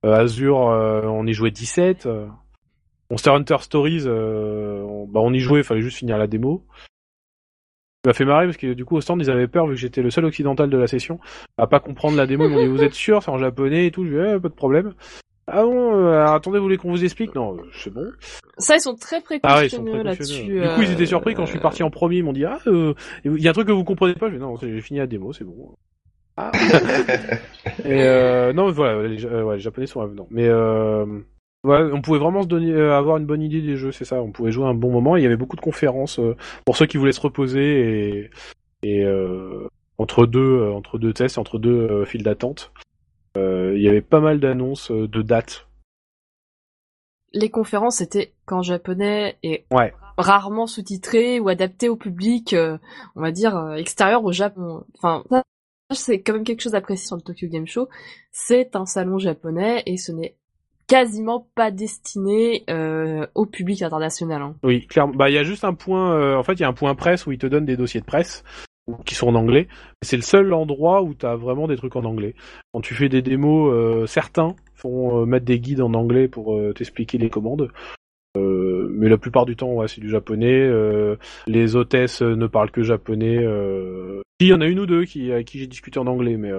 euh, 0.04 0.12
Azure 0.12 0.68
euh, 0.68 1.00
on 1.04 1.26
y 1.26 1.32
jouait 1.32 1.52
17, 1.52 2.06
Monster 3.10 3.30
Hunter 3.30 3.56
Stories 3.60 4.04
on... 4.06 5.06
bah 5.08 5.20
on 5.22 5.32
y 5.32 5.38
jouait, 5.38 5.62
fallait 5.62 5.80
juste 5.80 5.96
finir 5.96 6.18
la 6.18 6.26
démo. 6.26 6.66
Ça 8.04 8.10
m'a 8.10 8.12
fait 8.12 8.24
marrer 8.26 8.44
parce 8.44 8.58
que 8.58 8.74
du 8.74 8.84
coup 8.84 8.96
au 8.96 9.00
stand 9.00 9.22
ils 9.22 9.30
avaient 9.30 9.48
peur 9.48 9.66
vu 9.68 9.74
que 9.74 9.80
j'étais 9.80 10.02
le 10.02 10.10
seul 10.10 10.26
occidental 10.26 10.68
de 10.68 10.76
la 10.76 10.86
session 10.86 11.18
à 11.56 11.66
pas 11.66 11.80
comprendre 11.80 12.18
la 12.18 12.26
démo. 12.26 12.44
Ils 12.44 12.50
m'ont 12.50 12.60
dit 12.60 12.66
vous 12.68 12.82
êtes 12.82 12.92
sûr 12.92 13.22
c'est 13.22 13.30
en 13.30 13.38
japonais 13.38 13.86
et 13.86 13.90
tout. 13.90 14.04
Je 14.04 14.10
dis 14.10 14.34
eh, 14.36 14.40
pas 14.40 14.48
de 14.48 14.54
problème. 14.54 14.92
Ah 15.48 15.64
bon, 15.64 16.06
euh, 16.06 16.24
attendez, 16.26 16.58
vous 16.58 16.64
voulez 16.64 16.76
qu'on 16.76 16.90
vous 16.90 17.04
explique? 17.04 17.34
Non, 17.34 17.56
euh, 17.56 17.62
c'est 17.74 17.92
bon. 17.92 18.12
Ça, 18.58 18.76
ils 18.76 18.80
sont 18.80 18.94
très 18.94 19.20
précautionneux 19.20 20.00
ah 20.00 20.02
là-dessus. 20.04 20.60
Du 20.60 20.68
coup, 20.68 20.82
ils 20.82 20.92
étaient 20.92 21.06
surpris 21.06 21.34
quand 21.34 21.44
je 21.46 21.50
suis 21.50 21.58
euh, 21.58 21.62
parti 21.62 21.82
en 21.82 21.90
premier. 21.90 22.18
Ils 22.18 22.24
m'ont 22.24 22.32
dit, 22.32 22.44
ah, 22.44 22.58
il 22.66 23.42
y 23.42 23.46
a 23.48 23.50
un 23.50 23.52
truc 23.52 23.66
que 23.66 23.72
vous 23.72 23.84
comprenez 23.84 24.14
pas. 24.14 24.28
Je 24.28 24.34
dis, 24.34 24.40
non, 24.40 24.56
j'ai 24.56 24.80
fini 24.80 25.00
la 25.00 25.06
démo, 25.06 25.32
c'est 25.32 25.44
bon. 25.44 25.74
Ah. 26.36 26.52
Et 27.84 28.52
non, 28.54 28.70
voilà, 28.70 29.06
les, 29.06 29.24
ouais, 29.26 29.56
les 29.56 29.60
Japonais 29.60 29.86
sont 29.86 30.00
avenants. 30.00 30.28
Mais 30.30 30.48
ouais, 30.48 31.90
on 31.92 32.00
pouvait 32.00 32.20
vraiment 32.20 32.42
se 32.42 32.48
donner, 32.48 32.80
avoir 32.80 33.16
une 33.16 33.26
bonne 33.26 33.42
idée 33.42 33.62
des 33.62 33.76
jeux, 33.76 33.90
c'est 33.90 34.04
ça. 34.04 34.22
On 34.22 34.30
pouvait 34.30 34.52
jouer 34.52 34.66
un 34.66 34.74
bon 34.74 34.92
moment. 34.92 35.16
Il 35.16 35.24
y 35.24 35.26
avait 35.26 35.36
beaucoup 35.36 35.56
de 35.56 35.60
conférences 35.60 36.20
pour 36.64 36.76
ceux 36.76 36.86
qui 36.86 36.98
voulaient 36.98 37.12
se 37.12 37.20
reposer 37.20 38.30
et, 38.84 38.98
et 39.00 39.04
entre 39.98 40.26
deux, 40.26 40.70
entre 40.70 40.98
deux 40.98 41.12
tests, 41.12 41.36
entre 41.36 41.58
deux 41.58 42.04
files 42.04 42.22
d'attente. 42.22 42.72
Euh, 43.36 43.72
il 43.76 43.82
y 43.82 43.88
avait 43.88 44.02
pas 44.02 44.20
mal 44.20 44.40
d'annonces 44.40 44.90
euh, 44.90 45.08
de 45.08 45.22
dates. 45.22 45.66
Les 47.32 47.50
conférences 47.50 48.00
étaient 48.02 48.34
qu'en 48.44 48.60
japonais 48.60 49.38
et 49.42 49.64
rarement 50.18 50.66
sous-titrées 50.66 51.40
ou 51.40 51.48
adaptées 51.48 51.88
au 51.88 51.96
public, 51.96 52.52
euh, 52.52 52.76
on 53.16 53.22
va 53.22 53.30
dire, 53.30 53.72
extérieur 53.76 54.22
au 54.24 54.32
Japon. 54.32 54.84
Enfin, 54.98 55.24
c'est 55.90 56.20
quand 56.20 56.34
même 56.34 56.44
quelque 56.44 56.60
chose 56.60 56.72
d'apprécié 56.72 57.06
sur 57.06 57.16
le 57.16 57.22
Tokyo 57.22 57.48
Game 57.48 57.66
Show. 57.66 57.88
C'est 58.32 58.76
un 58.76 58.84
salon 58.84 59.18
japonais 59.18 59.82
et 59.86 59.96
ce 59.96 60.12
n'est 60.12 60.36
quasiment 60.86 61.48
pas 61.54 61.70
destiné 61.70 62.66
au 63.34 63.46
public 63.46 63.80
international. 63.80 64.42
Hein. 64.42 64.56
Oui, 64.62 64.86
clairement. 64.86 65.14
Bah, 65.14 65.30
il 65.30 65.34
y 65.34 65.38
a 65.38 65.44
juste 65.44 65.64
un 65.64 65.72
point. 65.72 66.36
en 66.36 66.42
fait, 66.42 66.52
il 66.54 66.60
y 66.60 66.64
a 66.64 66.68
un 66.68 66.74
point 66.74 66.94
presse 66.94 67.26
où 67.26 67.32
ils 67.32 67.38
te 67.38 67.46
donnent 67.46 67.64
des 67.64 67.78
dossiers 67.78 68.00
de 68.00 68.06
presse 68.06 68.44
qui 69.04 69.14
sont 69.14 69.28
en 69.28 69.34
anglais. 69.34 69.68
C'est 70.02 70.16
le 70.16 70.22
seul 70.22 70.52
endroit 70.52 71.02
où 71.02 71.14
tu 71.14 71.26
as 71.26 71.36
vraiment 71.36 71.68
des 71.68 71.76
trucs 71.76 71.96
en 71.96 72.04
anglais. 72.04 72.34
Quand 72.72 72.80
tu 72.80 72.94
fais 72.94 73.08
des 73.08 73.22
démos, 73.22 73.72
euh, 73.72 74.06
certains 74.06 74.54
font 74.74 75.22
euh, 75.22 75.26
mettre 75.26 75.44
des 75.44 75.60
guides 75.60 75.82
en 75.82 75.94
anglais 75.94 76.28
pour 76.28 76.54
euh, 76.56 76.72
t'expliquer 76.72 77.18
les 77.18 77.30
commandes. 77.30 77.68
mais 78.36 79.08
la 79.08 79.18
plupart 79.18 79.46
du 79.46 79.56
temps, 79.56 79.72
ouais, 79.72 79.88
c'est 79.88 80.00
du 80.00 80.08
japonais. 80.08 80.70
les 81.46 81.76
hôtesses 81.76 82.22
ne 82.22 82.46
parlent 82.46 82.70
que 82.70 82.82
japonais. 82.82 83.44
Il 84.40 84.46
y 84.46 84.54
en 84.54 84.60
a 84.60 84.66
une 84.66 84.80
ou 84.80 84.86
deux 84.86 85.04
qui, 85.04 85.32
avec 85.32 85.46
qui 85.46 85.58
j'ai 85.58 85.66
discuté 85.66 85.98
en 85.98 86.06
anglais, 86.06 86.36
mais 86.36 86.52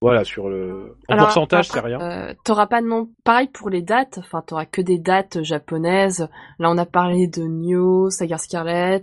voilà, 0.00 0.24
sur 0.24 0.48
le 0.48 0.96
en 1.08 1.16
pourcentage, 1.16 1.68
c'est 1.68 1.80
rien. 1.80 2.34
t'auras 2.44 2.66
pas 2.68 2.80
de 2.80 2.86
nom. 2.86 3.10
Pareil 3.24 3.48
pour 3.48 3.68
les 3.68 3.82
dates. 3.82 4.18
Enfin, 4.18 4.42
t'auras 4.46 4.66
que 4.66 4.80
des 4.80 4.98
dates 4.98 5.42
japonaises. 5.42 6.28
Là, 6.58 6.70
on 6.70 6.78
a 6.78 6.86
parlé 6.86 7.26
de 7.26 7.42
Nioh, 7.42 8.08
Saga 8.10 8.38
Scarlet. 8.38 9.02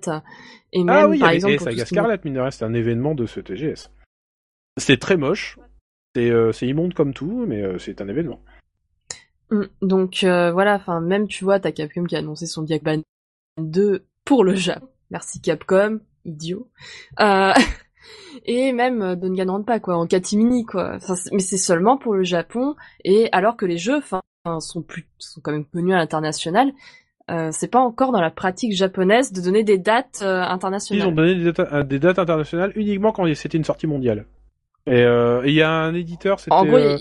Et 0.71 0.83
même, 0.83 0.95
ah 0.95 1.07
oui, 1.07 1.19
par 1.19 1.31
exemple, 1.31 1.59
Saga 1.59 1.85
Scarlet, 1.85 2.19
mine 2.23 2.35
de 2.35 2.39
rien, 2.39 2.51
c'est 2.51 2.65
un 2.65 2.73
événement 2.73 3.13
de 3.13 3.25
ce 3.25 3.41
TGS. 3.41 3.89
C'est 4.77 4.99
très 4.99 5.17
moche, 5.17 5.57
c'est 6.15 6.29
euh, 6.29 6.51
immonde 6.61 6.93
comme 6.93 7.13
tout, 7.13 7.45
mais 7.47 7.61
euh, 7.61 7.77
c'est 7.77 8.01
un 8.01 8.07
événement. 8.07 8.41
Hum, 9.51 9.67
donc 9.81 10.23
euh, 10.23 10.51
voilà, 10.51 10.75
enfin 10.75 11.01
même 11.01 11.27
tu 11.27 11.43
vois, 11.43 11.59
t'as 11.59 11.71
Capcom 11.71 12.05
qui 12.05 12.15
a 12.15 12.19
annoncé 12.19 12.45
son 12.45 12.63
Diablo 12.63 13.03
2 13.57 14.05
pour 14.23 14.43
le 14.43 14.55
Japon. 14.55 14.87
Merci 15.11 15.39
Capcom, 15.41 15.99
idiot. 16.23 16.69
et 18.45 18.71
même 18.73 19.15
Danganronpa 19.15 19.79
quoi, 19.79 19.97
en 19.97 20.07
catimini 20.07 20.65
quoi. 20.65 20.97
mais 21.31 21.39
c'est 21.39 21.57
seulement 21.57 21.97
pour 21.97 22.13
le 22.13 22.23
Japon 22.23 22.75
et 23.03 23.29
alors 23.31 23.57
que 23.57 23.65
les 23.65 23.77
jeux, 23.77 23.97
enfin, 23.97 24.21
sont 24.59 24.81
plus, 24.81 25.07
sont 25.17 25.41
quand 25.41 25.51
même 25.51 25.65
connus 25.65 25.93
à 25.93 25.97
l'international 25.97 26.71
euh, 27.31 27.49
c'est 27.51 27.67
pas 27.67 27.79
encore 27.79 28.11
dans 28.11 28.21
la 28.21 28.29
pratique 28.29 28.75
japonaise 28.75 29.31
de 29.31 29.41
donner 29.41 29.63
des 29.63 29.79
dates 29.79 30.19
euh, 30.21 30.41
internationales. 30.41 31.07
Ils 31.07 31.09
ont 31.09 31.15
donné 31.15 31.35
des 31.35 31.51
dates, 31.51 31.73
euh, 31.73 31.83
des 31.83 31.97
dates, 31.97 32.19
internationales 32.19 32.71
uniquement 32.75 33.11
quand 33.11 33.25
c'était 33.33 33.57
une 33.57 33.63
sortie 33.63 33.87
mondiale. 33.87 34.25
Et 34.87 35.01
euh, 35.01 35.41
il 35.45 35.53
y 35.53 35.63
a 35.63 35.71
un 35.71 35.95
éditeur, 35.95 36.39
c'était 36.39 36.55
euh, 36.55 36.97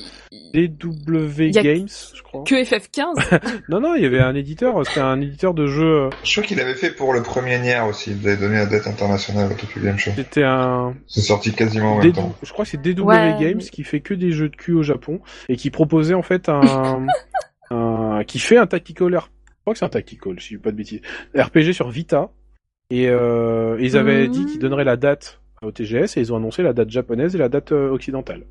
DW 0.54 1.50
Games, 1.50 1.88
je 2.14 2.22
crois. 2.22 2.42
Que 2.44 2.54
FF15 2.64 3.62
Non, 3.68 3.80
non, 3.80 3.94
il 3.94 4.02
y 4.02 4.06
avait 4.06 4.20
un 4.20 4.34
éditeur, 4.34 4.86
c'était 4.86 5.00
un 5.00 5.20
éditeur 5.20 5.52
de 5.52 5.66
jeux. 5.66 6.04
Euh, 6.04 6.10
je 6.22 6.32
crois 6.32 6.44
qu'il 6.44 6.60
avait 6.60 6.76
fait 6.76 6.92
pour 6.92 7.12
le 7.12 7.22
premier 7.22 7.58
Nier 7.58 7.80
aussi, 7.86 8.12
il 8.12 8.26
avait 8.26 8.38
donné 8.38 8.56
la 8.56 8.64
date 8.64 8.86
internationale 8.86 9.52
à 9.52 9.54
Tokyo 9.54 9.80
Game 9.82 9.98
Show. 9.98 10.12
C'était 10.16 10.44
un... 10.44 10.94
C'est 11.06 11.20
sorti 11.20 11.52
quasiment 11.52 11.96
en 11.96 11.98
même 11.98 12.12
temps. 12.12 12.34
Je 12.42 12.52
crois 12.52 12.64
que 12.64 12.70
c'est 12.70 12.80
DW 12.80 13.04
Games 13.38 13.58
qui 13.58 13.84
fait 13.84 14.00
que 14.00 14.14
des 14.14 14.32
jeux 14.32 14.48
de 14.48 14.56
cul 14.56 14.72
au 14.72 14.82
Japon, 14.82 15.20
et 15.50 15.56
qui 15.56 15.70
proposait 15.70 16.14
en 16.14 16.22
fait 16.22 16.48
un... 16.48 17.06
un... 17.70 18.24
qui 18.24 18.38
fait 18.38 18.56
un 18.56 18.66
tactical 18.66 19.14
RPG. 19.14 19.28
Je 19.46 19.60
crois 19.60 19.74
que 19.74 19.78
c'est 19.78 19.84
un 19.84 19.90
tactical, 19.90 20.40
si 20.40 20.54
je 20.54 20.56
dis 20.56 20.62
pas 20.62 20.70
de 20.70 20.76
bêtises. 20.76 21.00
RPG 21.36 21.72
sur 21.72 21.90
Vita. 21.90 22.30
Et 22.90 23.08
euh, 23.08 23.78
ils 23.80 23.96
avaient 23.96 24.28
dit 24.28 24.44
qu'ils 24.44 24.58
donneraient 24.58 24.84
la 24.84 24.96
date 24.96 25.40
au 25.64 25.72
TGS 25.72 26.16
et 26.16 26.20
ils 26.20 26.32
ont 26.32 26.36
annoncé 26.36 26.62
la 26.62 26.72
date 26.72 26.90
japonaise 26.90 27.34
et 27.34 27.38
la 27.38 27.48
date 27.48 27.72
euh, 27.72 27.90
occidentale. 27.90 28.44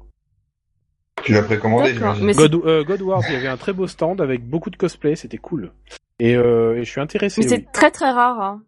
Tu 1.24 1.32
l'as 1.32 1.44
précommandé, 1.44 1.94
j'imagine. 1.94 2.32
God, 2.34 2.56
euh, 2.66 2.84
God 2.84 3.02
Wars, 3.02 3.24
il 3.28 3.34
y 3.34 3.38
avait 3.38 3.48
un 3.48 3.58
très 3.58 3.72
beau 3.72 3.88
stand 3.88 4.20
avec 4.20 4.48
beaucoup 4.48 4.70
de 4.70 4.76
cosplay, 4.76 5.16
c'était 5.16 5.38
cool. 5.38 5.72
Et, 6.20 6.36
euh, 6.36 6.78
et, 6.78 6.84
je 6.84 6.90
suis 6.90 7.02
intéressé. 7.02 7.42
Mais 7.42 7.48
c'est 7.48 7.72
très 7.72 7.92
très 7.92 8.12
rare. 8.12 8.40
Hein. 8.42 8.64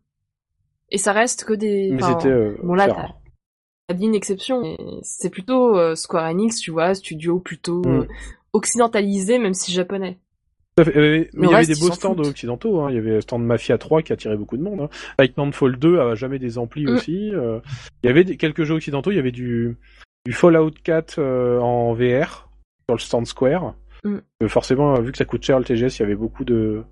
Et 0.90 0.98
ça 0.98 1.12
reste 1.12 1.46
que 1.46 1.54
des. 1.54 1.92
Mais 1.92 2.02
c'était. 2.02 2.30
Euh, 2.30 2.58
bon 2.64 2.76
là, 2.76 2.88
t'as 3.88 3.94
dit 3.94 4.06
une 4.06 4.16
exception. 4.16 4.62
C'est 5.04 5.30
plutôt 5.30 5.78
euh, 5.78 5.96
Square 5.96 6.30
Enix, 6.30 6.60
tu 6.60 6.72
vois, 6.72 6.94
studio 6.96 7.40
plutôt 7.40 7.82
mm. 7.84 8.08
occidentalisé, 8.54 9.38
même 9.38 9.54
si 9.54 9.72
japonais. 9.72 10.20
Mais 10.78 11.30
il 11.34 11.50
y 11.50 11.54
avait 11.54 11.66
des 11.66 11.80
beaux 11.80 11.92
stands 11.92 12.18
occidentaux. 12.18 12.82
Hein. 12.82 12.90
Il 12.90 12.96
y 12.96 12.98
avait 12.98 13.12
le 13.12 13.22
stand 13.22 13.44
Mafia 13.44 13.78
3 13.78 14.02
qui 14.02 14.12
attirait 14.12 14.36
beaucoup 14.36 14.58
de 14.58 14.64
monde. 14.64 14.82
Hein. 14.82 14.90
Titanfall 15.20 15.78
2 15.78 16.00
a 16.00 16.16
jamais 16.16 16.38
des 16.38 16.58
amplis 16.58 16.86
mm. 16.86 16.90
aussi. 16.90 17.32
Euh. 17.34 17.60
il 18.04 18.08
y 18.08 18.10
avait 18.10 18.26
quelques 18.36 18.64
jeux 18.64 18.76
occidentaux. 18.76 19.12
Il 19.12 19.16
y 19.16 19.20
avait 19.20 19.32
du, 19.32 19.78
du 20.26 20.34
Fallout 20.34 20.72
4 20.84 21.16
euh, 21.20 21.60
en 21.60 21.94
VR 21.94 22.50
sur 22.90 22.96
le 22.96 23.00
stand 23.00 23.26
Square. 23.26 23.76
Mm. 24.04 24.18
Euh, 24.44 24.48
forcément, 24.50 25.00
vu 25.00 25.14
que 25.14 25.18
ça 25.18 25.26
coûte 25.26 25.44
cher 25.44 25.60
le 25.60 25.66
TGS, 25.66 25.98
il 25.98 26.00
y 26.02 26.04
avait 26.04 26.16
beaucoup 26.16 26.44
de 26.44 26.84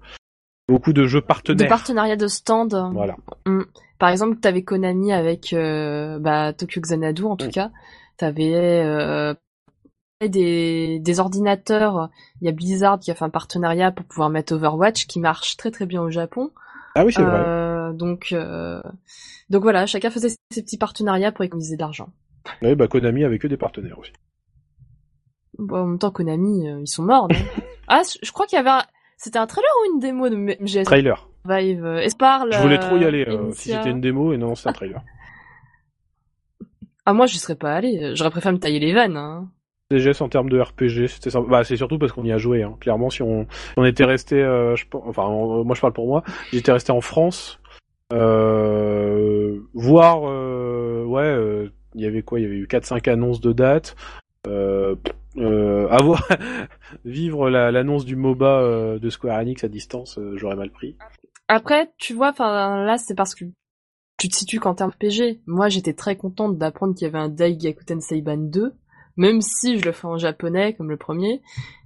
beaucoup 0.69 0.93
de 0.93 1.05
jeux 1.05 1.21
partenaires. 1.21 1.65
De 1.65 1.69
partenariats 1.69 2.15
de 2.15 2.27
stands. 2.27 2.91
Voilà. 2.93 3.17
Mm. 3.45 3.63
Par 3.99 4.09
exemple, 4.09 4.37
tu 4.41 4.47
avais 4.47 4.63
Konami 4.63 5.11
avec 5.11 5.53
bah, 5.53 6.53
Tokyo 6.53 6.79
Xanadu 6.79 7.23
en 7.23 7.35
tout 7.35 7.49
cas. 7.49 7.71
T'avais 8.15 9.35
des, 10.21 10.99
des 10.99 11.19
ordinateurs. 11.19 12.09
Il 12.41 12.45
y 12.45 12.49
a 12.49 12.51
Blizzard 12.51 12.99
qui 12.99 13.11
a 13.11 13.15
fait 13.15 13.25
un 13.25 13.29
partenariat 13.29 13.91
pour 13.91 14.05
pouvoir 14.05 14.29
mettre 14.29 14.53
Overwatch 14.53 15.07
qui 15.07 15.19
marche 15.19 15.57
très 15.57 15.71
très 15.71 15.85
bien 15.85 16.01
au 16.01 16.09
Japon. 16.09 16.51
Ah 16.95 17.05
oui, 17.05 17.13
c'est 17.13 17.23
vrai. 17.23 17.43
Euh, 17.45 17.93
donc, 17.93 18.29
euh, 18.31 18.81
donc 19.49 19.63
voilà, 19.63 19.85
chacun 19.85 20.09
faisait 20.09 20.29
ses 20.51 20.61
petits 20.61 20.77
partenariats 20.77 21.31
pour 21.31 21.43
économiser 21.43 21.75
de 21.75 21.81
l'argent. 21.81 22.09
Oui, 22.61 22.75
bah 22.75 22.87
Konami 22.87 23.23
avait 23.23 23.39
que 23.39 23.47
des 23.47 23.57
partenaires 23.57 23.97
aussi. 23.97 24.11
Bon, 25.57 25.77
en 25.77 25.85
même 25.87 25.99
temps, 25.99 26.11
Konami, 26.11 26.69
euh, 26.69 26.81
ils 26.81 26.87
sont 26.87 27.03
morts. 27.03 27.27
Non 27.29 27.37
ah, 27.87 28.01
je 28.21 28.31
crois 28.31 28.45
qu'il 28.45 28.57
y 28.57 28.59
avait, 28.59 28.69
un... 28.69 28.83
c'était 29.17 29.39
un 29.39 29.47
trailer 29.47 29.69
ou 29.81 29.93
une 29.93 29.99
démo 29.99 30.29
de 30.29 30.35
MGS 30.35 30.83
Trailer. 30.83 31.29
Vive, 31.45 31.85
Esparle. 31.85 32.53
Je 32.53 32.59
voulais 32.59 32.79
trop 32.79 32.97
y 32.97 33.05
aller 33.05 33.25
si 33.53 33.71
c'était 33.71 33.89
une 33.89 34.01
démo 34.01 34.33
et 34.33 34.37
non, 34.37 34.55
c'est 34.55 34.69
un 34.69 34.73
trailer. 34.73 35.01
ah 37.05 37.13
moi, 37.13 37.25
je 37.25 37.37
serais 37.37 37.55
pas 37.55 37.73
allé. 37.73 38.15
J'aurais 38.15 38.31
préféré 38.31 38.53
me 38.53 38.59
tailler 38.59 38.79
les 38.79 38.93
veines. 38.93 39.17
Hein. 39.17 39.49
DGS 39.91 40.21
en 40.21 40.29
termes 40.29 40.49
de 40.49 40.59
RPG, 40.59 41.09
bah, 41.47 41.63
c'est 41.63 41.77
surtout 41.77 41.99
parce 41.99 42.11
qu'on 42.11 42.25
y 42.25 42.31
a 42.31 42.37
joué. 42.37 42.63
Hein. 42.63 42.75
Clairement, 42.79 43.09
si 43.09 43.21
on, 43.21 43.47
on 43.77 43.85
était 43.85 44.05
resté, 44.05 44.41
euh, 44.41 44.75
je, 44.75 44.85
enfin, 44.93 45.29
moi 45.29 45.75
je 45.75 45.81
parle 45.81 45.93
pour 45.93 46.07
moi, 46.07 46.23
j'étais 46.51 46.71
resté 46.71 46.91
en 46.91 47.01
France, 47.01 47.59
euh, 48.13 49.59
voir, 49.73 50.21
euh, 50.25 51.03
ouais, 51.05 51.23
euh, 51.23 51.69
il 51.95 52.01
y 52.01 52.05
avait 52.05 52.21
quoi? 52.21 52.39
Il 52.39 52.43
y 52.43 52.45
avait 52.45 52.55
eu 52.55 52.67
4-5 52.67 53.09
annonces 53.09 53.41
de 53.41 53.53
date. 53.53 53.95
Euh, 54.47 54.95
avoir 55.89 56.27
vivre 57.05 57.49
l'annonce 57.49 58.05
du 58.05 58.15
MOBA 58.15 58.99
de 58.99 59.09
Square 59.09 59.39
Enix 59.39 59.63
à 59.63 59.67
distance, 59.67 60.19
j'aurais 60.35 60.55
mal 60.55 60.69
pris. 60.69 60.95
Après, 61.47 61.91
tu 61.97 62.13
vois, 62.13 62.29
enfin 62.29 62.83
là, 62.85 62.97
c'est 62.97 63.15
parce 63.15 63.33
que 63.33 63.45
tu 64.17 64.29
te 64.29 64.35
situes 64.35 64.59
qu'en 64.59 64.75
termes 64.75 64.91
RPG. 64.91 65.39
Moi, 65.47 65.69
j'étais 65.69 65.93
très 65.93 66.15
contente 66.15 66.57
d'apprendre 66.57 66.93
qu'il 66.93 67.05
y 67.05 67.09
avait 67.09 67.19
un 67.19 67.29
Daigakuten 67.29 67.99
Seiban 67.99 68.37
2 68.37 68.73
même 69.17 69.41
si 69.41 69.79
je 69.79 69.85
le 69.85 69.91
fais 69.91 70.07
en 70.07 70.17
japonais 70.17 70.73
comme 70.73 70.89
le 70.89 70.97
premier, 70.97 71.41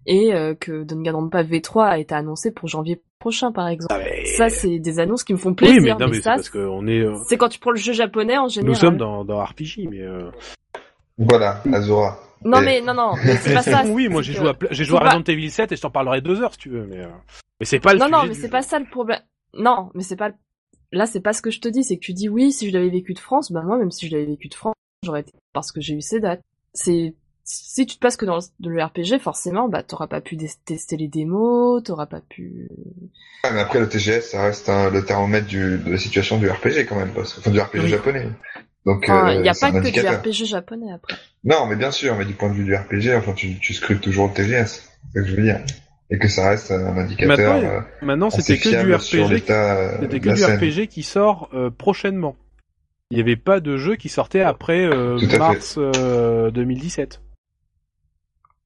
et 0.06 0.34
euh, 0.34 0.56
que 0.56 0.84
Danganronpa 0.84 1.44
V3 1.44 1.84
a 1.84 1.98
été 2.00 2.16
annoncé 2.16 2.52
pour 2.52 2.68
janvier 2.68 3.02
prochain 3.20 3.52
par 3.52 3.68
exemple. 3.68 3.94
Ah, 3.94 4.26
ça 4.38 4.50
c'est 4.50 4.80
des 4.80 5.00
annonces 5.00 5.24
qui 5.24 5.34
me 5.34 5.38
font 5.38 5.54
plaisir. 5.54 5.78
Oui, 5.78 5.84
mais 5.84 5.96
non, 5.96 6.10
mais, 6.10 6.18
c'est 6.18 6.24
parce 6.24 6.50
qu'on 6.50 6.88
est. 6.88 7.02
Euh, 7.02 7.16
c'est 7.28 7.38
quand 7.38 7.50
tu 7.50 7.60
prends 7.60 7.72
le 7.72 7.78
jeu 7.78 7.94
japonais 7.94 8.38
en 8.38 8.48
général. 8.48 8.70
Nous 8.70 8.80
sommes 8.80 8.98
dans, 8.98 9.26
dans 9.26 9.44
RPG, 9.44 9.88
mais. 9.90 10.02
Euh... 10.02 10.30
Voilà, 11.18 11.62
Azura. 11.74 12.20
Non 12.46 12.62
mais 12.62 12.82
non 12.82 12.94
non, 12.94 13.14
c'est 13.42 13.54
pas 13.54 13.62
ça. 13.64 13.84
oui, 13.88 14.10
moi 14.10 14.22
j'ai 14.22 14.34
joué 14.34 14.50
à 14.50 14.54
j'ai 14.70 14.84
joué 14.84 14.98
à 14.98 15.02
Resident 15.02 15.24
Evil 15.24 15.50
7 15.50 15.72
et 15.72 15.76
je 15.76 15.82
t'en 15.82 15.90
parlerai 15.90 16.22
deux 16.22 16.42
heures 16.42 16.54
si 16.54 16.60
tu 16.60 16.70
veux, 16.70 16.86
mais 16.86 17.00
euh, 17.00 17.10
mais 17.60 17.66
c'est 17.66 17.80
pas 17.80 17.94
le. 17.94 18.00
Non 18.00 18.10
non, 18.10 18.26
mais 18.28 18.36
c'est 18.36 18.50
pas 18.50 18.62
ça 18.62 18.80
le 18.80 18.86
problème. 18.86 19.22
Non, 19.54 19.90
mais 19.96 20.04
c'est 20.04 20.16
pas 20.16 20.32
là 20.92 21.08
c'est 21.08 21.20
pas 21.22 21.34
ce 21.34 21.42
que 21.42 21.50
je 21.50 21.60
te 21.60 21.68
dis, 21.68 21.84
c'est 21.84 21.98
que 21.98 22.06
tu 22.06 22.14
dis 22.14 22.30
oui 22.30 22.52
si 22.52 22.70
je 22.70 22.74
l'avais 22.74 22.90
vécu 22.90 23.14
de 23.14 23.20
France, 23.20 23.52
bah 23.52 23.64
moi 23.64 23.78
même 23.78 23.92
si 23.92 24.08
je 24.08 24.14
l'avais 24.14 24.28
vécu 24.28 24.50
de 24.50 24.54
France, 24.54 24.76
j'aurais 25.04 25.22
été 25.22 25.34
parce 25.54 25.72
que 25.72 25.82
j'ai 25.82 25.96
eu 25.96 26.02
ces 26.02 26.20
dates 26.20 26.42
c'est 26.78 27.14
si 27.44 27.86
tu 27.86 27.96
te 27.96 28.02
passes 28.02 28.18
que 28.18 28.26
dans 28.26 28.40
le 28.60 28.84
RPG, 28.84 29.20
forcément, 29.22 29.70
bah 29.70 29.82
t'auras 29.82 30.08
pas 30.08 30.20
pu 30.20 30.38
tester 30.66 30.98
les 30.98 31.08
démos, 31.08 31.82
t'auras 31.82 32.06
pas 32.06 32.20
pu. 32.20 32.70
mais 33.44 33.62
après 33.62 33.80
le 33.80 33.88
TGS, 33.88 34.32
ça 34.32 34.44
reste 34.44 34.68
le 34.68 35.02
thermomètre 35.06 35.48
du, 35.48 35.78
de 35.78 35.92
la 35.92 35.98
situation 35.98 36.38
du 36.38 36.50
RPG 36.50 36.86
quand 36.90 36.98
même, 36.98 37.12
enfin 37.18 37.52
du 37.52 37.60
RPG 37.60 37.88
japonais. 37.88 38.30
Donc 38.86 39.06
il 39.08 39.14
euh, 39.14 39.42
n'y 39.42 39.50
a 39.50 39.54
pas 39.54 39.72
que 39.72 39.90
du 39.90 40.00
RPG 40.00 40.46
japonais 40.46 40.92
après. 40.94 41.16
Non, 41.46 41.66
mais 41.68 41.78
bien 41.78 41.92
sûr, 41.92 42.16
mais 42.16 42.26
du 42.26 42.34
point 42.34 42.50
de 42.50 42.56
vue 42.56 42.66
du 42.66 42.76
RPG, 42.76 43.16
enfin 43.18 43.32
tu, 43.34 43.58
tu 43.60 43.74
scrutes 43.74 44.02
toujours 44.02 44.28
le 44.28 44.34
TGS, 44.34 44.66
c'est 44.66 45.20
ce 45.20 45.24
que 45.24 45.26
je 45.26 45.36
veux 45.36 45.44
dire. 45.44 45.62
Et 46.10 46.20
que 46.20 46.28
ça 46.28 46.50
reste 46.50 46.72
un 46.72 46.98
indicateur. 46.98 47.86
Maintenant, 48.02 48.28
euh, 48.28 48.30
c'était 48.30 48.58
que 48.58 48.70
du 48.70 48.94
RPG. 48.94 49.42
C'était 50.02 50.20
que 50.20 50.34
du 50.34 50.44
RPG 50.44 50.88
qui 50.88 51.04
sort 51.04 51.50
euh, 51.54 51.70
prochainement. 51.70 52.36
Il 53.10 53.16
n'y 53.16 53.22
avait 53.22 53.38
pas 53.38 53.60
de 53.60 53.78
jeu 53.78 53.96
qui 53.96 54.10
sortait 54.10 54.42
après 54.42 54.86
euh, 54.86 55.18
mars 55.38 55.78
2017. 55.80 57.22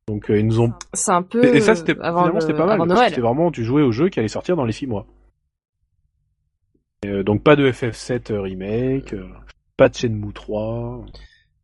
Donc 0.08 0.26
ils 0.30 0.46
nous 0.46 0.60
ont. 0.60 0.74
C'est 0.94 1.12
un 1.12 1.22
peu. 1.22 1.44
Et 1.56 1.62
ça 1.62 1.76
c'était 1.76 1.94
finalement 1.94 2.42
c'était 2.42 2.54
pas 2.54 2.78
mal. 2.78 3.10
C'était 3.10 3.22
vraiment 3.22 3.52
tu 3.52 3.64
jouais 3.64 3.84
au 3.84 3.92
jeu 3.92 4.10
qui 4.10 4.20
allait 4.20 4.28
sortir 4.28 4.56
dans 4.56 4.66
les 4.66 4.74
6 4.74 4.88
mois. 4.88 5.06
donc 7.04 7.44
pas 7.44 7.56
de 7.56 7.72
FF7 7.72 8.34
remake, 8.34 9.16
pas 9.78 9.90
de 9.90 9.96
Shenmue 9.96 10.34
3. 10.34 11.06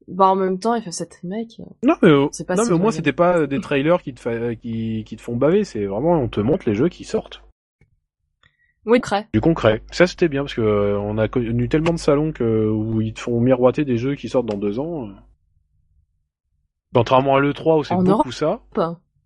Bah 0.08 0.28
en 0.28 0.36
même 0.36 0.60
temps 0.60 0.78
FF7 0.78 1.22
remake. 1.24 1.60
Non 1.84 1.96
mais, 2.02 2.10
non, 2.10 2.30
mais 2.48 2.72
au 2.72 2.78
moins 2.78 2.92
c'était 2.92 3.12
pas 3.12 3.48
des 3.48 3.60
trailers 3.60 4.02
qui 4.02 4.14
te 4.14 4.54
qui, 4.54 5.04
qui 5.04 5.16
te 5.16 5.22
font 5.22 5.36
baver, 5.36 5.64
c'est 5.64 5.86
vraiment 5.86 6.14
on 6.14 6.30
te 6.30 6.40
montre 6.40 6.70
les 6.70 6.76
jeux 6.76 6.90
qui 6.90 7.04
sortent. 7.04 7.42
Oui, 8.88 9.02
concret. 9.02 9.28
Du 9.34 9.42
concret. 9.42 9.84
Ça 9.92 10.08
c'était 10.08 10.30
bien 10.30 10.44
parce 10.44 10.54
que 10.54 10.62
euh, 10.62 10.98
on 10.98 11.18
a 11.18 11.28
connu 11.28 11.68
tellement 11.68 11.92
de 11.92 12.00
salons 12.00 12.32
que 12.32 12.70
où 12.70 13.02
ils 13.02 13.14
te 13.14 13.20
font 13.20 13.40
miroiter 13.42 13.84
des 13.84 13.98
jeux 13.98 14.16
qui 14.16 14.30
sortent 14.30 14.46
dans 14.46 14.58
deux 14.58 14.80
ans. 14.80 15.10
Contrairement 16.96 17.36
à 17.36 17.40
l'E3 17.42 17.80
où 17.80 17.84
c'est 17.84 17.96
beaucoup 17.96 18.32
ça. 18.32 18.62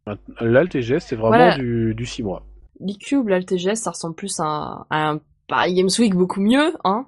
Là, 0.08 0.64
le 0.64 0.68
TGS, 0.68 1.00
c'est 1.00 1.16
vraiment 1.16 1.56
du, 1.56 1.94
du 1.94 2.06
6 2.08 2.24
mois. 2.24 2.44
l'e-cube, 2.80 3.28
là, 3.28 3.38
le 3.38 3.46
TGS, 3.46 3.76
ça 3.76 3.92
ressemble 3.92 4.16
plus 4.16 4.40
à, 4.40 4.88
un 4.90 5.20
Paris 5.48 5.76
Games 5.76 5.90
Week 6.00 6.16
beaucoup 6.16 6.42
mieux, 6.42 6.74
hein. 6.84 7.06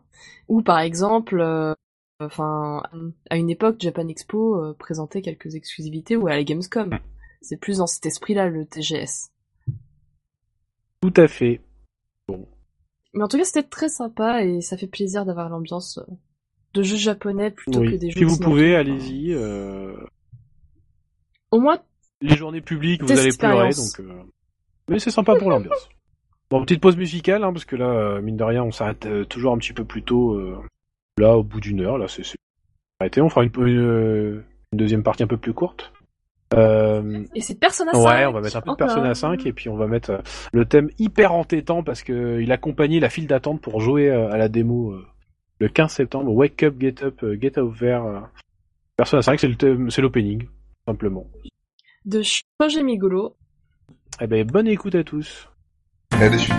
Ou 0.48 0.62
par 0.62 0.80
exemple, 0.80 1.40
euh, 1.40 1.74
enfin, 2.20 2.84
à 3.30 3.38
une 3.38 3.50
époque, 3.50 3.78
Japan 3.80 4.08
Expo 4.08 4.62
euh, 4.62 4.76
présentait 4.78 5.22
quelques 5.22 5.56
exclusivités 5.56 6.16
ou 6.16 6.28
à 6.28 6.32
la 6.32 6.44
Gamescom. 6.44 6.90
Mm. 6.90 7.00
C'est 7.42 7.58
plus 7.58 7.80
dans 7.80 7.88
cet 7.88 8.06
esprit-là, 8.06 8.48
le 8.48 8.66
TGS. 8.66 9.32
Tout 11.02 11.14
à 11.18 11.28
fait. 11.28 11.62
Bon. 12.28 12.48
Mais 13.14 13.24
en 13.24 13.28
tout 13.28 13.38
cas, 13.38 13.44
c'était 13.44 13.64
très 13.64 13.90
sympa 13.90 14.44
et 14.44 14.62
ça 14.62 14.78
fait 14.78 14.88
plaisir 14.88 15.26
d'avoir 15.26 15.50
l'ambiance 15.50 16.00
euh, 16.00 16.14
de 16.74 16.84
jeux 16.84 16.98
japonais 16.98 17.52
plutôt 17.52 17.82
que 17.82 17.96
des 17.96 18.10
jeux. 18.10 18.20
Si 18.20 18.24
vous 18.24 18.40
pouvez, 18.40 18.76
allez-y. 18.76 19.34
Euh... 19.34 19.96
Au 21.52 21.60
moins. 21.60 21.80
Les 22.22 22.36
journées 22.36 22.62
publiques, 22.62 23.04
vous 23.04 23.12
allez 23.12 23.36
pleurer, 23.38 23.70
donc. 23.70 24.00
Euh... 24.00 24.24
Mais 24.90 25.00
c'est 25.00 25.12
sympa 25.12 25.36
pour 25.36 25.50
l'ambiance. 25.50 25.90
Bon, 26.50 26.62
petite 26.64 26.82
pause 26.82 26.98
musicale, 26.98 27.44
hein, 27.44 27.54
parce 27.54 27.66
que 27.66 27.76
là, 27.76 27.88
euh, 27.88 28.22
mine 28.22 28.38
de 28.38 28.44
rien, 28.44 28.64
on 28.64 28.72
s'arrête 28.72 29.08
toujours 29.30 29.54
un 29.54 29.58
petit 29.58 29.74
peu 29.74 29.86
plus 29.86 30.04
tôt. 30.04 30.40
Là, 31.18 31.38
au 31.38 31.44
bout 31.44 31.60
d'une 31.60 31.82
heure, 31.82 31.98
là, 31.98 32.08
c'est 32.08 32.24
arrêté. 33.00 33.22
On 33.22 33.30
fera 33.30 33.44
une, 33.44 33.52
une, 33.56 34.44
une, 34.72 34.78
deuxième 34.78 35.04
partie 35.04 35.24
un 35.24 35.28
peu 35.28 35.38
plus 35.38 35.54
courte. 35.54 35.93
Euh... 36.54 37.24
Et 37.36 37.42
c'est 37.42 37.60
Persona 37.60 37.92
5. 37.94 38.00
Ouais, 38.00 38.26
on 38.26 38.32
va 38.32 38.42
mettre 38.42 38.58
un 38.58 38.62
peu 38.62 38.72
de 38.72 38.76
Persona 38.76 39.14
5 39.14 39.46
et 39.46 39.54
puis 39.54 39.70
on 39.70 39.76
va 39.76 39.88
mettre 39.88 40.12
euh, 40.12 40.18
le 40.52 40.66
thème 40.66 40.90
hyper 41.00 41.34
entêtant 41.34 41.84
parce 41.84 42.04
que 42.04 42.40
il 42.42 42.52
accompagnait 42.52 43.00
la 43.00 43.10
file 43.10 43.28
d'attente 43.28 43.62
pour 43.62 43.80
jouer 43.80 44.10
euh, 44.10 44.32
à 44.32 44.38
la 44.38 44.50
démo 44.50 44.96
le 45.60 45.70
15 45.70 45.92
septembre. 45.92 46.32
Wake 46.32 46.64
up, 46.64 46.76
get 46.80 47.04
up, 47.04 47.26
get 47.42 47.58
over. 47.58 48.02
Persona 48.96 49.22
5, 49.22 49.40
c'est 49.40 49.48
le 49.48 49.56
thème, 49.56 49.90
c'est 49.90 50.02
l'opening 50.02 50.48
simplement. 50.86 51.26
De 52.06 52.22
Shoji 52.22 52.84
Migolo. 52.84 53.36
Eh 54.22 54.28
ben 54.28 54.46
bonne 54.46 54.68
écoute 54.68 54.96
à 54.96 55.04
tous. 55.04 55.50
À 56.12 56.30
de 56.30 56.38
suite. 56.38 56.54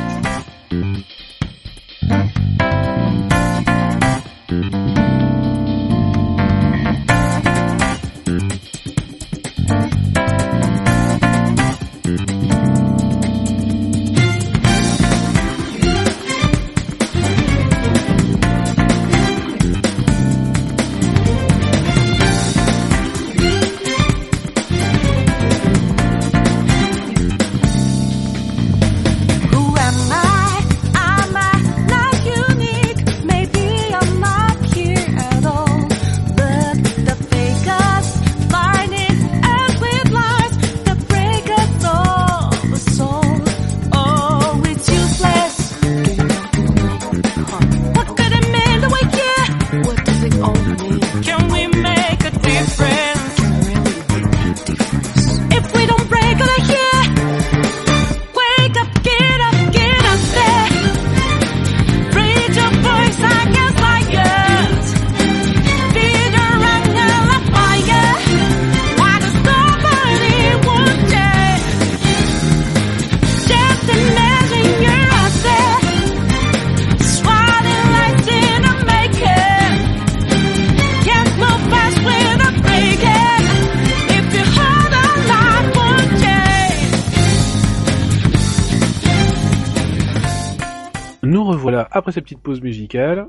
Après 91.91 92.13
cette 92.13 92.25
petite 92.25 92.43
pause 92.43 92.61
musicale. 92.61 93.29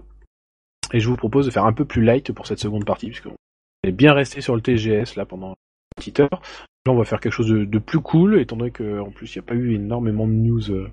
Et 0.94 1.00
je 1.00 1.10
vous 1.10 1.16
propose 1.16 1.46
de 1.46 1.52
faire 1.52 1.66
un 1.66 1.74
peu 1.74 1.86
plus 1.86 2.04
light 2.04 2.32
pour 2.32 2.48
cette 2.48 2.60
seconde 2.60 2.86
partie, 2.86 3.08
puisqu'on 3.08 3.36
est 3.84 3.92
bien 3.92 4.14
resté 4.14 4.42
sur 4.42 4.56
le 4.56 4.62
TGS 4.62 5.16
là 5.16 5.26
pendant 5.26 5.50
une 5.50 5.56
petite 5.98 6.20
heure. 6.20 6.42
Là, 6.86 6.92
on 6.92 6.98
va 6.98 7.06
faire 7.06 7.20
quelque 7.20 7.34
chose 7.34 7.50
de, 7.50 7.80
plus 7.80 8.00
cool, 8.00 8.40
étant 8.40 8.56
donné 8.58 8.72
qu'en 8.72 9.12
plus, 9.12 9.34
il 9.34 9.40
n'y 9.40 9.46
a 9.46 9.48
pas 9.48 9.56
eu 9.56 9.74
énormément 9.74 10.28
de 10.28 10.34
news 10.34 10.72
euh, 10.72 10.92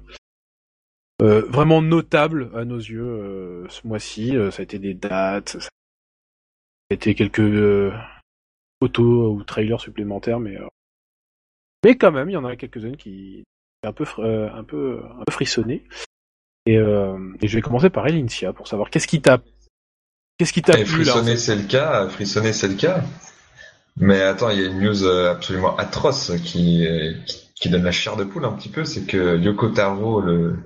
euh, 1.21 1.43
vraiment 1.43 1.83
notables 1.83 2.51
à 2.55 2.65
nos 2.65 2.79
yeux 2.79 3.03
euh, 3.03 3.69
ce 3.69 3.87
mois-ci. 3.87 4.35
ça 4.51 4.61
a 4.61 4.63
été 4.63 4.79
des 4.79 4.95
dates, 4.95 5.51
ça 5.61 5.69
a 6.91 6.95
été 6.95 7.15
quelques 7.15 7.93
photos 8.81 9.37
ou 9.37 9.45
trailers 9.45 9.81
supplémentaires, 9.81 10.41
mais 10.41 10.59
mais 11.85 11.97
quand 11.97 12.13
même, 12.13 12.31
il 12.31 12.35
y 12.35 12.37
en 12.37 12.45
a 12.45 12.57
quelques-unes 12.57 12.97
qui 12.97 13.45
un 13.85 13.93
peu 13.93 14.05
un 14.19 14.65
peu 14.65 15.01
un 15.05 15.25
peu 15.25 15.33
frissonné. 15.33 15.85
Et, 16.67 16.75
et, 16.75 17.49
je 17.49 17.57
vais 17.57 17.61
commencer 17.63 17.91
par 17.91 18.07
Elincia 18.07 18.53
pour 18.53 18.69
savoir 18.69 18.91
qu'est-ce 18.91 19.09
qui 19.09 19.21
t'a 19.21 19.39
qu'est-ce 20.39 20.53
qui 20.53 20.63
t'a 20.63 20.75
plu 20.75 20.87
frissonner, 20.87 21.37
c'est 21.37 21.57
le 21.57 21.65
cas. 21.65 22.09
Frissonner, 22.09 22.53
c'est 22.53 22.69
le 22.69 22.75
cas. 22.75 23.03
Mais 23.97 24.23
attends, 24.23 24.51
il 24.51 24.61
y 24.61 24.65
a 24.65 24.69
une 24.69 24.81
news 24.81 25.05
euh, 25.05 25.33
absolument 25.33 25.77
atroce 25.77 26.33
qui, 26.45 26.87
qui, 27.55 27.69
donne 27.69 27.83
la 27.83 27.93
chair 27.93 28.17
de 28.17 28.25
poule 28.25 28.45
un 28.45 28.53
petit 28.53 28.69
peu, 28.69 28.85
c'est 28.85 29.03
que 29.03 29.39
Yoko 29.39 29.69
Taro, 29.71 30.21
le, 30.21 30.57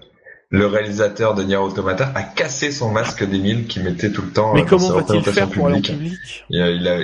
le 0.51 0.67
réalisateur 0.67 1.35
de 1.35 1.43
Nier 1.43 1.57
Automata, 1.57 2.13
a 2.15 2.23
cassé 2.23 2.71
son 2.71 2.91
masque 2.91 3.25
d'Emile 3.25 3.67
qui 3.67 3.81
mettait 3.81 4.11
tout 4.11 4.23
le 4.23 4.31
temps 4.31 4.55
Mais 4.55 4.63
euh, 4.63 4.67
comment 4.67 4.91
va-t-il 4.91 5.23
faire 5.23 5.51
pour 5.51 5.67
aller 5.67 5.81
public? 5.81 6.15
Il 6.51 6.63
a, 6.63 6.71
il 6.71 6.89
a, 6.89 6.99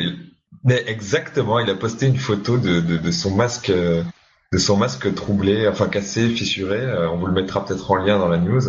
Mais 0.64 0.82
exactement, 0.86 1.58
il 1.58 1.68
a 1.68 1.74
posté 1.74 2.06
une 2.06 2.16
photo 2.16 2.56
de, 2.56 2.80
de, 2.80 2.96
de 2.96 3.10
son 3.10 3.34
masque 3.34 3.70
euh, 3.70 4.02
de 4.52 4.58
son 4.58 4.76
masque 4.76 5.14
troublé, 5.14 5.66
enfin 5.66 5.88
cassé, 5.88 6.28
fissuré. 6.28 6.78
Euh, 6.78 7.08
on 7.08 7.16
vous 7.16 7.26
le 7.26 7.32
mettra 7.32 7.64
peut-être 7.64 7.90
en 7.90 7.96
lien 7.96 8.18
dans 8.18 8.28
la 8.28 8.36
news. 8.36 8.60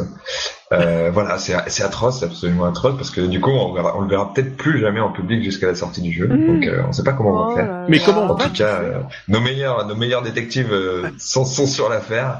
Euh, 0.71 1.11
voilà, 1.11 1.37
c'est 1.37 1.83
atroce, 1.83 2.19
c'est 2.19 2.25
absolument 2.25 2.63
atroce 2.63 2.95
parce 2.95 3.11
que 3.11 3.19
du 3.19 3.41
coup, 3.41 3.51
on, 3.51 3.73
verra, 3.73 3.97
on 3.97 4.01
le 4.01 4.07
verra 4.07 4.33
peut-être 4.33 4.55
plus 4.55 4.79
jamais 4.79 5.01
en 5.01 5.11
public 5.11 5.43
jusqu'à 5.43 5.67
la 5.67 5.75
sortie 5.75 6.01
du 6.01 6.13
jeu. 6.13 6.27
Mmh. 6.27 6.47
Donc, 6.47 6.67
euh, 6.67 6.83
on 6.87 6.93
sait 6.93 7.03
pas 7.03 7.11
comment 7.11 7.31
on 7.31 7.47
va 7.47 7.51
oh 7.51 7.55
faire. 7.55 7.85
Mais 7.89 7.99
comment 7.99 8.23
En 8.23 8.35
tout 8.35 8.53
cas, 8.53 8.81
nos 9.27 9.41
meilleurs, 9.41 9.85
nos 9.85 9.95
meilleurs 9.95 10.21
détectives 10.21 10.73
sont, 11.19 11.43
sont 11.43 11.67
sur 11.67 11.89
l'affaire. 11.89 12.39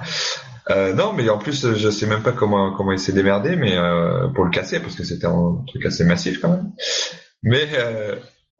Euh, 0.69 0.93
non, 0.93 1.11
mais 1.11 1.27
en 1.29 1.37
plus, 1.37 1.73
je 1.75 1.89
sais 1.89 2.05
même 2.05 2.23
pas 2.23 2.31
comment 2.31 2.71
comment 2.71 2.93
il 2.93 2.99
s'est 2.99 3.11
démerdé, 3.11 3.57
mais 3.57 3.75
pour 4.33 4.45
le 4.45 4.51
casser, 4.51 4.79
parce 4.79 4.95
que 4.95 5.03
c'était 5.03 5.27
un 5.27 5.61
truc 5.67 5.85
assez 5.85 6.05
massif 6.05 6.39
quand 6.39 6.49
même. 6.49 6.71
Mais 7.43 7.67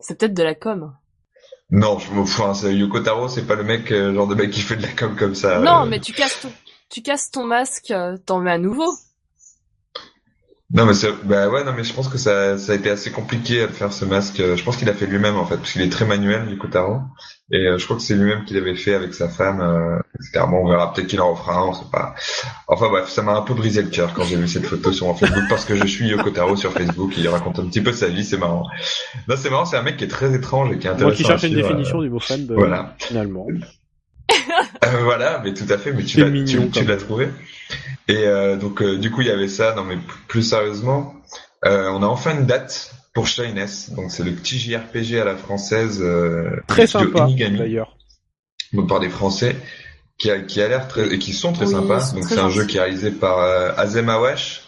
c'est 0.02 0.20
peut-être 0.20 0.34
de 0.34 0.44
la 0.44 0.56
com. 0.56 0.92
Non, 1.74 1.98
je 1.98 2.12
me 2.14 2.24
fous. 2.24 2.44
Hein, 2.44 2.54
Yoko 2.70 3.00
Taro, 3.00 3.28
c'est 3.28 3.48
pas 3.48 3.56
le 3.56 3.64
mec, 3.64 3.92
euh, 3.92 4.14
genre 4.14 4.28
de 4.28 4.36
mec 4.36 4.52
qui 4.52 4.62
fait 4.62 4.76
de 4.76 4.84
la 4.84 4.90
com 4.90 5.16
comme 5.16 5.34
ça. 5.34 5.58
Non, 5.58 5.88
mais 5.88 6.00
tu 6.00 6.14
casses 6.14 6.40
ton, 6.40 6.52
tu 6.88 7.02
casses 7.02 7.32
ton 7.32 7.46
masque, 7.46 7.90
euh, 7.90 8.16
t'en 8.24 8.40
mets 8.40 8.52
à 8.52 8.60
nouveau. 8.60 8.94
Non 10.74 10.88
mais 10.88 10.94
bah 11.26 11.50
ouais 11.50 11.64
non 11.64 11.72
mais 11.78 11.84
je 11.84 11.94
pense 11.94 12.08
que 12.08 12.18
ça, 12.18 12.58
ça 12.58 12.72
a 12.72 12.76
été 12.76 12.90
assez 12.90 13.12
compliqué 13.12 13.62
à 13.62 13.68
faire 13.68 13.94
ce 13.94 14.06
masque. 14.06 14.38
Je 14.38 14.64
pense 14.64 14.76
qu'il 14.76 14.90
a 14.90 14.94
fait 14.96 15.06
lui-même 15.06 15.36
en 15.36 15.46
fait 15.46 15.58
parce 15.58 15.72
qu'il 15.72 15.84
est 15.84 15.92
très 15.92 16.06
manuel 16.06 16.48
du 16.48 16.58
Taro 16.68 16.98
et 17.52 17.68
je 17.78 17.86
crois 17.86 17.96
que 17.96 18.02
c'est 18.02 18.16
lui-même 18.16 18.44
qui 18.44 18.56
l'avait 18.56 18.74
fait 18.74 18.96
avec 18.96 19.14
sa 19.14 19.30
femme. 19.30 19.62
Euh. 19.62 20.00
Bon 20.48 20.64
on 20.64 20.68
verra 20.68 20.92
peut-être 20.92 21.06
qu'il 21.06 21.22
en 21.22 21.32
refera 21.32 21.58
un, 21.58 21.68
on 21.68 21.74
sait 21.74 21.86
pas. 21.92 22.16
Enfin 22.68 22.90
bref 22.90 23.08
ça 23.08 23.22
m'a 23.22 23.34
un 23.34 23.44
peu 23.44 23.54
brisé 23.54 23.84
le 23.84 23.90
cœur 23.90 24.16
quand 24.16 24.24
j'ai 24.24 24.36
vu 24.36 24.48
cette 24.48 24.66
photo 24.66 24.92
sur 24.92 25.06
mon 25.06 25.14
Facebook 25.14 25.44
parce 25.48 25.64
que 25.64 25.76
je 25.76 25.86
suis 25.86 26.08
Yoko 26.08 26.32
Taro 26.32 26.56
sur 26.56 26.74
Facebook 26.74 27.16
et 27.20 27.22
il 27.22 27.28
raconte 27.28 27.60
un 27.60 27.68
petit 27.68 27.82
peu 27.82 27.94
sa 27.94 28.08
vie 28.08 28.26
c'est 28.26 28.38
marrant. 28.38 28.66
Non 29.28 29.36
c'est 29.38 29.52
marrant 29.52 29.66
c'est 29.66 29.78
un 29.78 29.84
mec 29.84 29.98
qui 29.98 30.06
est 30.06 30.08
très 30.08 30.34
étrange 30.34 30.72
et 30.72 30.80
qui 30.80 30.88
est 30.88 30.90
intéressant. 30.90 31.06
Moi 31.06 31.16
qui 31.16 31.24
cherche 31.24 31.44
une 31.44 31.54
définition 31.54 32.02
du 32.02 32.10
mot 32.10 32.20
fan 32.20 32.48
de... 32.48 32.56
voilà. 32.56 32.96
finalement. 32.98 33.46
voilà 35.04 35.40
mais 35.44 35.54
tout 35.54 35.72
à 35.72 35.78
fait 35.78 35.94
mais 35.94 36.04
tu 36.04 36.20
l'as 36.20 36.32
tu, 36.32 36.72
tu 36.72 36.84
l'as 36.84 36.98
trouvé. 36.98 37.30
Et 38.08 38.26
euh, 38.26 38.58
donc 38.58 38.82
euh, 38.82 38.98
du 38.98 39.12
coup 39.12 39.22
il 39.22 39.28
y 39.28 39.32
avait 39.32 39.48
ça. 39.48 39.74
Non 39.76 39.84
mais 39.84 39.98
plus 40.28 40.44
sérieusement, 40.44 41.16
euh, 41.66 41.90
on 41.90 42.04
a 42.04 42.08
enfin 42.08 42.38
une 42.38 42.46
date 42.46 42.94
pour 43.14 43.28
Shines. 43.28 43.68
Donc 43.96 44.12
c'est 44.12 44.24
le 44.24 44.32
petit 44.32 44.60
JRPG 44.60 45.20
à 45.20 45.26
la 45.26 45.36
française 45.36 46.04
très 46.68 46.88
sympa 46.88 47.28
d'ailleurs. 47.38 47.95
Donc 48.74 48.90
par 48.90 49.00
des 49.00 49.10
Français 49.10 49.56
qui 50.18 50.32
a, 50.32 50.40
qui 50.40 50.62
a 50.62 50.68
l'air 50.68 50.88
très 50.88 51.14
et 51.14 51.20
qui 51.20 51.34
sont 51.34 51.54
très 51.54 51.68
sympas. 51.68 52.12
Donc 52.14 52.26
c'est 52.28 52.40
un 52.40 52.50
jeu 52.50 52.66
qui 52.66 52.78
est 52.78 52.82
réalisé 52.82 53.12
par 53.12 53.40
Azem 53.78 54.10
Awash. 54.10 54.62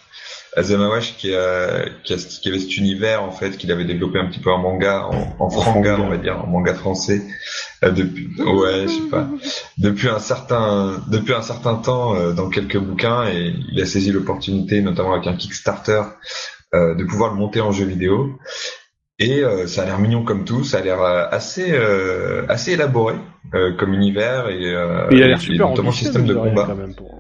Azem 0.56 0.82
Awash 0.82 1.18
qui, 1.18 1.36
a, 1.36 1.86
qui 2.04 2.14
avait 2.48 2.60
cet 2.60 2.78
univers 2.78 3.24
en 3.24 3.32
fait 3.32 3.58
qu'il 3.58 3.72
avait 3.74 3.84
développé 3.84 4.20
un 4.20 4.28
petit 4.28 4.40
peu 4.40 4.52
en 4.52 4.60
manga, 4.60 5.06
en, 5.08 5.36
en 5.40 5.50
franga 5.50 5.98
on 6.00 6.08
va 6.08 6.16
dire, 6.16 6.40
en 6.40 6.48
manga 6.48 6.74
français 6.74 7.22
euh, 7.84 7.92
depuis 7.92 8.30
ouais 8.42 8.84
je 8.84 8.88
sais 8.88 9.10
pas. 9.10 9.28
Depuis 9.78 10.08
un 10.08 10.20
certain 10.20 11.04
depuis 11.08 11.34
un 11.34 11.42
certain 11.42 11.76
temps 11.76 12.16
euh, 12.16 12.34
dans 12.34 12.50
quelques 12.50 12.78
bouquins 12.78 13.28
et 13.28 13.54
il 13.72 13.82
a 13.82 13.86
saisi 13.86 14.12
l'opportunité 14.12 14.82
notamment 14.82 15.14
avec 15.14 15.28
un 15.28 15.36
Kickstarter 15.36 16.02
euh, 16.74 16.96
de 16.96 17.04
pouvoir 17.04 17.32
le 17.32 17.38
monter 17.38 17.62
en 17.62 17.72
jeu 17.72 17.86
vidéo. 17.86 18.38
Et 19.18 19.44
ça 19.68 19.84
a 19.84 19.86
l'air 19.86 19.98
mignon 19.98 20.26
comme 20.26 20.44
tout 20.44 20.66
ça 20.66 20.80
a 20.80 20.82
l'air 20.82 21.02
assez 21.02 21.74
assez 22.50 22.74
élaboré 22.74 23.16
comme 23.52 23.94
univers 23.94 24.50
et, 24.50 24.74
il 25.12 25.24
a 25.24 25.28
l'air 25.28 25.40
super 25.40 25.70
notamment 25.70 25.92
système 25.92 26.26
de 26.26 26.34
combat 26.34 26.76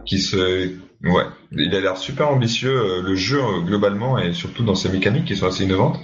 qui 0.06 0.20
se 0.20 0.76
Ouais, 1.06 1.26
il 1.52 1.76
a 1.76 1.82
l'air 1.82 1.98
super 1.98 2.30
ambitieux, 2.30 2.76
euh, 2.76 3.02
le 3.04 3.16
jeu 3.16 3.40
euh, 3.40 3.62
globalement, 3.62 4.18
et 4.18 4.34
surtout 4.34 4.64
dans 4.64 4.74
ses 4.74 4.90
mécaniques 4.90 5.26
qui 5.26 5.36
sont 5.36 5.46
assez 5.46 5.64
innovantes, 5.64 6.00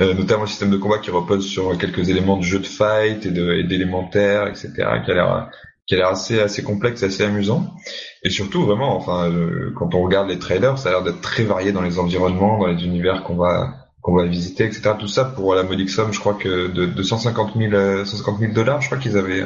euh, 0.00 0.12
notamment 0.12 0.42
le 0.42 0.48
système 0.48 0.70
de 0.70 0.76
combat 0.76 0.98
qui 0.98 1.10
repose 1.10 1.46
sur 1.46 1.78
quelques 1.78 2.10
éléments 2.10 2.36
de 2.36 2.42
jeu 2.42 2.58
de 2.58 2.66
fight 2.66 3.24
et 3.24 3.30
d'élémentaire, 3.30 4.48
etc., 4.48 4.70
qui 5.04 5.10
a 5.10 5.14
l'air 5.14 5.50
qui 5.86 5.94
a 5.94 5.98
l'air 5.98 6.08
assez 6.08 6.40
assez 6.40 6.62
complexe, 6.62 7.02
assez 7.02 7.24
amusant, 7.24 7.74
et 8.22 8.30
surtout 8.30 8.64
vraiment, 8.64 8.96
enfin, 8.96 9.30
quand 9.76 9.94
on 9.94 10.02
regarde 10.02 10.28
les 10.28 10.38
trailers, 10.38 10.78
ça 10.78 10.88
a 10.88 10.92
l'air 10.92 11.02
d'être 11.02 11.20
très 11.20 11.44
varié 11.44 11.72
dans 11.72 11.82
les 11.82 11.98
environnements, 11.98 12.58
dans 12.58 12.66
les 12.66 12.84
univers 12.84 13.22
qu'on 13.22 13.36
va 13.36 13.83
qu'on 14.04 14.14
va 14.14 14.26
visiter, 14.26 14.64
etc. 14.64 14.90
Tout 15.00 15.08
ça 15.08 15.24
pour 15.24 15.54
la 15.54 15.62
modique 15.62 15.88
somme, 15.88 16.12
je 16.12 16.20
crois 16.20 16.34
que 16.34 16.68
de, 16.68 16.84
de 16.84 17.02
150 17.02 17.54
000 17.56 18.04
150 18.04 18.38
000 18.38 18.52
dollars, 18.52 18.82
je 18.82 18.86
crois 18.86 18.98
qu'ils 18.98 19.16
avaient 19.16 19.42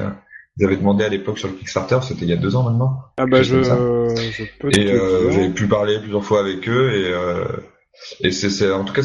ils 0.58 0.64
avaient 0.64 0.76
demandé 0.76 1.04
à 1.04 1.08
l'époque 1.08 1.38
sur 1.38 1.48
le 1.48 1.54
Kickstarter, 1.54 1.98
c'était 2.02 2.24
il 2.24 2.28
y 2.28 2.32
a 2.32 2.36
deux 2.36 2.56
ans 2.56 2.64
maintenant. 2.64 3.04
Ah 3.16 3.26
bah 3.26 3.42
je, 3.42 3.62
je 3.62 4.44
peux. 4.58 4.70
Et 4.76 4.90
euh, 4.90 5.30
j'avais 5.30 5.50
pu 5.50 5.68
parler 5.68 6.00
plusieurs 6.00 6.24
fois 6.24 6.40
avec 6.40 6.68
eux 6.68 6.92
et 6.92 7.12
euh, 7.12 7.44
et 8.20 8.32
c'est 8.32 8.70
en 8.70 8.84
tout 8.84 8.92
cas 8.92 9.02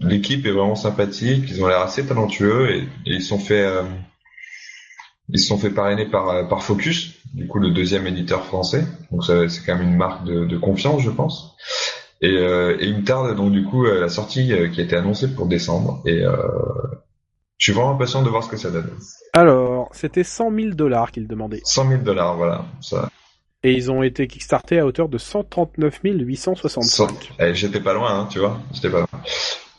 l'équipe 0.00 0.46
est 0.46 0.52
vraiment 0.52 0.76
sympathique, 0.76 1.44
ils 1.48 1.62
ont 1.62 1.66
l'air 1.66 1.80
assez 1.80 2.06
talentueux 2.06 2.70
et, 2.70 2.88
ils 3.06 3.22
sont 3.22 3.38
fait 3.38 3.62
euh, 3.62 3.82
ils 5.28 5.40
se 5.40 5.48
sont 5.48 5.58
fait 5.58 5.70
parrainer 5.70 6.06
par 6.06 6.28
euh, 6.28 6.44
par 6.44 6.62
Focus, 6.62 7.16
du 7.34 7.48
coup 7.48 7.58
le 7.58 7.70
deuxième 7.70 8.06
éditeur 8.06 8.44
français. 8.44 8.84
Donc 9.10 9.24
c'est 9.24 9.66
quand 9.66 9.76
même 9.76 9.88
une 9.88 9.96
marque 9.96 10.24
de, 10.24 10.44
de 10.44 10.56
confiance, 10.56 11.02
je 11.02 11.10
pense. 11.10 11.56
Et, 12.22 12.36
euh, 12.36 12.76
et 12.78 12.86
il 12.86 12.98
me 12.98 13.04
tarde 13.04 13.34
donc 13.36 13.52
du 13.52 13.64
coup 13.64 13.84
la 13.84 14.08
sortie 14.08 14.52
qui 14.72 14.80
a 14.80 14.84
été 14.84 14.94
annoncée 14.96 15.34
pour 15.34 15.46
décembre 15.46 16.02
et 16.04 16.22
je 17.60 17.64
suis 17.64 17.72
vraiment 17.72 17.90
impatient 17.90 18.22
de 18.22 18.30
voir 18.30 18.42
ce 18.42 18.48
que 18.48 18.56
ça 18.56 18.70
donne. 18.70 18.90
Alors, 19.34 19.90
c'était 19.92 20.24
100 20.24 20.50
000 20.54 20.68
dollars 20.70 21.12
qu'ils 21.12 21.28
demandaient. 21.28 21.60
100 21.62 21.88
000 21.88 22.02
dollars, 22.02 22.36
voilà. 22.36 22.64
Ça. 22.80 23.10
Et 23.62 23.72
ils 23.72 23.90
ont 23.90 24.02
été 24.02 24.26
kickstartés 24.26 24.78
à 24.78 24.86
hauteur 24.86 25.10
de 25.10 25.18
139 25.18 26.00
865. 26.02 27.32
Eh, 27.38 27.54
j'étais 27.54 27.80
pas 27.80 27.92
loin, 27.92 28.20
hein, 28.20 28.28
tu 28.30 28.38
vois. 28.38 28.58
J'étais 28.72 28.88
pas 28.88 29.00
loin. 29.00 29.08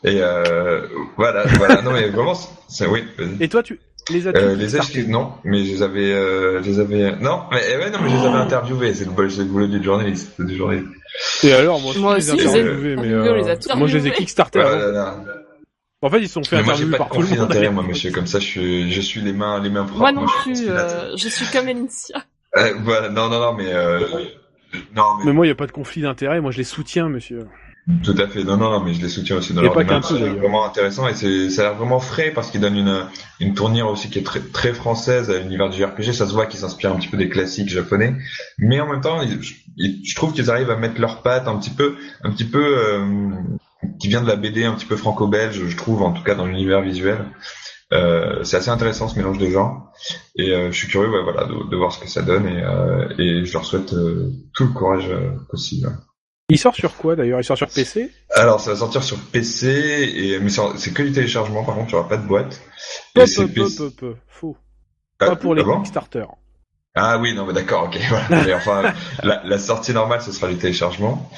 Et 0.03 0.19
euh, 0.21 0.87
voilà, 1.17 1.45
voilà. 1.57 1.81
Non 1.81 1.91
mais 1.91 2.09
vraiment, 2.09 2.35
c'est 2.67 2.85
oui. 2.85 3.03
Et 3.39 3.49
toi, 3.49 3.63
tu 3.63 3.79
les 4.11 4.27
as 4.27 4.31
euh, 4.35 4.55
les 4.55 5.07
non, 5.07 5.33
mais 5.43 5.65
je 5.65 5.71
les 5.71 5.81
avais, 5.81 6.11
euh, 6.11 6.61
je 6.63 6.69
les 6.69 6.79
avais, 6.79 7.15
non, 7.17 7.43
mais 7.51 7.61
eh 7.69 7.77
ouais, 7.77 7.89
non, 7.89 7.99
mais 8.01 8.09
je 8.09 8.15
les 8.15 8.25
avais 8.25 8.37
interviewés. 8.37 8.93
C'est 8.93 9.05
le, 9.05 9.11
le 9.11 9.43
boulot 9.45 9.67
du 9.67 9.83
journaliste, 9.83 10.41
du 10.41 10.55
journaliste. 10.55 10.87
Et 11.43 11.53
alors, 11.53 11.79
moi, 11.81 11.93
moi 11.97 12.17
aussi, 12.17 12.29
je 12.29 12.35
les 12.35 12.43
ai 12.43 12.61
interviewés, 12.61 12.95
mais 12.95 13.11
euh, 13.11 13.55
moi, 13.75 13.87
je 13.87 13.97
les 13.97 14.07
ai 14.07 14.11
kickstartés. 14.11 14.59
Voilà, 14.59 15.17
en 16.03 16.09
fait, 16.09 16.19
ils 16.19 16.29
sont 16.29 16.43
fait 16.43 16.57
mais 16.57 16.63
moi, 16.63 16.73
pas 16.97 17.03
de 17.03 17.09
conflit 17.09 17.37
d'intérêt, 17.37 17.69
moi, 17.69 17.83
monsieur. 17.83 18.11
Comme 18.11 18.25
ça, 18.25 18.39
je 18.39 18.45
suis, 18.45 18.91
je 18.91 19.01
suis 19.01 19.21
les 19.21 19.33
mains, 19.33 19.61
les 19.61 19.69
mains 19.69 19.83
propres. 19.83 19.99
Moi 19.99 20.11
non 20.11 20.25
plus. 20.25 20.67
Euh, 20.67 21.15
je 21.15 21.29
suis 21.29 21.45
comme 21.51 21.67
Enicia. 21.67 22.23
Euh, 22.57 22.73
voilà, 22.79 23.09
non, 23.09 23.29
non, 23.29 23.39
non, 23.39 23.53
mais 23.53 23.71
euh, 23.71 23.99
non, 24.95 25.17
mais... 25.19 25.25
mais 25.25 25.33
moi, 25.33 25.45
il 25.45 25.49
n'y 25.49 25.53
a 25.53 25.55
pas 25.55 25.67
de 25.67 25.71
conflit 25.71 26.01
d'intérêt. 26.01 26.41
Moi, 26.41 26.49
je 26.49 26.57
les 26.57 26.63
soutiens, 26.63 27.07
monsieur. 27.07 27.45
Tout 28.03 28.15
à 28.17 28.27
fait. 28.27 28.43
Non, 28.43 28.57
non, 28.57 28.69
non, 28.69 28.79
mais 28.79 28.93
je 28.93 29.01
les 29.01 29.09
soutiens 29.09 29.37
aussi 29.37 29.53
dans 29.53 29.61
leur 29.61 29.75
démarche. 29.75 30.07
C'est 30.07 30.29
vraiment 30.29 30.65
intéressant 30.65 31.07
et 31.07 31.15
c'est, 31.15 31.49
ça 31.49 31.61
a 31.61 31.65
l'air 31.65 31.77
vraiment 31.77 31.99
frais 31.99 32.31
parce 32.31 32.51
qu'ils 32.51 32.61
donnent 32.61 32.77
une, 32.77 33.05
une 33.39 33.53
tournure 33.55 33.87
aussi 33.89 34.09
qui 34.09 34.19
est 34.19 34.23
très, 34.23 34.39
très 34.39 34.73
française 34.73 35.31
à 35.31 35.39
l'univers 35.39 35.69
du 35.69 35.83
RPG. 35.83 36.13
Ça 36.13 36.27
se 36.27 36.33
voit 36.33 36.45
qu'ils 36.45 36.59
s'inspirent 36.59 36.91
un 36.91 36.97
petit 36.97 37.07
peu 37.07 37.17
des 37.17 37.29
classiques 37.29 37.69
japonais, 37.69 38.15
mais 38.59 38.79
en 38.79 38.87
même 38.87 39.01
temps, 39.01 39.19
je 39.77 40.15
trouve 40.15 40.33
qu'ils 40.33 40.51
arrivent 40.51 40.69
à 40.69 40.77
mettre 40.77 41.01
leurs 41.01 41.23
pattes 41.23 41.47
un 41.47 41.57
petit 41.57 41.71
peu, 41.71 41.95
un 42.23 42.31
petit 42.31 42.45
peu, 42.45 42.77
euh, 42.77 43.31
qui 43.99 44.07
vient 44.07 44.21
de 44.21 44.27
la 44.27 44.35
BD 44.35 44.63
un 44.63 44.73
petit 44.73 44.85
peu 44.85 44.95
franco-belge, 44.95 45.65
je 45.67 45.77
trouve, 45.77 46.03
en 46.03 46.11
tout 46.11 46.23
cas 46.23 46.35
dans 46.35 46.45
l'univers 46.45 46.81
visuel. 46.81 47.25
Euh, 47.93 48.43
c'est 48.43 48.57
assez 48.57 48.69
intéressant 48.69 49.09
ce 49.09 49.17
mélange 49.17 49.37
de 49.37 49.49
genres 49.49 49.91
et 50.37 50.53
euh, 50.53 50.71
je 50.71 50.77
suis 50.77 50.87
curieux 50.87 51.09
ouais, 51.09 51.23
voilà, 51.23 51.45
de, 51.45 51.69
de, 51.69 51.75
voir 51.75 51.91
ce 51.91 51.99
que 51.99 52.07
ça 52.07 52.21
donne 52.21 52.47
et, 52.47 52.63
euh, 52.63 53.09
et 53.19 53.43
je 53.43 53.51
leur 53.51 53.65
souhaite 53.65 53.91
euh, 53.91 54.31
tout 54.53 54.63
le 54.63 54.69
courage 54.71 55.09
euh, 55.09 55.31
possible. 55.49 55.89
Il 56.51 56.57
sort 56.57 56.75
sur 56.75 56.97
quoi 56.97 57.15
d'ailleurs? 57.15 57.39
Il 57.39 57.45
sort 57.45 57.57
sur 57.57 57.69
PC 57.69 58.11
Alors 58.35 58.59
ça 58.59 58.71
va 58.71 58.75
sortir 58.75 59.01
sur 59.03 59.17
PC 59.17 59.69
et 59.69 60.39
mais 60.39 60.49
c'est 60.49 60.93
que 60.93 61.01
du 61.01 61.13
téléchargement 61.13 61.63
par 61.63 61.75
contre, 61.75 61.87
tu 61.87 61.95
auras 61.95 62.09
pas 62.09 62.17
de 62.17 62.27
boîte. 62.27 62.61
Peu, 63.15 63.23
peu, 63.23 63.69
peu, 63.69 63.89
peu, 63.89 64.15
faux. 64.27 64.57
Ah, 65.21 65.27
pas 65.27 65.35
pour 65.37 65.55
les 65.55 65.63
ah 65.65 65.77
Kickstarter. 65.77 66.25
Ah 66.93 67.19
oui, 67.19 67.33
non 67.33 67.45
mais 67.45 67.53
d'accord, 67.53 67.85
ok. 67.85 67.97
Voilà. 68.09 68.57
enfin, 68.57 68.93
la, 69.23 69.41
la, 69.45 69.59
sortie 69.59 69.93
normale, 69.93 70.21
ce 70.21 70.33
sera 70.33 70.49
du 70.49 70.57
téléchargement. 70.57 71.31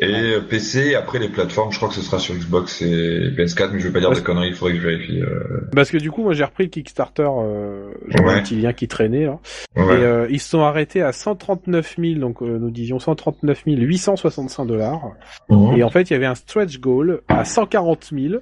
Et 0.00 0.06
euh, 0.34 0.40
PC, 0.40 0.94
après 0.94 1.18
les 1.18 1.28
plateformes, 1.28 1.72
je 1.72 1.76
crois 1.76 1.88
que 1.88 1.94
ce 1.96 2.02
sera 2.02 2.20
sur 2.20 2.32
Xbox 2.34 2.82
et 2.82 3.30
PS4, 3.36 3.70
mais 3.72 3.80
je 3.80 3.88
vais 3.88 3.92
pas 3.92 3.98
dire 3.98 4.08
Parce- 4.10 4.20
de 4.20 4.24
conneries, 4.26 4.48
il 4.50 4.54
faudrait 4.54 4.74
que 4.74 4.80
je 4.80 4.86
vérifie. 4.86 5.20
Euh... 5.20 5.68
Parce 5.74 5.90
que 5.90 5.96
du 5.96 6.12
coup, 6.12 6.22
moi 6.22 6.34
j'ai 6.34 6.44
repris 6.44 6.64
le 6.64 6.70
Kickstarter, 6.70 7.26
euh, 7.28 7.90
j'avais 8.08 8.24
Ouais. 8.28 8.34
un 8.34 8.42
petit 8.42 8.54
lien 8.54 8.72
qui 8.72 8.86
traînait. 8.86 9.26
Ouais. 9.26 9.38
Et 9.76 9.80
euh, 10.04 10.28
ils 10.30 10.38
se 10.40 10.50
sont 10.50 10.60
arrêtés 10.62 11.02
à 11.02 11.12
139 11.12 11.96
000, 11.98 12.20
donc 12.20 12.42
euh, 12.42 12.58
nous 12.58 12.70
disions 12.70 13.00
139 13.00 13.62
865 13.66 14.66
dollars. 14.66 15.00
Mhm. 15.48 15.76
Et 15.78 15.82
en 15.82 15.90
fait, 15.90 16.02
il 16.10 16.12
y 16.12 16.16
avait 16.16 16.26
un 16.26 16.36
stretch 16.36 16.78
goal 16.78 17.22
à 17.26 17.44
140 17.44 18.10
000 18.12 18.34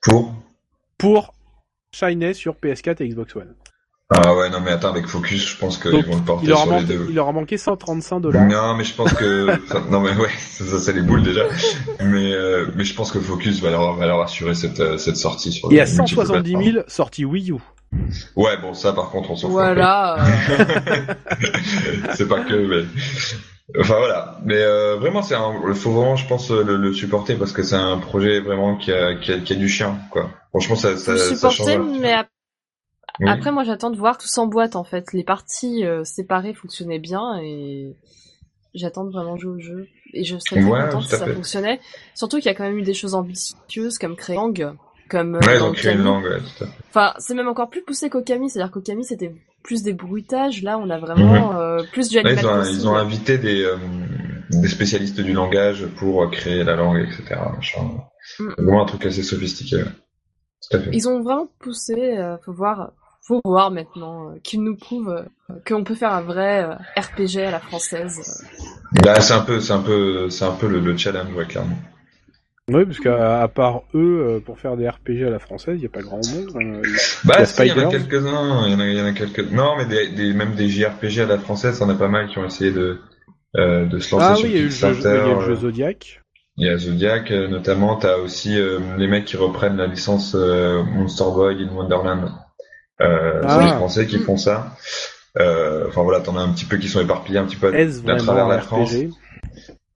Pour 0.00 0.32
pour 0.96 1.34
Shiny 1.92 2.34
sur 2.34 2.54
PS4 2.54 3.02
et 3.02 3.08
Xbox 3.08 3.36
One. 3.36 3.54
Ah 4.10 4.34
ouais, 4.34 4.50
non 4.50 4.60
mais 4.60 4.70
attends, 4.70 4.90
avec 4.90 5.06
Focus, 5.06 5.48
je 5.48 5.56
pense 5.58 5.78
qu'ils 5.78 6.04
vont 6.04 6.16
le 6.16 6.22
porter 6.24 6.46
Il 6.46 6.54
sur 6.56 6.70
les 6.76 6.84
deux. 6.84 7.06
il 7.08 7.14
leur 7.14 7.28
a 7.28 7.32
manqué 7.32 7.56
135 7.56 8.20
dollars. 8.20 8.44
Non, 8.46 8.76
mais 8.76 8.84
je 8.84 8.94
pense 8.94 9.12
que 9.14 9.46
non 9.90 10.00
mais 10.00 10.10
ouais, 10.14 10.28
ça, 10.38 10.64
ça 10.66 10.78
c'est 10.78 10.92
les 10.92 11.00
boules 11.00 11.22
déjà. 11.22 11.44
Mais 12.00 12.32
euh, 12.34 12.66
mais 12.76 12.84
je 12.84 12.94
pense 12.94 13.10
que 13.10 13.18
Focus 13.18 13.60
va 13.62 13.70
leur 13.70 13.94
va 13.96 14.06
leur 14.06 14.20
assurer 14.20 14.54
cette 14.54 14.80
euh, 14.80 14.98
cette 14.98 15.16
sortie 15.16 15.52
sur. 15.52 15.72
Et 15.72 15.80
à 15.80 15.84
les 15.84 15.90
multiples 15.90 16.20
170 16.26 16.50
000 16.50 16.62
plateformes. 16.62 16.84
sorties 16.88 17.24
Wii 17.24 17.52
U. 17.52 17.56
Ouais, 18.36 18.58
bon 18.60 18.74
ça 18.74 18.92
par 18.92 19.08
contre 19.10 19.30
on 19.30 19.36
s'en 19.36 19.46
fout. 19.46 19.52
Voilà. 19.52 20.18
c'est 22.14 22.28
pas 22.28 22.40
que 22.40 22.54
mais 22.54 22.84
enfin 23.80 23.96
voilà. 23.96 24.38
Mais 24.44 24.58
euh, 24.58 24.96
vraiment 24.96 25.22
c'est 25.22 25.34
un 25.34 25.54
il 25.68 25.74
faut 25.74 25.92
vraiment 25.92 26.16
je 26.16 26.26
pense 26.26 26.50
le, 26.50 26.76
le 26.76 26.92
supporter 26.92 27.36
parce 27.36 27.52
que 27.52 27.62
c'est 27.62 27.76
un 27.76 27.98
projet 27.98 28.40
vraiment 28.40 28.76
qui 28.76 28.92
a 28.92 29.14
qui 29.14 29.32
a, 29.32 29.38
qui 29.38 29.52
a 29.54 29.56
du 29.56 29.68
chien 29.68 29.96
quoi. 30.10 30.28
Franchement 30.50 30.76
ça 30.76 30.90
faut 30.90 30.96
ça, 30.98 31.12
le 31.12 31.18
ça 31.18 31.50
change. 31.50 31.52
supporter, 31.56 31.78
mais 31.78 32.12
peu. 32.12 32.28
Oui. 33.20 33.28
après, 33.28 33.52
moi, 33.52 33.64
j'attends 33.64 33.90
de 33.90 33.96
voir 33.96 34.18
tout 34.18 34.26
s'emboîte, 34.26 34.76
en 34.76 34.84
fait. 34.84 35.12
Les 35.12 35.24
parties 35.24 35.84
euh, 35.84 36.02
séparées 36.04 36.54
fonctionnaient 36.54 36.98
bien 36.98 37.38
et 37.42 37.94
j'attends 38.74 39.04
de 39.04 39.10
vraiment 39.12 39.36
jouer 39.36 39.52
au 39.52 39.60
jeu. 39.60 39.86
Et 40.12 40.24
je 40.24 40.36
serais 40.38 40.60
très 40.60 40.70
Ouais, 40.70 40.84
contente 40.86 41.02
si 41.04 41.08
ça 41.10 41.24
fait. 41.24 41.32
fonctionnait. 41.34 41.80
Surtout 42.14 42.36
qu'il 42.38 42.46
y 42.46 42.48
a 42.48 42.54
quand 42.54 42.64
même 42.64 42.78
eu 42.78 42.82
des 42.82 42.94
choses 42.94 43.14
ambitieuses 43.14 43.98
comme 43.98 44.16
créer 44.16 44.36
une 44.36 44.42
langue, 44.42 44.72
comme 45.08 45.36
euh, 45.36 45.40
Ouais, 45.40 45.72
créé 45.74 45.92
une 45.94 46.02
langue, 46.04 46.24
ouais, 46.24 46.38
tout 46.40 46.64
à 46.64 46.66
fait. 46.66 46.72
Enfin, 46.88 47.12
c'est 47.18 47.34
même 47.34 47.48
encore 47.48 47.68
plus 47.70 47.82
poussé 47.82 48.10
qu'Okami, 48.10 48.50
c'est-à-dire 48.50 48.72
qu'Okami 48.72 49.04
c'était 49.04 49.32
plus 49.62 49.82
des 49.82 49.92
bruitages, 49.92 50.62
là 50.62 50.78
on 50.78 50.90
a 50.90 50.98
vraiment 50.98 51.58
euh, 51.58 51.82
plus 51.92 52.08
du 52.10 52.20
Là, 52.20 52.32
ils, 52.32 52.46
ont, 52.46 52.54
possible. 52.58 52.78
ils 52.80 52.88
ont 52.88 52.94
invité 52.96 53.38
des, 53.38 53.62
euh, 53.64 53.76
des 54.50 54.68
spécialistes 54.68 55.20
du 55.20 55.32
langage 55.32 55.86
pour 55.96 56.30
créer 56.30 56.62
la 56.64 56.76
langue, 56.76 56.98
etc. 56.98 57.40
Mm. 58.38 58.48
Vraiment 58.58 58.82
un 58.82 58.86
truc 58.86 59.06
assez 59.06 59.22
sophistiqué. 59.22 59.76
ouais. 59.76 59.84
Tout 60.70 60.76
à 60.76 60.80
fait. 60.80 60.90
Ils 60.92 61.08
ont 61.08 61.22
vraiment 61.22 61.48
poussé, 61.58 62.16
faut 62.44 62.52
voir, 62.52 62.92
faut 63.26 63.40
voir 63.44 63.70
maintenant 63.70 64.30
euh, 64.30 64.34
qu'ils 64.42 64.62
nous 64.62 64.76
prouvent 64.76 65.24
euh, 65.50 65.54
qu'on 65.66 65.82
peut 65.84 65.94
faire 65.94 66.12
un 66.12 66.20
vrai 66.22 66.64
euh, 66.64 66.74
RPG 67.00 67.38
à 67.46 67.50
la 67.50 67.60
française. 67.60 68.44
Bah, 69.02 69.20
c'est 69.20 69.32
un 69.34 69.40
peu, 69.40 69.60
c'est 69.60 69.72
un 69.72 69.80
peu, 69.80 70.28
c'est 70.30 70.44
un 70.44 70.52
peu 70.52 70.68
le, 70.68 70.80
le 70.80 70.96
challenge, 70.96 71.32
ouais, 71.34 71.46
clairement. 71.46 71.78
Oui, 72.70 72.84
parce 72.86 72.98
qu'à 72.98 73.42
à 73.42 73.48
part 73.48 73.82
eux, 73.94 74.26
euh, 74.26 74.40
pour 74.40 74.58
faire 74.58 74.76
des 74.76 74.88
RPG 74.88 75.24
à 75.26 75.30
la 75.30 75.38
française, 75.38 75.74
il 75.76 75.80
n'y 75.80 75.86
a 75.86 75.90
pas 75.90 76.00
grand 76.00 76.16
monde. 76.26 76.48
hein. 76.54 76.80
Il 76.82 76.90
y 76.90 77.26
Bah, 77.26 77.44
si, 77.44 77.60
il 77.62 77.68
y 77.68 77.72
en 77.72 77.78
a 77.78 77.90
quelques-uns, 77.90 78.66
il 78.66 78.72
y 78.72 78.74
en 78.74 78.80
a, 78.80 78.86
il 78.86 78.96
y 78.96 79.00
en 79.02 79.06
a 79.06 79.12
quelques, 79.12 79.50
non, 79.52 79.76
mais 79.76 79.84
des, 79.84 80.08
des, 80.08 80.32
même 80.32 80.54
des 80.54 80.68
JRPG 80.68 81.20
à 81.20 81.26
la 81.26 81.38
française, 81.38 81.80
on 81.82 81.88
a 81.90 81.94
pas 81.94 82.08
mal 82.08 82.28
qui 82.28 82.38
ont 82.38 82.46
essayé 82.46 82.70
de, 82.72 83.00
euh, 83.56 83.84
de 83.86 83.98
se 83.98 84.14
lancer 84.14 84.26
Ah 84.30 84.34
sur 84.34 84.44
oui, 84.46 84.50
il 84.52 84.56
y 84.56 84.58
a 84.58 84.62
eu 84.62 84.64
le 84.64 84.70
jeu, 84.70 84.94
il 84.98 85.02
y 85.02 85.06
a 85.06 85.34
le 85.34 85.40
jeu 85.40 85.52
euh, 85.52 85.56
Zodiac. 85.56 86.22
Il 86.56 86.66
y 86.66 86.70
a 86.70 86.78
Zodiac, 86.78 87.30
euh, 87.32 87.48
notamment, 87.48 87.96
t'as 87.96 88.16
aussi 88.16 88.58
euh, 88.58 88.78
les 88.96 89.08
mecs 89.08 89.24
qui 89.26 89.36
reprennent 89.36 89.76
la 89.76 89.86
licence 89.86 90.34
euh, 90.34 90.82
Monster 90.84 91.24
Boy 91.34 91.62
in 91.64 91.74
Wonderland. 91.74 92.30
Euh, 93.00 93.40
Ah. 93.44 93.48
c'est 93.58 93.64
les 93.66 93.72
Français 93.72 94.06
qui 94.06 94.18
font 94.18 94.36
ça. 94.36 94.76
Euh, 95.38 95.86
Enfin 95.88 96.02
voilà, 96.02 96.20
t'en 96.20 96.36
as 96.36 96.40
un 96.40 96.52
petit 96.52 96.64
peu 96.64 96.76
qui 96.76 96.88
sont 96.88 97.00
éparpillés 97.00 97.38
un 97.38 97.44
petit 97.46 97.56
peu 97.56 97.68
à 98.12 98.16
travers 98.18 98.46
la 98.48 98.56
France. 98.60 98.90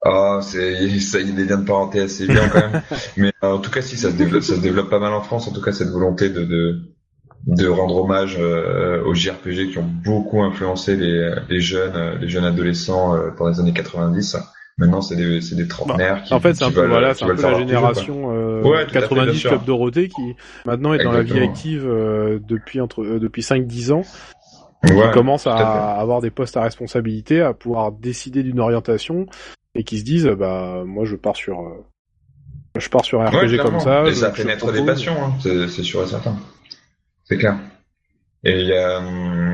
Ah, 0.03 0.39
c'est 0.41 0.99
ça, 0.99 1.19
il 1.19 1.27
y 1.29 1.31
a 1.31 1.35
des 1.35 1.45
liens 1.45 1.57
de 1.57 1.65
parenté 1.65 1.99
assez 2.01 2.25
bien 2.25 2.47
quand 2.49 2.59
même. 2.59 2.81
Mais 3.17 3.33
euh, 3.43 3.53
en 3.53 3.59
tout 3.59 3.69
cas, 3.71 3.81
si 3.81 3.97
ça 3.97 4.11
se 4.11 4.15
développe, 4.15 4.43
ça 4.43 4.55
se 4.55 4.61
développe 4.61 4.89
pas 4.89 4.99
mal 4.99 5.13
en 5.13 5.21
France. 5.21 5.47
En 5.47 5.51
tout 5.51 5.61
cas, 5.61 5.71
cette 5.73 5.89
volonté 5.89 6.29
de 6.29 6.43
de, 6.45 6.79
de 7.47 7.67
rendre 7.67 7.95
hommage 7.97 8.37
euh, 8.39 9.03
aux 9.03 9.13
JRPG 9.13 9.71
qui 9.71 9.77
ont 9.77 9.89
beaucoup 10.05 10.41
influencé 10.41 10.95
les, 10.95 11.33
les 11.49 11.59
jeunes, 11.61 12.17
les 12.19 12.29
jeunes 12.29 12.45
adolescents 12.45 13.15
euh, 13.15 13.31
dans 13.37 13.47
les 13.47 13.59
années 13.59 13.73
90. 13.73 14.37
Maintenant, 14.79 15.01
c'est 15.01 15.15
des 15.17 15.41
c'est 15.41 15.55
des 15.55 15.67
trentenaires 15.67 16.23
qui 16.23 16.33
En 16.33 16.39
fait, 16.39 16.53
c'est 16.55 16.63
un 16.63 16.71
peu, 16.71 16.87
voilà, 16.87 17.13
c'est 17.13 17.25
un 17.25 17.35
peu 17.35 17.41
la 17.41 17.59
génération 17.59 18.31
euh, 18.33 18.61
Ouais, 18.63 18.85
tout 18.87 18.97
à 18.97 19.01
fait, 19.01 19.09
90 19.09 19.25
bien 19.31 19.33
sûr. 19.39 19.49
Club 19.51 19.65
Dorothée 19.65 20.07
qui 20.07 20.35
maintenant 20.65 20.93
est 20.93 21.03
dans 21.03 21.11
la 21.11 21.21
vie 21.21 21.31
Exactement. 21.33 21.51
active 21.51 21.85
euh, 21.87 22.39
depuis 22.47 22.79
entre 22.79 23.03
euh, 23.03 23.19
depuis 23.19 23.41
5-10 23.41 23.91
ans, 23.91 24.01
Ouais, 24.85 25.07
qui 25.07 25.11
commence 25.11 25.45
à, 25.47 25.55
à 25.55 25.99
avoir 25.99 26.21
des 26.21 26.29
postes 26.31 26.55
à 26.55 26.61
responsabilité, 26.61 27.41
à 27.41 27.53
pouvoir 27.53 27.91
décider 27.91 28.41
d'une 28.43 28.61
orientation 28.61 29.25
et 29.75 29.83
qui 29.83 29.99
se 29.99 30.05
disent 30.05 30.27
euh, 30.27 30.35
bah 30.35 30.83
moi 30.85 31.03
je 31.03 31.17
pars 31.17 31.35
sur 31.35 31.59
euh, 31.59 31.85
je 32.79 32.87
pars 32.87 33.03
sur 33.03 33.21
un 33.21 33.25
Ouais, 33.31 33.39
RPG 33.45 33.49
clairement. 33.55 33.71
comme 33.71 33.79
ça. 33.81 34.05
Et 34.07 34.13
ça 34.13 34.31
naître 34.45 34.71
des 34.71 34.85
passions, 34.85 35.15
hein. 35.21 35.33
c'est 35.41 35.67
c'est 35.67 35.83
sûr 35.83 36.03
et 36.03 36.07
certain. 36.07 36.37
C'est 37.25 37.37
clair. 37.37 37.57
Et 38.45 38.61
il 38.61 38.67
y 38.67 38.73
a, 38.73 39.01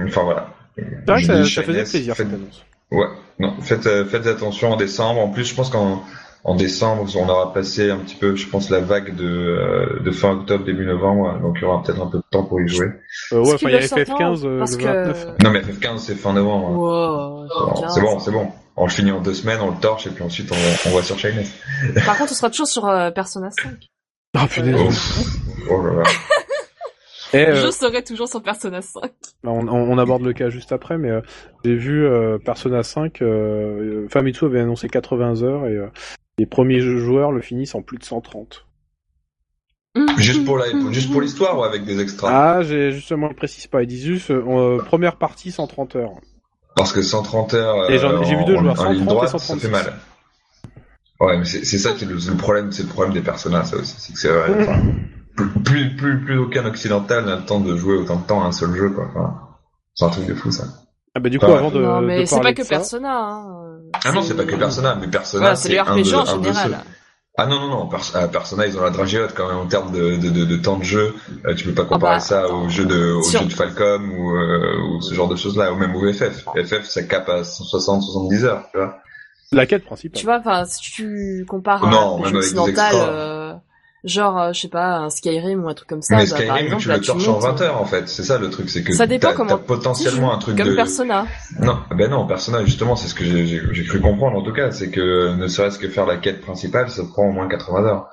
enfin 0.05 0.21
voilà. 0.23 0.49
C'est 0.77 0.83
vrai 1.07 1.21
que 1.21 1.25
ça, 1.27 1.45
ça 1.45 1.63
faisait 1.63 1.83
plaisir 1.83 2.15
cette 2.15 2.27
annonce. 2.31 2.63
Ouais, 2.91 3.07
non, 3.39 3.53
faites, 3.61 3.87
euh, 3.87 4.05
faites 4.05 4.27
attention 4.27 4.71
en 4.73 4.77
décembre. 4.77 5.19
En 5.21 5.29
plus, 5.29 5.45
je 5.45 5.55
pense 5.55 5.69
qu'en 5.69 6.03
en 6.43 6.55
décembre, 6.55 7.05
on 7.15 7.27
aura 7.27 7.51
passé 7.53 7.89
un 7.89 7.97
petit 7.97 8.15
peu, 8.15 8.35
je 8.35 8.47
pense, 8.47 8.69
la 8.69 8.79
vague 8.79 9.15
de, 9.15 9.25
euh, 9.25 9.99
de 10.03 10.11
fin 10.11 10.31
octobre, 10.33 10.63
début 10.63 10.85
novembre, 10.85 11.39
donc 11.41 11.55
il 11.57 11.63
y 11.63 11.65
aura 11.65 11.81
peut-être 11.81 11.99
un 12.01 12.05
peu 12.07 12.19
de 12.19 12.23
temps 12.29 12.43
pour 12.43 12.61
y 12.61 12.67
jouer. 12.67 12.87
Euh, 13.33 13.39
ouais, 13.43 13.53
enfin 13.55 13.67
il 13.69 13.73
y 13.73 13.75
a 13.75 13.79
veut 13.79 13.87
sortir, 13.87 14.15
FF15 14.15 14.45
euh, 14.45 14.59
le 14.59 14.77
que- 14.77 14.83
29. 14.83 15.27
Non, 15.43 15.49
mais 15.51 15.61
FF15, 15.61 15.97
c'est 15.97 16.13
fin 16.15 16.33
novembre. 16.33 16.69
Wow, 16.77 17.89
c'est 17.89 18.01
bon, 18.01 18.19
c'est 18.19 18.31
bon. 18.31 18.51
On 18.77 18.85
le 18.85 18.91
finit 18.91 19.11
en 19.11 19.21
deux 19.21 19.33
semaines, 19.33 19.59
on 19.61 19.71
le 19.71 19.77
torche, 19.77 20.05
et 20.05 20.11
puis 20.11 20.23
ensuite 20.23 20.51
on, 20.51 20.89
on 20.89 20.95
va 20.95 21.01
sur 21.01 21.17
Shyness. 21.17 21.51
Par 22.05 22.17
contre, 22.17 22.31
on 22.33 22.35
sera 22.35 22.49
toujours 22.51 22.67
sur 22.67 22.85
euh, 22.87 23.09
Persona 23.09 23.49
5. 23.49 23.71
Ah 24.37 24.45
punaise. 24.47 24.75
Oh, 24.77 25.71
oh 25.71 25.81
là 25.87 25.93
là. 25.93 26.03
Et, 27.35 27.47
euh, 27.47 27.55
Je 27.55 27.71
serai 27.71 28.03
toujours 28.03 28.27
sur 28.29 28.41
Persona 28.41 28.81
5. 28.81 29.11
on, 29.43 29.67
on 29.67 29.97
aborde 29.97 30.23
le 30.23 30.33
cas 30.33 30.49
juste 30.49 30.71
après, 30.71 30.97
mais 30.97 31.09
euh, 31.09 31.21
j'ai 31.63 31.75
vu 31.75 32.05
euh, 32.05 32.37
Persona 32.37 32.81
5, 32.83 33.21
euh, 33.21 34.07
Famitsu 34.09 34.45
avait 34.45 34.61
annoncé 34.61 34.87
80 34.87 35.43
heures 35.43 35.67
et 35.67 35.75
euh, 35.75 35.87
les 36.37 36.45
premiers 36.45 36.79
joueurs 36.79 37.31
le 37.31 37.41
finissent 37.41 37.75
en 37.75 37.81
plus 37.81 37.97
de 37.97 38.03
130. 38.03 38.65
Juste 40.17 40.45
pour 40.45 40.57
la, 40.57 40.65
juste 40.91 41.11
pour 41.11 41.21
l'histoire 41.21 41.57
ou 41.59 41.63
avec 41.63 41.83
des 41.85 41.99
extras? 42.01 42.29
Ah, 42.29 42.63
j'ai 42.63 42.91
justement, 42.91 43.29
ils 43.29 43.35
précisent 43.35 43.67
pas, 43.67 43.81
ils 43.83 43.87
disent 43.87 44.05
juste 44.05 44.31
euh, 44.31 44.77
première 44.83 45.17
partie 45.17 45.51
130 45.51 45.95
heures. 45.95 46.11
Parce 46.75 46.91
que 46.91 47.01
130 47.01 47.53
heures. 47.53 47.89
Et 47.89 47.97
j'en- 47.97 48.11
euh, 48.11 48.23
j'ai 48.23 48.35
vu 48.35 48.43
deux 48.45 48.57
joueurs, 48.57 48.79
en 48.79 48.91
ligne 48.91 48.99
130 48.99 49.01
et 49.01 49.05
droite, 49.05 49.29
136. 49.29 49.59
Ça 49.61 49.67
fait 49.67 49.71
mal. 49.71 49.93
Ouais, 51.21 51.37
mais 51.37 51.45
c'est 51.45 51.63
c'est 51.63 51.77
ça 51.77 51.93
qui 51.93 52.03
est 52.03 52.07
le, 52.07 52.15
le 52.15 52.37
problème, 52.37 52.71
c'est 52.73 52.83
le 52.83 52.89
problème 52.89 53.13
des 53.13 53.21
personnages, 53.21 53.67
ça 53.67 53.77
aussi. 53.77 53.95
C'est 53.97 54.13
que 54.13 54.19
c'est 54.19 54.27
vrai. 54.29 54.51
enfin, 54.61 54.81
plus, 55.35 55.49
plus, 55.63 55.95
plus, 55.95 56.25
plus 56.25 56.37
aucun 56.37 56.65
occidental 56.65 57.25
n'a 57.25 57.35
le 57.35 57.45
temps 57.45 57.59
de 57.59 57.75
jouer 57.75 57.95
autant 57.97 58.15
de 58.17 58.25
temps 58.25 58.43
à 58.43 58.47
un 58.47 58.51
seul 58.51 58.73
jeu, 58.75 58.89
quoi. 58.89 59.07
Enfin, 59.09 59.33
c'est 59.93 60.05
un 60.05 60.09
truc 60.09 60.25
de 60.27 60.33
fou, 60.35 60.51
ça. 60.51 60.63
Ah 61.13 61.19
bah 61.19 61.29
du 61.29 61.39
coup, 61.39 61.45
avant 61.45 61.71
de, 61.71 61.81
non, 61.81 62.01
mais 62.01 62.25
c'est 62.25 62.41
pas 62.41 62.53
que 62.53 62.63
ça, 62.63 62.69
Persona. 62.69 63.17
Hein. 63.17 63.61
Ah 64.05 64.11
non, 64.11 64.21
c'est 64.21 64.35
pas 64.35 64.43
que 64.45 64.55
Persona, 64.55 64.95
mais 64.99 65.07
Persona, 65.07 65.41
Voilà, 65.41 65.55
c'est 65.55 65.69
les 65.69 65.77
un 65.79 65.83
RPG 65.83 66.03
de- 66.11 66.15
en 66.15 66.43
général. 66.43 66.77
Ah 67.37 67.47
non, 67.47 67.59
non, 67.59 67.67
non, 67.67 67.89
ah, 68.13 68.27
Persona, 68.29 68.65
ils 68.65 68.77
ont 68.77 68.81
la 68.81 68.91
dragiote 68.91 69.33
quand 69.35 69.47
même 69.49 69.57
en 69.57 69.65
termes 69.67 69.91
de, 69.91 70.15
de, 70.15 70.29
de, 70.29 70.45
de 70.45 70.55
temps 70.55 70.77
de 70.77 70.85
jeu. 70.85 71.13
Euh, 71.45 71.53
tu 71.53 71.65
peux 71.65 71.73
pas 71.73 71.83
comparer 71.83 72.15
bah, 72.15 72.19
ça 72.21 72.47
au 72.49 72.69
jeu 72.69 72.85
de, 72.85 73.11
au 73.11 73.23
jeu 73.23 73.43
de 73.45 73.51
Falcom 73.51 74.09
ou, 74.09 74.31
euh, 74.37 74.77
ou 74.89 75.01
ce 75.01 75.13
genre 75.13 75.27
de 75.27 75.35
choses-là, 75.35 75.73
ou 75.73 75.75
même 75.75 75.93
au 75.95 76.13
FF. 76.13 76.45
FF, 76.55 76.85
ça 76.85 77.03
cape 77.03 77.27
à 77.27 77.43
160, 77.43 78.03
70 78.03 78.45
heures, 78.45 78.63
tu 78.71 78.77
vois. 78.77 78.99
la 79.51 79.65
quête 79.65 79.83
principale. 79.83 80.17
Tu 80.17 80.25
vois, 80.25 80.37
enfin, 80.39 80.63
si 80.65 80.79
tu 80.79 81.45
compares 81.47 81.85
Non, 81.89 82.23
à 82.23 82.27
un 82.27 82.29
jeu 82.31 82.37
occidental, 82.37 82.95
euh, 82.95 83.34
genre, 84.05 84.39
euh, 84.39 84.53
je 84.53 84.61
sais 84.61 84.67
pas, 84.69 84.97
un 84.97 85.09
Skyrim 85.09 85.63
ou 85.65 85.67
un 85.69 85.73
truc 85.73 85.89
comme 85.89 86.01
ça, 86.01 86.15
mais 86.15 86.23
bah, 86.25 86.29
par 86.29 86.39
Skyrim, 86.39 86.65
exemple, 86.65 86.81
tu 86.83 86.87
là, 86.89 86.97
le 86.97 87.01
torches 87.03 87.27
en 87.27 87.31
montes, 87.33 87.41
20 87.43 87.61
heures, 87.61 87.81
en 87.81 87.85
fait. 87.85 88.07
C'est 88.07 88.23
ça 88.23 88.37
le 88.37 88.49
truc, 88.49 88.69
c'est 88.69 88.83
que 88.83 88.93
Ça 88.93 89.07
dépend 89.07 89.29
t'as, 89.29 89.33
comment 89.33 89.49
t'as 89.49 89.57
potentiellement 89.57 90.33
un 90.33 90.37
truc 90.37 90.57
comme 90.57 90.67
de... 90.69 90.75
Persona. 90.75 91.25
Non, 91.59 91.79
ben 91.91 92.09
non, 92.09 92.25
Persona, 92.27 92.63
justement, 92.65 92.95
c'est 92.95 93.07
ce 93.07 93.15
que 93.15 93.23
j'ai, 93.25 93.45
j'ai, 93.47 93.61
j'ai 93.71 93.83
cru 93.85 93.99
comprendre 93.99 94.37
en 94.37 94.43
tout 94.43 94.53
cas, 94.53 94.71
c'est 94.71 94.89
que 94.91 95.35
ne 95.35 95.47
serait-ce 95.47 95.79
que 95.79 95.89
faire 95.89 96.05
la 96.05 96.17
quête 96.17 96.41
principale, 96.41 96.89
ça 96.89 97.03
prend 97.03 97.27
au 97.27 97.31
moins 97.31 97.47
80 97.47 97.83
heures. 97.85 98.07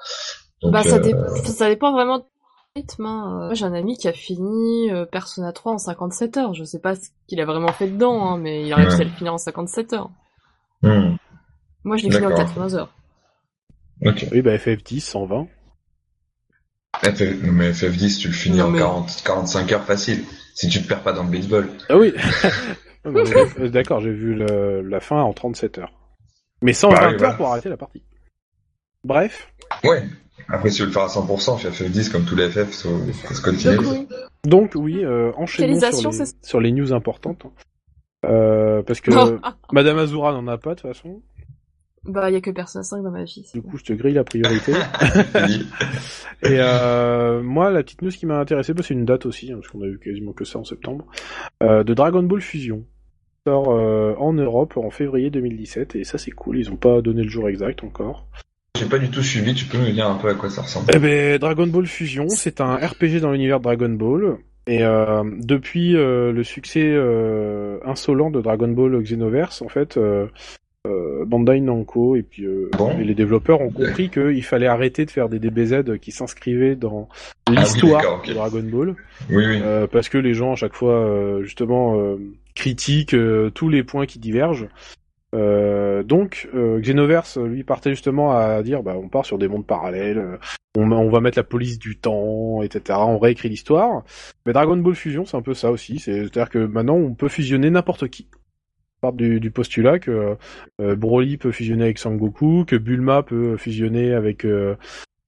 Donc, 0.62 0.72
Bah, 0.72 0.82
ça, 0.82 0.96
euh, 0.96 1.36
ça 1.44 1.68
dépend 1.68 1.92
vraiment 1.92 2.18
du 2.20 2.24
rythme. 2.76 3.04
Hein. 3.04 3.40
Moi, 3.46 3.54
j'ai 3.54 3.64
un 3.64 3.74
ami 3.74 3.96
qui 3.98 4.08
a 4.08 4.12
fini 4.12 4.90
euh, 4.92 5.04
Persona 5.04 5.52
3 5.52 5.72
en 5.74 5.78
57 5.78 6.36
heures. 6.38 6.54
Je 6.54 6.64
sais 6.64 6.78
pas 6.78 6.94
ce 6.94 7.08
qu'il 7.28 7.40
a 7.40 7.44
vraiment 7.44 7.72
fait 7.72 7.88
dedans, 7.88 8.24
hein, 8.24 8.38
mais 8.38 8.62
il 8.66 8.72
a 8.72 8.76
réussi 8.76 8.96
Ouais. 8.96 9.02
à 9.02 9.04
le 9.04 9.10
finir 9.10 9.34
en 9.34 9.38
57 9.38 9.92
heures. 9.92 10.10
hmm, 10.82 11.16
Moi, 11.84 11.96
je 11.96 12.04
l'ai 12.04 12.10
fini 12.12 12.24
en 12.26 12.30
D'accord. 12.30 12.46
80 12.46 12.74
heures. 12.76 12.88
ok. 14.06 14.26
Oui, 14.32 14.40
bah 14.42 14.56
FF10, 14.56 15.00
120. 15.00 15.46
FF, 17.00 17.42
non, 17.42 17.52
mais 17.52 17.70
FF10, 17.72 18.18
tu 18.20 18.28
le 18.28 18.34
finis 18.34 18.58
Non, 18.58 18.66
en 18.66 18.70
mais- 18.70 18.78
40, 18.78 19.22
45 19.24 19.72
heures 19.72 19.84
facile. 19.84 20.24
Si 20.54 20.68
tu 20.68 20.82
te 20.82 20.86
perds 20.88 21.02
pas 21.02 21.12
dans 21.12 21.24
le 21.24 21.30
baseball. 21.30 21.68
Ah 21.88 21.96
oui 21.96 22.12
Non, 23.04 23.10
mais, 23.12 23.22
euh, 23.60 23.68
D'accord, 23.68 24.00
j'ai 24.00 24.12
vu 24.12 24.34
le- 24.34 24.82
la 24.82 25.00
fin 25.00 25.20
en 25.20 25.32
37 25.32 25.78
heures. 25.78 25.92
Mais 26.60 26.72
120 26.72 26.94
Bah 26.94 27.00
oui, 27.08 27.12
heures 27.14 27.18
voilà. 27.18 27.34
pour 27.34 27.46
arrêter 27.48 27.68
la 27.68 27.76
partie. 27.76 28.02
Bref, 29.04 29.48
Ouais. 29.82 30.04
Après, 30.48 30.70
si 30.70 30.76
tu 30.76 30.82
veux 30.82 30.88
le 30.88 30.92
faire 30.92 31.02
à 31.04 31.08
100%, 31.08 31.56
fais 31.58 31.70
FF10 31.70 32.10
comme 32.12 32.24
tous 32.24 32.36
les 32.36 32.48
FF, 32.50 32.70
faut, 32.70 32.98
faut 33.24 33.34
se 33.34 33.40
continuer. 33.42 33.76
Donc, 33.76 33.86
oui. 33.90 34.08
donc 34.44 34.72
oui, 34.74 35.04
euh, 35.04 35.32
enchaînons 35.36 35.80
sur 35.92 36.10
les, 36.10 36.16
c'est- 36.24 36.44
sur 36.44 36.60
les 36.60 36.72
news 36.72 36.92
importantes. 36.92 37.46
Euh, 38.26 38.82
parce 38.82 39.00
que. 39.00 39.10
Madame 39.72 39.98
Azura 39.98 40.32
n'en 40.32 40.46
a 40.46 40.58
pas 40.58 40.74
de 40.74 40.80
toute 40.80 40.92
façon. 40.94 41.22
Bah, 42.04 42.30
il 42.30 42.34
y 42.34 42.36
a 42.36 42.40
que 42.40 42.50
Persona 42.50 42.82
5 42.82 43.02
dans 43.02 43.10
ma 43.10 43.22
vie. 43.24 43.48
Du 43.54 43.62
coup, 43.62 43.78
je 43.78 43.84
te 43.84 43.92
grille 43.92 44.14
la 44.14 44.24
priorité. 44.24 44.72
et 46.42 46.58
euh, 46.58 47.42
moi, 47.42 47.70
la 47.70 47.82
petite 47.84 48.02
news 48.02 48.10
qui 48.10 48.26
m'a 48.26 48.38
intéressé, 48.38 48.74
bah, 48.74 48.82
c'est 48.84 48.94
une 48.94 49.04
date 49.04 49.24
aussi, 49.24 49.52
hein, 49.52 49.56
parce 49.56 49.68
qu'on 49.68 49.82
a 49.82 49.86
eu 49.86 49.98
quasiment 49.98 50.32
que 50.32 50.44
ça 50.44 50.58
en 50.58 50.64
septembre, 50.64 51.06
euh, 51.62 51.84
de 51.84 51.94
Dragon 51.94 52.24
Ball 52.24 52.40
Fusion. 52.40 52.84
sort 53.46 53.70
euh, 53.70 54.14
en 54.18 54.32
Europe 54.32 54.76
en 54.76 54.90
février 54.90 55.30
2017, 55.30 55.94
et 55.94 56.04
ça 56.04 56.18
c'est 56.18 56.32
cool, 56.32 56.58
ils 56.58 56.70
ont 56.70 56.76
pas 56.76 57.00
donné 57.02 57.22
le 57.22 57.28
jour 57.28 57.48
exact 57.48 57.84
encore. 57.84 58.26
J'ai 58.76 58.86
pas 58.86 58.98
du 58.98 59.10
tout 59.10 59.22
suivi, 59.22 59.54
tu 59.54 59.66
peux 59.66 59.78
me 59.78 59.92
dire 59.92 60.08
un 60.08 60.16
peu 60.16 60.28
à 60.28 60.34
quoi 60.34 60.50
ça 60.50 60.62
ressemble? 60.62 60.90
Eh 60.92 60.98
ben, 60.98 61.38
Dragon 61.38 61.68
Ball 61.68 61.86
Fusion, 61.86 62.28
c'est 62.28 62.60
un 62.60 62.74
RPG 62.74 63.20
dans 63.20 63.30
l'univers 63.30 63.58
de 63.58 63.64
Dragon 63.64 63.90
Ball. 63.90 64.38
Et 64.66 64.84
euh, 64.84 65.24
depuis 65.38 65.96
euh, 65.96 66.32
le 66.32 66.44
succès 66.44 66.84
euh, 66.84 67.78
insolent 67.84 68.30
de 68.30 68.40
Dragon 68.40 68.68
Ball 68.68 69.02
Xenoverse, 69.02 69.60
en 69.60 69.68
fait, 69.68 69.96
euh, 69.96 70.26
Bandai 71.26 71.60
Namco 71.60 72.16
et 72.16 72.22
puis 72.22 72.44
euh, 72.44 72.68
Bon. 72.76 72.90
et 72.98 73.04
les 73.04 73.14
développeurs 73.14 73.60
ont 73.60 73.70
compris 73.70 74.08
qu'il 74.10 74.42
fallait 74.42 74.66
arrêter 74.66 75.04
de 75.04 75.10
faire 75.10 75.28
des 75.28 75.38
DBZ 75.38 75.98
qui 76.00 76.10
s'inscrivaient 76.10 76.74
dans 76.76 77.08
Ah 77.46 77.50
oui, 77.50 77.56
l'histoire 77.58 78.22
de 78.26 78.32
Dragon 78.32 78.62
Ball, 78.64 78.96
Oui, 79.30 79.46
oui. 79.46 79.60
euh, 79.62 79.86
parce 79.86 80.08
que 80.08 80.18
les 80.18 80.34
gens 80.34 80.52
à 80.52 80.56
chaque 80.56 80.74
fois 80.74 80.94
euh, 80.94 81.42
justement 81.44 81.98
euh, 82.00 82.16
critiquent 82.54 83.14
euh, 83.14 83.50
tous 83.50 83.68
les 83.68 83.82
points 83.84 84.06
qui 84.06 84.18
divergent. 84.18 84.68
Euh, 85.34 86.02
donc 86.02 86.48
euh, 86.54 86.78
Xenoverse 86.80 87.38
lui 87.38 87.62
partait 87.64 87.90
justement 87.90 88.32
à 88.36 88.62
dire 88.62 88.82
bah 88.82 88.94
on 89.02 89.08
part 89.08 89.24
sur 89.24 89.38
des 89.38 89.48
mondes 89.48 89.66
parallèles, 89.66 90.18
euh, 90.18 90.36
on, 90.76 90.90
on 90.92 91.08
va 91.10 91.20
mettre 91.20 91.38
la 91.38 91.44
police 91.44 91.78
du 91.78 91.96
temps, 91.96 92.60
etc. 92.62 92.98
On 93.02 93.18
réécrit 93.18 93.48
l'histoire. 93.48 94.02
Mais 94.44 94.52
Dragon 94.52 94.76
Ball 94.76 94.94
Fusion 94.94 95.24
c'est 95.24 95.36
un 95.36 95.42
peu 95.42 95.54
ça 95.54 95.70
aussi, 95.70 95.98
c'est- 96.00 96.24
c'est-à-dire 96.24 96.50
que 96.50 96.58
maintenant 96.58 96.96
on 96.96 97.14
peut 97.14 97.28
fusionner 97.28 97.70
n'importe 97.70 98.08
qui. 98.08 98.26
Part 99.02 99.12
du, 99.14 99.40
du 99.40 99.50
postulat 99.50 99.98
que 99.98 100.36
euh, 100.80 100.94
Broly 100.94 101.36
peut 101.36 101.50
fusionner 101.50 101.82
avec 101.82 101.98
Sangoku, 101.98 102.64
que 102.64 102.76
Bulma 102.76 103.24
peut 103.24 103.56
fusionner 103.56 104.14
avec 104.14 104.44
euh, 104.44 104.76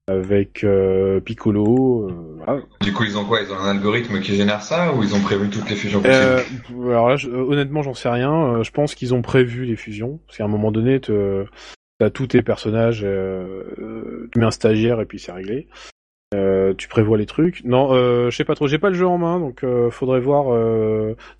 avec 0.06 0.62
euh, 0.62 1.18
Piccolo. 1.18 2.08
euh, 2.08 2.12
voilà. 2.44 2.62
Du 2.82 2.92
coup, 2.92 3.02
ils 3.02 3.18
ont 3.18 3.24
quoi? 3.24 3.40
Ils 3.42 3.50
ont 3.52 3.56
un 3.56 3.70
algorithme 3.76 4.20
qui 4.20 4.36
génère 4.36 4.62
ça 4.62 4.94
ou 4.94 5.02
ils 5.02 5.12
ont 5.16 5.20
prévu 5.20 5.50
toutes 5.50 5.68
les 5.68 5.74
fusions 5.74 6.00
Euh, 6.06 6.36
possibles 6.36 6.90
alors 6.90 7.08
là, 7.08 7.16
je- 7.16 7.28
euh, 7.28 7.42
honnêtement, 7.48 7.82
j'en 7.82 7.94
sais 7.94 8.08
rien. 8.08 8.32
Euh, 8.32 8.62
je 8.62 8.70
pense 8.70 8.94
qu'ils 8.94 9.12
ont 9.12 9.22
prévu 9.22 9.64
les 9.64 9.74
fusions, 9.74 10.20
parce 10.28 10.38
qu'à 10.38 10.44
un 10.44 10.48
moment 10.48 10.70
donné, 10.70 11.00
t'as 11.00 12.10
tous 12.10 12.28
tes 12.28 12.42
personnages, 12.42 13.02
euh, 13.02 13.64
euh, 13.80 14.28
tu 14.32 14.38
mets 14.38 14.46
un 14.46 14.52
stagiaire 14.52 15.00
et 15.00 15.06
puis 15.06 15.18
c'est 15.18 15.32
réglé. 15.32 15.66
Euh, 16.34 16.74
tu 16.76 16.88
prévois 16.88 17.16
les 17.16 17.26
trucs. 17.26 17.64
Non, 17.64 17.92
euh, 17.92 18.30
je 18.30 18.36
sais 18.36 18.44
pas 18.44 18.54
trop. 18.54 18.66
J'ai 18.66 18.78
pas 18.78 18.88
le 18.90 18.96
jeu 18.96 19.06
en 19.06 19.18
main, 19.18 19.38
donc 19.38 19.62
euh, 19.62 19.90
faudrait 19.90 20.20
voir. 20.20 20.46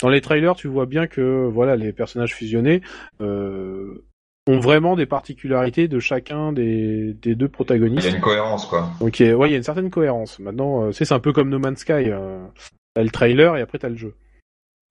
Dans 0.00 0.08
les 0.08 0.20
trailers, 0.20 0.54
tu 0.54 0.68
vois 0.68 0.86
bien 0.86 1.06
que 1.06 1.46
voilà, 1.46 1.76
les 1.76 1.92
personnages 1.92 2.34
fusionnés 2.34 2.80
ont 3.20 4.58
vraiment 4.60 4.94
des 4.94 5.06
particularités 5.06 5.88
de 5.88 5.98
chacun 6.00 6.52
des, 6.52 7.14
des 7.14 7.34
deux 7.34 7.46
Il 7.46 7.48
y 7.48 7.52
protagonistes. 7.52 8.06
a 8.06 8.10
une 8.10 8.20
cohérence, 8.20 8.66
quoi. 8.66 8.90
Donc 9.00 9.20
euh, 9.20 9.32
ouais, 9.34 9.48
il 9.48 9.52
y 9.52 9.54
a 9.54 9.56
une 9.56 9.62
certaine 9.64 9.90
cohérence. 9.90 10.38
Maintenant, 10.38 10.92
c'est 10.92 11.10
un 11.12 11.18
peu 11.18 11.32
comme 11.32 11.48
No 11.48 11.58
Man's 11.58 11.80
Sky. 11.80 12.10
T'as 12.94 13.02
le 13.02 13.10
trailer 13.10 13.56
et 13.56 13.62
après 13.62 13.78
t'as 13.78 13.88
le 13.88 13.96
jeu. 13.96 14.14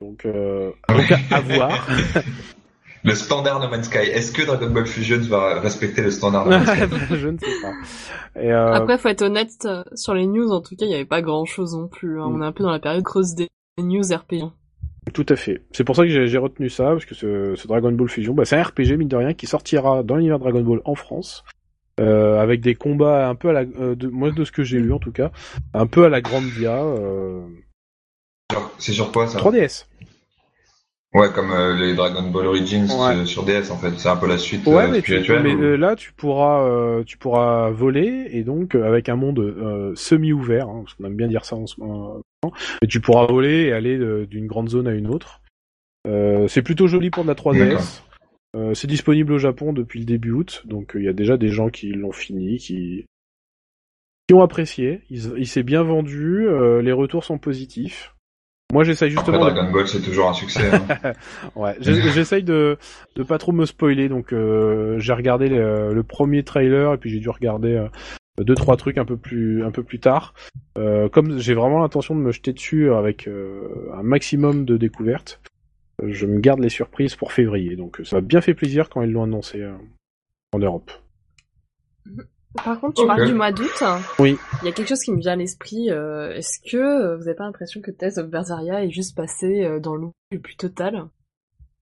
Donc, 0.01 0.25
donc 0.25 1.11
à, 1.11 1.35
à 1.35 1.39
voir. 1.39 1.87
Le 3.05 3.15
standard 3.15 3.59
No 3.59 3.69
Man's 3.69 3.87
Sky. 3.87 3.97
Est-ce 4.09 4.31
que 4.31 4.43
Dragon 4.45 4.69
Ball 4.69 4.85
Fusion 4.87 5.19
va 5.29 5.59
respecter 5.59 6.01
le 6.01 6.11
standard 6.11 6.45
No 6.45 6.51
Man's 6.51 6.69
Sky? 6.69 6.81
Je 7.15 7.27
ne 7.27 7.37
sais 7.37 7.61
pas. 7.61 8.41
Et, 8.41 8.51
euh, 8.51 8.73
Après, 8.73 8.97
faut 8.97 9.09
être 9.09 9.23
honnête, 9.23 9.51
euh, 9.65 9.83
sur 9.93 10.13
les 10.13 10.25
news, 10.25 10.49
en 10.51 10.61
tout 10.61 10.75
cas, 10.75 10.85
il 10.85 10.91
y 10.91 10.95
avait 10.95 11.05
pas 11.05 11.21
grand 11.21 11.45
chose 11.45 11.75
non 11.75 11.87
plus. 11.87 12.19
hein. 12.21 12.29
Mm. 12.29 12.35
On 12.35 12.41
est 12.41 12.45
un 12.45 12.51
peu 12.53 12.63
dans 12.63 12.71
la 12.71 12.79
période 12.79 13.03
creuse 13.03 13.35
des 13.35 13.49
news 13.77 14.03
RPG. 14.03 14.43
tout 15.13 15.25
à 15.27 15.35
fait. 15.35 15.61
C'est 15.71 15.83
pour 15.83 15.95
ça 15.95 16.03
que 16.03 16.25
j'ai 16.27 16.37
retenu 16.37 16.69
ça 16.69 16.85
parce 16.91 17.05
que 17.05 17.13
ce, 17.15 17.55
ce 17.55 17.67
Dragon 17.67 17.91
Ball 17.91 18.07
Fusion, 18.09 18.33
bah, 18.33 18.45
c'est 18.45 18.55
un 18.57 18.63
RPG 18.63 18.97
mine 18.97 19.09
de 19.09 19.17
rien 19.17 19.33
qui 19.33 19.47
sortira 19.47 20.01
dans 20.03 20.15
l'univers 20.15 20.39
Dragon 20.39 20.61
Ball 20.61 20.81
en 20.85 20.95
France. 20.95 21.43
Euh, 21.99 22.39
avec 22.39 22.61
des 22.61 22.73
combats 22.73 23.27
un 23.29 23.35
peu 23.35 23.49
à 23.49 23.53
la, 23.53 23.59
euh, 23.79 23.93
de, 23.93 24.07
moi 24.07 24.31
de 24.31 24.43
ce 24.45 24.51
que 24.51 24.63
j'ai 24.63 24.79
lu 24.79 24.91
en 24.93 24.97
tout 24.97 25.11
cas, 25.11 25.29
un 25.75 25.85
peu 25.85 26.05
à 26.05 26.09
la 26.09 26.21
grande 26.21 26.45
dia, 26.57 26.73
euh, 26.83 27.45
C'est 28.79 28.93
sur 28.93 29.11
quoi 29.11 29.27
ça? 29.27 29.37
3DS. 29.37 29.85
Ouais, 31.13 31.27
comme 31.31 31.51
euh, 31.51 31.75
les 31.77 31.93
Dragon 31.93 32.27
Ball 32.31 32.47
Origins 32.47 32.87
Ouais. 32.89 33.15
euh, 33.17 33.25
sur 33.25 33.43
DS 33.43 33.69
en 33.71 33.77
fait. 33.77 33.91
C'est 33.97 34.09
un 34.09 34.15
peu 34.17 34.27
la 34.27 34.37
suite 34.39 34.65
Ouais, 34.65 34.85
euh, 34.85 34.87
mais, 34.91 35.01
tu, 35.03 35.13
mais 35.43 35.53
ou- 35.53 35.61
euh, 35.63 35.77
là, 35.77 35.95
tu 35.95 36.11
pourras, 36.13 36.67
euh, 36.67 37.03
tu 37.03 37.17
pourras 37.17 37.69
voler 37.69 38.27
et 38.31 38.43
donc 38.43 38.73
avec 38.75 39.09
un 39.09 39.15
monde 39.15 39.39
euh, 39.39 39.93
semi-ouvert, 39.95 40.67
hein, 40.69 40.81
parce 40.83 40.95
qu'on 40.95 41.05
aime 41.05 41.15
bien 41.15 41.27
dire 41.27 41.45
ça 41.45 41.55
en 41.55 41.67
ce 41.67 41.79
moment. 41.79 42.19
Mais 42.81 42.87
tu 42.87 42.99
pourras 42.99 43.27
voler 43.27 43.65
et 43.65 43.73
aller 43.73 44.25
d'une 44.25 44.47
grande 44.47 44.69
zone 44.69 44.87
à 44.87 44.93
une 44.93 45.07
autre. 45.07 45.41
Euh, 46.07 46.47
c'est 46.47 46.63
plutôt 46.63 46.87
joli 46.87 47.09
pour 47.11 47.23
de 47.23 47.29
la 47.29 47.35
3DS. 47.35 47.59
D'accord. 47.59 47.81
Euh, 48.55 48.73
c'est 48.73 48.87
disponible 48.87 49.33
au 49.33 49.37
Japon 49.39 49.71
depuis 49.73 49.99
le 49.99 50.05
début 50.05 50.31
août, 50.31 50.63
donc 50.65 50.91
il 50.95 51.03
y 51.03 51.07
a 51.07 51.13
déjà 51.13 51.37
des 51.37 51.47
gens 51.49 51.69
qui 51.69 51.89
l'ont 51.91 52.11
fini, 52.11 52.57
qui 52.57 53.05
qui 54.27 54.33
ont 54.33 54.41
apprécié. 54.41 55.01
Il, 55.09 55.33
il 55.37 55.47
s'est 55.47 55.63
bien 55.63 55.83
vendu, 55.83 56.47
euh, 56.47 56.81
les 56.81 56.91
retours 56.91 57.23
sont 57.23 57.37
positifs. 57.37 58.12
Moi, 58.73 58.83
j'essaye 58.83 59.13
Après 59.15 59.31
justement. 59.31 59.45
de- 59.45 59.51
Dragon 59.51 59.71
Ball, 59.71 59.87
c'est 59.87 60.01
toujours 60.01 60.29
un 60.29 60.33
succès. 60.33 60.69
hein. 60.73 61.13
Ouais, 61.55 61.75
j'essaye 61.79 62.43
de 62.43 62.77
de 63.15 63.23
pas 63.23 63.37
trop 63.37 63.51
me 63.51 63.65
spoiler, 63.65 64.09
donc 64.09 64.33
euh, 64.33 64.97
j'ai 64.99 65.13
regardé 65.13 65.47
le, 65.47 65.93
le 65.93 66.03
premier 66.03 66.43
trailer 66.43 66.93
et 66.93 66.97
puis 66.97 67.09
j'ai 67.09 67.19
dû 67.19 67.29
regarder 67.29 67.75
euh, 67.75 67.87
deux 68.43 68.55
trois 68.55 68.75
trucs 68.75 68.97
un 68.97 69.05
peu 69.05 69.15
plus 69.17 69.63
un 69.63 69.71
peu 69.71 69.83
plus 69.83 69.99
tard. 69.99 70.33
Euh, 70.77 71.07
comme 71.07 71.37
j'ai 71.37 71.53
vraiment 71.53 71.79
l'intention 71.79 72.15
de 72.15 72.19
me 72.21 72.31
jeter 72.31 72.51
dessus 72.51 72.91
avec 72.91 73.27
euh, 73.27 73.91
un 73.93 74.01
maximum 74.03 74.65
de 74.65 74.75
découvertes, 74.75 75.39
euh, 76.01 76.07
je 76.11 76.25
me 76.25 76.39
garde 76.39 76.59
les 76.59 76.69
surprises 76.69 77.15
pour 77.15 77.31
février, 77.31 77.75
donc 77.75 78.01
ça 78.03 78.15
m'a 78.17 78.21
bien 78.21 78.41
fait 78.41 78.55
plaisir 78.55 78.89
quand 78.89 79.03
ils 79.03 79.11
l'ont 79.11 79.23
annoncé 79.23 79.61
euh, 79.61 79.73
en 80.53 80.57
Europe. 80.59 80.91
Par 82.63 82.79
contre, 82.79 83.01
tu 83.01 83.07
parles 83.07 83.25
du 83.25 83.33
mois 83.33 83.51
d'août. 83.51 83.83
Oui. 84.19 84.37
Il 84.61 84.65
y 84.65 84.69
a 84.69 84.71
quelque 84.71 84.87
chose 84.89 84.99
qui 85.01 85.11
me 85.11 85.19
vient 85.19 85.33
à 85.33 85.35
l'esprit. 85.35 85.89
euh, 85.89 86.31
Est-ce 86.33 86.59
que 86.71 86.77
euh, 86.77 87.17
vous 87.17 87.23
avez 87.27 87.35
pas 87.35 87.45
l'impression 87.45 87.81
que 87.81 87.91
Tales 87.91 88.13
of 88.17 88.27
Berseria 88.27 88.83
est 88.83 88.91
juste 88.91 89.15
passé 89.17 89.63
euh, 89.65 89.79
dans 89.79 89.95
l'oubli 89.95 90.13
le 90.31 90.39
plus 90.39 90.55
total? 90.55 91.05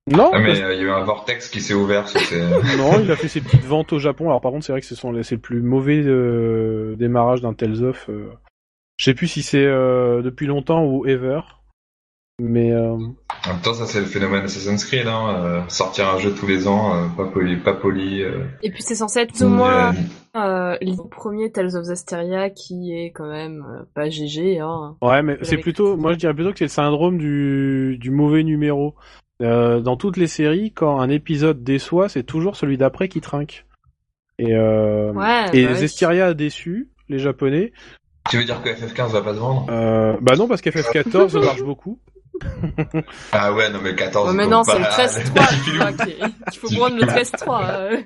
Non, 0.10 0.32
Ah, 0.34 0.40
mais 0.40 0.62
euh, 0.62 0.74
il 0.74 0.80
y 0.80 0.84
a 0.84 0.86
eu 0.88 0.90
un 0.90 1.04
vortex 1.04 1.50
qui 1.50 1.62
s'est 1.62 1.74
ouvert. 1.74 2.08
sur 2.08 2.20
ces- 2.22 2.40
non, 2.78 3.00
il 3.00 3.12
a 3.12 3.16
fait 3.16 3.28
ses 3.28 3.42
petites 3.42 3.66
ventes 3.66 3.94
au 3.94 4.00
Japon. 4.00 4.26
Alors 4.30 4.42
par 4.42 4.52
contre, 4.52 4.66
c'est 4.66 4.72
vrai 4.72 4.82
que 4.82 4.88
ce 4.88 4.96
sont 4.96 5.12
les- 5.12 5.24
c'est 5.24 5.36
le 5.36 5.42
plus 5.42 5.62
mauvais 5.62 6.02
euh, 6.06 6.96
démarrage 6.96 7.42
d'un 7.42 7.54
Tales 7.54 7.84
of. 7.84 8.10
euh. 8.10 8.32
Je 8.98 9.06
sais 9.06 9.14
plus 9.14 9.28
si 9.28 9.44
c'est 9.44 9.66
euh, 9.66 10.22
depuis 10.22 10.48
longtemps 10.48 10.86
ou 10.86 11.06
ever, 11.06 11.42
mais 12.44 12.72
euh, 12.72 12.94
En 12.94 13.50
même 13.54 13.62
temps, 13.64 13.74
ça 13.74 13.86
c'est 13.86 14.00
le 14.00 14.06
phénomène 14.06 14.44
Assassin's 14.44 14.84
Creed. 14.86 15.08
Hein. 15.08 15.36
euh, 15.44 15.62
sortir 15.68 16.10
un 16.10 16.18
jeu 16.18 16.34
tous 16.34 16.48
les 16.48 16.68
ans, 16.68 16.96
euh, 16.96 17.08
pas 17.16 17.26
poli, 17.26 17.56
pas 17.58 17.74
poli. 17.74 18.22
euh, 18.24 18.46
Et 18.64 18.72
puis 18.72 18.82
c'est 18.84 18.96
censé 18.96 19.20
être 19.20 19.42
ou 19.44 19.48
moins 19.50 19.94
le 20.34 21.08
premier 21.10 21.52
Tales 21.52 21.76
of 21.76 21.84
Zestiria 21.84 22.50
qui 22.50 22.94
est 22.98 23.12
quand 23.12 23.28
même 23.30 23.66
euh, 23.70 23.84
pas 23.94 24.10
GG. 24.10 24.60
Hein. 24.60 24.96
ouais, 25.02 25.22
mais 25.22 25.38
c'est 25.44 25.58
plutôt, 25.58 25.98
moi 25.98 26.14
je 26.14 26.18
dirais 26.18 26.34
plutôt 26.34 26.52
que 26.52 26.58
c'est 26.58 26.66
le 26.66 26.70
syndrome 26.70 27.18
du, 27.18 27.98
du 28.00 28.12
mauvais 28.12 28.44
numéro. 28.44 28.96
Euh, 29.42 29.80
dans 29.80 29.98
toutes 29.98 30.18
les 30.18 30.28
séries, 30.28 30.72
quand 30.72 31.00
un 31.00 31.10
épisode 31.10 31.64
déçoit, 31.64 32.10
c'est 32.10 32.24
toujours 32.24 32.56
celui 32.56 32.78
d'après 32.78 33.08
qui 33.10 33.22
trinque. 33.22 33.66
Et, 34.38 34.54
euh, 34.56 35.12
Ouais, 35.14 35.46
et 35.54 35.66
bah 35.66 35.72
oui. 35.74 35.78
Zestiria 35.80 36.28
a 36.28 36.34
déçu 36.34 36.90
les 37.10 37.18
Japonais. 37.20 37.72
Tu 38.30 38.38
veux 38.38 38.44
dire 38.46 38.62
que 38.62 38.70
FF15 38.70 39.12
va 39.12 39.22
pas 39.24 39.34
se 39.34 39.40
vendre? 39.40 39.66
Euh, 39.72 40.16
bah 40.22 40.34
non, 40.38 40.48
parce 40.48 40.62
qu'FF14 40.62 41.44
marche 41.44 41.64
beaucoup. 41.64 42.00
Ah 43.32 43.54
ouais, 43.54 43.70
non 43.72 43.80
mais 43.84 43.96
14. 43.96 44.30
Ouais, 44.32 44.36
mais 44.36 44.48
non, 44.48 44.64
c'est 44.64 44.78
le 44.80 44.86
13-3 44.86 45.34
Petit 45.34 45.56
tu 45.64 45.70
filou. 45.72 45.78
vois, 45.78 45.92
qui 45.94 46.12
est- 46.12 46.52
qu'il 46.52 46.60
faut 46.60 46.68
prendre 46.76 46.96
le 46.96 47.04
13-3. 47.04 47.66
euh. 47.70 47.98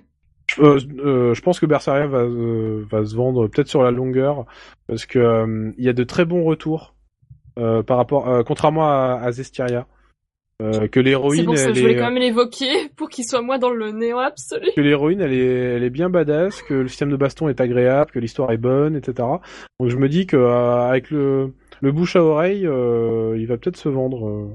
Euh, 0.59 0.79
euh, 1.03 1.33
je 1.33 1.41
pense 1.41 1.59
que 1.59 1.65
Berseria 1.65 2.05
va, 2.07 2.19
euh, 2.19 2.85
va 2.89 3.03
se 3.03 3.15
vendre 3.15 3.47
peut-être 3.47 3.67
sur 3.67 3.81
la 3.83 3.89
longueur 3.91 4.45
parce 4.87 5.05
que 5.07 5.17
euh, 5.19 5.71
il 5.77 5.83
y 5.83 5.89
a 5.89 5.93
de 5.93 6.03
très 6.03 6.23
bons 6.23 6.43
retours 6.43 6.93
euh, 7.57 7.81
par 7.81 7.97
rapport, 7.97 8.29
euh, 8.29 8.43
contrairement 8.43 8.85
à, 8.87 9.19
à 9.23 9.31
Zestiria, 9.31 9.87
euh, 10.61 10.87
que 10.87 10.99
C'est 10.99 11.03
l'héroïne, 11.03 11.45
pour 11.45 11.57
ça 11.57 11.65
que 11.65 11.69
elle 11.69 11.75
je 11.75 11.81
voulais 11.81 11.93
est, 11.95 11.97
quand 11.97 12.11
même 12.11 12.21
l'évoquer 12.21 12.89
pour 12.95 13.09
qu'il 13.09 13.25
soit 13.25 13.41
moi 13.41 13.57
dans 13.57 13.71
le 13.71 13.91
néant 13.91 14.19
absolu. 14.19 14.67
que 14.75 14.81
l'héroïne, 14.81 15.19
elle 15.19 15.33
est, 15.33 15.45
elle 15.75 15.83
est 15.83 15.89
bien 15.89 16.09
badass, 16.09 16.61
que 16.61 16.75
le 16.75 16.87
système 16.89 17.09
de 17.09 17.17
baston 17.17 17.49
est 17.49 17.59
agréable, 17.59 18.11
que 18.11 18.19
l'histoire 18.19 18.51
est 18.51 18.57
bonne, 18.57 18.95
etc. 18.95 19.27
Donc 19.79 19.89
je 19.89 19.97
me 19.97 20.07
dis 20.07 20.27
que 20.27 20.37
euh, 20.37 20.87
avec 20.87 21.09
le, 21.09 21.53
le 21.81 21.91
bouche 21.91 22.15
à 22.15 22.23
oreille, 22.23 22.65
euh, 22.67 23.35
il 23.37 23.45
va 23.47 23.57
peut-être 23.57 23.77
se 23.77 23.89
vendre. 23.89 24.27
euh, 24.27 24.49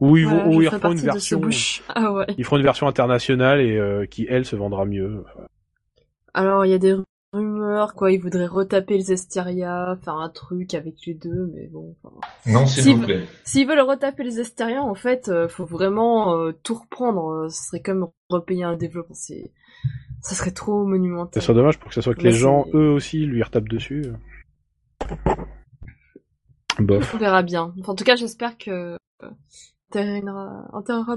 ou 0.00 0.16
ils 0.16 0.26
vont, 0.26 0.46
Ouais, 0.48 0.56
ou 0.56 0.60
je 0.60 0.62
ils 0.62 0.64
ferai 0.66 0.76
referont 0.76 0.92
une 0.92 0.98
version. 1.00 1.40
Ah 1.94 2.12
ouais. 2.12 2.26
ils 2.38 2.44
feront 2.44 2.56
une 2.58 2.62
version 2.62 2.86
internationale 2.86 3.60
et 3.60 3.76
euh, 3.76 4.06
qui 4.06 4.26
elle 4.28 4.44
se 4.44 4.54
vendra 4.54 4.84
mieux. 4.84 5.24
Alors, 6.34 6.64
il 6.64 6.70
y 6.70 6.74
a 6.74 6.78
des 6.78 6.94
rumeurs, 7.32 7.94
quoi, 7.94 8.12
ils 8.12 8.20
voudraient 8.20 8.46
retaper 8.46 8.96
les 8.96 9.12
Esteria, 9.12 9.98
faire 10.04 10.14
un 10.14 10.28
truc 10.28 10.74
avec 10.74 10.94
les 11.04 11.14
deux, 11.14 11.50
mais 11.52 11.66
bon. 11.66 11.96
enfin. 12.04 12.14
Non, 12.46 12.64
s'il 12.66 12.82
Si- 12.84 12.94
vous 12.94 13.02
plaît. 13.04 13.24
S'ils 13.42 13.66
veulent 13.66 13.80
retaper 13.80 14.22
les 14.22 14.38
Esteria, 14.38 14.82
en 14.84 14.94
fait, 14.94 15.28
euh, 15.28 15.48
faut 15.48 15.66
vraiment 15.66 16.36
euh, 16.38 16.52
tout 16.62 16.74
reprendre. 16.74 17.48
Ce 17.50 17.64
serait 17.64 17.82
comme 17.82 18.06
repayer 18.30 18.62
un 18.62 18.76
développement. 18.76 19.16
C'est, 19.16 19.50
ça 20.20 20.36
serait 20.36 20.52
trop 20.52 20.84
Ce 20.84 20.88
monumental. 20.88 21.42
serait 21.42 21.54
dommage 21.54 21.78
pour 21.80 21.88
que 21.88 21.94
ce 21.96 22.00
soit 22.02 22.14
que 22.14 22.22
Mais 22.22 22.30
les 22.30 22.36
gens, 22.36 22.66
eux 22.72 22.88
aussi, 22.90 23.26
lui 23.26 23.42
retapent 23.42 23.68
dessus. 23.68 24.04
Bof. 26.78 27.14
On 27.14 27.18
verra 27.18 27.42
bien. 27.42 27.74
Enfin, 27.80 27.92
en 27.92 27.94
tout 27.94 28.04
cas, 28.04 28.16
j'espère 28.16 28.56
que 28.58 28.96
euh, 29.22 29.28
terminera- 29.90 30.70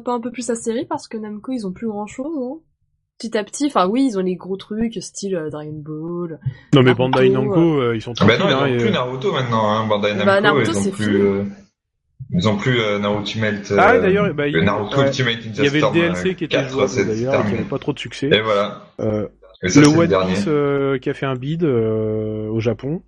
pas 0.03 0.11
un 0.13 0.19
peu 0.21 0.31
plus 0.31 0.47
la 0.47 0.55
série 0.55 0.85
parce 0.85 1.07
que 1.07 1.17
Namco, 1.17 1.51
ils 1.51 1.67
ont 1.67 1.71
plus 1.71 1.87
grand 1.87 2.07
chose, 2.07 2.35
hein. 2.37 2.59
petit 3.19 3.37
à 3.37 3.43
petit. 3.43 3.65
Enfin, 3.67 3.87
oui, 3.87 4.07
ils 4.11 4.17
ont 4.17 4.21
les 4.23 4.35
gros 4.35 4.57
trucs, 4.57 4.95
style 5.01 5.35
euh, 5.35 5.49
Dragon 5.49 5.73
Ball. 5.73 6.39
Non, 6.73 6.81
mais 6.81 6.93
Naruto, 6.93 6.97
Bandai 7.03 7.29
Namco, 7.29 7.81
euh, 7.81 7.95
ils 7.95 8.01
sont 8.01 8.13
Ah 8.19 8.25
bah 8.25 8.37
tranquilles. 8.37 8.55
non, 8.55 8.65
ils 8.65 8.71
hein, 8.71 8.73
ont 8.73 8.73
et, 8.73 8.77
plus 8.77 8.87
euh, 8.87 8.91
Naruto 8.91 9.31
maintenant, 9.31 9.69
hein. 9.69 9.87
Bandai 9.87 10.09
Namco, 10.13 10.25
Bah, 10.25 10.41
Naruto, 10.41 10.71
ils 10.71 10.77
ont 10.77 10.81
c'est 10.81 10.91
plus, 10.91 11.21
euh, 11.21 11.43
ils 12.31 12.47
ont 12.49 12.57
plus 12.57 12.79
euh, 12.79 12.97
Naruto 12.99 13.19
Ultimate. 13.21 13.73
Ah, 13.77 13.99
d'ailleurs, 13.99 14.33
bah, 14.33 14.47
il- 14.47 14.57
Naruto 14.63 14.97
ouais. 14.97 15.05
Ultimate 15.07 15.37
Il 15.45 15.55
y 15.63 15.67
avait 15.67 15.81
le 15.81 15.91
DLC 15.93 16.29
euh, 16.29 16.33
qui 16.33 16.43
était 16.45 16.57
4, 16.57 16.69
jouable 16.69 16.91
d'ailleurs, 17.07 17.33
et 17.35 17.43
qui 17.45 17.51
n'avait 17.51 17.63
pas 17.69 17.77
trop 17.79 17.93
de 17.93 17.99
succès. 17.99 18.29
Et 18.31 18.41
voilà. 18.41 18.87
Et 19.63 19.69
ça, 19.69 19.79
le 19.79 19.85
c'est 19.85 19.91
le 19.91 20.15
One. 20.15 20.27
Piece 20.27 20.45
euh, 20.47 20.97
qui 20.97 21.09
a 21.09 21.13
fait 21.13 21.25
un 21.25 21.35
bid 21.35 21.63
euh, 21.63 22.47
au 22.49 22.59
Japon, 22.59 23.03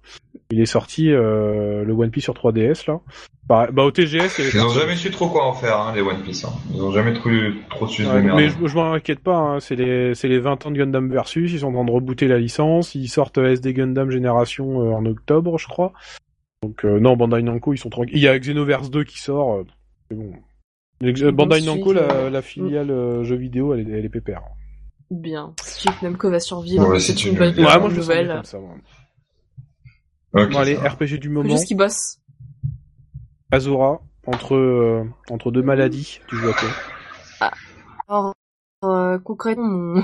il 0.51 0.61
est 0.61 0.67
sorti 0.67 1.11
euh, 1.11 1.84
le 1.84 1.93
One 1.93 2.11
Piece 2.11 2.25
sur 2.25 2.34
3DS 2.34 2.88
là. 2.88 2.99
Bah, 3.47 3.67
bah 3.73 3.84
au 3.84 3.91
TGS, 3.91 4.05
il 4.05 4.13
y 4.13 4.17
avait 4.17 4.30
Ils 4.38 4.59
ont 4.59 4.63
personne. 4.65 4.81
jamais 4.81 4.95
su 4.95 5.09
trop 5.11 5.27
quoi 5.30 5.45
en 5.45 5.53
faire, 5.53 5.77
hein, 5.80 5.93
les 5.95 6.01
One 6.01 6.21
Piece. 6.21 6.45
Hein. 6.45 6.53
Ils 6.73 6.81
ont 6.81 6.91
jamais 6.91 7.13
trop, 7.13 7.30
trop 7.71 7.88
su 7.88 8.05
Ouais, 8.05 8.21
mais 8.21 8.49
je, 8.49 8.55
je 8.65 8.75
m'en 8.75 8.93
inquiète 8.93 9.19
pas, 9.19 9.35
hein, 9.35 9.59
c'est 9.59 9.75
les 9.75 10.13
c'est 10.15 10.27
les 10.27 10.39
20 10.39 10.65
ans 10.65 10.71
de 10.71 10.77
Gundam 10.77 11.11
Versus, 11.11 11.51
ils 11.51 11.59
sont 11.59 11.67
en 11.67 11.73
train 11.73 11.85
de 11.85 11.91
rebooter 11.91 12.27
la 12.27 12.38
licence, 12.38 12.95
ils 12.95 13.09
sortent 13.09 13.39
euh, 13.39 13.51
SD 13.51 13.73
Gundam 13.73 14.11
Génération 14.11 14.81
euh, 14.81 14.93
en 14.93 15.05
octobre, 15.05 15.57
je 15.57 15.67
crois. 15.67 15.91
Donc 16.61 16.85
euh, 16.85 16.99
non, 16.99 17.17
Bandai 17.17 17.41
Namco, 17.41 17.73
ils 17.73 17.77
sont 17.77 17.89
tranquilles. 17.89 18.15
Il 18.15 18.21
y 18.21 18.27
a 18.27 18.38
Xenoverse 18.39 18.89
2 18.89 19.03
qui 19.03 19.19
sort, 19.19 19.55
euh, 19.55 19.63
c'est 20.09 20.15
bon. 20.15 20.31
Bandai 21.34 21.61
Namco, 21.61 21.91
la, 21.91 22.30
la 22.30 22.41
filiale 22.41 22.91
euh, 22.91 23.23
jeux 23.25 23.35
vidéo, 23.35 23.73
elle 23.73 23.89
est, 23.89 23.99
elle 23.99 24.05
est 24.05 24.09
pépère. 24.09 24.43
Bien. 25.14 25.53
Si 25.64 25.88
Namco 26.02 26.30
va 26.31 26.40
survivre, 26.40 26.88
Ouais, 26.90 26.99
c'est 26.99 27.23
une 27.26 27.35
bonne. 27.38 27.53
Ouais, 27.56 27.80
moi 27.80 27.90
je 27.90 27.95
nouvelle. 27.98 28.27
comme 28.34 28.44
ça. 28.45 28.57
moi. 28.60 28.76
Ok, 30.34 30.52
Bon, 30.52 30.57
allez. 30.60 30.76
RPG 30.76 31.19
du 31.19 31.30
moment. 31.30 31.48
juste 31.49 31.68
qu'ils 31.68 31.77
bossent. 31.77 32.19
Azura, 33.52 34.02
entre 34.26 34.56
euh, 34.56 35.03
entre 35.30 35.52
deux 35.52 35.61
maladies, 35.61 36.19
tu 36.27 36.35
joues 36.38 36.49
à 36.49 36.53
quoi? 36.53 37.52
Alors, 38.07 38.34
euh, 38.84 39.19
concrètement, 39.19 40.02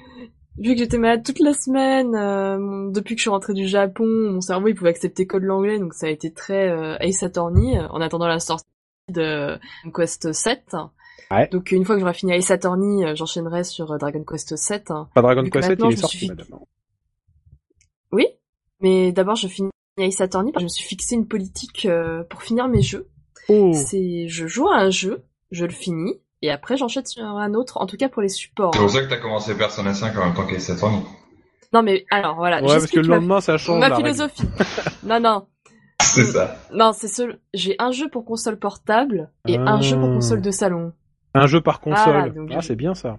vu 0.58 0.72
que 0.72 0.78
j'étais 0.78 0.98
malade 0.98 1.22
toute 1.24 1.38
la 1.38 1.52
semaine, 1.54 2.14
euh, 2.16 2.90
depuis 2.90 3.14
que 3.14 3.20
je 3.20 3.22
suis 3.22 3.30
rentrée 3.30 3.54
du 3.54 3.68
Japon, 3.68 4.04
mon 4.32 4.40
cerveau 4.40 4.66
il 4.66 4.74
pouvait 4.74 4.90
accepter 4.90 5.28
que 5.28 5.36
de 5.36 5.44
l'anglais, 5.44 5.78
donc 5.78 5.94
ça 5.94 6.06
a 6.06 6.10
été 6.10 6.32
très 6.32 6.68
euh, 6.70 6.96
Ace 6.98 7.22
Attorney 7.22 7.78
en 7.78 8.00
attendant 8.00 8.26
la 8.26 8.40
sortie 8.40 8.64
de 9.08 9.56
Quest 9.94 10.32
7. 10.32 10.74
Ouais. 11.30 11.48
Donc 11.52 11.70
une 11.70 11.84
fois 11.84 11.94
que 11.94 12.00
j'aurai 12.00 12.14
fini 12.14 12.32
Ace 12.32 12.50
Attorney, 12.50 13.04
euh, 13.04 13.14
j'enchaînerai 13.14 13.62
sur 13.64 13.92
euh, 13.92 13.98
Dragon 13.98 14.24
Quest 14.24 14.56
7. 14.56 14.88
Pas 15.14 15.22
Dragon 15.22 15.42
Quest 15.44 15.62
7, 15.68 15.68
maintenant, 15.70 15.90
il 15.90 15.92
est 15.94 15.96
sorti, 15.96 16.16
suis. 16.18 16.30
Oui, 18.12 18.26
mais 18.80 19.12
d'abord 19.12 19.36
je 19.36 19.46
finis 19.48 19.70
Ace 19.98 20.20
Attorney, 20.20 20.50
parce 20.52 20.62
que 20.64 20.68
je 20.68 20.72
me 20.72 20.76
suis 20.76 20.84
fixé 20.86 21.14
une 21.14 21.28
politique 21.28 21.86
euh, 21.86 22.24
pour 22.24 22.42
finir 22.42 22.68
mes 22.68 22.82
jeux. 22.82 23.08
Oh 23.48 23.72
C'est 23.74 24.28
je 24.28 24.46
joue 24.46 24.68
à 24.68 24.76
un 24.76 24.90
jeu, 24.90 25.24
je 25.50 25.64
le 25.64 25.70
finis, 25.72 26.20
et 26.42 26.50
après 26.50 26.76
j'enchaîne 26.76 27.06
sur 27.06 27.22
un 27.24 27.54
autre, 27.54 27.78
en 27.78 27.86
tout 27.86 27.96
cas 27.96 28.08
pour 28.08 28.22
les 28.22 28.28
supports. 28.28 28.72
C'est 28.74 28.80
pour 28.80 28.90
ça 28.90 29.02
que 29.04 29.08
t'as 29.10 29.18
commencé 29.18 29.54
Persona 29.56 29.94
5 29.94 30.16
en 30.18 30.26
même 30.26 30.34
temps 30.34 30.46
qu'Ace 30.46 30.70
Attorney. 30.70 31.02
Non 31.72 31.82
mais 31.82 32.04
alors 32.10 32.34
voilà, 32.36 32.56
Ouais, 32.56 32.62
parce 32.62 32.74
que 32.74 32.80
j'explique 32.80 33.02
le 33.04 33.08
ma- 33.08 33.14
lendemain, 33.16 33.40
ça 33.40 33.56
change. 33.56 33.78
ma, 33.78 33.94
philosophie. 33.96 34.42
non 35.04 35.20
non, 35.20 35.46
C'est 36.02 36.24
ça. 36.24 36.56
non 36.74 36.92
c'est 36.92 37.06
seul. 37.08 37.38
J'ai 37.54 37.76
un 37.78 37.92
jeu 37.92 38.08
pour 38.08 38.24
console 38.24 38.58
portable 38.58 39.30
et 39.46 39.56
un 39.58 39.78
Ah. 39.78 39.80
jeu 39.80 39.96
pour 39.96 40.08
console 40.08 40.40
de 40.40 40.50
salon. 40.50 40.92
Un 41.34 41.46
jeu 41.46 41.60
par 41.60 41.80
console. 41.80 42.12
Voilà, 42.12 42.28
donc 42.30 42.50
ah, 42.54 42.60
c'est 42.62 42.76
bien 42.76 42.94
ça. 42.94 43.18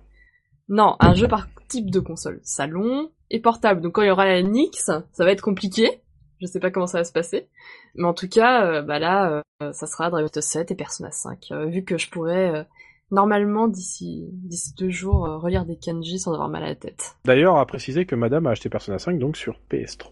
Non, 0.70 0.96
un 1.00 1.14
jeu 1.14 1.28
par 1.28 1.48
type 1.68 1.90
de 1.92 2.00
console, 2.00 2.40
salon 2.44 3.10
et 3.30 3.40
portable. 3.42 3.82
Donc 3.82 3.94
quand 3.96 4.02
il 4.02 4.08
y 4.08 4.12
aura 4.12 4.26
la 4.26 4.42
Nix, 4.42 4.86
ça 4.86 5.04
va 5.24 5.32
être 5.32 5.42
compliqué. 5.42 6.02
Je 6.42 6.48
sais 6.48 6.60
pas 6.60 6.72
comment 6.72 6.88
ça 6.88 6.98
va 6.98 7.04
se 7.04 7.12
passer, 7.14 7.50
mais 7.96 8.06
en 8.08 8.14
tout 8.16 8.28
cas, 8.28 8.66
euh, 8.66 8.82
bah 8.82 8.98
là, 9.00 9.44
euh, 9.62 9.72
ça 9.74 9.86
sera 9.86 10.10
Dragon 10.10 10.28
Quest 10.28 10.50
7 10.50 10.72
et 10.72 10.76
Persona 10.76 11.12
5. 11.12 11.52
euh, 11.52 11.66
vu 11.68 11.84
que 11.84 11.98
je 12.00 12.10
pourrais 12.10 12.50
euh, 12.56 12.64
normalement 13.12 13.68
d'ici 13.68 14.28
d'ici 14.32 14.74
deux 14.76 14.90
jours 14.90 15.26
euh, 15.28 15.38
relire 15.38 15.66
des 15.66 15.78
kanji 15.78 16.18
sans 16.18 16.34
avoir 16.34 16.50
mal 16.50 16.64
à 16.64 16.70
la 16.70 16.76
tête. 16.76 17.16
D'ailleurs, 17.26 17.58
à 17.58 17.66
préciser 17.68 18.06
que 18.08 18.16
madame 18.16 18.48
a 18.48 18.52
acheté 18.52 18.70
Persona 18.70 18.98
5 18.98 19.20
donc 19.20 19.38
sur 19.38 19.60
PS3. 19.70 20.08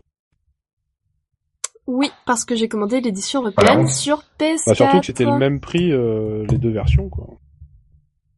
Oui, 1.87 2.11
parce 2.27 2.45
que 2.45 2.55
j'ai 2.55 2.67
commandé 2.69 3.01
l'édition 3.01 3.41
européenne 3.41 3.85
Ah. 3.85 3.87
sur 3.87 4.19
PS4. 4.39 4.63
Bah, 4.67 4.75
surtout 4.75 4.99
que 4.99 5.05
c'était 5.07 5.25
le 5.25 5.37
même 5.37 5.59
prix, 5.59 5.91
euh, 5.91 6.45
les 6.47 6.59
deux 6.59 6.69
versions, 6.71 7.09
quoi. 7.09 7.25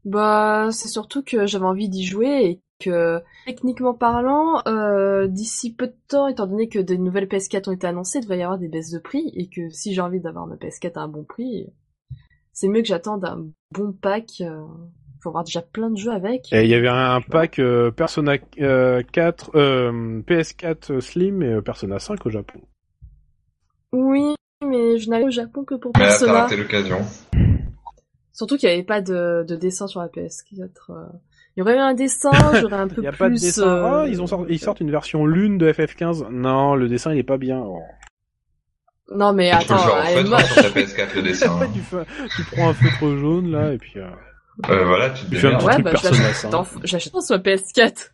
Bah, 0.05 0.69
c'est 0.71 0.87
surtout 0.87 1.23
que 1.23 1.45
j'avais 1.45 1.65
envie 1.65 1.89
d'y 1.89 2.05
jouer 2.05 2.45
et 2.45 2.61
que, 2.79 3.21
techniquement 3.45 3.93
parlant, 3.93 4.61
euh, 4.67 5.27
d'ici 5.27 5.73
peu 5.73 5.87
de 5.87 5.95
temps, 6.07 6.27
étant 6.27 6.47
donné 6.47 6.67
que 6.67 6.79
des 6.79 6.97
nouvelles 6.97 7.27
PS4 7.27 7.69
ont 7.69 7.73
été 7.73 7.85
annoncées, 7.85 8.19
il 8.19 8.27
va 8.27 8.35
y 8.35 8.41
avoir 8.43 8.57
des 8.57 8.67
baisses 8.67 8.89
de 8.91 8.99
prix 8.99 9.31
et 9.35 9.47
que 9.47 9.69
si 9.69 9.93
j'ai 9.93 10.01
envie 10.01 10.19
d'avoir 10.19 10.47
ma 10.47 10.55
PS4 10.55 10.97
à 10.97 11.01
un 11.01 11.07
bon 11.07 11.23
prix, 11.23 11.67
c'est 12.53 12.67
mieux 12.67 12.81
que 12.81 12.87
j'attende 12.87 13.23
un 13.25 13.45
bon 13.71 13.93
pack. 13.93 14.41
Euh, 14.41 14.65
faut 15.21 15.29
avoir 15.29 15.43
déjà 15.43 15.61
plein 15.61 15.89
de 15.89 15.97
jeux 15.97 16.11
avec. 16.11 16.51
Et 16.51 16.63
il 16.63 16.69
y 16.69 16.73
avait 16.73 16.87
un, 16.87 17.21
pack 17.21 17.59
euh, 17.59 17.91
Persona 17.91 18.37
euh, 18.59 19.03
4, 19.11 19.51
euh, 19.55 20.21
PS4 20.27 20.99
Slim 20.99 21.41
et 21.43 21.61
Persona 21.61 21.99
5 21.99 22.25
au 22.25 22.29
Japon. 22.29 22.59
Oui, 23.91 24.35
mais 24.65 24.97
je 24.97 25.09
n'allais 25.09 25.25
au 25.25 25.31
Japon 25.31 25.63
que 25.63 25.75
pour 25.75 25.91
Mais 25.95 26.05
là, 26.05 26.07
t'as 26.07 26.17
Persona. 26.19 26.41
raté 26.41 26.57
l'occasion. 26.57 26.99
Surtout 28.41 28.57
qu'il 28.57 28.69
n'y 28.69 28.73
avait 28.73 28.83
pas 28.83 29.01
de, 29.01 29.45
de 29.47 29.55
dessin 29.55 29.85
sur 29.85 29.99
la 29.99 30.07
PS4. 30.07 30.61
euh. 30.89 30.93
Il 31.55 31.59
y 31.59 31.61
aurait 31.61 31.75
eu 31.75 31.79
un 31.79 31.93
dessin, 31.93 32.31
j'aurais 32.59 32.77
un 32.77 32.87
peu 32.87 33.01
Il 33.01 33.03
y 33.03 33.07
a 33.07 33.11
plus... 33.11 33.17
pas 33.19 33.29
de 33.29 33.35
dessin. 33.35 33.67
euh, 33.67 33.85
Ah, 34.03 34.05
ils, 34.07 34.19
ont 34.19 34.25
sorti- 34.25 34.47
ils 34.49 34.59
sortent 34.59 34.79
une 34.79 34.89
version 34.89 35.27
lune 35.27 35.59
de 35.59 35.71
FF15. 35.71 36.29
Non, 36.31 36.73
le 36.73 36.87
dessin 36.89 37.11
il 37.13 37.19
est 37.19 37.23
pas 37.23 37.37
bien. 37.37 37.59
Oh. 37.59 37.81
Non 39.13 39.31
mais 39.33 39.51
attends, 39.51 39.77
faire 39.77 39.93
en 39.93 40.17
hein, 40.17 40.23
moche. 40.23 40.43
sur 40.53 40.61
ta 40.63 40.69
PS4 40.69 41.15
le 41.17 41.21
dessin. 41.21 41.59
Tu, 41.73 41.81
fais- 41.81 42.05
tu 42.35 42.43
prends 42.51 42.69
un 42.69 42.73
feutre 42.73 43.17
jaune 43.17 43.51
là 43.51 43.73
et 43.73 43.77
puis. 43.77 43.99
euh, 43.99 44.07
Euh, 44.69 44.85
voilà, 44.85 45.11
tu 45.11 45.25
te 45.27 45.35
fais 45.35 45.47
un 45.53 45.59
Ouais, 45.63 45.73
truc 45.73 45.85
bah 45.85 45.91
je 45.95 46.01
Persona 46.01 46.17
l'achète 46.23 46.35
5. 46.35 46.49
dans- 46.49 46.65
j'achète 46.83 47.21
sur 47.21 47.35
PS4. 47.37 48.11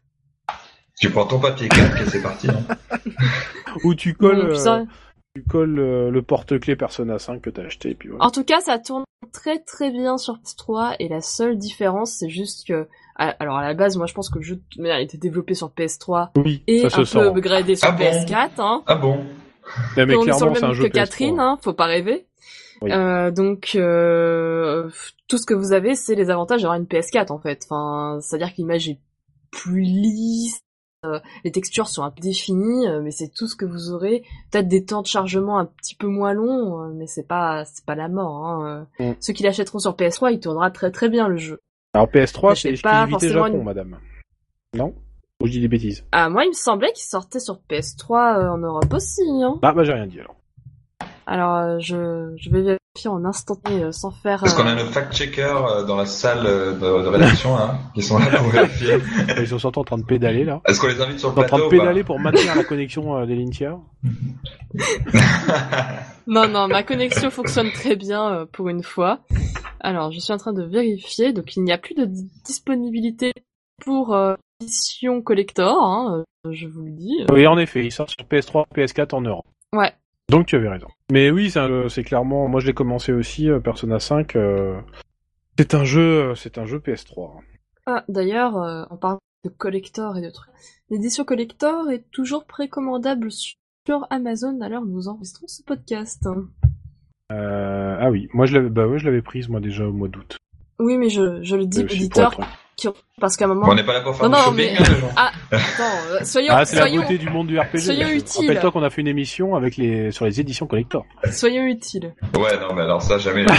Tu 0.99 1.09
prends 1.09 1.25
ton 1.25 1.39
papier 1.39 1.69
4 1.69 2.01
et 2.01 2.05
c'est 2.09 2.21
parti. 2.21 2.49
hein. 2.49 2.99
Où 3.83 3.93
tu 3.95 4.13
colles, 4.13 4.47
Non, 4.47 4.67
euh, 4.81 4.85
tu 5.35 5.43
colles 5.43 5.79
euh, 5.79 6.09
le 6.09 6.21
porte-clés 6.23 6.75
Persona 6.75 7.19
5 7.19 7.41
que 7.41 7.49
t'as 7.51 7.63
acheté 7.65 7.91
et 7.91 7.95
puis 7.95 8.09
voilà. 8.09 8.25
En 8.25 8.31
tout 8.31 8.43
cas, 8.43 8.59
ça 8.61 8.79
tourne 8.79 9.03
très 9.33 9.59
très 9.59 9.91
bien 9.91 10.17
sur 10.17 10.35
PS3 10.37 10.95
et 10.99 11.07
la 11.07 11.21
seule 11.21 11.57
différence, 11.57 12.11
c'est 12.11 12.29
juste 12.29 12.67
que, 12.67 12.87
alors 13.15 13.57
à 13.57 13.63
la 13.63 13.73
base, 13.73 13.97
moi 13.97 14.05
je 14.05 14.13
pense 14.13 14.29
que 14.29 14.37
le 14.39 14.43
jeu 14.43 14.61
de 14.77 14.89
a 14.89 14.99
été 15.01 15.17
développé 15.17 15.53
sur 15.55 15.69
PS3 15.69 16.29
Oui, 16.37 16.63
et 16.67 16.81
ça 16.81 16.87
un 16.87 16.89
se 16.89 17.03
sent. 17.05 17.19
peu 17.19 17.27
upgradé 17.27 17.75
sur 17.75 17.87
Ah 17.87 17.91
bon 17.91 18.03
PS4. 18.03 18.49
Hein. 18.59 18.83
Ah 18.85 18.95
bon 18.95 19.25
Mais, 19.95 20.05
mais 20.05 20.15
on 20.15 20.21
est 20.21 20.33
sur 20.33 20.35
clairement, 20.37 20.45
le 20.53 20.55
c'est 20.55 20.63
un 20.63 20.67
même 20.67 20.75
jeu 20.75 20.83
que 20.83 20.89
PS3. 20.89 20.93
Catherine, 20.93 21.39
hein, 21.39 21.57
faut 21.61 21.73
pas 21.73 21.85
rêver. 21.85 22.27
Oui. 22.81 22.91
Euh, 22.91 23.31
donc 23.31 23.71
euh, 23.75 24.89
tout 25.27 25.37
ce 25.39 25.45
que 25.47 25.55
vous 25.55 25.73
avez, 25.73 25.95
c'est 25.95 26.13
les 26.15 26.29
avantages 26.29 26.61
d'avoir 26.61 26.79
une 26.79 26.85
PS4 26.85 27.31
en 27.31 27.39
fait. 27.39 27.65
Enfin, 27.69 28.19
c'est-à-dire 28.21 28.51
que 28.51 28.57
l'image 28.57 28.87
est 28.87 28.99
plus 29.51 29.81
lisse, 29.81 30.59
les 31.43 31.51
textures 31.51 31.87
sont 31.87 32.03
un 32.03 32.11
peu 32.11 32.21
définies, 32.21 32.87
euh, 32.87 33.01
mais 33.01 33.11
c'est 33.11 33.29
tout 33.29 33.47
ce 33.47 33.55
que 33.55 33.65
vous 33.65 33.91
aurez. 33.91 34.23
Peut-être 34.51 34.67
des 34.67 34.83
temps 34.85 35.01
de 35.01 35.07
chargement 35.07 35.59
un 35.59 35.65
petit 35.65 35.95
peu 35.95 36.07
moins 36.07 36.33
longs, 36.33 36.81
euh, 36.83 36.93
mais 36.93 37.07
c'est 37.07 37.27
pas 37.27 37.65
c'est 37.65 37.85
pas 37.85 37.95
la 37.95 38.07
mort. 38.09 38.45
Hein. 38.45 38.85
euh. 38.99 39.11
Mm. 39.11 39.15
Ceux 39.19 39.33
qui 39.33 39.43
l'achèteront 39.43 39.79
sur 39.79 39.93
PS3, 39.95 40.33
il 40.33 40.39
tournera 40.39 40.71
très 40.71 40.91
très 40.91 41.09
bien 41.09 41.27
le 41.27 41.37
jeu. 41.37 41.59
Alors 41.93 42.07
PS3, 42.07 42.49
Mais 42.49 42.55
c'est 42.55 42.69
exclusivité 42.71 43.09
forcément 43.11 43.33
Japon, 43.45 43.57
une- 43.57 43.63
madame. 43.63 43.97
Non? 44.75 44.93
Ou 45.41 45.45
je 45.47 45.51
dis 45.51 45.61
des 45.61 45.67
bêtises 45.67 46.03
Ah 46.11 46.29
moi, 46.29 46.43
il 46.45 46.49
me 46.49 46.53
semblait 46.53 46.91
qu'il 46.93 47.05
sortait 47.05 47.39
sur 47.39 47.59
PS3 47.69 48.39
euh, 48.39 48.49
en 48.51 48.57
Europe 48.57 48.91
aussi. 48.93 49.21
Hein. 49.43 49.59
Ah 49.61 49.71
bah 49.73 49.83
j'ai 49.83 49.93
rien 49.93 50.07
dit 50.07 50.19
alors. 50.19 50.35
Alors 51.29 51.55
euh, 51.55 51.77
je 51.79 52.33
je 52.37 52.49
vais 52.49 52.61
vérifier 52.61 52.77
en 53.09 53.25
instantané 53.25 53.83
euh, 53.83 53.91
sans 53.91 54.11
faire. 54.11 54.39
Parce 54.39 54.53
qu'on 54.53 54.65
euh, 54.65 54.71
a 54.71 54.75
nos 54.75 54.85
fact-checkers 54.89 55.65
euh, 55.65 55.83
dans 55.85 55.97
la 55.97 56.05
salle 56.05 56.45
euh, 56.45 56.71
de, 56.73 56.79
de 56.79 57.07
rédaction 57.09 57.55
hein, 57.57 57.77
qui 57.93 58.01
sont 58.01 58.17
là 58.17 58.25
pour 58.37 58.47
vérifier. 58.47 58.97
Ils 59.37 59.47
sont 59.47 59.59
surtout 59.59 59.81
en 59.81 59.83
train 59.83 59.97
de 59.97 60.05
pédaler 60.05 60.45
là. 60.45 60.61
Est-ce 60.65 60.79
qu'on 60.79 60.87
les 60.87 61.01
invite 61.01 61.19
sur 61.19 61.29
le 61.29 61.35
Ils 61.35 61.37
sont 61.37 61.41
en 61.41 61.47
train 61.47 61.57
plateau 61.57 61.65
de 61.65 61.69
pédaler 61.77 62.03
pour 62.05 62.17
maintenir 62.19 62.55
la 62.55 62.63
connexion 62.63 63.17
euh, 63.17 63.25
des 63.25 63.35
Lintia. 63.35 63.77
Non, 66.29 66.47
non, 66.49 66.67
ma 66.67 66.83
connexion 66.83 67.29
fonctionne 67.29 67.71
très 67.71 67.95
bien 67.95 68.29
euh, 68.33 68.45
pour 68.45 68.67
une 68.67 68.83
fois. 68.83 69.19
Alors, 69.79 70.11
je 70.11 70.19
suis 70.19 70.33
en 70.33 70.37
train 70.37 70.51
de 70.51 70.63
vérifier. 70.63 71.31
Donc, 71.31 71.55
il 71.55 71.63
n'y 71.63 71.71
a 71.71 71.77
plus 71.77 71.95
de 71.95 72.03
di- 72.05 72.29
disponibilité 72.43 73.31
pour 73.81 74.13
euh, 74.13 74.35
édition 74.61 75.21
collector, 75.21 75.81
hein, 75.81 76.23
euh, 76.45 76.51
je 76.51 76.67
vous 76.67 76.83
le 76.83 76.91
dis. 76.91 77.15
Oui, 77.31 77.47
en 77.47 77.57
effet, 77.57 77.85
il 77.85 77.91
sort 77.93 78.09
sur 78.09 78.17
PS3, 78.29 78.65
PS4 78.75 79.15
en 79.15 79.21
Europe. 79.21 79.45
Ouais. 79.73 79.93
Donc 80.29 80.47
tu 80.47 80.57
avais 80.57 80.67
raison. 80.67 80.87
Mais 81.11 81.31
oui, 81.31 81.51
c'est 81.51 82.03
clairement. 82.03 82.47
Moi, 82.47 82.59
je 82.59 82.67
l'ai 82.67 82.73
commencé 82.73 83.13
aussi, 83.13 83.49
euh, 83.49 83.59
Persona 83.59 83.99
5. 83.99 84.35
euh, 84.35 84.79
C'est 85.57 85.73
un 85.73 85.83
jeu, 85.85 86.29
euh, 86.31 86.35
c'est 86.35 86.57
un 86.57 86.65
jeu 86.65 86.79
PS3. 86.79 87.39
Ah, 87.85 88.03
d'ailleurs, 88.09 88.57
euh, 88.57 88.83
on 88.89 88.97
parle 88.97 89.17
de 89.45 89.49
collector 89.49 90.17
et 90.17 90.21
de 90.21 90.29
trucs. 90.29 90.51
L'édition 90.89 91.23
collector 91.23 91.89
est 91.89 92.03
toujours 92.11 92.45
précommandable 92.45 93.29
sur 93.31 94.05
Amazon 94.09 94.59
à 94.61 94.67
l'heure 94.67 94.81
où 94.83 94.87
nous 94.87 95.07
enregistrons 95.07 95.47
ce 95.47 95.63
podcast. 95.63 96.27
Euh, 97.31 97.97
ah 97.99 98.09
oui, 98.09 98.27
moi 98.33 98.45
je 98.45 98.55
l'avais, 98.57 98.69
bah 98.69 98.87
ouais, 98.87 98.97
je 98.99 99.05
l'avais 99.05 99.21
prise 99.21 99.49
moi 99.49 99.59
déjà 99.59 99.85
au 99.85 99.91
mois 99.91 100.07
d'août. 100.07 100.37
Oui, 100.79 100.97
mais 100.97 101.09
je, 101.09 101.41
je 101.43 101.55
le 101.55 101.65
dis, 101.65 101.81
auditeur. 101.83 102.37
Parce 103.19 103.35
qu'à 103.37 103.45
un 103.45 103.47
moment... 103.49 103.67
On 103.69 103.75
n'est 103.75 103.83
pas 103.83 103.93
là 103.93 104.01
pour 104.01 104.15
faire 104.15 104.29
Non, 104.29 104.37
du 104.37 104.37
non, 104.37 104.43
shopping, 104.51 104.71
mais- 104.79 104.91
hein. 104.91 105.09
Ah, 105.15 105.31
attends, 105.51 105.83
euh, 106.11 106.19
soyons, 106.23 106.53
Ah, 106.55 106.65
c'est 106.65 106.75
la 106.75 106.83
soyons, 106.83 107.01
beauté 107.01 107.17
du 107.17 107.29
monde 107.29 107.47
du 107.47 107.59
RPG. 107.59 107.79
soyons 107.79 108.09
utiles. 108.09 108.47
Rappelle-toi 108.47 108.71
qu'on 108.71 108.83
a 108.83 108.89
fait 108.89 109.01
une 109.01 109.07
émission 109.07 109.55
avec 109.55 109.77
les 109.77 110.11
sur 110.11 110.25
les 110.25 110.39
éditions 110.39 110.67
collector. 110.67 111.05
soyons 111.31 111.63
utiles. 111.65 112.13
Ouais, 112.37 112.57
non, 112.59 112.73
mais 112.75 112.83
alors 112.83 113.01
ça, 113.01 113.17
jamais. 113.17 113.45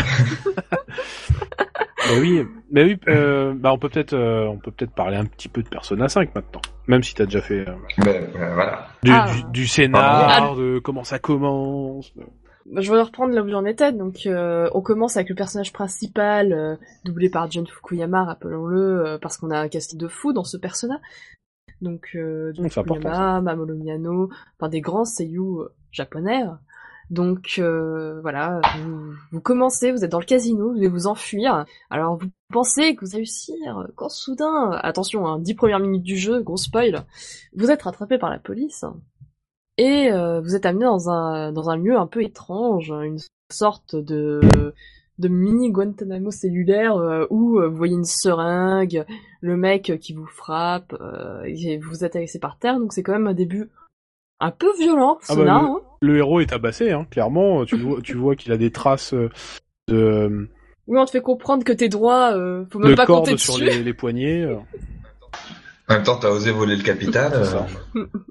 Mais 2.10 2.18
oui, 2.20 2.42
mais 2.70 2.84
oui, 2.84 2.96
euh, 3.08 3.52
bah 3.54 3.70
on 3.70 3.78
peut 3.78 3.90
peut-être, 3.90 4.14
euh, 4.14 4.46
on 4.46 4.56
peut 4.56 4.70
peut-être 4.70 4.94
parler 4.94 5.18
un 5.18 5.26
petit 5.26 5.48
peu 5.48 5.62
de 5.62 5.68
Persona 5.68 6.08
5 6.08 6.34
maintenant, 6.34 6.62
même 6.86 7.02
si 7.02 7.14
t'as 7.14 7.26
déjà 7.26 7.42
fait 7.42 7.68
euh, 7.68 7.74
Ben, 7.98 8.24
ben, 8.32 8.54
voilà. 8.54 8.86
du, 9.02 9.10
Ah. 9.12 9.26
du, 9.30 9.42
du 9.60 9.66
scénar, 9.66 10.54
de 10.54 10.78
comment 10.78 11.04
ça 11.04 11.18
commence. 11.18 12.10
Bah, 12.72 12.82
je 12.82 12.92
vais 12.92 13.00
reprendre 13.00 13.34
là 13.34 13.42
où 13.42 13.48
j'en 13.48 13.64
étais. 13.64 13.92
Donc, 13.92 14.26
euh, 14.26 14.68
on 14.74 14.82
commence 14.82 15.16
avec 15.16 15.28
le 15.28 15.34
personnage 15.34 15.72
principal, 15.72 16.52
euh, 16.52 16.76
doublé 17.04 17.30
par 17.30 17.50
John 17.50 17.66
Fukuyama, 17.66 18.24
rappelons-le, 18.24 19.06
euh, 19.06 19.18
parce 19.18 19.38
qu'on 19.38 19.50
a 19.50 19.58
un 19.58 19.68
casting 19.68 19.98
de 19.98 20.08
fou 20.08 20.32
dans 20.32 20.44
ce 20.44 20.56
personnage. 20.56 21.00
Donc, 21.80 22.10
euh, 22.14 22.52
Donc, 22.52 22.70
Fukuyama, 22.70 23.40
Mamoru 23.40 23.74
Miyano, 23.74 24.28
enfin 24.58 24.68
des 24.68 24.80
grands 24.80 25.04
seiyuu 25.04 25.68
japonais. 25.92 26.44
Donc, 27.10 27.54
euh, 27.58 28.20
voilà, 28.20 28.60
vous, 28.76 29.14
vous 29.32 29.40
commencez, 29.40 29.92
vous 29.92 30.04
êtes 30.04 30.12
dans 30.12 30.20
le 30.20 30.26
casino, 30.26 30.68
vous 30.68 30.76
devez 30.76 30.88
vous 30.88 31.06
enfuir. 31.06 31.64
Alors, 31.88 32.18
vous 32.18 32.28
pensez 32.52 32.94
que 32.94 33.00
vous 33.00 33.12
allez 33.12 33.20
réussir, 33.20 33.88
quand 33.96 34.10
soudain, 34.10 34.72
attention, 34.82 35.26
hein, 35.26 35.38
10 35.38 35.54
premières 35.54 35.80
minutes 35.80 36.02
du 36.02 36.18
jeu, 36.18 36.42
gros 36.42 36.58
spoil, 36.58 37.06
vous 37.56 37.70
êtes 37.70 37.82
rattrapé 37.82 38.18
par 38.18 38.28
la 38.28 38.38
police. 38.38 38.84
Et 39.78 40.10
euh, 40.10 40.40
vous 40.40 40.56
êtes 40.56 40.66
amené 40.66 40.84
dans 40.84 41.08
un 41.08 41.52
dans 41.52 41.70
un 41.70 41.76
lieu 41.76 41.96
un 41.96 42.06
peu 42.06 42.22
étrange, 42.22 42.90
une 42.90 43.18
sorte 43.50 43.94
de 43.96 44.40
de 45.18 45.28
mini 45.28 45.70
Guantanamo 45.70 46.30
cellulaire 46.30 46.96
euh, 46.96 47.26
où 47.30 47.58
euh, 47.58 47.68
vous 47.68 47.76
voyez 47.76 47.94
une 47.94 48.04
seringue, 48.04 49.04
le 49.40 49.56
mec 49.56 49.92
qui 50.00 50.12
vous 50.12 50.26
frappe, 50.26 50.94
euh, 51.00 51.42
et 51.44 51.78
vous 51.78 52.04
êtes 52.04 52.14
laissé 52.14 52.38
par 52.38 52.58
terre. 52.58 52.78
Donc 52.78 52.92
c'est 52.92 53.02
quand 53.02 53.12
même 53.12 53.26
un 53.26 53.34
début 53.34 53.68
un 54.40 54.52
peu 54.52 54.72
violent, 54.78 55.18
Ah 55.28 55.34
bah, 55.34 55.52
hein. 55.52 55.80
Le 56.00 56.18
héros 56.18 56.40
est 56.40 56.46
tabassé, 56.46 56.92
hein, 56.92 57.06
clairement. 57.10 57.64
Tu 57.64 57.76
vois, 57.76 58.00
tu 58.00 58.16
vois 58.16 58.36
qu'il 58.36 58.52
a 58.52 58.56
des 58.56 58.70
traces 58.70 59.12
de, 59.88 60.48
Oui, 60.86 60.98
on 60.98 61.04
te 61.04 61.10
fait 61.10 61.20
comprendre 61.20 61.64
que 61.64 61.72
tes 61.72 61.88
droits, 61.88 62.36
euh, 62.36 62.64
faut 62.70 62.78
même 62.78 62.92
de 62.92 62.96
pas 62.96 63.06
compter 63.06 63.36
sur 63.36 63.58
les 63.58 63.94
poignets. 63.94 64.46
En 65.90 65.94
même 65.94 66.02
temps, 66.02 66.16
t'as 66.18 66.28
osé 66.30 66.50
voler 66.52 66.76
le 66.76 66.82
capital. 66.82 67.30
C'est 67.32 67.38
euh, 67.38 67.44
ça. 67.44 67.66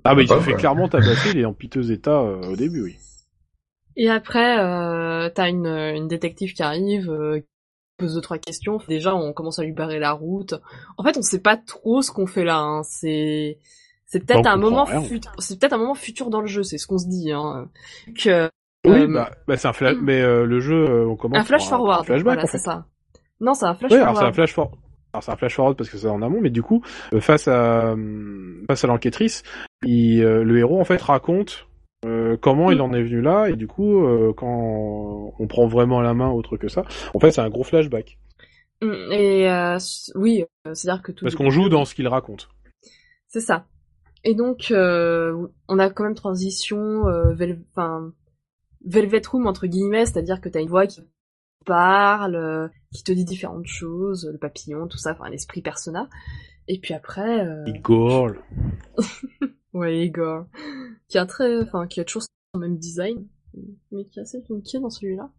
Ah 0.04 0.14
mais 0.16 0.24
il 0.26 0.40
fait 0.42 0.54
clairement 0.54 0.88
tabasser, 0.88 1.32
il 1.32 1.40
est 1.40 1.46
en 1.46 1.54
piteux 1.54 1.92
état 1.92 2.20
euh, 2.22 2.42
au 2.52 2.56
début, 2.56 2.84
oui. 2.84 2.96
Et 3.96 4.10
après, 4.12 4.60
euh, 4.60 5.30
t'as 5.34 5.50
une, 5.50 5.66
une 5.66 6.08
détective 6.08 6.54
qui 6.54 6.62
arrive, 6.62 7.10
euh, 7.10 7.40
qui 7.40 7.46
pose 7.98 8.14
deux 8.14 8.22
trois 8.22 8.38
questions. 8.38 8.80
Déjà, 8.88 9.16
on 9.16 9.34
commence 9.34 9.58
à 9.58 9.64
lui 9.64 9.72
barrer 9.72 9.98
la 9.98 10.12
route. 10.12 10.54
En 10.98 11.04
fait, 11.04 11.18
on 11.18 11.24
sait 11.24 11.40
pas 11.42 11.58
trop 11.58 12.04
ce 12.04 12.12
qu'on 12.12 12.28
fait 12.28 12.44
là. 12.44 12.60
Hein. 12.60 12.84
C'est 12.84 13.58
c'est 14.06 14.24
peut-être 14.24 14.46
on 14.46 14.50
un 14.52 14.58
moment 14.58 14.86
fut- 14.86 15.20
c'est 15.40 15.60
peut-être 15.60 15.74
un 15.74 15.78
moment 15.80 15.96
futur 15.96 16.30
dans 16.30 16.42
le 16.42 16.48
jeu. 16.48 16.62
C'est 16.62 16.78
ce 16.78 16.86
qu'on 16.86 17.00
se 17.00 17.08
dit. 17.08 17.32
Hein. 17.32 17.70
Que 18.24 18.52
Oui, 18.86 19.02
euh, 19.02 19.08
bah, 19.08 19.32
bah, 19.48 19.58
c'est 19.58 19.68
un 19.68 19.74
flash, 19.74 19.96
mais 20.00 20.22
euh, 20.22 20.46
le 20.46 20.60
jeu, 20.60 21.08
on 21.10 21.16
commence 21.16 21.40
un 21.40 21.44
flash 21.44 21.68
forward. 21.68 22.02
un 22.02 22.04
flashback, 22.04 22.24
voilà, 22.36 22.44
en 22.44 22.48
c'est 22.48 22.60
ça. 22.60 22.86
Non, 23.42 23.56
c'est 23.56 23.66
un 23.66 23.74
flash 23.74 23.92
Oui, 23.92 23.98
alors 23.98 24.10
c'est 24.10 24.12
un 24.12 24.32
forward. 24.32 24.36
flash 24.36 24.54
forward. 24.54 24.76
Alors 25.14 25.24
c'est 25.24 25.32
un 25.32 25.36
flash 25.38 25.56
forward 25.56 25.78
parce 25.78 25.90
que 25.90 25.98
c'est 25.98 26.08
en 26.08 26.22
amont, 26.22 26.42
mais 26.42 26.50
du 26.50 26.62
coup, 26.62 26.84
euh, 27.14 27.20
face 27.22 27.48
à 27.48 27.92
euh, 27.94 28.64
face 28.68 28.84
à 28.84 28.88
l'enquêtrice, 28.88 29.44
euh, 29.86 30.44
le 30.44 30.58
héros 30.58 30.80
en 30.80 30.86
fait 30.86 31.02
raconte 31.02 31.68
euh, 32.06 32.38
comment 32.38 32.72
il 32.72 32.82
en 32.82 32.94
est 32.94 33.02
venu 33.04 33.22
là, 33.22 33.50
et 33.50 33.56
du 33.56 33.68
coup, 33.68 34.06
euh, 34.06 34.32
quand 34.36 35.34
on 35.40 35.48
prend 35.48 35.68
vraiment 35.68 36.00
la 36.02 36.14
main 36.14 36.30
autre 36.30 36.56
que 36.58 36.68
ça, 36.68 36.84
en 37.14 37.20
fait, 37.20 37.32
c'est 37.32 37.42
un 37.42 37.50
gros 37.50 37.64
flashback 37.64 38.18
Mm, 38.80 39.12
Et 39.12 39.50
euh, 39.50 39.78
oui, 40.14 40.44
c'est-à-dire 40.72 41.02
que 41.02 41.12
tout. 41.12 41.26
parce 41.26 41.34
qu'on 41.34 41.50
joue 41.50 41.68
dans 41.68 41.84
ce 41.84 41.96
qu'il 41.96 42.08
raconte. 42.08 42.50
C'est 43.28 43.42
ça. 43.42 43.66
Et 44.24 44.36
donc, 44.36 44.72
on 44.72 45.80
a 45.80 45.90
quand 45.90 46.04
même 46.04 46.14
transition, 46.16 47.08
euh, 47.08 47.34
vel- 47.34 47.64
enfin, 47.72 48.12
Velvet 48.86 49.22
Room 49.32 49.48
entre 49.48 49.66
guillemets, 49.68 50.06
c'est-à-dire 50.06 50.42
que 50.42 50.50
t'as 50.50 50.62
une 50.62 50.70
voix 50.70 50.86
qui 50.86 51.02
parle, 51.66 52.36
euh, 52.36 52.68
qui 52.94 53.04
te 53.04 53.12
dit 53.12 53.26
différentes 53.26 53.68
choses, 53.68 54.30
le 54.32 54.38
papillon, 54.38 54.88
tout 54.88 54.98
ça, 54.98 55.12
enfin 55.12 55.30
l'esprit 55.30 55.62
persona. 55.62 56.10
Et 56.68 56.80
puis 56.80 56.94
après, 56.94 57.46
euh, 57.46 57.64
Igor, 57.68 58.32
ouais, 59.74 60.06
Igor, 60.06 60.46
qui 61.08 61.18
a 61.18 61.26
très, 61.26 61.62
enfin, 61.62 61.88
qui 61.88 62.00
a 62.00 62.04
toujours 62.04 62.24
son 62.24 62.60
même 62.60 62.78
design, 62.78 63.26
mais 63.92 64.06
qui 64.06 64.20
est 64.20 64.24
assez 64.24 64.42
funky 64.42 64.80
dans 64.80 64.90
celui-là. 64.90 65.32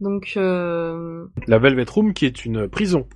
Donc, 0.00 0.34
euh, 0.36 1.26
la 1.46 1.58
Velvet 1.58 1.86
Room 1.88 2.14
qui 2.14 2.26
est 2.26 2.44
une 2.44 2.68
prison 2.68 3.06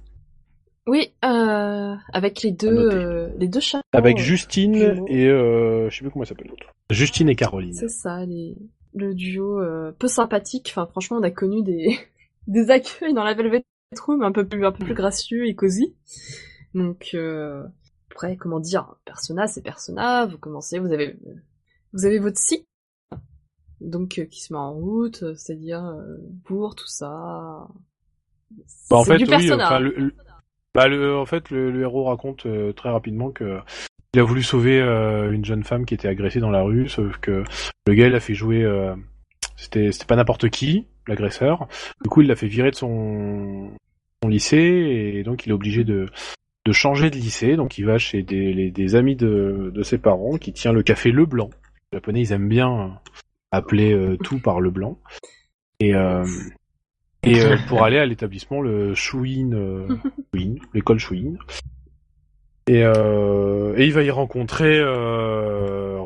oui, 0.87 1.13
euh, 1.23 1.95
avec 2.15 2.41
les 2.41 2.51
deux, 2.51 2.89
euh, 2.91 3.29
les 3.37 3.47
deux 3.47 3.61
chats. 3.61 3.83
avec 3.93 4.17
Justine 4.17 5.05
et 5.07 5.27
je 5.27 5.89
sais 5.91 6.01
plus 6.01 6.11
comment 6.11 6.23
elle 6.23 6.29
s'appelle 6.29 6.49
l'autre. 6.49 6.75
Justine 6.89 7.29
et 7.29 7.37
Caroline. 7.37 7.75
C'est 7.75 7.91
ça, 7.91 8.25
les... 8.25 8.57
le 8.95 9.15
duo 9.15 9.61
peu 9.99 10.09
sympathique. 10.09 10.69
Enfin, 10.71 10.87
franchement, 10.87 11.19
on 11.19 11.23
a 11.23 11.31
connu 11.31 11.63
des, 11.63 11.99
des 12.49 12.71
accueils 12.71 13.15
dans 13.15 13.25
la 13.25 13.35
Velvet 13.35 13.65
Room 14.05 14.23
un 14.23 14.33
peu 14.33 14.47
plus, 14.47 14.67
un 14.67 14.73
peu 14.73 14.85
plus 14.85 14.95
gracieux 14.95 15.47
et 15.47 15.55
cosy. 15.55 15.95
Donc, 16.75 17.11
euh... 17.15 17.63
après, 18.11 18.37
comment 18.37 18.59
dire, 18.61 18.97
Persona, 19.05 19.47
c'est 19.47 19.63
Persona. 19.63 20.27
Vous 20.27 20.39
commencez, 20.39 20.79
vous 20.81 20.93
avez, 20.93 21.17
vous 21.93 22.05
avez 22.05 22.19
votre 22.19 22.39
cycle, 22.39 22.67
donc 23.81 24.19
euh, 24.19 24.25
qui 24.25 24.43
se 24.43 24.53
met 24.53 24.59
en 24.59 24.73
route, 24.73 25.23
euh, 25.23 25.35
c'est-à-dire 25.37 25.85
euh, 25.85 26.17
pour 26.45 26.75
tout 26.75 26.89
ça. 26.89 27.69
Bah, 28.91 28.97
en 28.97 29.05
fait, 29.05 29.19
du 29.19 29.25
oui, 29.25 29.53
enfin, 29.53 29.79
le, 29.79 29.95
le- 29.97 30.15
bah, 30.75 30.89
le- 30.89 31.17
en 31.17 31.27
fait, 31.27 31.51
le, 31.51 31.71
le 31.71 31.81
héros 31.83 32.05
raconte 32.05 32.47
euh, 32.47 32.73
très 32.73 32.91
rapidement 32.91 33.31
que 33.31 33.59
il 34.15 34.21
a 34.21 34.25
voulu 34.25 34.43
sauver 34.43 34.81
euh, 34.81 35.31
une 35.33 35.45
jeune 35.45 35.65
femme 35.65 35.85
qui 35.85 35.95
était 35.95 36.09
agressée 36.09 36.41
dans 36.41 36.51
la 36.51 36.63
rue, 36.63 36.89
sauf 36.89 37.19
que 37.19 37.45
le 37.87 37.95
gars, 37.95 38.07
il 38.07 38.15
a 38.15 38.21
fait 38.21 38.35
jouer, 38.35 38.65
euh, 38.65 38.95
c'était, 39.57 39.93
c'était 39.93 40.07
pas 40.07 40.17
n'importe 40.17 40.49
qui, 40.49 40.87
l'agresseur. 41.09 41.69
Du 42.03 42.09
coup, 42.09 42.23
il 42.23 42.29
l'a 42.29 42.37
fait 42.37 42.47
virer 42.49 42.71
de 42.71 42.77
son, 42.77 43.71
son 44.23 44.29
lycée 44.29 44.57
et 45.17 45.23
donc 45.23 45.47
il 45.47 45.51
est 45.51 45.55
obligé 45.55 45.85
de, 45.85 46.07
de 46.67 46.73
changer 46.73 47.11
de 47.11 47.17
lycée. 47.17 47.57
Donc, 47.57 47.79
il 47.79 47.85
va 47.87 47.99
chez 47.99 48.23
des, 48.23 48.53
les- 48.53 48.71
des 48.71 48.95
amis 48.95 49.17
de, 49.17 49.71
de 49.75 49.83
ses 49.83 49.99
parents 49.99 50.37
qui 50.39 50.53
tient 50.53 50.73
le 50.73 50.83
café 50.83 51.11
Le 51.11 51.27
Blanc. 51.27 51.51
Les 51.93 51.97
Japonais, 51.97 52.21
ils 52.21 52.33
aiment 52.33 52.49
bien 52.49 52.71
euh, 52.81 52.89
appeler 53.51 53.93
euh, 53.93 54.17
tout 54.17 54.39
par 54.39 54.61
Le 54.61 54.71
Blanc. 54.71 54.99
Et 55.81 55.95
euh, 55.95 56.25
et 57.25 57.41
euh, 57.41 57.57
pour 57.69 57.83
aller 57.85 57.99
à 57.99 58.07
l'établissement 58.07 58.61
le 58.61 58.95
Shuin, 58.95 59.51
Shuin, 60.35 60.55
l'école 60.75 60.99
Shuin. 60.99 61.35
Et, 62.69 62.81
et 62.81 63.85
il 63.87 63.93
va 63.95 64.03
y 64.03 64.11
rencontrer 64.11 64.79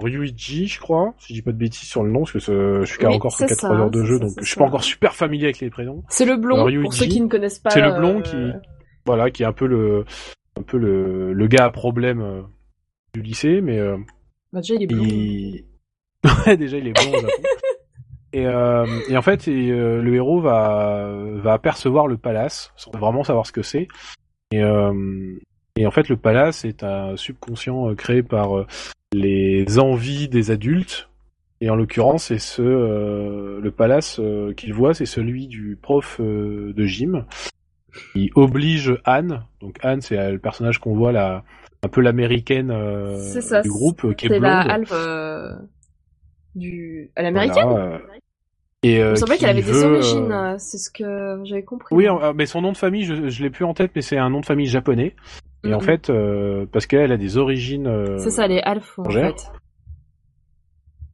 Ryuichi, 0.03 0.67
je 0.67 0.81
crois, 0.81 1.15
si 1.19 1.33
je 1.33 1.39
dis 1.39 1.43
pas 1.43 1.53
de 1.53 1.57
bêtises 1.57 1.89
sur 1.89 2.03
le 2.03 2.11
nom, 2.11 2.21
parce 2.21 2.33
que 2.33 2.39
ce- 2.39 2.81
je 2.85 2.93
suis 2.93 3.07
Oui, 3.07 3.15
encore 3.15 3.33
que 3.33 3.39
c'est 3.39 3.47
4 3.47 3.61
ça, 3.61 3.73
heures 3.73 3.91
de 3.91 4.05
jeu, 4.05 4.19
ça, 4.19 4.25
donc 4.25 4.33
je 4.41 4.45
suis 4.45 4.55
ça. 4.55 4.61
pas 4.61 4.67
encore 4.67 4.85
super 4.85 5.15
familier 5.15 5.45
avec 5.45 5.61
les 5.61 5.71
prénoms. 5.71 6.03
C'est 6.09 6.25
le 6.25 6.37
blond, 6.37 6.67
pour 6.83 6.95
ceux 6.95 7.07
qui 7.07 7.21
ne 7.21 7.29
connaissent 7.29 7.59
pas. 7.59 7.71
C'est 7.71 7.81
le 7.81 7.93
blond 7.93 8.19
euh, 8.19 8.23
qui, 8.23 8.37
voilà, 9.07 9.31
qui 9.31 9.43
est 9.43 9.47
un 9.47 9.53
peu 9.53 9.67
le, 9.67 10.05
un 10.59 10.63
peu 10.63 10.79
le, 10.79 11.33
le 11.33 11.47
gars 11.47 11.65
à 11.67 11.71
problème 11.71 12.21
euh, 12.21 12.43
du 13.15 13.23
lycée, 13.23 13.61
mais 13.61 13.79
euh, 13.79 13.97
Bah, 14.53 14.61
déjà, 14.61 14.75
il 14.75 14.83
est 14.83 14.87
blond. 14.87 15.03
il... 15.05 15.65
ouais, 16.47 16.57
déjà, 16.57 16.79
il 16.79 16.89
est 16.89 16.99
au 17.01 17.13
Japon. 17.21 17.43
Et, 18.35 18.47
euh, 18.47 18.87
et 19.11 19.17
en 19.19 19.23
fait, 19.23 19.47
et, 19.49 19.71
euh, 19.71 20.01
le 20.01 20.15
héros 20.15 20.41
va, 20.41 21.13
va 21.35 21.53
apercevoir 21.53 22.07
le 22.07 22.17
palace, 22.17 22.73
sans 22.77 22.91
vraiment 22.93 23.25
savoir 23.25 23.47
ce 23.47 23.53
que 23.53 23.61
c'est. 23.63 23.89
Et, 24.53 24.63
euh, 24.63 25.35
et 25.77 25.87
en 25.87 25.91
fait, 25.91 26.09
le 26.09 26.17
palace 26.17 26.65
est 26.65 26.83
un 26.83 27.15
subconscient 27.17 27.95
créé 27.95 28.23
par 28.23 28.65
les 29.13 29.79
envies 29.79 30.29
des 30.29 30.51
adultes. 30.51 31.09
Et 31.61 31.71
en 31.71 31.77
l'occurrence, 31.77 32.25
c'est 32.25 32.41
ce 32.41 32.63
euh, 32.63 33.61
le 33.61 33.71
palace 33.71 34.19
euh, 34.19 34.53
qu'il 34.53 34.75
voit, 34.75 34.95
c'est 34.95 35.07
celui 35.07 35.47
du 35.47 35.79
prof 35.81 36.19
euh, 36.21 36.73
de 36.73 36.85
gym 36.87 37.25
qui 38.13 38.33
oblige 38.35 38.99
Anne. 39.05 39.45
Donc 39.61 39.79
Anne, 39.83 40.01
c'est 40.01 40.33
le 40.33 40.39
personnage 40.39 40.79
qu'on 40.79 40.97
voit 40.97 41.13
là, 41.13 41.45
un 41.85 41.89
peu 41.89 42.01
l'américaine 42.01 42.69
du 43.63 43.69
groupe, 43.69 44.15
qui 44.17 44.27
est 44.27 44.29
C'est 44.29 44.41
blonde. 44.41 44.43
la 44.43 44.61
Alpha 44.61 44.95
euh, 44.97 45.55
du 46.57 47.11
à 47.15 47.23
l'américaine. 47.23 47.69
Voilà, 47.69 48.01
et, 48.83 48.97
Il 48.97 49.05
me 49.05 49.15
semblait 49.15 49.39
qu'elle 49.39 49.51
avait 49.51 49.63
des 49.63 49.85
origines, 49.85 50.57
c'est 50.59 50.79
ce 50.79 50.91
que 50.91 51.41
j'avais 51.45 51.63
compris. 51.63 51.95
Oui, 51.95 52.07
mais 52.35 52.47
son 52.47 52.63
nom 52.63 52.73
de 52.73 52.77
famille, 52.77 53.05
je, 53.05 53.29
je 53.29 53.43
l'ai 53.43 53.51
plus 53.51 53.65
en 53.65 53.75
tête, 53.75 53.93
mais 53.95 54.03
c'est 54.03 54.19
un 54.19 54.31
nom 54.31 54.41
de 54.41 54.47
famille 54.47 54.67
japonais. 54.67 55.15
Et 55.65 55.75
en 55.75 55.81
fait, 55.81 56.11
euh, 56.11 56.67
parce 56.73 56.87
qu'elle 56.87 57.13
a 57.13 57.17
des 57.17 57.37
origines. 57.37 57.87
euh, 57.87 58.19
C'est 58.19 58.31
ça, 58.31 58.47
les 58.47 58.59
Alpha 58.59 59.01
en 59.03 59.05
étrangères. 59.05 59.35
fait. 59.39 59.51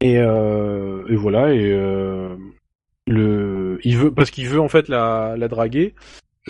Et, 0.00 0.18
euh, 0.18 1.04
et 1.08 1.16
voilà, 1.16 1.52
et 1.52 1.72
euh, 1.72 2.34
le, 3.06 3.78
il 3.82 3.96
veut 3.96 4.12
parce 4.12 4.30
qu'il 4.30 4.48
veut 4.48 4.60
en 4.60 4.68
fait 4.68 4.88
la, 4.88 5.34
la 5.36 5.48
draguer. 5.48 5.94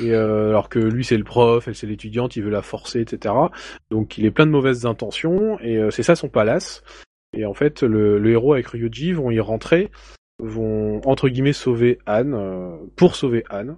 Et 0.01 0.13
euh, 0.15 0.51
alors 0.51 0.69
que 0.69 0.79
lui 0.79 1.03
c'est 1.03 1.17
le 1.17 1.25
prof, 1.25 1.67
elle 1.67 1.75
c'est 1.75 1.87
l'étudiante, 1.89 2.37
il 2.37 2.43
veut 2.45 2.51
la 2.51 2.63
forcer, 2.63 3.01
etc. 3.01 3.35
Donc 3.91 4.17
il 4.17 4.27
est 4.27 4.31
plein 4.31 4.47
de 4.47 4.53
mauvaises 4.53 4.87
intentions 4.87 5.59
et 5.61 5.77
euh, 5.79 5.91
c'est 5.91 6.05
ça 6.05 6.15
son 6.15 6.29
palace. 6.29 6.85
Et 7.37 7.47
en 7.47 7.55
fait 7.55 7.83
le, 7.83 8.19
le 8.19 8.31
héros 8.31 8.53
avec 8.53 8.69
Ryuji 8.69 9.13
vont 9.13 9.31
y 9.33 9.41
rentrer, 9.41 9.91
vont 10.39 11.01
entre 11.05 11.29
guillemets 11.29 11.53
sauver 11.53 11.99
Anne 12.07 12.35
euh, 12.35 12.77
pour 12.97 13.17
sauver 13.17 13.43
Anne. 13.51 13.77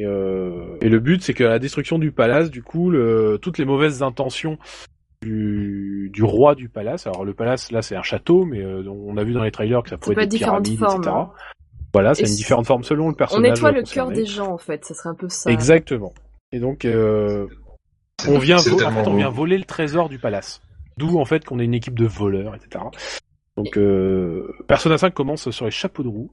Et, 0.00 0.06
euh, 0.06 0.76
et 0.80 0.88
le 0.88 1.00
but 1.00 1.22
c'est 1.22 1.34
que 1.34 1.44
la 1.44 1.58
destruction 1.58 1.98
du 1.98 2.12
palace, 2.12 2.50
du 2.50 2.62
coup, 2.62 2.90
le, 2.90 3.38
toutes 3.42 3.58
les 3.58 3.64
mauvaises 3.64 4.02
intentions 4.02 4.58
du, 5.22 6.10
du 6.12 6.22
roi 6.22 6.54
du 6.54 6.68
palace. 6.68 7.06
Alors 7.06 7.24
le 7.24 7.34
palace 7.34 7.72
là 7.72 7.82
c'est 7.82 7.96
un 7.96 8.02
château, 8.02 8.44
mais 8.44 8.62
euh, 8.62 8.84
on 8.88 9.16
a 9.16 9.24
vu 9.24 9.32
dans 9.32 9.42
les 9.42 9.50
trailers 9.50 9.82
que 9.82 9.90
ça 9.90 9.98
pouvait 9.98 10.14
être 10.22 10.28
des 10.30 10.36
différentes 10.38 10.64
pyramides, 10.64 10.78
formes. 10.78 11.02
etc. 11.02 11.16
hein. 11.16 11.30
Voilà, 11.94 12.14
c'est 12.14 12.24
Et 12.24 12.28
une 12.28 12.36
différente 12.36 12.66
forme 12.66 12.84
selon 12.84 13.06
le 13.08 13.12
On 13.12 13.14
personnage. 13.14 13.50
nettoie 13.50 13.72
le 13.72 13.80
concerné. 13.80 14.14
cœur 14.14 14.16
des 14.16 14.26
gens, 14.26 14.52
en 14.52 14.58
fait. 14.58 14.84
Ça 14.84 14.94
serait 14.94 15.08
un 15.08 15.14
peu 15.14 15.28
ça. 15.30 15.50
Exactement. 15.50 16.12
Et 16.52 16.60
donc, 16.60 16.84
euh, 16.84 17.46
on 18.28 18.38
vient, 18.38 18.56
vo- 18.58 18.82
en 18.84 18.90
fait, 18.92 19.08
on 19.08 19.16
vient 19.16 19.30
voler 19.30 19.56
le 19.58 19.64
trésor 19.64 20.08
du 20.10 20.18
palace. 20.18 20.60
D'où 20.98 21.18
en 21.18 21.24
fait 21.24 21.44
qu'on 21.44 21.58
est 21.60 21.64
une 21.64 21.74
équipe 21.74 21.98
de 21.98 22.06
voleurs, 22.06 22.54
etc. 22.54 22.84
Donc, 23.56 23.76
euh, 23.78 24.52
Persona 24.66 24.98
5 24.98 25.14
commence 25.14 25.50
sur 25.50 25.64
les 25.64 25.70
chapeaux 25.70 26.02
de 26.02 26.08
roue. 26.08 26.30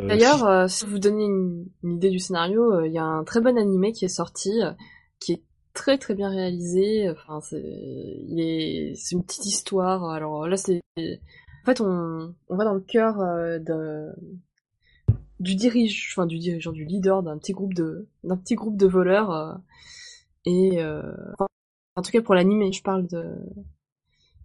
Euh, 0.00 0.06
D'ailleurs, 0.06 0.46
euh, 0.46 0.68
si 0.68 0.86
vous 0.86 0.98
donnez 0.98 1.24
une, 1.24 1.66
une 1.82 1.96
idée 1.96 2.10
du 2.10 2.18
scénario, 2.18 2.72
euh, 2.72 2.86
il 2.86 2.92
y 2.92 2.98
a 2.98 3.04
un 3.04 3.24
très 3.24 3.40
bon 3.40 3.58
animé 3.58 3.92
qui 3.92 4.04
est 4.04 4.08
sorti, 4.08 4.62
euh, 4.62 4.72
qui 5.20 5.32
est 5.32 5.42
très 5.74 5.98
très 5.98 6.14
bien 6.14 6.30
réalisé. 6.30 7.10
Enfin, 7.10 7.40
c'est, 7.40 7.56
est, 7.60 8.94
c'est 8.96 9.14
une 9.16 9.24
petite 9.24 9.46
histoire. 9.46 10.04
Alors 10.10 10.46
là, 10.46 10.56
c'est, 10.56 10.80
en 10.98 11.64
fait, 11.66 11.80
on, 11.80 12.34
on 12.48 12.56
va 12.56 12.64
dans 12.64 12.74
le 12.74 12.80
cœur 12.80 13.16
d'un, 13.60 14.12
du 15.40 15.54
dirige, 15.54 16.12
enfin 16.12 16.26
du 16.26 16.38
dirigeant, 16.38 16.72
du 16.72 16.84
leader 16.84 17.22
d'un 17.22 17.38
petit 17.38 17.52
groupe 17.52 17.74
de, 17.74 18.08
d'un 18.24 18.36
petit 18.36 18.54
groupe 18.54 18.76
de 18.76 18.86
voleurs. 18.86 19.60
et 20.44 20.82
euh, 20.82 21.02
enfin, 21.34 21.46
en 21.96 22.02
tout 22.02 22.10
cas 22.10 22.22
pour 22.22 22.34
l'animé, 22.34 22.72
je 22.72 22.82
parle 22.82 23.06
de 23.06 23.24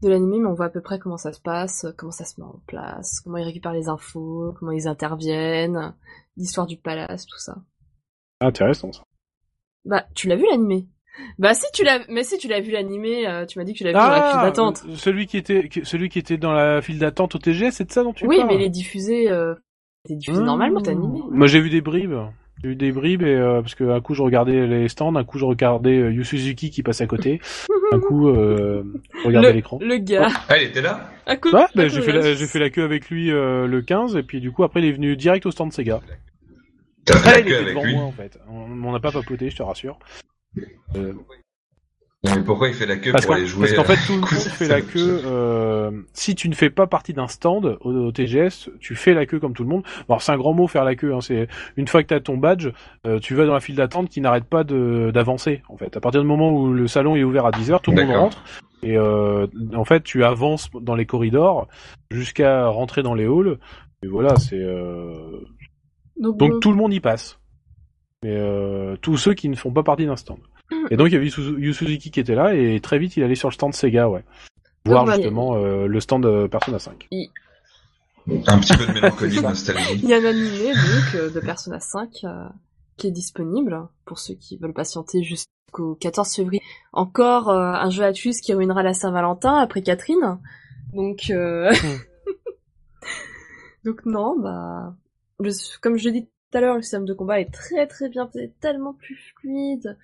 de 0.04 0.10
l'animé, 0.10 0.40
mais 0.40 0.46
on 0.48 0.54
voit 0.54 0.66
à 0.68 0.70
peu 0.70 0.82
près 0.82 1.00
comment 1.00 1.18
ça 1.18 1.34
se 1.34 1.42
passe, 1.42 1.86
comment 1.98 2.12
ça 2.12 2.26
se 2.26 2.40
met 2.40 2.46
en 2.48 2.62
place, 2.68 3.20
comment 3.22 3.38
ils 3.38 3.44
récupèrent 3.46 3.74
les 3.74 3.90
infos, 3.90 4.54
comment 4.60 4.72
ils 4.72 4.88
interviennent, 4.88 5.94
l'histoire 6.38 6.68
du 6.68 6.78
palace, 6.78 7.26
tout 7.26 7.38
ça. 7.40 7.58
Intéressant 8.42 8.92
ça. 8.92 9.04
Bah, 9.86 10.06
tu 10.16 10.28
l'as 10.28 10.36
vu 10.36 10.46
l'animé? 10.50 10.88
Bah 11.38 11.54
si 11.54 11.66
tu 11.74 11.84
l'as, 11.84 12.00
mais 12.10 12.24
si 12.24 12.38
tu 12.40 12.48
l'as 12.48 12.60
vu 12.60 12.72
l'animé, 12.72 13.28
euh, 13.28 13.46
tu 13.46 13.60
m'as 13.60 13.66
dit 13.66 13.74
que 13.74 13.78
tu 13.80 13.84
l'as 13.84 13.92
vu 13.92 13.98
dans 14.00 14.10
la 14.10 14.24
file 14.24 14.40
d'attente. 14.42 14.84
euh, 14.88 14.96
celui 14.96 15.28
qui 15.28 15.38
était, 15.38 15.70
qui- 15.70 15.86
celui 15.86 16.10
qui 16.10 16.18
était 16.20 16.38
dans 16.38 16.54
la 16.54 16.82
file 16.82 16.98
d'attente 16.98 17.36
au 17.36 17.38
TGS, 17.38 17.72
c'est 17.72 17.86
de 17.86 17.92
ça 17.92 18.02
dont 18.04 18.14
tu 18.14 18.26
Oui, 18.26 18.38
parles? 18.38 18.48
mais 18.48 18.56
il 18.56 18.62
est 18.64 18.70
diffusé, 18.70 19.30
euh, 19.30 19.54
il 20.10 20.14
est 20.14 20.16
diffusé 20.16 20.42
Mmh. 20.42 20.46
normalement, 20.46 20.80
animé. 20.80 21.22
Moi 21.30 21.46
j'ai 21.48 21.62
vu 21.62 21.70
des 21.70 21.82
bribes. 21.82 22.16
J'ai 22.64 22.70
vu 22.70 22.76
des 22.78 22.92
bribes 22.94 23.24
et 23.24 23.36
euh, 23.36 23.62
parce 23.62 23.76
que 23.76 23.84
un 23.84 24.00
coup 24.00 24.14
je 24.14 24.22
regardais 24.22 24.66
les 24.68 24.88
stands, 24.88 25.14
un 25.16 25.24
coup 25.26 25.38
je 25.38 25.44
regardais 25.44 25.98
euh, 25.98 26.12
Yu 26.14 26.24
Suzuki 26.24 26.70
qui 26.70 26.82
passait 26.82 27.04
à 27.04 27.08
côté, 27.08 27.42
un 27.92 28.00
coup 28.00 28.30
euh, 28.30 28.84
je 29.22 29.28
regardais 29.28 29.52
l'écran. 29.52 29.80
Le 29.82 29.98
gars, 29.98 30.30
Ah, 30.48 30.58
il 30.58 30.64
était 30.70 30.82
là 30.82 31.10
à 31.26 31.36
côté. 31.36 31.58
Ouais, 31.58 31.66
bah, 31.76 31.84
à 31.84 31.88
j'ai 31.90 32.02
fait, 32.02 32.14
la, 32.14 32.34
j'ai 32.34 32.48
fait 32.48 32.60
la 32.60 32.70
queue 32.70 32.84
avec 32.84 33.10
lui 33.10 33.32
euh, 33.32 33.68
le 33.68 33.82
15 33.82 34.16
et 34.16 34.24
puis 34.24 34.40
du 34.40 34.52
coup 34.52 34.64
après 34.64 34.80
il 34.80 34.86
est 34.86 34.92
venu 34.94 35.18
direct 35.18 35.46
au 35.46 35.52
stand 35.52 35.74
Sega. 35.74 36.00
T'as 37.06 37.18
fait 37.18 37.30
Ah, 37.30 37.32
la 37.34 37.40
il 37.40 37.44
queue 37.46 37.50
était 37.52 37.58
avec 37.62 37.70
devant 37.74 37.84
lui. 37.84 37.96
moi 37.96 38.04
en 38.06 38.12
fait. 38.14 38.40
On 38.50 38.62
on 38.88 38.92
n'a 38.94 39.00
pas 39.02 39.12
papoté, 39.12 39.50
je 39.50 39.58
te 39.58 39.64
rassure. 39.64 40.00
Euh, 40.96 41.14
Non, 42.24 42.32
mais 42.38 42.44
pourquoi 42.44 42.70
il 42.70 42.74
fait 42.74 42.86
la 42.86 42.96
queue 42.96 43.12
parce 43.12 43.26
pour 43.26 43.34
qu'en 43.34 43.40
aller 43.40 43.48
jouer 43.48 43.68
parce 43.68 43.74
qu'en 43.74 43.94
fait 43.94 44.06
tout 44.08 44.14
le 44.14 44.20
monde 44.22 44.30
fait 44.30 44.68
la 44.68 44.82
queue. 44.82 45.22
euh, 45.26 45.92
si 46.14 46.36
tu 46.36 46.48
ne 46.48 46.54
fais 46.56 46.70
pas 46.70 46.88
partie 46.88 47.14
d'un 47.14 47.28
stand 47.28 47.78
au, 47.82 47.92
au 47.92 48.12
TGS, 48.14 48.70
tu 48.80 48.96
fais 48.96 49.14
la 49.14 49.26
queue 49.26 49.40
comme 49.40 49.54
tout 49.54 49.64
le 49.64 49.70
monde. 49.70 49.84
Bon, 50.08 50.14
alors, 50.14 50.22
c'est 50.22 50.32
un 50.32 50.38
grand 50.38 50.54
mot 50.54 50.68
faire 50.68 50.86
la 50.86 50.96
queue. 50.96 51.14
Hein, 51.14 51.20
c'est 51.22 51.48
une 51.76 51.88
fois 51.88 52.02
que 52.02 52.08
tu 52.08 52.14
as 52.14 52.22
ton 52.22 52.38
badge, 52.38 52.70
euh, 53.06 53.20
tu 53.20 53.36
vas 53.36 53.46
dans 53.46 53.54
la 53.54 53.60
file 53.60 53.76
d'attente 53.76 54.08
qui 54.10 54.22
n'arrête 54.22 54.46
pas 54.46 54.64
de 54.64 55.12
d'avancer. 55.14 55.62
En 55.68 55.76
fait, 55.78 55.98
à 55.98 56.00
partir 56.00 56.22
du 56.22 56.28
moment 56.28 56.52
où 56.54 56.72
le 56.72 56.88
salon 56.88 57.16
est 57.18 57.24
ouvert 57.24 57.46
à 57.46 57.52
10 57.52 57.72
h 57.72 57.82
tout 57.82 57.92
le 57.92 58.06
monde 58.06 58.16
rentre. 58.16 58.44
Et 58.84 58.98
euh, 58.98 59.48
en 59.76 59.86
fait, 59.86 60.04
tu 60.04 60.24
avances 60.24 60.70
dans 60.74 60.96
les 60.96 61.06
corridors 61.06 61.68
jusqu'à 62.12 62.68
rentrer 62.68 63.02
dans 63.04 63.14
les 63.16 63.26
halls. 63.26 63.58
Et 64.04 64.08
voilà, 64.08 64.36
c'est 64.38 64.60
euh, 64.60 65.40
Donc, 66.18 66.38
donc 66.38 66.60
tout 66.62 66.70
le 66.72 66.78
monde 66.78 66.94
y 66.94 67.00
passe. 67.00 67.40
Mais 68.24 68.36
euh, 68.38 68.96
tous 69.02 69.18
ceux 69.18 69.34
qui 69.34 69.50
ne 69.50 69.56
font 69.56 69.72
pas 69.72 69.84
partie 69.84 70.06
d'un 70.06 70.16
stand. 70.18 70.40
Et 70.90 70.98
donc 70.98 71.08
il 71.08 71.14
y 71.14 71.18
avait 71.18 71.28
Yu 71.28 71.74
Suzuki 71.74 72.10
qui 72.12 72.20
était 72.20 72.36
là 72.36 72.54
et 72.56 72.80
très 72.80 72.98
vite 72.98 73.16
il 73.18 73.24
allait 73.24 73.36
sur 73.36 73.50
le 73.50 73.54
stand 73.54 73.74
Sega, 73.74 74.10
ouais. 74.10 74.24
Voir 74.86 75.06
justement 75.16 75.56
euh, 75.56 75.88
le 75.88 76.00
stand 76.00 76.26
euh, 76.26 76.48
Persona 76.48 76.80
5. 76.80 77.08
Un 78.48 78.60
petit 78.60 78.74
peu 78.78 78.86
de 78.88 78.94
mélancolie, 78.94 79.36
de 79.38 79.42
nostalgie. 79.42 80.00
Il 80.02 80.10
y 80.10 80.14
a 80.14 80.18
un 80.18 80.26
animé 80.26 80.74
donc 80.74 81.16
euh, 81.16 81.30
de 81.30 81.40
Persona 81.40 81.80
5 81.80 82.10
euh, 82.24 82.48
qui 82.98 83.08
est 83.08 83.12
disponible 83.12 83.88
pour 84.06 84.20
ceux 84.20 84.36
qui 84.36 84.58
veulent 84.58 84.74
patienter 84.74 85.24
jusqu'au 85.24 85.96
14 85.96 86.34
février. 86.36 86.62
Encore 86.92 87.50
euh, 87.50 87.74
un 87.74 87.90
jeu 87.90 88.04
à 88.04 88.12
tuer 88.14 88.32
qui 88.32 88.54
ruinera 88.54 88.84
la 88.84 88.94
Saint-Valentin 88.94 89.58
après 89.58 89.82
Catherine. 89.82 90.40
Donc 90.94 91.30
euh... 91.30 91.72
donc 93.86 94.06
non, 94.06 94.38
bah 94.40 94.96
le- 95.40 95.80
comme 95.82 95.98
je 95.98 96.06
l'ai 96.06 96.22
dit 96.22 96.26
tout 96.26 96.58
à 96.58 96.62
l'heure, 96.62 96.76
le 96.76 96.82
système 96.82 97.06
de 97.06 97.14
combat 97.14 97.40
est 97.40 97.52
très 97.52 97.88
très 97.88 98.10
bien 98.10 98.28
fait, 98.28 98.52
tellement 98.62 98.94
plus 98.94 99.18
fluide. 99.38 99.98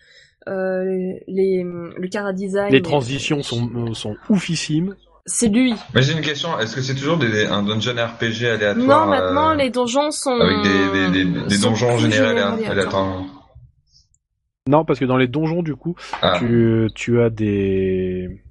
Euh, 0.47 0.83
les 1.27 1.63
le 1.63 2.07
cara 2.07 2.33
design, 2.33 2.71
Les 2.71 2.81
transitions 2.81 3.43
sont, 3.43 3.69
euh, 3.75 3.93
sont 3.93 4.15
oufissimes. 4.29 4.95
c'est 5.25 5.49
lui. 5.49 5.73
Mais 5.93 6.01
j'ai 6.01 6.13
une 6.13 6.21
question, 6.21 6.57
est-ce 6.59 6.75
que 6.75 6.81
c'est 6.81 6.95
toujours 6.95 7.17
des, 7.17 7.45
un 7.45 7.61
dungeon 7.63 7.93
RPG 7.93 8.45
aléatoire 8.47 9.05
Non, 9.05 9.11
maintenant 9.11 9.51
euh, 9.51 9.55
les 9.55 9.69
donjons 9.69 10.11
sont 10.11 10.31
Avec 10.39 10.61
des, 10.63 11.09
des, 11.11 11.25
des, 11.25 11.41
des 11.47 11.55
sont 11.55 11.69
donjons 11.69 11.97
générés 11.97 12.27
générés 12.29 12.41
alé- 12.41 12.65
aléatoirement 12.67 13.25
Non, 14.67 14.85
parce 14.85 14.97
que 14.99 15.05
dans 15.05 15.17
les 15.17 15.27
donjons 15.27 15.61
du 15.61 15.75
coup, 15.75 15.95
Ah, 16.21 16.37
tu, 16.39 16.87
tu 16.95 17.21
as 17.21 17.29
des, 17.29 18.41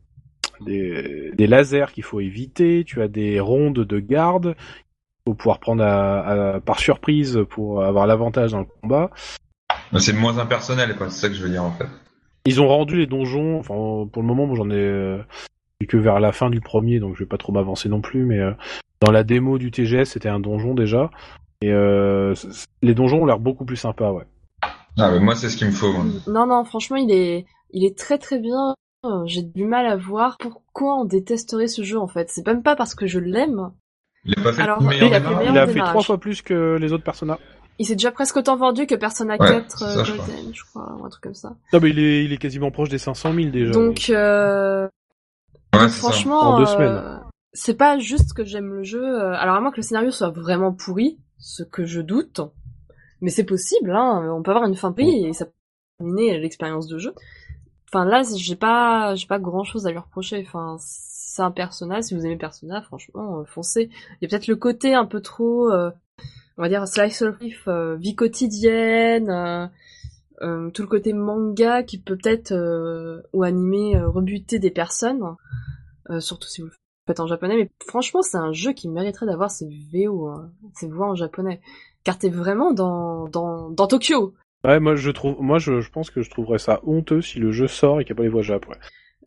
des 0.61 1.33
des 1.35 1.47
lasers 1.47 1.87
qu'il 1.95 2.05
faut 2.05 2.21
éviter, 2.21 2.85
tu 2.87 3.01
as 3.03 3.09
des 3.09 3.41
rondes 3.41 3.79
de 3.85 3.99
garde 3.99 4.55
qu'il 4.55 5.23
faut 5.33 5.35
pouvoir 5.35 5.59
prendre 5.59 5.83
à, 5.83 6.55
à- 6.57 6.61
par 6.61 6.79
surprise 6.81 7.41
pour 7.49 7.83
avoir 7.83 8.07
l'avantage 8.07 8.53
dans 8.53 8.61
le 8.61 8.67
combat. 8.83 9.11
C'est 9.99 10.13
moins 10.13 10.39
impersonnel, 10.39 10.97
quoi, 10.97 11.11
c'est 11.11 11.21
ça 11.21 11.29
que 11.29 11.35
je 11.35 11.43
veux 11.43 11.51
dire 11.51 11.65
en 11.65 11.73
fait. 11.73 11.87
Ils 12.45 12.61
ont 12.61 12.69
rendu 12.69 12.97
les 12.97 13.07
donjons, 13.07 13.59
enfin 13.59 13.75
pour 14.11 14.23
le 14.23 14.29
moment 14.29 14.47
moi 14.47 14.57
j'en 14.57 14.71
ai 14.71 14.75
euh, 14.75 15.19
vu 15.81 15.87
que 15.87 15.97
vers 15.97 16.21
la 16.21 16.33
fin 16.33 16.51
du 16.51 16.61
premier, 16.61 17.01
donc 17.01 17.15
je 17.15 17.21
vais 17.21 17.29
pas 17.29 17.37
trop 17.37 17.53
m'avancer 17.53 17.89
non 17.89 18.01
plus, 18.01 18.25
mais 18.25 18.39
euh, 18.39 18.53
dans 19.01 19.11
la 19.11 19.25
démo 19.25 19.59
du 19.59 19.71
TGS 19.71 20.05
c'était 20.05 20.29
un 20.29 20.41
donjon 20.41 20.75
déjà, 20.75 21.11
et 21.61 21.73
euh, 21.73 22.35
les 22.83 22.95
donjons 22.95 23.23
ont 23.23 23.27
l'air 23.27 23.39
beaucoup 23.39 23.65
plus 23.65 23.77
sympas, 23.77 24.13
ouais. 24.13 24.25
Ah, 24.99 25.11
mais 25.13 25.21
moi 25.21 25.35
c'est 25.35 25.49
ce 25.49 25.57
qu'il 25.57 25.67
me 25.67 25.73
faut. 25.73 25.93
Moi. 25.93 26.05
Non, 26.27 26.47
non, 26.47 26.65
franchement, 26.65 26.97
il 26.97 27.13
est, 27.13 27.47
il 27.71 27.85
est 27.85 27.97
très 27.97 28.19
très 28.19 28.39
bien. 28.39 28.75
J'ai 29.27 29.43
du 29.43 29.65
mal 29.65 29.87
à 29.87 29.97
voir 29.97 30.37
pourquoi 30.39 31.01
on 31.01 31.05
détesterait 31.05 31.69
ce 31.69 31.83
jeu 31.83 31.99
en 31.99 32.09
fait. 32.09 32.31
C'est 32.31 32.45
même 32.45 32.63
pas 32.65 32.75
parce 32.75 32.97
que 32.97 33.07
je 33.07 33.21
l'aime. 33.21 33.71
Il 34.25 34.39
a 34.39 34.43
pas 34.43 34.53
fait 34.53 34.63
Alors, 34.63 34.83
il 34.83 35.15
a 35.15 35.67
fait 35.67 35.75
Il 35.75 35.81
a 35.81 35.87
trois 35.87 36.03
fois 36.03 36.19
plus 36.19 36.43
que 36.43 36.77
les 36.81 36.93
autres 36.93 37.05
Persona. 37.05 37.39
Il 37.79 37.87
s'est 37.87 37.95
déjà 37.95 38.11
presque 38.11 38.37
autant 38.37 38.57
vendu 38.57 38.87
que 38.87 38.95
Persona 38.97 39.35
Ouais, 39.39 39.49
4 39.49 39.79
c'est 39.79 39.85
euh, 39.85 39.95
ça, 39.95 40.05
je 40.05 40.13
crois. 40.15 40.27
Golden, 40.27 40.55
je 40.55 40.65
crois, 40.65 40.97
ou 40.99 41.05
un 41.05 41.09
truc 41.09 41.23
comme 41.23 41.35
ça. 41.35 41.55
Non 41.73 41.79
mais 41.81 41.91
il 41.91 41.99
est, 41.99 42.25
il 42.25 42.33
est 42.33 42.39
quasiment 42.39 42.71
proche 42.71 42.89
des 42.89 42.99
500 42.99 43.33
000 43.35 43.51
déjà. 43.51 43.71
Donc, 43.73 44.11
euh, 44.11 44.89
Ouais, 45.75 45.81
donc 45.81 45.83
c'est 45.83 45.89
ça. 45.89 45.99
franchement, 45.99 46.61
euh, 46.81 47.17
c'est 47.53 47.75
pas 47.77 47.99
juste 47.99 48.33
que 48.33 48.45
j'aime 48.45 48.73
le 48.75 48.83
jeu. 48.83 49.03
euh, 49.03 49.35
Alors 49.37 49.55
à 49.55 49.61
moins 49.61 49.71
que 49.71 49.77
le 49.77 49.83
scénario 49.83 50.11
soit 50.11 50.31
vraiment 50.31 50.73
pourri, 50.73 51.19
ce 51.39 51.63
que 51.63 51.85
je 51.85 52.01
doute, 52.01 52.41
mais 53.21 53.31
c'est 53.31 53.45
possible. 53.45 53.91
Hein, 53.93 54.33
on 54.35 54.43
peut 54.43 54.51
avoir 54.51 54.67
une 54.67 54.75
fin 54.77 54.91
pourrie 54.93 55.27
et 55.27 55.33
ça 55.33 55.45
peut 55.47 55.53
terminer 55.99 56.39
l'expérience 56.39 56.87
de 56.89 56.99
jeu. 56.99 57.15
Enfin 57.93 58.05
là, 58.05 58.23
j'ai 58.37 58.57
pas, 58.57 59.15
j'ai 59.15 59.27
pas 59.27 59.39
grand 59.39 59.65
chose 59.65 59.87
à 59.87 59.91
lui 59.91 59.99
reprocher. 59.99 60.45
Enfin, 60.47 60.77
c'est 60.81 61.43
un 61.43 61.51
Persona. 61.51 62.03
Si 62.03 62.15
vous 62.15 62.25
aimez 62.27 62.37
Persona, 62.37 62.83
franchement, 62.83 63.39
euh, 63.41 63.45
foncez. 63.45 63.89
Il 63.93 64.17
y 64.23 64.27
a 64.27 64.29
peut-être 64.29 64.47
le 64.49 64.57
côté 64.57 64.95
un 64.95 65.05
peu 65.07 65.21
trop, 65.21 65.71
euh, 65.71 65.91
on 66.59 66.63
va 66.63 66.69
dire 66.69 66.87
slice 66.87 67.23
of 67.23 67.41
life, 67.41 67.69
euh, 67.69 67.97
vie 67.97 68.17
quotidienne, 68.17 69.31
euh, 69.31 69.67
euh, 70.43 70.71
tout 70.71 70.83
le 70.83 70.89
côté 70.89 71.13
manga 71.13 71.83
qui 71.83 71.99
peut 71.99 72.17
peut-être 72.17 72.53
ou 73.33 73.43
animé 73.45 73.99
rebuter 73.99 74.59
des 74.59 74.71
personnes, 74.71 75.23
surtout 76.21 76.49
si 76.49 76.61
vous 76.61 76.69
le 76.69 76.73
faites 77.07 77.21
en 77.21 77.27
japonais. 77.27 77.57
Mais 77.57 77.71
franchement, 77.87 78.23
c'est 78.23 78.39
un 78.39 78.53
jeu 78.53 78.73
qui 78.73 78.89
mériterait 78.89 79.27
d'avoir 79.27 79.51
ses 79.51 79.69
VO, 79.93 80.29
hein, 80.29 80.51
ses 80.75 80.89
voix 80.89 81.09
en 81.09 81.15
japonais, 81.15 81.61
car 82.05 82.19
t'es 82.19 82.29
vraiment 82.31 82.73
dans 82.73 83.29
dans 83.29 83.71
dans 83.71 83.87
Tokyo. 83.87 84.35
Ouais, 84.65 84.81
moi 84.81 84.97
je 84.97 85.11
trouve, 85.11 85.37
moi 85.41 85.59
je, 85.59 85.81
je 85.81 85.91
pense 85.91 86.11
que 86.11 86.23
je 86.23 86.31
trouverais 86.31 86.59
ça 86.59 86.81
honteux 86.85 87.23
si 87.23 87.39
le 87.39 87.53
jeu 87.53 87.69
sort 87.69 88.01
et 88.01 88.05
qu'il 88.05 88.15
n'y 88.15 88.17
a 88.17 88.19
pas 88.19 88.25
les 88.25 88.29
voix 88.29 88.43
Jap. 88.43 88.67
Ouais. 88.69 88.77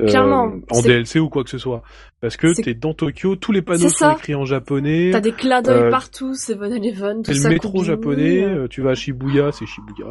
Euh, 0.02 0.08
Clairement, 0.08 0.52
en 0.72 0.76
c'est- 0.82 0.88
DLC 0.88 1.20
ou 1.20 1.30
quoi 1.30 1.44
que 1.44 1.50
ce 1.50 1.58
soit. 1.58 1.84
Parce 2.22 2.38
que 2.38 2.54
C'est- 2.54 2.64
t'es 2.64 2.74
dans 2.74 2.94
Tokyo, 2.94 3.36
tous 3.36 3.52
les 3.52 3.62
panneaux 3.62 3.90
C'est 3.90 3.90
sont 4.06 4.12
écrits 4.14 4.36
en 4.36 4.46
japonais. 4.46 5.10
T'as 5.12 5.20
des 5.20 5.32
clins 5.32 5.62
d'œil 5.62 5.84
Euh, 5.84 5.90
partout, 5.92 6.34
c'est 6.34 6.54
Eleven, 6.54 7.24
tout 7.24 7.32
C'est 7.34 7.40
ça. 7.40 7.50
le 7.50 7.54
métro 7.56 7.84
japonais, 7.84 8.44
euh, 8.44 8.68
tu 8.68 8.82
vas 8.82 8.92
à 8.92 8.96
Shibuya, 8.96 9.52
c'est 9.52 9.66
Shibuya. 9.66 10.08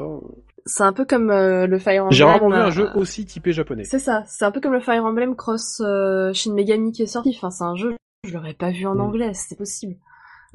C'est 0.66 0.82
un 0.84 0.92
peu 0.92 1.04
comme 1.04 1.30
euh, 1.30 1.66
le 1.66 1.78
Fire 1.78 2.04
Emblem. 2.04 2.16
J'ai 2.16 2.24
rarement 2.24 2.48
vu 2.50 2.54
un 2.56 2.70
jeu 2.70 2.88
aussi 2.94 3.24
typé 3.24 3.52
japonais. 3.52 3.84
C'est 3.84 3.98
ça, 3.98 4.22
c'est 4.26 4.44
un 4.44 4.50
peu 4.50 4.60
comme 4.60 4.72
le 4.74 4.80
Fire 4.80 5.04
Emblem 5.04 5.34
Cross 5.34 5.80
euh, 5.84 6.32
Shin 6.32 6.52
Megami 6.54 6.92
qui 6.92 7.02
est 7.02 7.06
sorti. 7.06 7.34
Enfin, 7.36 7.50
c'est 7.50 7.64
un 7.64 7.74
jeu, 7.76 7.94
je 8.26 8.32
l'aurais 8.34 8.54
pas 8.54 8.70
vu 8.70 8.86
en 8.86 8.94
Mm. 8.94 9.00
anglais, 9.00 9.30
c'est 9.34 9.56
possible. 9.56 9.96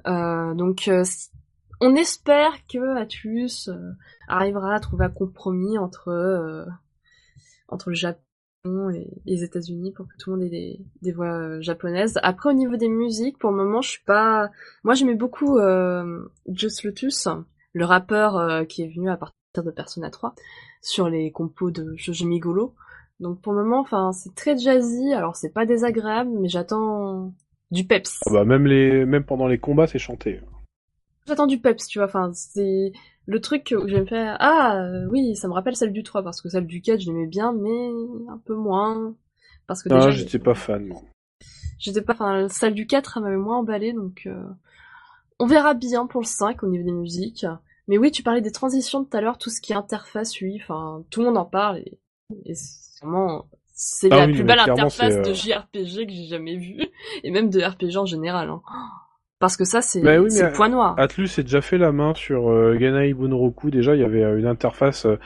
Euh, 0.07 0.53
donc, 0.53 0.89
on 1.81 1.95
espère 1.95 2.53
que 2.71 2.97
Atlus 2.97 3.69
arrivera 4.27 4.75
à 4.75 4.79
trouver 4.79 5.05
un 5.05 5.09
compromis 5.09 5.77
entre 5.77 6.65
entre 7.67 7.89
le 7.89 7.95
Japon 7.95 8.19
et 8.91 9.07
les 9.25 9.43
États-Unis 9.43 9.91
pour 9.91 10.07
que 10.07 10.13
tout 10.17 10.31
le 10.31 10.37
monde 10.37 10.45
ait 10.45 10.49
des, 10.49 10.79
des 11.01 11.11
voix 11.11 11.33
euh, 11.33 11.61
japonaises. 11.61 12.19
Après, 12.23 12.49
au 12.49 12.53
niveau 12.53 12.75
des 12.77 12.89
musiques, 12.89 13.37
pour 13.37 13.51
le 13.51 13.57
moment, 13.57 13.81
je 13.81 13.89
suis 13.89 14.03
pas. 14.03 14.49
Moi, 14.83 14.93
j'aimais 14.95 15.15
beaucoup 15.15 15.57
euh, 15.57 16.25
Just 16.51 16.83
Lotus, 16.83 17.27
le 17.73 17.85
rappeur 17.85 18.37
euh, 18.37 18.63
qui 18.65 18.83
est 18.83 18.87
venu 18.87 19.09
à 19.09 19.17
partir 19.17 19.63
de 19.63 19.71
Persona 19.71 20.09
3 20.09 20.35
sur 20.81 21.09
les 21.09 21.31
compos 21.31 21.71
de 21.71 21.93
Jojo 21.95 22.25
Migolo. 22.25 22.73
Donc 23.19 23.39
pour 23.41 23.53
le 23.53 23.63
moment, 23.63 23.79
enfin, 23.79 24.11
c'est 24.11 24.35
très 24.35 24.57
jazzy. 24.57 25.13
Alors 25.13 25.35
c'est 25.35 25.53
pas 25.53 25.65
désagréable, 25.65 26.31
mais 26.39 26.49
j'attends 26.49 27.33
du 27.71 27.85
peps. 27.85 28.19
Ah 28.25 28.33
bah, 28.33 28.45
même 28.45 28.67
les, 28.67 29.05
même 29.05 29.23
pendant 29.23 29.47
les 29.47 29.57
combats, 29.57 29.87
c'est 29.87 29.99
chanté. 29.99 30.41
j'attends 31.25 31.47
du 31.47 31.59
peps, 31.59 31.87
tu 31.87 31.99
vois. 31.99 32.07
Enfin, 32.07 32.31
c'est 32.33 32.91
le 33.27 33.41
truc 33.41 33.67
je 33.87 33.95
me 33.97 34.05
faire 34.05 34.37
ah 34.39 34.77
euh, 34.81 35.07
oui, 35.11 35.35
ça 35.35 35.47
me 35.47 35.53
rappelle 35.53 35.75
celle 35.75 35.91
du 35.93 36.03
3 36.03 36.23
parce 36.23 36.41
que 36.41 36.49
celle 36.49 36.67
du 36.67 36.81
4 36.81 36.99
je 37.01 37.07
l'aimais 37.07 37.27
bien, 37.27 37.53
mais 37.53 37.89
un 38.29 38.37
peu 38.45 38.55
moins 38.55 39.15
parce 39.67 39.81
que 39.83 39.89
Ah, 39.91 40.11
j'étais 40.11 40.39
pas 40.39 40.53
fan. 40.53 40.85
moi. 40.85 41.01
j'étais 41.79 42.01
pas 42.01 42.13
enfin 42.13 42.47
celle 42.49 42.73
du 42.73 42.85
4 42.87 43.17
elle 43.17 43.23
m'avait 43.23 43.35
moins 43.37 43.57
emballé 43.57 43.93
donc 43.93 44.23
euh, 44.27 44.43
on 45.39 45.47
verra 45.47 45.73
bien 45.73 46.05
pour 46.07 46.21
le 46.21 46.27
5 46.27 46.63
au 46.63 46.67
niveau 46.67 46.83
des 46.85 46.91
musiques. 46.93 47.45
Mais 47.87 47.97
oui, 47.99 48.09
tu 48.09 48.23
parlais 48.23 48.41
des 48.41 48.51
transitions 48.51 49.03
tout 49.03 49.15
à 49.15 49.21
l'heure, 49.21 49.37
tout 49.37 49.49
ce 49.51 49.61
qui 49.61 49.73
est 49.73 49.75
interface, 49.75 50.39
oui, 50.41 50.59
enfin 50.61 51.03
tout 51.11 51.19
le 51.19 51.27
monde 51.27 51.37
en 51.37 51.45
parle 51.45 51.79
et, 51.79 51.99
et 52.45 52.55
c'est 52.55 53.03
vraiment 53.05 53.45
c'est 53.73 54.11
Ah 54.11 54.19
la 54.19 54.25
oui, 54.27 54.33
plus 54.33 54.43
belle 54.43 54.57
interface 54.59 54.93
c'est, 54.95 55.19
euh, 55.19 55.21
de 55.23 55.33
JRPG 55.33 56.07
que 56.07 56.13
j'ai 56.13 56.25
jamais 56.25 56.55
vue 56.55 56.79
et 57.23 57.29
même 57.31 57.49
de 57.49 57.61
RPG 57.61 57.97
en 57.97 58.05
général. 58.05 58.49
Hein. 58.49 58.61
Parce 59.45 59.57
que 59.57 59.63
ça 59.65 59.81
c'est 59.81 60.01
Bah 60.01 60.17
oui, 60.19 60.31
c'est 60.31 60.47
le 60.47 60.51
point 60.53 60.69
noir. 60.69 60.95
Atlus 60.97 61.27
s'est 61.27 61.43
déjà 61.43 61.61
fait 61.61 61.77
la 61.77 61.91
main 61.91 62.13
sur 62.15 62.49
euh, 62.49 62.75
Ganai 62.79 63.13
Bunroku. 63.13 63.69
Déjà, 63.69 63.93
il 63.93 64.01
y 64.01 64.03
avait 64.03 64.23
euh, 64.23 64.39
une 64.39 64.47
interface 64.47 65.05
euh, 65.05 65.19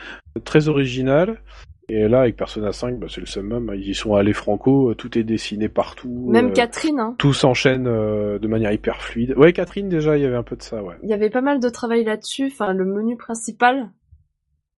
très 0.44 0.68
originale. 0.68 1.40
Et 1.88 2.08
là, 2.10 2.20
avec 2.22 2.36
Persona 2.36 2.74
5, 2.74 3.00
bah, 3.00 3.08
c'est 3.10 3.22
le 3.22 3.26
summum. 3.28 3.72
Ils 3.76 3.90
y 3.90 3.96
sont 3.96 4.16
allés 4.16 4.34
franco. 4.34 4.90
euh, 4.92 4.94
Tout 4.96 5.18
est 5.18 5.24
dessiné 5.24 5.70
partout. 5.70 6.28
Même 6.30 6.48
euh, 6.50 6.52
Catherine, 6.54 7.00
hein. 7.00 7.16
Tout 7.18 7.32
s'enchaîne 7.34 7.88
euh, 7.88 8.40
de 8.40 8.48
manière 8.50 8.74
hyper 8.74 9.02
fluide. 9.02 9.34
Ouais, 9.38 9.54
Catherine, 9.54 9.88
déjà, 9.88 10.18
il 10.18 10.22
y 10.24 10.26
avait 10.26 10.36
un 10.36 10.44
peu 10.44 10.58
de 10.58 10.62
ça, 10.62 10.84
ouais. 10.84 10.96
Il 11.02 11.10
y 11.10 11.14
avait 11.14 11.30
pas 11.30 11.42
mal 11.42 11.62
de 11.62 11.70
travail 11.70 12.04
là-dessus. 12.04 12.52
Enfin, 12.54 12.74
le 12.74 12.84
menu 12.84 13.16
principal. 13.16 13.90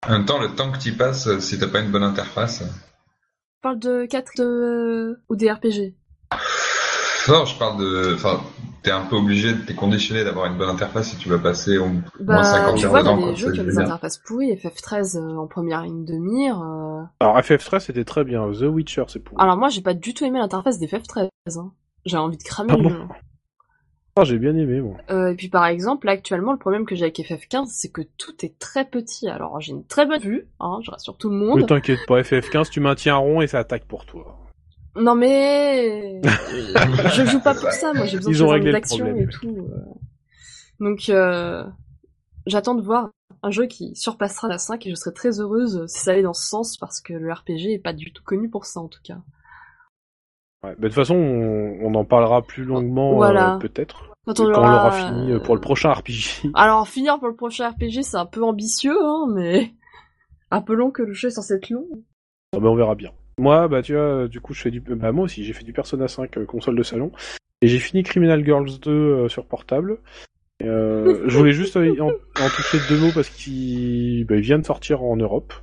En 0.07 0.11
même 0.11 0.25
temps, 0.25 0.39
le 0.39 0.55
temps 0.55 0.71
que 0.71 0.77
tu 0.77 0.91
passes, 0.93 1.39
si 1.39 1.57
t'as 1.59 1.67
pas 1.67 1.81
une 1.81 1.89
bonne 1.91 2.03
interface. 2.03 2.63
Parle 3.63 3.79
de 3.79 4.05
4 4.05 4.31
de... 4.37 4.43
euh, 4.43 5.15
ou 5.29 5.35
des 5.35 5.51
RPG. 5.51 5.95
Non, 7.27 7.45
je 7.45 7.57
parle 7.57 7.79
de. 7.79 8.13
Enfin, 8.15 8.41
t'es 8.83 8.91
un 8.91 9.01
peu 9.05 9.15
obligé, 9.15 9.53
t'es 9.67 9.73
conditionné 9.75 10.23
d'avoir 10.23 10.47
une 10.47 10.57
bonne 10.57 10.69
interface 10.69 11.09
si 11.11 11.17
tu 11.17 11.29
vas 11.29 11.37
passer 11.37 11.77
au 11.77 11.85
moins 11.87 12.01
Bah, 12.19 12.43
50 12.43 12.77
tu 12.77 12.85
heures 12.85 12.91
vois, 12.91 12.99
dedans. 13.01 13.15
dans 13.15 13.21
quoi, 13.21 13.29
les 13.31 13.35
jeux 13.35 13.51
qui 13.51 13.59
ont 13.59 13.63
des 13.63 13.71
veux 13.71 13.79
interfaces 13.79 14.17
pourries, 14.17 14.53
FF13 14.55 15.17
euh, 15.17 15.37
en 15.37 15.47
première 15.47 15.83
ligne 15.83 16.03
de 16.05 16.13
mire. 16.13 16.59
euh, 16.61 17.03
Alors, 17.19 17.37
FF13, 17.39 17.79
c'était 17.81 18.03
très 18.05 18.23
bien. 18.23 18.49
The 18.51 18.63
Witcher, 18.63 19.03
c'est 19.07 19.19
pour. 19.23 19.39
Alors 19.39 19.57
moi, 19.57 19.69
j'ai 19.69 19.81
pas 19.81 19.93
du 19.93 20.13
tout 20.13 20.25
aimé 20.25 20.39
l'interface 20.39 20.79
des 20.79 20.87
FF13. 20.87 21.27
Hein. 21.57 21.71
J'ai 22.05 22.17
envie 22.17 22.37
de 22.37 22.43
cramer 22.43 22.69
Ah 22.73 22.77
le 22.77 22.83
bon 22.83 22.89
jeu. 22.89 23.01
Ah, 24.17 24.23
j'ai 24.25 24.37
bien 24.39 24.55
aimé, 24.55 24.81
moi. 24.81 24.97
Euh, 25.09 25.31
et 25.31 25.35
puis 25.35 25.47
par 25.47 25.65
exemple, 25.67 26.05
là 26.07 26.11
actuellement, 26.13 26.51
le 26.51 26.57
problème 26.57 26.85
que 26.85 26.95
j'ai 26.95 27.03
avec 27.03 27.17
FF15, 27.19 27.67
c'est 27.67 27.91
que 27.93 28.01
tout 28.17 28.33
est 28.43 28.57
très 28.59 28.83
petit. 28.83 29.29
Alors 29.29 29.61
j'ai 29.61 29.71
une 29.71 29.85
très 29.85 30.05
bonne 30.05 30.19
vue, 30.19 30.47
hein, 30.59 30.79
je 30.83 30.91
rassure 30.91 31.15
tout 31.17 31.29
le 31.29 31.35
Ne 31.37 31.45
monde. 31.45 31.65
t'inquiète 31.67 31.99
pas, 32.07 32.19
FF15, 32.21 32.69
tu 32.71 32.81
maintiens 32.81 33.15
un 33.15 33.19
rond 33.19 33.39
et 33.41 33.47
ça 33.47 33.59
attaque 33.59 33.85
pour 33.85 34.05
toi. 34.05 34.37
Non 34.95 35.15
mais 35.15 36.21
je 37.13 37.25
joue 37.25 37.39
pas 37.41 37.53
pour 37.53 37.71
ça, 37.71 37.93
moi 37.93 38.05
j'ai 38.05 38.17
besoin 38.17 38.31
Ils 38.33 38.43
ont 38.43 38.47
de 38.47 38.51
réglé 38.51 38.71
le 38.73 38.81
problème. 38.81 39.17
et 39.19 39.27
tout. 39.27 39.47
euh. 39.71 39.93
Donc 40.79 41.09
euh, 41.09 41.63
j'attends 42.45 42.75
de 42.75 42.81
voir 42.81 43.09
un 43.43 43.51
jeu 43.51 43.67
qui 43.67 43.95
surpassera 43.95 44.47
la 44.49 44.57
5 44.57 44.85
et 44.85 44.89
je 44.89 44.95
serai 44.95 45.13
très 45.13 45.39
heureuse 45.39 45.85
si 45.87 45.99
ça 45.99 46.11
allait 46.11 46.21
dans 46.23 46.33
ce 46.33 46.45
sens 46.47 46.77
parce 46.77 46.99
que 47.01 47.13
le 47.13 47.31
RPG 47.31 47.71
est 47.73 47.79
pas 47.81 47.93
du 47.93 48.11
tout 48.11 48.23
connu 48.23 48.49
pour 48.49 48.65
ça 48.65 48.81
en 48.81 48.87
tout 48.87 48.99
cas. 49.03 49.19
Ouais. 50.63 50.71
Bah, 50.71 50.75
de 50.77 50.87
toute 50.89 50.93
façon, 50.95 51.15
on, 51.15 51.79
on 51.85 51.95
en 51.95 52.05
parlera 52.05 52.41
plus 52.41 52.65
longuement, 52.65 53.15
Voilà. 53.15 53.55
euh, 53.55 53.59
peut-être. 53.59 54.11
Quand 54.27 54.35
Quand 54.35 54.43
on 54.43 54.47
on 54.47 54.49
aura, 54.57 54.71
l'aura 54.71 54.91
fini 54.91 55.31
euh, 55.31 55.39
pour 55.39 55.55
le 55.55 55.61
prochain 55.61 55.91
RPG. 55.93 56.51
Alors 56.53 56.87
finir 56.87 57.17
pour 57.17 57.29
le 57.29 57.35
prochain 57.35 57.69
RPG 57.69 58.03
c'est 58.03 58.17
un 58.17 58.25
peu 58.27 58.43
ambitieux 58.43 58.97
hein, 59.01 59.25
mais 59.33 59.71
un 60.51 60.61
peu 60.61 60.73
long 60.75 60.91
que 60.91 61.01
le 61.01 61.13
jeu 61.13 61.29
est 61.29 61.31
censé 61.31 61.53
être 61.55 61.69
long. 61.69 61.87
Ah 62.53 62.59
bah, 62.59 62.67
on 62.69 62.75
verra 62.75 62.93
bien. 62.95 63.11
Moi, 63.41 63.67
bah 63.67 63.81
tu 63.81 63.93
vois, 63.93 64.27
du 64.27 64.39
coup, 64.39 64.53
je 64.53 64.61
fais 64.61 64.71
du, 64.71 64.79
bah 64.79 65.11
moi 65.11 65.25
aussi, 65.25 65.43
j'ai 65.43 65.53
fait 65.53 65.63
du 65.63 65.73
Persona 65.73 66.07
5 66.07 66.37
euh, 66.37 66.45
console 66.45 66.75
de 66.77 66.83
salon 66.83 67.11
et 67.61 67.67
j'ai 67.67 67.79
fini 67.79 68.03
Criminal 68.03 68.43
Girls 68.45 68.79
2 68.79 68.91
euh, 68.91 69.27
sur 69.29 69.45
portable. 69.45 69.97
Et, 70.59 70.67
euh, 70.67 71.23
je 71.27 71.37
voulais 71.37 71.51
juste 71.53 71.75
euh, 71.75 71.95
en, 71.99 72.09
en 72.09 72.49
toucher 72.55 72.77
deux 72.87 72.99
mots 72.99 73.11
parce 73.15 73.29
qu'il 73.29 74.25
bah, 74.27 74.35
il 74.35 74.41
vient 74.41 74.59
de 74.59 74.65
sortir 74.65 75.01
en 75.03 75.15
Europe. 75.17 75.53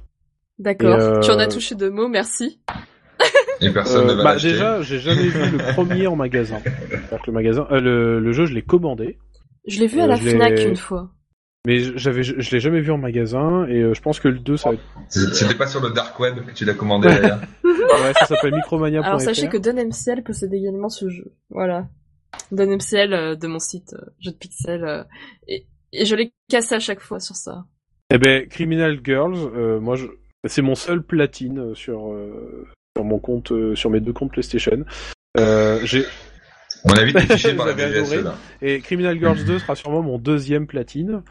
D'accord. 0.58 0.96
Euh, 0.98 1.20
Tu 1.20 1.30
en 1.30 1.38
as 1.38 1.46
touché 1.46 1.76
deux 1.76 1.90
mots, 1.90 2.08
merci. 2.08 2.60
Et 3.60 3.70
personne 3.70 4.08
Euh, 4.08 4.12
ne 4.12 4.16
va 4.16 4.24
bah 4.24 4.36
déjà, 4.36 4.82
j'ai 4.82 4.98
jamais 4.98 5.28
vu 5.28 5.40
le 5.56 5.72
premier 5.74 6.06
en 6.08 6.16
magasin. 6.16 6.58
C'est-à-dire 6.64 7.22
que 7.22 7.26
le 7.28 7.32
magasin, 7.32 7.66
euh, 7.70 7.80
le, 7.80 8.18
le 8.20 8.32
jeu, 8.32 8.46
je 8.46 8.54
l'ai 8.54 8.62
commandé, 8.62 9.18
Je 9.68 9.78
l'ai 9.80 9.86
vu 9.86 10.00
à 10.00 10.04
Euh, 10.04 10.08
la 10.08 10.16
Fnac 10.16 10.58
une 10.64 10.76
fois. 10.76 11.10
Mais 11.68 11.78
j'avais, 11.98 12.22
je 12.22 12.50
l'ai 12.50 12.60
jamais 12.60 12.80
vu 12.80 12.90
en 12.90 12.98
magasin 12.98 13.66
et 13.68 13.82
euh, 13.82 13.92
je 13.94 14.00
pense 14.00 14.18
que 14.20 14.28
le 14.28 14.38
2 14.38 14.56
ça 14.56 14.70
va 14.70 14.74
être, 14.76 14.82
C'est- 15.08 15.34
C'était 15.34 15.54
pas 15.54 15.66
sur 15.66 15.80
le 15.82 15.90
dark 15.90 16.18
web 16.18 16.36
que 16.46 16.52
tu 16.52 16.64
l'as 16.64 16.74
commandé 16.74 17.08
d'ailleurs. 17.20 17.40
ouais, 17.64 18.12
ça 18.18 18.26
s'appelle 18.26 18.54
Micromania.fr. 18.54 19.06
Alors 19.06 19.20
sachez 19.20 19.48
que 19.48 19.56
Don 19.58 19.74
MCL 19.74 20.22
possède 20.22 20.52
également 20.54 20.88
ce 20.88 21.08
jeu. 21.08 21.32
Voilà. 21.50 21.86
Don 22.52 22.66
MCL 22.76 23.12
euh, 23.12 23.36
de 23.36 23.46
mon 23.46 23.58
site 23.58 23.94
euh, 23.94 24.04
jeu 24.20 24.30
de 24.32 24.36
pixels 24.36 24.84
euh, 24.84 25.04
et, 25.46 25.66
et 25.92 26.04
je 26.06 26.14
l'ai 26.16 26.32
cassé 26.50 26.74
à 26.74 26.80
chaque 26.80 27.00
fois 27.00 27.20
sur 27.20 27.36
ça. 27.36 27.64
Eh 28.10 28.18
ben, 28.18 28.46
Criminal 28.48 28.98
Girls, 29.04 29.36
euh, 29.54 29.78
moi, 29.80 29.96
je... 29.96 30.06
c'est 30.46 30.62
mon 30.62 30.74
seul 30.74 31.02
platine 31.02 31.74
sur 31.74 32.12
euh, 32.12 32.66
sur 32.96 33.04
mon 33.04 33.18
compte, 33.18 33.52
euh, 33.52 33.74
sur 33.74 33.90
mes 33.90 34.00
deux 34.00 34.12
comptes 34.14 34.32
PlayStation. 34.32 34.84
Euh, 35.38 35.78
j'ai 35.84 36.04
On 36.84 36.92
a 36.92 37.04
vite 37.04 37.16
par 37.56 37.66
la 37.66 37.74
BGSE 37.74 38.12
adoré. 38.12 38.22
là. 38.22 38.34
et 38.62 38.80
Criminal 38.80 39.18
Girls 39.18 39.44
2 39.44 39.58
sera 39.58 39.74
sûrement 39.74 40.02
mon 40.02 40.18
deuxième 40.18 40.66
platine. 40.66 41.22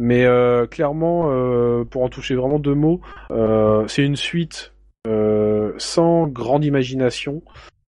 Mais 0.00 0.24
euh, 0.24 0.66
clairement, 0.66 1.30
euh, 1.30 1.84
pour 1.84 2.02
en 2.02 2.08
toucher 2.08 2.34
vraiment 2.34 2.58
deux 2.58 2.74
mots, 2.74 3.00
euh, 3.30 3.86
c'est 3.88 4.04
une 4.04 4.16
suite 4.16 4.72
euh, 5.06 5.72
sans 5.78 6.26
grande 6.26 6.64
imagination. 6.64 7.42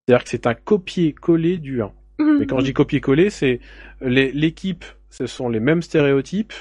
C'est-à-dire 0.07 0.25
que 0.25 0.31
c'est 0.31 0.47
un 0.47 0.55
copier-coller 0.55 1.59
du 1.59 1.83
1. 1.83 1.93
Mais 2.39 2.47
quand 2.47 2.59
je 2.61 2.67
dis 2.67 2.73
copier-coller, 2.73 3.31
c'est 3.31 3.61
l'équipe, 4.03 4.85
ce 5.09 5.27
sont 5.27 5.49
les 5.49 5.61
mêmes 5.61 5.83
stéréotypes. 5.83 6.53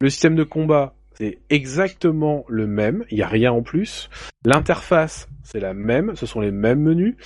Le 0.00 0.08
système 0.08 0.36
de 0.36 0.44
combat, 0.44 0.94
c'est 1.14 1.38
exactement 1.50 2.44
le 2.48 2.66
même. 2.66 3.04
Il 3.10 3.16
n'y 3.16 3.22
a 3.22 3.28
rien 3.28 3.52
en 3.52 3.62
plus. 3.62 4.08
L'interface, 4.44 5.28
c'est 5.42 5.60
la 5.60 5.74
même. 5.74 6.14
Ce 6.14 6.26
sont 6.26 6.40
les 6.40 6.52
mêmes 6.52 6.80
menus. 6.80 7.16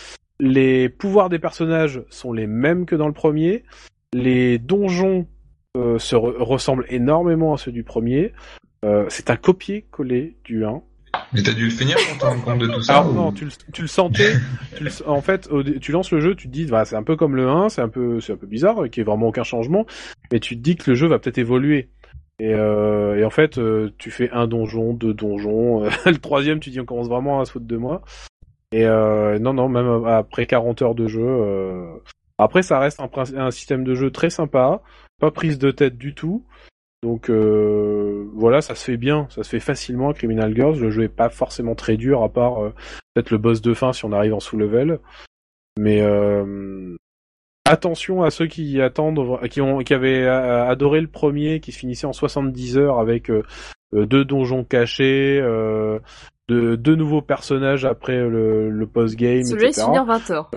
Les 0.40 0.88
pouvoirs 0.88 1.28
des 1.28 1.38
personnages 1.38 2.02
sont 2.08 2.32
les 2.32 2.46
mêmes 2.46 2.86
que 2.86 2.96
dans 2.96 3.06
le 3.06 3.12
premier. 3.12 3.64
Les 4.12 4.58
donjons 4.58 5.26
euh, 5.76 5.98
se 5.98 6.14
re- 6.16 6.36
ressemblent 6.40 6.86
énormément 6.88 7.54
à 7.54 7.58
ceux 7.58 7.72
du 7.72 7.82
premier. 7.82 8.32
Euh, 8.84 9.06
c'est 9.08 9.30
un 9.30 9.36
copier-coller 9.36 10.36
du 10.44 10.64
1. 10.64 10.82
Mais 11.32 11.42
t'as 11.42 11.52
dû 11.52 11.64
le 11.64 11.70
finir 11.70 11.96
pour 12.08 12.18
te 12.18 12.24
rendre 12.24 12.44
compte 12.44 12.58
de 12.58 12.66
tout 12.66 12.82
ça 12.82 12.98
Alors 12.98 13.10
ou- 13.10 13.14
non, 13.14 13.32
tu 13.32 13.44
le, 13.44 13.50
tu 13.72 13.82
le 13.82 13.88
sentais. 13.88 14.34
tu 14.76 14.84
le- 14.84 15.08
en 15.08 15.20
fait, 15.20 15.48
tu 15.80 15.92
lances 15.92 16.10
le 16.12 16.20
jeu, 16.20 16.34
tu 16.34 16.48
te 16.48 16.52
dis, 16.52 16.66
bah, 16.66 16.84
c'est 16.84 16.96
un 16.96 17.02
peu 17.02 17.16
comme 17.16 17.36
le 17.36 17.48
1, 17.48 17.68
c'est 17.68 17.80
un 17.82 17.88
peu, 17.88 18.20
c'est 18.20 18.32
un 18.32 18.36
peu 18.36 18.46
bizarre, 18.46 18.76
qu'il 18.90 19.02
n'y 19.02 19.08
ait 19.08 19.10
vraiment 19.10 19.28
aucun 19.28 19.44
changement, 19.44 19.86
mais 20.32 20.40
tu 20.40 20.56
te 20.56 20.60
dis 20.60 20.76
que 20.76 20.90
le 20.90 20.96
jeu 20.96 21.06
va 21.06 21.18
peut-être 21.18 21.38
évoluer. 21.38 21.88
Et, 22.40 22.52
euh, 22.52 23.16
et 23.16 23.24
en 23.24 23.30
fait, 23.30 23.58
euh, 23.58 23.90
tu 23.98 24.10
fais 24.10 24.28
un 24.30 24.46
donjon, 24.48 24.92
deux 24.92 25.14
donjons, 25.14 25.84
euh, 25.84 25.88
le 26.06 26.18
troisième, 26.18 26.58
tu 26.60 26.70
dis, 26.70 26.80
on 26.80 26.84
commence 26.84 27.08
vraiment 27.08 27.40
à 27.40 27.44
se 27.44 27.52
foutre 27.52 27.66
de 27.66 27.76
moi. 27.76 28.02
Et 28.72 28.84
euh, 28.84 29.38
non, 29.38 29.54
non, 29.54 29.68
même 29.68 30.04
après 30.06 30.46
40 30.46 30.82
heures 30.82 30.94
de 30.96 31.06
jeu. 31.06 31.22
euh, 31.24 31.86
Après, 32.38 32.62
ça 32.64 32.80
reste 32.80 33.00
un 33.36 33.50
système 33.52 33.84
de 33.84 33.94
jeu 33.94 34.10
très 34.10 34.30
sympa, 34.30 34.82
pas 35.20 35.30
prise 35.30 35.58
de 35.58 35.70
tête 35.70 35.96
du 35.96 36.14
tout. 36.14 36.44
Donc 37.02 37.28
euh, 37.28 38.26
voilà, 38.34 38.62
ça 38.62 38.74
se 38.74 38.84
fait 38.84 38.96
bien, 38.96 39.26
ça 39.28 39.42
se 39.42 39.50
fait 39.50 39.60
facilement 39.60 40.08
à 40.08 40.14
Criminal 40.14 40.54
Girls. 40.54 40.78
Le 40.80 40.90
jeu 40.90 41.02
est 41.02 41.08
pas 41.08 41.28
forcément 41.28 41.74
très 41.74 41.96
dur, 41.96 42.22
à 42.22 42.30
part 42.30 42.64
euh, 42.64 42.72
peut-être 43.12 43.30
le 43.30 43.38
boss 43.38 43.60
de 43.60 43.74
fin 43.74 43.92
si 43.92 44.06
on 44.06 44.12
arrive 44.12 44.32
en 44.32 44.40
sous-level. 44.40 45.00
Mais 45.78 46.00
euh, 46.00 46.96
attention 47.66 48.22
à 48.22 48.30
ceux 48.30 48.46
qui 48.46 48.80
attendent, 48.80 49.38
qui 49.50 49.60
ont, 49.60 49.80
qui 49.80 49.92
avaient 49.92 50.26
adoré 50.26 51.00
le 51.02 51.08
premier, 51.08 51.60
qui 51.60 51.72
se 51.72 51.78
finissait 51.78 52.06
en 52.06 52.14
70 52.14 52.78
heures 52.78 52.98
avec 52.98 53.30
deux 53.92 54.24
donjons 54.24 54.64
cachés, 54.64 55.40
de, 55.40 56.76
deux 56.76 56.94
nouveaux 56.94 57.22
personnages 57.22 57.84
après 57.84 58.16
le, 58.16 58.70
le 58.70 58.86
post-game, 58.86 59.44
Celui-là 59.44 59.68
il 59.68 59.74
se 59.74 59.82
finit 59.82 59.98
en 59.98 60.04
20 60.06 60.30
heures. 60.30 60.50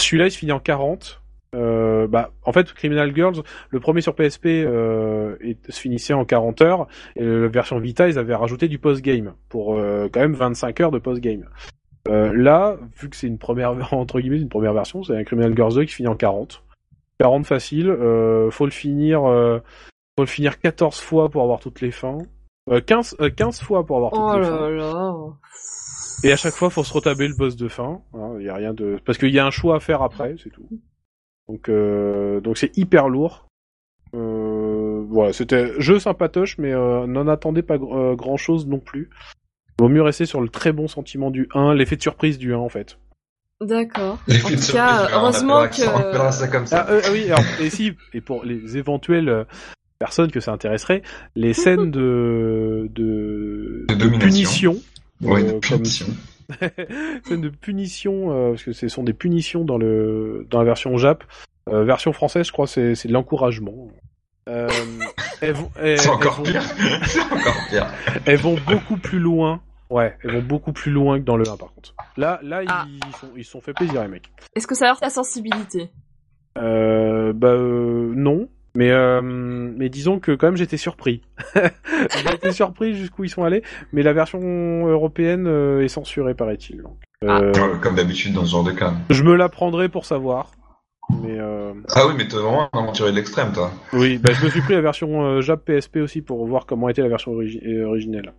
Celui-là, 0.00 0.26
il 0.26 0.30
se 0.30 0.38
finit 0.38 0.52
en 0.52 0.60
40. 0.60 1.22
Euh, 1.56 2.06
bah, 2.06 2.30
en 2.44 2.52
fait, 2.52 2.72
Criminal 2.72 3.14
Girls, 3.14 3.42
le 3.70 3.80
premier 3.80 4.00
sur 4.00 4.14
PSP, 4.14 4.46
euh, 4.46 5.36
se 5.68 5.80
finissait 5.80 6.12
en 6.14 6.24
40 6.24 6.62
heures, 6.62 6.86
et 7.16 7.24
la 7.24 7.48
version 7.48 7.78
Vita, 7.78 8.08
ils 8.08 8.18
avaient 8.18 8.34
rajouté 8.34 8.68
du 8.68 8.78
post-game, 8.78 9.34
pour 9.48 9.78
euh, 9.78 10.08
quand 10.12 10.20
même 10.20 10.34
25 10.34 10.80
heures 10.80 10.90
de 10.90 10.98
post-game. 10.98 11.46
Euh, 12.08 12.32
là, 12.32 12.76
vu 12.98 13.10
que 13.10 13.16
c'est 13.16 13.26
une 13.26 13.38
première, 13.38 13.74
entre 13.92 14.20
guillemets, 14.20 14.40
une 14.40 14.48
première 14.48 14.72
version, 14.72 15.02
c'est 15.02 15.16
un 15.16 15.24
Criminal 15.24 15.54
Girls 15.54 15.74
2 15.74 15.84
qui 15.84 15.94
finit 15.94 16.08
en 16.08 16.16
40. 16.16 16.62
40 17.18 17.46
facile, 17.46 17.90
euh, 17.90 18.50
faut 18.50 18.64
le 18.64 18.70
finir, 18.70 19.28
euh, 19.28 19.58
faut 20.16 20.22
le 20.22 20.28
finir 20.28 20.58
14 20.58 21.00
fois 21.00 21.28
pour 21.28 21.42
avoir 21.42 21.60
toutes 21.60 21.80
les 21.80 21.90
fins. 21.90 22.18
Euh, 22.70 22.80
15, 22.80 23.16
euh, 23.20 23.28
15 23.28 23.60
fois 23.60 23.84
pour 23.84 23.96
avoir 23.96 24.12
toutes 24.12 24.22
Oh 24.22 24.38
les 24.38 24.44
fins. 24.46 24.70
là. 24.70 25.14
Et 26.22 26.32
à 26.32 26.36
chaque 26.36 26.54
fois, 26.54 26.70
faut 26.70 26.84
se 26.84 26.92
retaber 26.92 27.28
le 27.28 27.34
boss 27.34 27.56
de 27.56 27.68
fin. 27.68 28.00
Il 28.38 28.44
y 28.44 28.48
a 28.48 28.54
rien 28.54 28.72
de 28.74 28.98
parce 29.04 29.18
qu'il 29.18 29.30
y 29.30 29.38
a 29.38 29.46
un 29.46 29.50
choix 29.50 29.76
à 29.76 29.80
faire 29.80 30.02
après, 30.02 30.36
c'est 30.42 30.50
tout. 30.50 30.66
Donc 31.50 31.68
euh, 31.68 32.40
donc 32.40 32.58
c'est 32.58 32.76
hyper 32.78 33.08
lourd. 33.08 33.46
Euh, 34.14 35.02
voilà, 35.08 35.32
c'était 35.32 35.80
jeu 35.80 35.98
sympatoche, 35.98 36.58
mais 36.58 36.72
euh, 36.72 37.08
n'en 37.08 37.26
attendez 37.26 37.62
pas 37.62 37.76
grand 37.76 38.36
chose 38.36 38.68
non 38.68 38.78
plus. 38.78 39.10
Vaut 39.80 39.88
mieux 39.88 40.02
rester 40.02 40.26
sur 40.26 40.40
le 40.40 40.48
très 40.48 40.70
bon 40.70 40.86
sentiment 40.86 41.32
du 41.32 41.48
1, 41.52 41.74
l'effet 41.74 41.96
de 41.96 42.02
surprise 42.02 42.38
du 42.38 42.54
1 42.54 42.58
en 42.58 42.68
fait. 42.68 42.98
D'accord. 43.60 44.18
En 44.28 44.48
tout 44.48 44.54
de 44.54 44.72
cas, 44.72 45.08
heureusement 45.12 45.62
on 45.62 45.68
que 45.68 45.74
ça 46.32 46.46
comme 46.46 46.66
ça. 46.66 46.86
Ah, 46.88 46.92
euh, 46.92 47.00
ah 47.04 47.08
oui, 47.12 47.24
alors 47.24 47.44
et 47.60 47.68
si 47.68 47.94
et 48.14 48.20
pour 48.20 48.44
les 48.44 48.76
éventuels 48.76 49.28
euh, 49.28 49.44
personne 49.98 50.30
que 50.30 50.38
ça 50.38 50.52
intéresserait, 50.52 51.02
les 51.34 51.52
scènes 51.52 51.90
de 51.90 52.88
de, 52.92 53.86
punition. 54.20 54.76
Ouais, 55.20 55.42
euh, 55.42 55.58
de 55.58 55.68
comme- 55.68 55.82
scènes 57.24 57.40
de 57.40 57.48
punition 57.48 58.30
euh, 58.30 58.50
parce 58.50 58.64
que 58.64 58.72
ce 58.72 58.88
sont 58.88 59.02
des 59.04 59.12
punitions 59.12 59.64
dans 59.64 59.78
le 59.78 60.46
dans 60.50 60.58
la 60.58 60.64
version 60.64 60.96
Jap. 60.98 61.24
Euh, 61.68 61.84
version 61.84 62.12
française, 62.12 62.46
je 62.46 62.52
crois, 62.52 62.66
c'est 62.66 62.94
c'est 62.94 63.08
de 63.08 63.12
l'encouragement. 63.12 63.88
Euh, 64.48 64.68
elles, 65.40 65.52
vont, 65.52 65.70
elles- 65.80 65.98
C'est 66.00 66.08
encore 66.08 66.34
vont- 66.36 66.42
pire. 66.44 66.62
C'est 67.04 67.20
encore 67.20 67.54
pire. 67.68 67.86
elles 68.26 68.38
vont 68.38 68.56
beaucoup 68.66 68.96
plus 68.96 69.18
loin. 69.20 69.60
Ouais, 69.90 70.16
elles 70.22 70.32
vont 70.32 70.42
beaucoup 70.42 70.72
plus 70.72 70.90
loin 70.92 71.18
que 71.18 71.24
dans 71.24 71.36
le 71.36 71.48
1 71.48 71.56
par 71.56 71.72
contre. 71.74 71.94
Là, 72.16 72.38
là, 72.42 72.62
Ah. 72.68 72.86
ils 72.88 73.16
sont, 73.16 73.28
ils 73.36 73.44
se 73.44 73.50
sont 73.50 73.60
fait 73.60 73.72
plaisir 73.74 74.02
les 74.02 74.08
mecs. 74.08 74.30
Est-ce 74.56 74.66
que 74.66 74.74
ça 74.76 74.88
heurte 74.88 75.00
ta 75.00 75.10
sensibilité? 75.10 75.90
Euh, 76.58 77.32
bah 77.32 77.48
euh, 77.48 78.12
non, 78.16 78.48
mais 78.74 78.90
euh, 78.90 79.20
mais 79.22 79.88
disons 79.88 80.18
que 80.20 80.32
quand 80.32 80.46
même 80.48 80.56
j'étais 80.56 80.76
surpris. 80.76 81.22
J'ai 81.54 82.34
été 82.34 82.52
surpris 82.52 82.94
jusqu'où 82.94 83.24
ils 83.24 83.30
sont 83.30 83.44
allés, 83.44 83.62
mais 83.92 84.02
la 84.02 84.12
version 84.12 84.40
européenne 84.86 85.46
euh, 85.46 85.82
est 85.84 85.88
censurée 85.88 86.34
paraît-il. 86.34 86.82
Donc, 86.82 86.96
euh, 87.24 87.52
Comme 87.82 87.94
d'habitude 87.96 88.32
dans 88.34 88.44
ce 88.44 88.50
genre 88.52 88.64
de 88.64 88.72
cas. 88.72 88.94
je 89.10 89.22
me 89.22 89.34
la 89.34 89.48
prendrai 89.48 89.88
pour 89.88 90.04
savoir. 90.06 90.52
Mais 91.22 91.38
euh, 91.40 91.72
Ah 91.94 92.06
oui, 92.06 92.14
mais 92.16 92.28
t'es 92.28 92.36
vraiment 92.36 92.68
un 92.72 92.78
aventurier 92.78 93.10
de 93.10 93.16
l'extrême, 93.16 93.52
toi. 93.52 93.72
oui, 93.92 94.16
bah, 94.18 94.30
je 94.32 94.44
me 94.44 94.50
suis 94.50 94.60
pris 94.60 94.74
la 94.74 94.80
version 94.80 95.22
euh, 95.24 95.40
Jap 95.40 95.64
PSP 95.64 95.96
aussi 95.96 96.22
pour 96.22 96.46
voir 96.46 96.66
comment 96.66 96.88
était 96.88 97.02
la 97.02 97.08
version 97.08 97.32
origi- 97.32 97.82
originelle. 97.82 98.32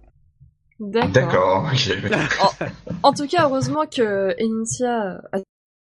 D'accord. 0.79 1.11
D'accord, 1.11 1.69
ok. 1.71 2.65
En 3.03 3.13
tout 3.13 3.27
cas, 3.27 3.43
heureusement 3.47 3.85
que 3.85 4.31
a 4.31 5.37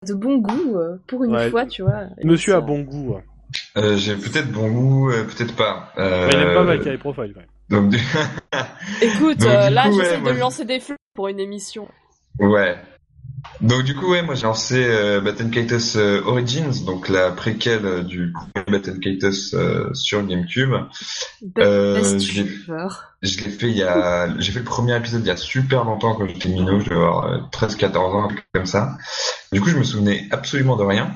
de 0.07 0.15
bon 0.15 0.39
goût 0.39 0.77
pour 1.07 1.25
une 1.25 1.35
Ouais. 1.37 1.51
fois, 1.51 1.67
tu 1.67 1.83
vois. 1.83 2.05
Monsieur 2.25 2.55
a 2.55 2.61
bon 2.61 2.81
goût. 2.81 3.17
Euh, 3.77 3.97
J'ai 3.97 4.17
peut-être 4.17 4.51
bon 4.51 4.71
goût, 4.71 5.11
euh, 5.11 5.25
peut-être 5.25 5.55
pas. 5.55 5.93
Euh, 5.99 6.27
Mais 6.27 6.33
il 6.35 6.41
aime 6.41 6.55
pas 6.55 6.63
Valkyrie 6.65 6.99
Profile 6.99 7.33
quand 7.35 7.41
même. 7.41 7.49
Donc, 7.83 7.91
du- 7.91 7.99
Écoute, 9.03 9.39
Donc, 9.39 9.49
euh, 9.49 9.69
du 9.69 9.75
là, 9.75 9.89
coup, 9.89 10.01
j'essaie 10.01 10.19
moi, 10.19 10.31
de 10.31 10.35
je- 10.37 10.41
lancer 10.41 10.65
des 10.65 10.81
fleurs 10.81 10.99
pour 11.15 11.29
une 11.29 11.41
émission. 11.41 11.87
ouais. 12.41 12.77
Donc 13.61 13.85
du 13.85 13.95
coup, 13.95 14.11
ouais, 14.11 14.23
moi 14.23 14.35
j'ai 14.35 14.43
lancé 14.45 14.85
euh, 14.85 15.21
Batten 15.21 15.51
Kaitos 15.51 15.97
euh, 15.97 16.23
Origins, 16.27 16.85
donc 16.85 17.09
la 17.09 17.31
préquelle 17.31 17.87
euh, 17.87 18.03
du 18.03 18.33
premier 18.33 18.79
Batten 18.79 18.99
Kaitos 18.99 19.55
euh, 19.55 19.93
sur 19.95 20.25
GameCube. 20.27 20.75
Euh, 21.59 22.03
je 22.03 22.15
l'ai- 22.15 22.19
tuber. 22.19 22.89
Je 23.23 23.45
l'ai 23.45 23.51
fait 23.51 23.69
il 23.69 23.77
y 23.77 23.83
a, 23.85 24.29
j'ai 24.39 24.51
fait 24.53 24.59
le 24.59 24.65
premier 24.65 24.97
épisode 24.97 25.23
il 25.23 25.29
y 25.29 25.31
a 25.31 25.37
super 25.37 25.85
longtemps 25.85 26.15
quand 26.15 26.27
j'étais 26.27 26.49
minot, 26.49 26.81
je 26.81 26.87
devais 26.91 26.97
avoir 26.97 27.49
13-14 27.51 27.97
ans, 27.99 28.25
un 28.25 28.29
truc 28.29 28.45
comme 28.53 28.67
ça. 28.67 28.97
Du 29.53 29.61
coup, 29.61 29.69
je 29.69 29.77
me 29.79 29.85
souvenais 29.85 30.27
absolument 30.33 30.77
de 30.77 30.85
rien 30.85 31.13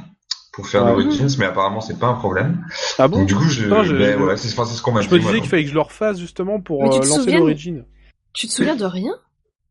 pour 0.52 0.66
faire 0.66 0.84
Ah. 0.84 0.90
l'Origins, 0.90 1.26
mais 1.38 1.46
apparemment 1.46 1.80
c'est 1.80 1.98
pas 1.98 2.08
un 2.08 2.14
problème. 2.14 2.64
Ah 2.98 3.08
bon 3.08 3.18
Donc 3.18 3.26
du 3.28 3.34
coup, 3.34 3.44
je, 3.48 3.64
Putain, 3.64 3.82
je- 3.84 3.96
ben, 3.96 4.12
je- 4.12 4.18
voilà, 4.18 4.36
c'est 4.36 4.52
enfin, 4.52 4.64
c'est 4.68 4.76
ce 4.76 4.82
qu'on 4.82 4.92
m'a 4.92 5.00
Je 5.00 5.08
dit. 5.08 5.14
me 5.14 5.20
moi, 5.20 5.30
disais 5.30 5.40
qu'il 5.40 5.48
fallait 5.50 5.62
que 5.64 5.68
je 5.70 5.74
le 5.74 5.80
refasse 5.80 6.18
justement 6.18 6.60
pour 6.60 6.84
euh, 6.84 6.88
te 6.90 6.96
lancer 6.96 7.20
souviens- 7.20 7.38
l'origine. 7.38 7.84
Tu 8.34 8.46
te 8.48 8.52
souviens 8.52 8.76
de 8.76 8.84
rien? 8.84 9.12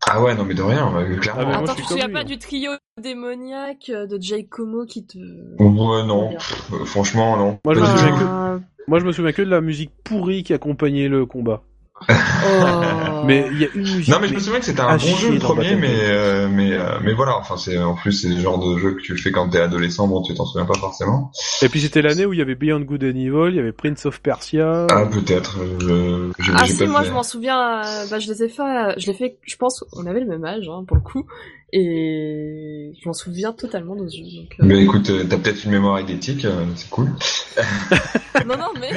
Ah 0.09 0.21
ouais, 0.21 0.33
non 0.35 0.43
mais 0.45 0.55
de 0.55 0.63
rien, 0.63 0.87
euh, 0.95 1.05
Ah, 1.15 1.19
clairement. 1.19 1.41
mais 1.41 1.45
moi, 1.47 1.57
Attends, 1.57 1.71
je 1.73 1.77
tu 1.77 1.83
te 1.83 1.87
souviens 1.89 2.07
lui, 2.07 2.13
pas 2.13 2.19
hein. 2.21 2.23
du 2.23 2.37
trio 2.39 2.71
démoniaque 2.99 3.91
euh, 3.93 4.07
de 4.07 4.19
Jay 4.19 4.45
Como 4.45 4.85
qui 4.85 5.05
te... 5.05 5.17
Ouais, 5.59 6.03
non, 6.05 6.29
Pff, 6.31 6.71
euh, 6.73 6.85
franchement 6.85 7.37
non. 7.37 7.59
Moi, 7.63 7.75
je 7.75 7.79
me 7.79 7.85
souviens 7.85 8.11
que- 8.17 8.23
Ah, 8.27 8.59
Moi, 8.87 8.99
je 8.99 9.05
me 9.05 9.11
souviens 9.11 9.31
que 9.31 9.41
de 9.43 9.49
la 9.49 9.61
musique 9.61 9.91
pourrie 10.03 10.41
qui 10.43 10.53
accompagnait 10.53 11.07
le 11.07 11.25
combat. 11.27 11.61
Oh. 12.09 13.23
Mais 13.25 13.47
il 13.51 13.61
y 13.61 13.65
a 13.65 13.67
une 13.75 13.81
musique. 13.81 14.07
Non 14.09 14.19
mais 14.19 14.27
je 14.27 14.33
me 14.33 14.39
souviens 14.39 14.59
que 14.59 14.65
c'était 14.65 14.81
un 14.81 14.97
bon 14.97 15.15
jeu 15.15 15.31
le 15.31 15.39
premier, 15.39 15.75
mais 15.75 15.93
euh, 15.93 16.47
mais 16.49 16.73
euh, 16.73 16.99
mais 17.03 17.13
voilà, 17.13 17.37
enfin 17.37 17.57
c'est 17.57 17.77
en 17.77 17.95
plus 17.95 18.11
c'est 18.11 18.29
le 18.29 18.39
genre 18.39 18.59
de 18.59 18.77
jeu 18.77 18.95
que 18.95 19.01
tu 19.01 19.17
fais 19.17 19.31
quand 19.31 19.49
t'es 19.49 19.59
adolescent, 19.59 20.07
bon 20.07 20.21
tu 20.21 20.33
t'en 20.33 20.45
souviens 20.45 20.65
pas 20.65 20.77
forcément. 20.77 21.31
Et 21.61 21.69
puis 21.69 21.79
c'était 21.81 22.01
l'année 22.01 22.25
où 22.25 22.33
il 22.33 22.39
y 22.39 22.41
avait 22.41 22.55
Beyond 22.55 22.81
Good 22.81 23.03
and 23.03 23.17
Evil, 23.17 23.49
il 23.49 23.55
y 23.55 23.59
avait 23.59 23.71
Prince 23.71 24.05
of 24.05 24.21
Persia. 24.21 24.87
Ah 24.89 25.05
peut-être, 25.05 25.59
euh, 25.59 26.31
je, 26.39 26.51
Ah 26.55 26.65
si, 26.65 26.85
moi 26.85 27.01
fait. 27.01 27.09
je 27.09 27.13
m'en 27.13 27.23
souviens, 27.23 27.81
euh, 27.81 28.05
bah, 28.09 28.19
je 28.19 28.31
les 28.31 28.43
ai 28.43 28.49
fait, 28.49 28.61
euh, 28.61 28.93
je 28.97 29.07
l'ai 29.07 29.13
fait, 29.13 29.37
je 29.43 29.55
pense, 29.55 29.83
on 29.93 30.05
avait 30.05 30.19
le 30.19 30.25
même 30.27 30.45
âge 30.45 30.67
hein, 30.69 30.83
pour 30.87 30.97
le 30.97 31.03
coup, 31.03 31.25
et 31.73 32.93
je 33.01 33.07
m'en 33.07 33.13
souviens 33.13 33.53
totalement 33.53 33.95
de 33.95 34.07
ce 34.07 34.17
jeu. 34.17 34.23
Donc, 34.41 34.51
euh, 34.59 34.63
Mais 34.65 34.83
écoute, 34.83 35.09
euh, 35.09 35.23
t'as 35.29 35.37
peut-être 35.37 35.63
une 35.65 35.71
mémoire 35.71 35.99
idétique, 35.99 36.45
euh, 36.45 36.65
c'est 36.75 36.89
cool. 36.89 37.09
Non, 38.47 38.57
non, 38.57 38.69
mais... 38.79 38.91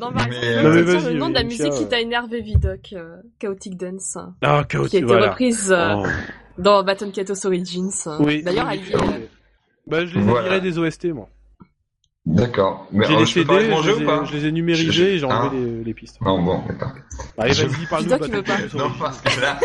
Non, 0.00 0.12
par 0.12 0.26
Mais, 0.28 0.36
exemple, 0.36 0.48
je 0.56 0.62
Non, 0.62 0.70
mais 0.74 0.82
vas-y, 0.82 1.12
le 1.12 1.18
nom 1.18 1.28
de 1.28 1.34
la 1.34 1.44
musique 1.44 1.72
qui 1.72 1.86
t'a 1.86 2.00
énervé, 2.00 2.40
Vidoc, 2.40 2.92
euh, 2.94 3.16
Chaotic 3.38 3.76
Dance, 3.76 4.18
Ah, 4.42 4.64
qui 4.68 4.76
a 4.76 4.82
été 4.84 5.02
voilà. 5.02 5.30
reprise 5.30 5.70
euh, 5.72 5.94
Oh. 5.96 6.06
dans 6.58 6.82
Baton 6.82 7.10
Kaitos 7.10 7.46
Origins. 7.46 7.90
Oui. 8.20 8.42
D'ailleurs, 8.42 8.68
elle 8.70 8.80
euh, 8.94 9.26
Bah, 9.86 10.04
je 10.06 10.14
les 10.14 10.20
ai 10.20 10.24
Voilà. 10.24 10.58
des 10.60 10.78
OST, 10.78 11.04
moi. 11.12 11.28
D'accord. 12.24 12.88
Mais 12.90 13.06
J'ai 13.06 13.14
euh, 13.14 13.18
les 13.20 13.26
je 13.26 13.32
CD, 13.34 13.54
je, 13.54 13.82
jeu 13.82 13.96
les 13.96 14.02
ai, 14.02 14.04
pas 14.04 14.24
je 14.24 14.32
les 14.36 14.46
ai 14.46 14.52
numérisés 14.52 14.90
Je- 14.90 15.04
et 15.04 15.18
j'ai 15.18 15.26
Ah. 15.30 15.44
enlevé 15.46 15.64
les, 15.64 15.84
les 15.84 15.94
pistes. 15.94 16.20
Non 16.22 16.42
bon, 16.42 16.60
d'accord. 16.66 16.92
Allez, 17.38 17.52
Je- 17.54 17.66
vas-y, 17.66 17.86
parle-nous 17.86 18.10
Non 18.78 18.90
parce 18.98 19.20
que 19.20 19.40
là. 19.40 19.60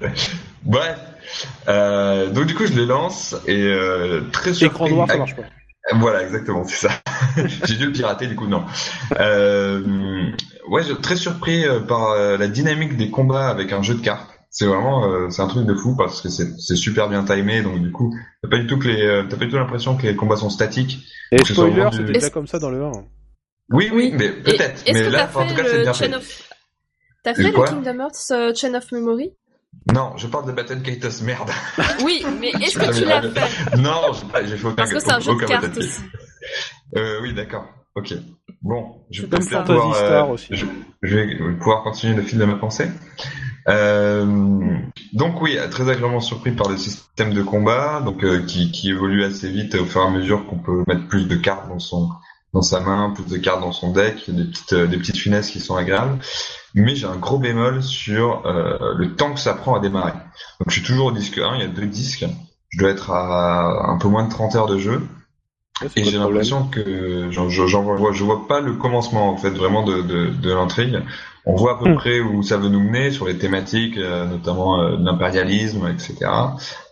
Bref. 0.68 0.98
Euh, 1.66 2.30
donc 2.30 2.46
du 2.46 2.54
coup 2.54 2.64
je 2.66 2.74
les 2.74 2.86
lance 2.86 3.34
et 3.46 3.62
euh, 3.62 4.22
très 4.32 4.54
surpris. 4.54 4.84
Écran 4.84 4.94
noir, 4.96 5.08
ça 5.08 5.16
marche 5.16 5.34
pas. 5.36 5.42
Voilà, 5.94 6.22
exactement, 6.22 6.64
c'est 6.64 6.86
ça. 6.88 7.00
J'ai 7.64 7.76
dû 7.76 7.86
le 7.86 7.92
pirater, 7.92 8.26
du 8.26 8.36
coup, 8.36 8.46
non. 8.46 8.62
Euh, 9.18 10.30
ouais, 10.68 10.82
je 10.82 10.92
très 10.92 11.16
surpris 11.16 11.64
euh, 11.64 11.80
par 11.80 12.10
euh, 12.10 12.36
la 12.36 12.46
dynamique 12.48 12.96
des 12.98 13.10
combats 13.10 13.48
avec 13.48 13.72
un 13.72 13.82
jeu 13.82 13.94
de 13.94 14.02
cartes. 14.02 14.28
C'est 14.50 14.66
vraiment, 14.66 15.10
euh, 15.10 15.30
c'est 15.30 15.40
un 15.40 15.46
truc 15.48 15.66
de 15.66 15.74
fou 15.74 15.96
parce 15.96 16.20
que 16.20 16.28
c'est 16.28 16.76
super 16.76 17.08
bien 17.08 17.24
timé, 17.24 17.62
donc 17.62 17.80
du 17.80 17.90
coup, 17.90 18.14
t'as 18.42 18.50
pas 18.50 18.58
du 18.58 18.66
tout 18.66 18.78
que 18.78 18.88
les, 18.88 19.02
euh, 19.02 19.22
t'as 19.28 19.36
pas 19.36 19.46
du 19.46 19.50
tout 19.50 19.56
l'impression 19.56 19.96
que 19.96 20.06
les 20.06 20.14
combats 20.16 20.36
sont 20.36 20.50
statiques. 20.50 20.98
Et 21.32 21.42
spoiler, 21.42 21.86
c'était 21.92 22.12
déjà 22.12 22.30
comme 22.30 22.46
ça 22.46 22.58
dans 22.58 22.70
le 22.70 22.82
1. 22.84 22.92
Oui, 23.70 23.90
oui, 23.92 24.12
mais 24.14 24.30
peut-être. 24.30 24.82
Est-ce 24.86 24.92
Mais 24.92 25.04
que 25.04 25.08
là, 25.10 25.30
en 25.34 25.42
tout 25.42 25.48
fait 25.48 25.54
cas, 25.54 25.68
c'est 25.68 25.76
le 25.76 25.82
bien 25.84 25.92
Chain 25.94 26.08
fait. 26.10 26.14
of... 26.16 26.50
T'as 27.24 27.34
fait 27.34 27.42
Le 27.44 27.52
Kingdom 27.64 28.00
Hearts 28.00 28.30
euh, 28.30 28.54
Chain 28.54 28.74
of 28.74 28.92
Memory? 28.92 29.32
Non, 29.94 30.16
je 30.16 30.26
parle 30.26 30.46
de 30.46 30.52
Battle 30.52 30.82
Kaitos, 30.82 31.22
merde. 31.22 31.50
Oui, 32.04 32.24
mais 32.40 32.50
est-ce 32.50 32.78
que 32.78 32.98
tu 32.98 33.04
l'as 33.04 33.22
fait 33.22 33.76
non, 33.76 34.12
j'ai 34.44 34.56
fait 34.56 34.66
aucun. 34.66 34.74
Parce 34.76 34.92
que 34.92 35.00
c'est 35.00 35.12
un 35.12 35.20
jeu 35.20 35.34
de 35.34 35.44
cartes 35.44 35.76
aussi. 35.76 36.00
Euh, 36.96 37.20
oui, 37.22 37.34
d'accord. 37.34 37.66
Ok. 37.94 38.14
Bon, 38.62 39.02
je 39.10 39.22
vais 39.22 39.28
peut-être 39.28 39.64
pouvoir, 39.64 40.30
euh. 40.32 40.36
Je, 40.50 40.66
je 41.02 41.16
vais 41.16 41.36
pouvoir 41.58 41.82
continuer 41.82 42.14
le 42.14 42.22
fil 42.22 42.38
de 42.38 42.44
ma 42.44 42.54
pensée. 42.54 42.88
Euh, 43.68 44.24
donc 45.12 45.42
oui, 45.42 45.58
très 45.70 45.82
agréablement 45.82 46.20
surpris 46.20 46.52
par 46.52 46.68
le 46.68 46.76
système 46.76 47.34
de 47.34 47.42
combat, 47.42 48.00
donc 48.00 48.24
euh, 48.24 48.44
qui, 48.46 48.70
qui 48.72 48.90
évolue 48.90 49.24
assez 49.24 49.50
vite 49.50 49.74
au 49.74 49.84
fur 49.84 50.02
et 50.02 50.06
à 50.06 50.10
mesure 50.10 50.46
qu'on 50.46 50.58
peut 50.58 50.84
mettre 50.86 51.06
plus 51.06 51.26
de 51.26 51.36
cartes 51.36 51.68
dans 51.68 51.78
son 51.78 52.08
dans 52.54 52.62
sa 52.62 52.80
main, 52.80 53.10
plus 53.14 53.26
de 53.26 53.36
cartes 53.36 53.60
dans 53.60 53.72
son 53.72 53.92
deck, 53.92 54.26
il 54.28 54.34
y 54.34 54.40
a 54.40 54.44
des 54.44 54.50
petites 54.50 54.72
euh, 54.72 54.86
des 54.86 54.96
petites 54.98 55.18
finesses 55.18 55.50
qui 55.50 55.60
sont 55.60 55.76
agréables. 55.76 56.18
Mais 56.74 56.96
j'ai 56.96 57.06
un 57.06 57.16
gros 57.16 57.38
bémol 57.38 57.82
sur 57.82 58.46
euh, 58.46 58.94
le 58.96 59.14
temps 59.16 59.34
que 59.34 59.40
ça 59.40 59.54
prend 59.54 59.74
à 59.74 59.80
démarrer. 59.80 60.12
Donc 60.12 60.68
je 60.68 60.74
suis 60.74 60.82
toujours 60.82 61.06
au 61.06 61.12
disque 61.12 61.38
1, 61.38 61.56
il 61.56 61.60
y 61.60 61.64
a 61.64 61.68
deux 61.68 61.86
disques. 61.86 62.26
Je 62.70 62.78
dois 62.78 62.90
être 62.90 63.10
à 63.10 63.90
un 63.90 63.98
peu 63.98 64.08
moins 64.08 64.24
de 64.24 64.30
30 64.30 64.54
heures 64.56 64.66
de 64.66 64.78
jeu. 64.78 65.02
Ouais, 65.80 65.88
Et 65.96 66.04
j'ai 66.04 66.18
l'impression 66.18 66.68
que 66.68 67.30
j'en 67.30 67.46
vois, 67.82 68.12
je 68.12 68.24
vois 68.24 68.46
pas 68.48 68.60
le 68.60 68.74
commencement 68.74 69.30
en 69.30 69.36
fait 69.36 69.50
vraiment 69.50 69.84
de, 69.84 70.02
de, 70.02 70.26
de 70.30 70.52
l'intrigue. 70.52 71.00
On 71.46 71.54
voit 71.56 71.76
à 71.76 71.78
peu 71.78 71.88
Hmm. 71.88 71.94
près 71.94 72.20
où 72.20 72.42
ça 72.42 72.56
veut 72.58 72.68
nous 72.68 72.80
mener 72.80 73.10
sur 73.10 73.26
les 73.26 73.38
thématiques, 73.38 73.96
euh, 73.96 74.26
notamment 74.26 74.80
euh, 74.80 74.96
de 74.96 75.04
l'impérialisme, 75.04 75.86
etc. 75.88 76.16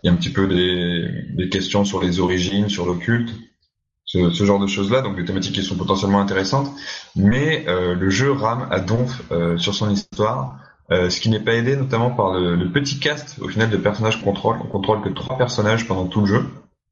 Il 0.03 0.07
y 0.07 0.09
a 0.09 0.11
un 0.11 0.15
petit 0.15 0.31
peu 0.31 0.47
des, 0.47 1.05
des 1.35 1.49
questions 1.49 1.85
sur 1.85 2.01
les 2.01 2.19
origines, 2.19 2.69
sur 2.69 2.85
l'occulte, 2.85 3.29
ce, 4.07 4.31
ce 4.31 4.43
genre 4.45 4.59
de 4.59 4.65
choses-là, 4.67 5.01
donc 5.03 5.15
des 5.15 5.25
thématiques 5.25 5.53
qui 5.53 5.63
sont 5.63 5.75
potentiellement 5.75 6.19
intéressantes. 6.19 6.71
Mais 7.15 7.65
euh, 7.67 7.93
le 7.93 8.09
jeu 8.09 8.31
rame 8.31 8.67
à 8.71 8.79
donf 8.79 9.21
euh, 9.31 9.57
sur 9.59 9.75
son 9.75 9.89
histoire. 9.91 10.57
euh, 10.91 11.09
ce 11.09 11.19
qui 11.21 11.29
n'est 11.29 11.41
pas 11.43 11.53
aidé 11.53 11.75
notamment 11.75 12.11
par 12.11 12.33
le, 12.33 12.55
le 12.55 12.71
petit 12.71 12.97
cast 12.99 13.37
au 13.41 13.47
final 13.49 13.69
de 13.69 13.77
personnages 13.77 14.17
qu'on 14.19 14.31
contrôle. 14.31 14.57
On 14.63 14.67
contrôle 14.67 15.01
que 15.01 15.09
trois 15.09 15.37
personnages 15.37 15.87
pendant 15.87 16.07
tout 16.07 16.21
le 16.21 16.27
jeu 16.27 16.45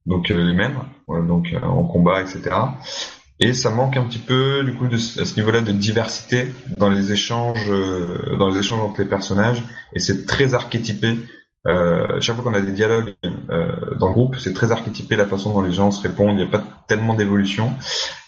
donc 0.05 0.29
euh, 0.31 0.43
les 0.43 0.53
mêmes, 0.53 0.77
euh, 1.09 1.21
donc 1.25 1.47
euh, 1.53 1.59
en 1.65 1.83
combat, 1.83 2.21
etc. 2.21 2.51
Et 3.39 3.53
ça 3.53 3.69
manque 3.69 3.97
un 3.97 4.03
petit 4.03 4.19
peu 4.19 4.63
du 4.63 4.75
coup 4.75 4.87
de, 4.87 4.95
à 4.95 5.25
ce 5.25 5.35
niveau-là 5.35 5.61
de 5.61 5.71
diversité 5.71 6.47
dans 6.77 6.89
les 6.89 7.11
échanges, 7.11 7.69
dans 8.37 8.49
les 8.49 8.59
échanges 8.59 8.79
entre 8.79 9.01
les 9.01 9.09
personnages, 9.09 9.61
et 9.93 9.99
c'est 9.99 10.25
très 10.25 10.53
archétypé. 10.53 11.17
Euh, 11.67 12.19
chaque 12.21 12.35
fois 12.35 12.43
qu'on 12.43 12.53
a 12.53 12.61
des 12.61 12.71
dialogues 12.71 13.15
euh, 13.49 13.95
dans 13.99 14.07
le 14.07 14.13
groupe, 14.13 14.35
c'est 14.37 14.53
très 14.53 14.71
archétypé 14.71 15.15
la 15.15 15.25
façon 15.25 15.51
dont 15.53 15.61
les 15.61 15.71
gens 15.71 15.91
se 15.91 16.01
répondent. 16.01 16.37
Il 16.37 16.43
n'y 16.43 16.43
a 16.43 16.51
pas 16.51 16.63
tellement 16.87 17.15
d'évolution, 17.15 17.73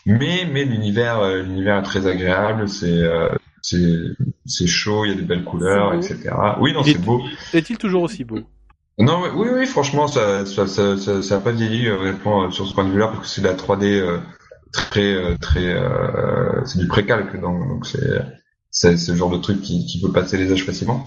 mais 0.06 0.48
mais 0.52 0.66
l'univers, 0.66 1.20
euh, 1.20 1.44
l'univers 1.44 1.78
est 1.78 1.84
très 1.84 2.08
agréable. 2.08 2.68
C'est 2.68 3.04
euh, 3.04 3.30
c'est 3.62 3.96
c'est 4.46 4.68
chaud, 4.68 5.06
il 5.06 5.12
y 5.12 5.14
a 5.14 5.18
des 5.18 5.26
belles 5.26 5.44
couleurs, 5.44 5.94
etc. 5.94 6.32
Oui, 6.60 6.74
non, 6.74 6.84
c'est 6.84 6.98
beau. 6.98 7.22
Est-il 7.54 7.78
toujours 7.78 8.04
aussi 8.04 8.24
beau? 8.24 8.40
Non, 9.00 9.22
mais 9.22 9.30
oui, 9.30 9.50
oui, 9.54 9.68
franchement, 9.68 10.08
ça, 10.08 10.46
ça, 10.48 10.66
ça, 10.66 10.98
ça, 10.98 11.22
ça 11.22 11.36
a 11.36 11.40
pas 11.40 11.52
vieilli 11.52 11.88
euh, 11.88 12.00
honnêtement 12.00 12.50
sur 12.50 12.66
ce 12.66 12.74
point 12.74 12.84
de 12.84 12.90
vue-là 12.90 13.08
parce 13.08 13.20
que 13.20 13.28
c'est 13.28 13.42
de 13.42 13.48
la 13.48 13.54
3D 13.54 13.84
euh, 13.84 14.18
très, 14.72 15.14
euh, 15.14 15.36
très, 15.40 15.68
euh, 15.68 16.66
c'est 16.66 16.80
du 16.80 16.88
précalque, 16.88 17.40
donc 17.40 17.68
donc 17.68 17.86
c'est, 17.86 18.22
c'est, 18.72 18.98
c'est 18.98 19.12
le 19.12 19.18
genre 19.18 19.30
de 19.30 19.38
truc 19.38 19.62
qui, 19.62 19.86
qui 19.86 20.02
peut 20.02 20.12
passer 20.12 20.38
les 20.38 20.52
âges 20.52 20.66
facilement. 20.66 21.06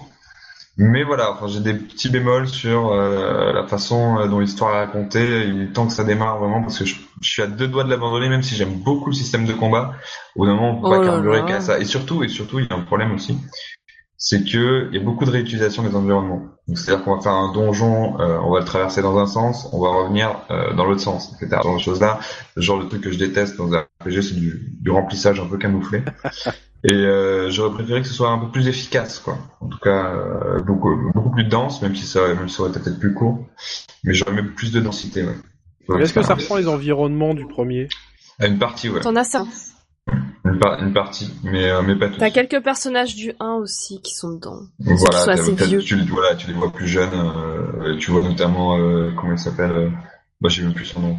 Mais 0.77 1.03
voilà, 1.03 1.31
enfin, 1.33 1.47
j'ai 1.47 1.59
des 1.59 1.73
petits 1.73 2.09
bémols 2.09 2.47
sur 2.47 2.91
euh, 2.91 3.51
la 3.51 3.67
façon 3.67 4.17
euh, 4.17 4.27
dont 4.27 4.39
l'histoire 4.39 4.73
est 4.75 4.85
racontée. 4.85 5.45
Il 5.47 5.61
est 5.61 5.73
temps 5.73 5.85
que 5.85 5.93
ça 5.93 6.03
démarre 6.03 6.39
vraiment 6.39 6.61
parce 6.61 6.79
que 6.79 6.85
je, 6.85 6.95
je 7.21 7.29
suis 7.29 7.41
à 7.41 7.47
deux 7.47 7.67
doigts 7.67 7.83
de 7.83 7.89
l'abandonner, 7.89 8.29
même 8.29 8.41
si 8.41 8.55
j'aime 8.55 8.75
beaucoup 8.75 9.09
le 9.09 9.15
système 9.15 9.45
de 9.45 9.53
combat. 9.53 9.93
Au 10.35 10.45
moment, 10.45 10.71
on 10.71 10.81
peut 10.81 10.87
Oh 10.87 10.89
pas 10.89 10.99
là 10.99 11.05
carburer 11.05 11.45
qu'à 11.45 11.59
ça. 11.59 11.77
Et 11.79 11.85
surtout, 11.85 12.23
et 12.23 12.29
surtout, 12.29 12.59
il 12.59 12.67
y 12.67 12.73
a 12.73 12.75
un 12.75 12.81
problème 12.81 13.11
aussi, 13.11 13.37
c'est 14.23 14.43
que 14.43 14.87
il 14.91 14.99
y 14.99 15.01
a 15.01 15.03
beaucoup 15.03 15.25
de 15.25 15.31
réutilisation 15.31 15.81
des 15.81 15.95
environnements. 15.95 16.45
Donc, 16.67 16.77
c'est-à-dire 16.77 17.03
qu'on 17.03 17.15
va 17.15 17.21
faire 17.23 17.31
un 17.33 17.51
donjon, 17.51 18.19
euh, 18.19 18.37
on 18.43 18.51
va 18.51 18.59
le 18.59 18.65
traverser 18.65 19.01
dans 19.01 19.17
un 19.17 19.25
sens, 19.25 19.67
on 19.73 19.81
va 19.81 19.89
revenir 19.89 20.43
euh, 20.51 20.75
dans 20.75 20.85
l'autre 20.85 21.01
sens, 21.01 21.33
etc. 21.33 21.57
Ce 21.57 21.67
genre 21.67 21.75
de 21.75 21.81
choses-là, 21.81 22.19
le 22.55 22.61
genre 22.61 22.83
de 22.83 22.87
truc 22.87 23.01
que 23.01 23.11
je 23.11 23.17
déteste 23.17 23.57
dans 23.57 23.73
un 23.73 23.79
RPG, 23.79 24.21
c'est 24.21 24.35
du, 24.35 24.77
du 24.79 24.91
remplissage 24.91 25.39
un 25.39 25.47
peu 25.47 25.57
camouflé. 25.57 26.03
Et 26.83 26.93
euh, 26.93 27.49
j'aurais 27.49 27.73
préféré 27.73 28.01
que 28.01 28.07
ce 28.07 28.13
soit 28.13 28.29
un 28.29 28.37
peu 28.37 28.51
plus 28.51 28.67
efficace, 28.67 29.19
quoi. 29.19 29.39
En 29.59 29.67
tout 29.67 29.79
cas, 29.79 30.13
euh, 30.13 30.61
beaucoup, 30.61 30.95
beaucoup 31.15 31.31
plus 31.31 31.43
dense, 31.43 31.81
même 31.81 31.95
si 31.95 32.05
ça, 32.05 32.27
même 32.27 32.47
si 32.47 32.55
ça 32.55 32.61
aurait 32.61 32.71
été 32.71 32.79
peut-être 32.79 32.99
plus 32.99 33.15
court. 33.15 33.43
Mais 34.03 34.13
j'aurais 34.13 34.33
même 34.33 34.53
plus 34.53 34.71
de 34.71 34.79
densité, 34.79 35.23
ouais. 35.23 35.99
Est-ce 35.99 36.13
que 36.13 36.21
ça 36.21 36.35
reprend 36.35 36.57
les 36.57 36.67
environnements 36.67 37.33
du 37.33 37.47
premier? 37.47 37.87
À 38.39 38.45
une 38.45 38.59
partie, 38.59 38.87
ouais. 38.89 39.01
T'en 39.01 39.15
as 39.15 39.23
ça. 39.23 39.45
Une, 40.43 40.59
par- 40.59 40.81
une 40.81 40.91
partie, 40.93 41.31
mais, 41.43 41.69
euh, 41.69 41.81
mais 41.85 41.95
pas 41.95 42.09
tous. 42.09 42.17
T'as 42.17 42.31
quelques 42.31 42.61
personnages 42.63 43.15
du 43.15 43.33
1 43.39 43.53
aussi 43.53 44.01
qui 44.01 44.13
sont 44.15 44.31
dedans. 44.33 44.59
Voilà, 44.79 45.23
sont 45.23 45.29
assez 45.29 45.53
vieux. 45.53 45.79
tu, 45.79 45.95
les- 45.95 46.05
voilà, 46.05 46.35
tu 46.35 46.47
les 46.47 46.53
vois 46.53 46.71
plus 46.71 46.87
jeunes. 46.87 47.09
euh, 47.13 47.95
tu 47.97 48.11
vois 48.11 48.21
notamment, 48.21 48.77
euh, 48.77 49.11
comment 49.15 49.33
il 49.33 49.39
s'appelle 49.39 49.71
euh, 49.71 49.89
Moi, 50.41 50.49
j'ai 50.49 50.63
même 50.63 50.73
plus 50.73 50.85
son 50.85 50.99
nom. 50.99 51.17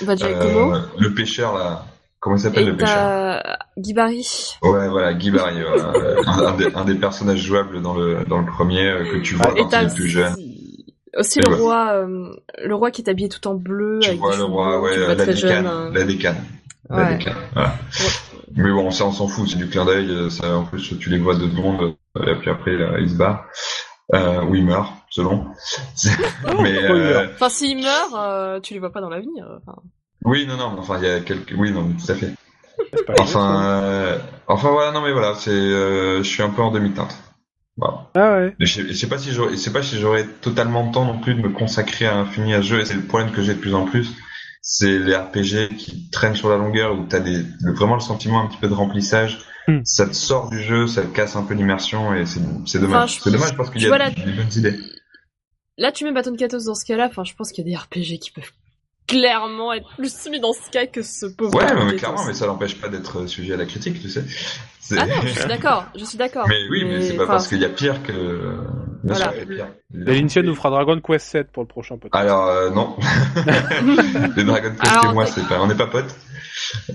Le 0.00 1.08
pêcheur 1.14 1.56
là. 1.56 1.84
Comment 2.20 2.34
il 2.36 2.40
s'appelle 2.40 2.66
le 2.66 2.76
pêcheur? 2.76 3.42
Guy 3.78 3.92
Barry. 3.94 4.26
Ouais, 4.62 4.88
voilà, 4.88 5.14
Guy 5.14 5.30
Barry, 5.30 5.56
un, 6.26 6.46
un 6.46 6.56
des, 6.56 6.68
un 6.74 6.84
des 6.84 6.96
personnages 6.96 7.38
jouables 7.40 7.80
dans 7.80 7.94
le 7.94 8.24
dans 8.28 8.38
le 8.40 8.46
premier 8.46 8.92
que 9.12 9.18
tu 9.22 9.34
vois 9.36 9.54
quand 9.54 9.70
il 9.70 9.86
est 9.86 9.94
plus 9.94 10.08
jeune. 10.08 10.34
aussi, 11.16 11.38
le 11.40 11.54
roi, 11.54 12.04
le 12.64 12.74
roi 12.74 12.90
qui 12.90 13.02
est 13.02 13.08
habillé 13.08 13.28
tout 13.28 13.46
en 13.46 13.54
bleu 13.54 14.00
Tu 14.02 14.08
avec 14.08 14.20
vois 14.20 14.36
le 14.36 14.42
roi, 14.44 14.80
ouais, 14.80 14.96
le 14.96 15.06
la 15.14 15.24
jeune. 15.24 15.34
décane, 15.34 15.66
hein. 15.66 15.90
la 15.94 16.02
décane, 16.04 16.36
Ouais. 16.90 17.18
voilà. 17.54 17.74
Mais 18.56 18.70
bon, 18.70 18.90
ça 18.90 19.04
on 19.04 19.12
s'en 19.12 19.28
fout, 19.28 19.48
c'est 19.48 19.56
du 19.56 19.68
clin 19.68 19.84
d'œil. 19.84 20.10
euh, 20.10 20.30
Ça, 20.30 20.56
en 20.56 20.64
plus, 20.64 20.98
tu 20.98 21.10
les 21.10 21.18
vois 21.18 21.34
deux 21.36 21.48
secondes, 21.50 21.94
euh, 22.16 22.32
et 22.32 22.34
puis 22.36 22.50
après 22.50 22.70
euh, 22.72 22.98
ils 23.00 23.10
se 23.10 23.14
barrent 23.16 23.44
euh, 24.14 24.42
ou 24.44 24.54
ils 24.54 24.64
meurent, 24.64 24.92
selon. 25.10 25.46
Mais 26.62 26.78
euh, 26.84 27.12
meurent 27.12 27.30
Enfin, 27.34 27.48
s'il 27.50 27.82
meurt, 27.82 28.14
euh, 28.16 28.60
tu 28.60 28.72
les 28.74 28.80
vois 28.80 28.92
pas 28.92 29.00
dans 29.00 29.10
l'avenir. 29.10 29.46
Enfin, 29.62 29.78
oui, 30.24 30.46
non, 30.46 30.56
non, 30.56 30.76
enfin 30.78 30.96
il 30.98 31.04
y 31.04 31.10
a 31.10 31.20
quelques, 31.20 31.54
oui, 31.56 31.72
non, 31.72 31.88
tout 31.92 32.10
à 32.10 32.14
fait. 32.14 32.32
Enfin, 33.20 33.80
euh, 33.82 34.18
enfin 34.46 34.70
voilà, 34.70 34.92
non 34.92 35.02
mais 35.02 35.12
voilà, 35.12 35.34
c'est, 35.34 35.50
euh, 35.50 36.18
je 36.22 36.28
suis 36.28 36.42
un 36.42 36.50
peu 36.50 36.62
en 36.62 36.70
demi-teinte. 36.70 37.16
Voilà. 37.76 38.08
Ah 38.14 38.32
ouais. 38.38 38.56
Et 38.60 38.66
Je 38.66 38.92
sais, 38.92 39.08
pas 39.08 39.18
si 39.18 39.30
j'aurais, 39.32 39.54
pas 39.72 39.82
si 39.82 40.00
j'aurais 40.00 40.26
totalement 40.40 40.84
le 40.86 40.92
temps 40.92 41.04
non 41.04 41.18
plus 41.20 41.34
de 41.34 41.40
me 41.42 41.50
consacrer 41.50 42.06
à 42.06 42.14
l'infini 42.14 42.54
à 42.54 42.62
ce 42.62 42.66
jeu. 42.68 42.80
Et 42.80 42.84
c'est 42.84 42.94
le 42.94 43.02
problème 43.06 43.30
que 43.30 43.42
j'ai 43.42 43.54
de 43.54 43.60
plus 43.60 43.74
en 43.74 43.84
plus, 43.84 44.14
c'est 44.62 44.98
les 44.98 45.14
RPG 45.16 45.76
qui 45.76 46.10
traînent 46.10 46.36
sur 46.36 46.48
la 46.48 46.56
longueur 46.56 46.98
où 46.98 47.06
t'as 47.06 47.20
des, 47.20 47.42
le- 47.60 47.72
vraiment 47.72 47.94
le 47.94 48.00
sentiment 48.00 48.42
un 48.42 48.46
petit 48.48 48.58
peu 48.58 48.68
de 48.68 48.74
remplissage. 48.74 49.38
Hmm. 49.66 49.80
Ça 49.84 50.06
te 50.06 50.14
sort 50.14 50.48
du 50.50 50.62
jeu, 50.62 50.86
ça 50.86 51.02
te 51.02 51.08
casse 51.08 51.36
un 51.36 51.42
peu 51.42 51.54
l'immersion 51.54 52.14
et 52.14 52.24
c'est, 52.26 52.40
c'est 52.66 52.78
dommage. 52.78 52.96
Enfin, 52.96 53.06
je- 53.18 53.20
c'est 53.22 53.30
dommage 53.30 53.56
parce 53.56 53.70
qu'il 53.70 53.82
y 53.82 53.86
a 53.86 53.98
là- 53.98 54.10
des 54.10 54.32
bonnes 54.32 54.52
idées. 54.56 54.78
là, 55.76 55.92
tu 55.92 56.04
mets 56.04 56.12
Baton 56.12 56.34
14 56.34 56.64
dans 56.64 56.74
ce 56.74 56.84
cas-là. 56.86 57.06
Enfin, 57.10 57.24
je 57.24 57.34
pense 57.34 57.52
qu'il 57.52 57.66
y 57.66 57.68
a 57.68 57.70
des 57.70 57.76
RPG 57.76 58.18
qui 58.18 58.30
peuvent 58.30 58.50
clairement 59.08 59.72
être 59.72 59.88
plus 59.96 60.28
mis 60.30 60.38
dans 60.38 60.52
ce 60.52 60.70
cas 60.70 60.86
que 60.86 61.02
ce 61.02 61.26
pauvre. 61.26 61.54
Ouais, 61.56 61.64
mais 61.64 61.96
14. 61.96 61.96
clairement, 61.96 62.24
mais 62.26 62.34
ça 62.34 62.46
n'empêche 62.46 62.80
pas 62.80 62.88
d'être 62.88 63.26
sujet 63.26 63.54
à 63.54 63.56
la 63.56 63.64
critique, 63.66 64.00
tu 64.00 64.08
sais. 64.08 64.22
Ah 64.96 65.06
non, 65.06 65.14
je 65.22 65.28
suis 65.28 65.48
d'accord. 65.48 65.86
Je 65.98 66.04
suis 66.04 66.16
d'accord. 66.18 66.46
mais 66.48 66.56
oui, 66.70 66.84
mais, 66.86 67.02
c'est 67.02 67.16
pas 67.16 67.24
enfin, 67.24 67.32
parce 67.32 67.48
qu'il 67.48 67.58
y 67.58 67.64
a 67.64 67.68
pire 67.70 68.02
que. 68.02 68.12
Bien 68.12 69.14
Voilà. 69.14 69.32
sûr, 69.32 69.32
il 69.34 69.56
y 69.56 69.60
a 69.60 69.66
pire. 69.66 69.74
Et 70.12 70.20
Lintian 70.20 70.42
nous 70.42 70.54
fera 70.54 70.70
Dragon 70.70 71.00
Quest 71.00 71.26
7 71.26 71.50
pour 71.52 71.62
le 71.64 71.68
prochain 71.68 71.98
podcast. 71.98 72.22
Alors 72.24 72.46
euh, 72.46 72.70
non, 72.70 72.96
les 74.36 74.44
Dragon 74.44 74.70
Quest 74.80 74.86
Alors, 74.96 75.10
et 75.10 75.14
moi 75.14 75.24
t'as- 75.24 75.30
c'est 75.32 75.48
pas, 75.48 75.60
on 75.60 75.66
n'est 75.66 75.74
pas 75.74 75.86
potes. 75.86 76.14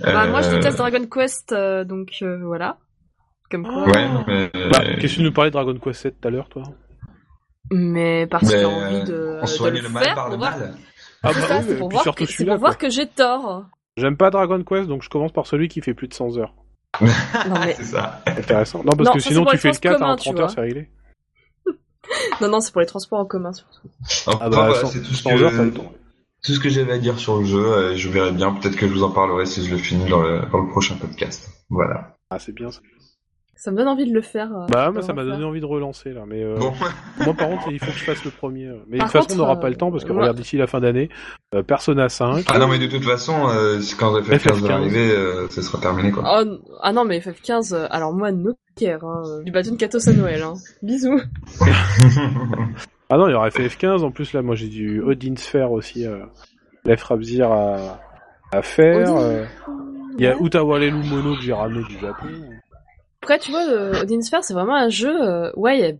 Bah, 0.01 0.27
moi, 0.27 0.41
je 0.41 0.49
Euh, 0.49 0.53
déteste 0.57 0.77
Dragon 0.77 1.05
Quest, 1.07 1.51
euh, 1.51 1.83
donc 1.83 2.09
euh, 2.21 2.39
voilà. 2.45 2.77
Comme 3.49 3.63
quoi. 3.65 3.85
Ouais, 3.87 4.07
mais. 4.27 4.49
Bah, 4.71 4.81
qu'est-ce 4.99 5.13
que 5.13 5.17
tu 5.19 5.21
nous 5.23 5.31
parlais 5.31 5.49
de 5.51 5.53
Dragon 5.53 5.77
Quest 5.79 6.01
7 6.01 6.15
tout 6.21 6.27
à 6.27 6.31
l'heure, 6.31 6.49
toi? 6.49 6.63
Mais 7.71 8.27
parce 8.27 8.43
mais, 8.51 8.63
a 8.63 8.67
envie 8.69 9.03
de, 9.05 9.13
euh, 9.13 9.37
on 9.39 9.45
de 9.45 9.47
soigne 9.47 9.75
le, 9.75 9.81
le 9.81 9.89
mal 9.89 10.03
faire 10.03 10.15
par 10.15 10.29
le 10.29 10.37
voir. 10.37 10.57
mal. 10.57 10.75
Ah 11.23 11.31
C'est 11.33 11.41
ça, 11.41 11.59
oui, 11.59 11.65
c'est 11.67 11.77
pour, 11.77 11.89
puis 11.89 11.95
voir 11.95 12.03
surtout 12.03 12.25
que, 12.25 12.43
pour 12.43 12.57
voir 12.57 12.75
j'ai 12.89 13.07
tort. 13.07 13.65
J'aime 13.97 14.17
pas 14.17 14.29
Dragon 14.29 14.63
Quest, 14.63 14.87
donc 14.87 15.03
je 15.03 15.09
commence 15.09 15.31
par 15.31 15.47
celui 15.47 15.67
qui 15.67 15.81
fait 15.81 15.93
plus 15.93 16.07
de 16.07 16.13
100 16.13 16.37
heures. 16.37 16.53
Non 17.01 17.55
mais 17.59 17.73
C'est 17.73 17.83
ça. 17.85 18.21
Intéressant. 18.25 18.83
Non, 18.83 18.91
parce 18.91 19.09
Non, 19.09 19.13
que 19.13 19.19
sinon 19.19 19.45
tu 19.45 19.57
fais 19.57 19.71
le 19.71 19.77
4 19.77 19.97
transports 19.97 20.09
en 20.09 20.15
communs, 20.15 20.15
30 20.15 20.35
tu 20.35 20.41
heures, 20.41 20.49
c'est 20.51 20.61
réglé. 20.61 20.89
non 22.41 22.49
non, 22.49 22.59
c'est 22.59 22.71
pour 22.71 22.81
les 22.81 22.87
transports 22.87 23.19
en 23.19 23.25
commun 23.25 23.53
surtout. 23.53 23.89
Enfin, 24.27 24.37
Ah 24.41 24.49
bah, 24.49 24.73
100, 24.75 24.87
c'est 24.87 24.99
tout 25.01 25.13
ce 25.13 25.23
100 25.23 25.29
heures, 25.31 25.51
t'as 25.51 25.65
que 25.69 25.79
tout 26.43 26.51
ce 26.51 26.59
que 26.59 26.69
j'avais 26.69 26.91
à 26.93 26.97
dire 26.97 27.17
sur 27.17 27.39
le 27.39 27.45
jeu. 27.45 27.91
Et 27.93 27.97
je 27.97 28.09
verrai 28.09 28.31
bien. 28.31 28.53
Peut-être 28.53 28.75
que 28.75 28.87
je 28.87 28.93
vous 28.93 29.03
en 29.03 29.11
parlerai 29.11 29.45
si 29.45 29.65
je 29.65 29.71
le 29.71 29.77
finis 29.77 30.09
dans 30.09 30.21
le 30.21 30.41
dans 30.51 30.59
le 30.59 30.69
prochain 30.69 30.95
podcast. 30.95 31.49
Voilà. 31.69 32.17
Ah, 32.29 32.37
c'est 32.37 32.53
bien 32.53 32.69
ça. 32.69 32.81
Ça 33.63 33.71
me 33.71 33.77
donne 33.77 33.87
envie 33.87 34.05
de 34.09 34.13
le 34.13 34.21
faire. 34.21 34.49
euh, 34.53 34.65
Bah, 34.69 34.87
de 34.87 34.91
moi, 34.91 35.01
ça 35.03 35.13
m'a 35.13 35.23
donné 35.23 35.45
envie 35.45 35.61
de 35.61 35.65
relancer 35.65 36.09
là. 36.11 36.25
Mais 36.27 36.43
euh, 36.43 36.57
Bon. 36.57 36.73
moi, 37.23 37.33
par 37.33 37.47
contre, 37.47 37.69
il 37.71 37.79
faut 37.79 37.85
que 37.93 37.97
je 37.97 38.03
fasse 38.03 38.25
le 38.25 38.31
premier. 38.31 38.65
euh. 38.67 38.75
Mais 38.89 38.97
Par 38.97 39.07
de 39.07 39.11
toute 39.13 39.21
façon, 39.23 39.35
on 39.35 39.41
n'aura 39.41 39.53
euh, 39.55 39.61
pas 39.61 39.69
le 39.69 39.77
temps 39.77 39.89
parce 39.89 40.03
que 40.03 40.11
regarde 40.11 40.35
d'ici 40.35 40.57
la 40.57 40.67
fin 40.67 40.81
d'année, 40.81 41.07
euh, 41.55 41.63
Persona 41.63 42.09
5. 42.09 42.43
Ah 42.53 42.59
non, 42.59 42.67
mais 42.67 42.77
de 42.77 42.87
toute 42.87 43.05
façon, 43.05 43.47
euh, 43.47 43.79
quand 43.97 44.19
FF15 44.19 44.37
FF15. 44.37 44.67
va 44.67 44.73
arriver, 44.75 45.11
euh, 45.11 45.47
ce 45.49 45.61
sera 45.61 45.77
terminé 45.81 46.11
quoi. 46.11 46.23
Oh, 46.43 46.57
ah 46.81 46.91
non 46.91 47.05
mais 47.05 47.19
FF15, 47.19 47.73
euh, 47.73 47.87
alors 47.89 48.11
moi 48.13 48.33
no 48.33 48.51
care, 48.75 49.01
hein, 49.05 49.21
du 49.45 49.51
Baton 49.53 49.77
Katos 49.77 50.09
à 50.09 50.11
Noël. 50.13 50.41
Hein. 50.43 50.55
Bisous. 50.81 51.21
Ah 53.09 53.17
non, 53.17 53.27
il 53.27 53.31
y 53.31 53.35
aura 53.35 53.49
FF15. 53.49 54.03
En 54.03 54.11
plus, 54.11 54.33
là, 54.33 54.41
moi, 54.41 54.55
j'ai 54.55 54.67
du 54.69 54.99
Odin 55.01 55.35
Sphere 55.35 55.71
aussi. 55.71 56.07
Euh, 56.07 56.19
Left 56.83 57.03
Rabzir 57.03 57.51
à, 57.51 57.99
à 58.51 58.61
faire. 58.63 59.15
Euh, 59.15 59.45
Il 60.17 60.23
y 60.23 60.27
a 60.27 60.35
Utawale 60.39 60.85
Lumono 60.85 61.35
que 61.35 61.41
j'ai 61.41 61.53
ramené 61.53 61.83
du 61.83 61.99
Japon. 61.99 62.25
Après, 63.23 63.39
tu 63.39 63.51
vois, 63.51 63.65
euh, 63.69 64.01
Odin 64.01 64.21
Sphere, 64.21 64.43
c'est 64.43 64.53
vraiment 64.53 64.75
un 64.75 64.89
jeu, 64.89 65.09
euh, 65.09 65.49
ouais, 65.55 65.77
il 65.79 65.81
y 65.81 65.87
a 65.89 65.93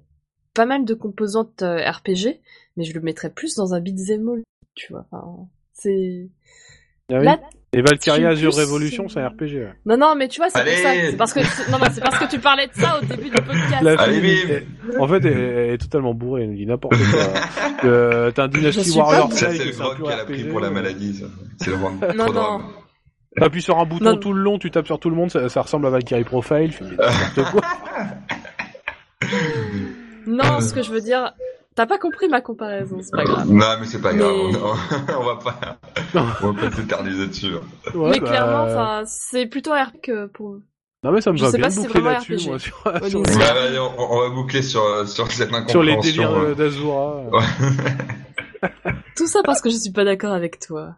pas 0.54 0.66
mal 0.66 0.84
de 0.84 0.94
composantes 0.94 1.62
euh, 1.62 1.90
RPG, 1.90 2.41
mais 2.76 2.84
je 2.84 2.94
le 2.94 3.00
mettrais 3.00 3.30
plus 3.30 3.56
dans 3.56 3.74
un 3.74 3.80
beat'em 3.80 4.28
all, 4.28 4.44
tu 4.76 4.91
vois. 4.91 5.06
Enfin, 5.10 5.48
c'est... 5.72 6.28
Ah 7.10 7.20
oui 7.20 7.26
Là, 7.26 7.40
Et 7.72 7.82
Valkyria 7.82 8.30
Azure 8.30 8.52
plus, 8.52 8.60
Revolution, 8.60 9.08
c'est 9.08 9.22
un 9.22 9.30
RPG. 9.30 9.41
ouais. 9.41 9.74
non, 9.86 9.95
non, 9.95 10.16
mais 10.18 10.28
tu 10.28 10.41
vois, 10.41 10.50
c'est 10.50 10.64
pour 10.64 10.74
ça. 10.74 10.94
C'est 10.94 11.16
parce 11.16 11.34
que, 11.34 11.40
non, 11.72 11.80
non, 11.80 11.86
c'est 11.94 12.02
parce 12.02 12.20
que 12.20 12.30
tu 12.30 12.40
parlais 12.40 12.68
de 12.68 12.74
ça 12.74 13.00
au 13.02 13.06
début 13.06 13.30
du 13.30 13.41
podcast. 13.41 13.82
La 13.82 14.02
Allez, 14.02 14.20
fille, 14.20 14.64
en 15.00 15.08
fait, 15.08 15.24
elle, 15.24 15.38
elle 15.38 15.70
est 15.76 15.78
totalement 15.78 16.14
bourrée, 16.14 16.44
elle 16.44 16.56
dit 16.56 16.66
n'importe 16.66 16.95
quoi. 17.10 17.34
euh, 17.86 18.32
T'as 18.32 18.44
un 18.44 18.48
Dynasty 18.50 18.98
Warrior. 18.98 19.32
Ça, 19.32 19.50
c'est 19.54 19.64
le 19.64 19.72
pur 19.72 20.10
qu'elle 20.10 20.20
a 20.20 20.26
pris 20.26 20.44
pour 20.44 20.60
la 20.60 20.72
maladie. 20.72 21.14
ça. 21.14 21.26
C'est 21.62 21.70
le 21.70 21.78
grand. 21.78 21.91
Non, 21.91 22.26
trop 22.26 22.34
non. 22.34 22.60
drôle. 22.60 22.82
T'appuies 23.38 23.61
sur 23.61 23.80
un 23.80 23.85
bouton 23.85 24.05
Non. 24.05 24.18
tout 24.18 24.34
le 24.34 24.41
long, 24.41 24.60
tu 24.60 24.69
tapes 24.72 24.85
sur 24.85 24.99
tout 24.99 25.10
le 25.10 25.15
monde, 25.15 25.31
ça, 25.31 25.49
ça 25.49 25.61
ressemble 25.61 25.88
à 25.88 25.89
Valkyrie 25.89 26.23
Profile, 26.23 26.72
quoi. 26.77 26.88
Non, 30.27 30.61
ce 30.61 30.73
que 30.73 30.81
je 30.84 30.91
veux 30.91 31.01
dire, 31.01 31.34
t'as 31.76 31.85
pas 31.85 31.97
compris 31.97 32.27
ma 32.30 32.41
comparaison, 32.41 32.97
c'est 33.01 33.11
pas 33.15 33.23
grave. 33.23 33.49
Non, 33.49 33.65
mais 33.80 33.85
c'est 33.85 34.01
pas 34.01 34.14
grave. 34.14 34.31
Mais- 34.31 34.57
On, 34.57 35.19
on 35.19 35.23
va 35.26 35.35
pas, 35.38 35.77
on 36.41 36.51
va 36.51 36.61
pas 36.69 36.76
s'éterniser 36.76 37.27
dessus. 37.27 37.53
hein. 37.55 37.61
Ouais, 37.97 38.11
mais 38.11 38.19
bah, 38.19 38.27
clairement, 38.27 38.64
enfin, 38.64 39.03
c'est 39.05 39.45
plutôt 39.47 39.72
RPG 39.72 40.01
que 40.03 40.26
pour. 40.27 40.57
Non 41.03 41.11
mais 41.11 41.19
ça 41.19 41.34
me 41.34 41.38
je 41.38 41.43
va 41.43 41.51
sais 41.51 41.57
bien 41.57 41.69
si 41.69 41.81
c'est 41.81 41.88
boucler 41.88 41.99
vraiment 42.01 42.14
là-dessus, 42.19 42.47
moi, 42.47 42.60
sur, 42.60 42.77
sur. 43.10 43.22
Bah, 43.23 43.55
on, 43.97 44.03
on 44.15 44.22
va 44.22 44.30
boucler 44.30 44.61
sur, 44.61 45.05
sur 45.05 45.30
cette 45.30 45.53
incompréhension. 45.53 45.69
sur 45.72 45.84
les 45.84 45.97
délires 45.97 46.31
euh, 46.31 46.55
d'Azura. 46.55 47.18
Ouais. 47.30 47.41
Tout 49.18 49.27
ça 49.27 49.41
parce 49.43 49.60
que 49.60 49.69
je 49.69 49.76
suis 49.76 49.91
pas 49.91 50.05
d'accord 50.05 50.31
avec 50.31 50.60
toi. 50.60 50.95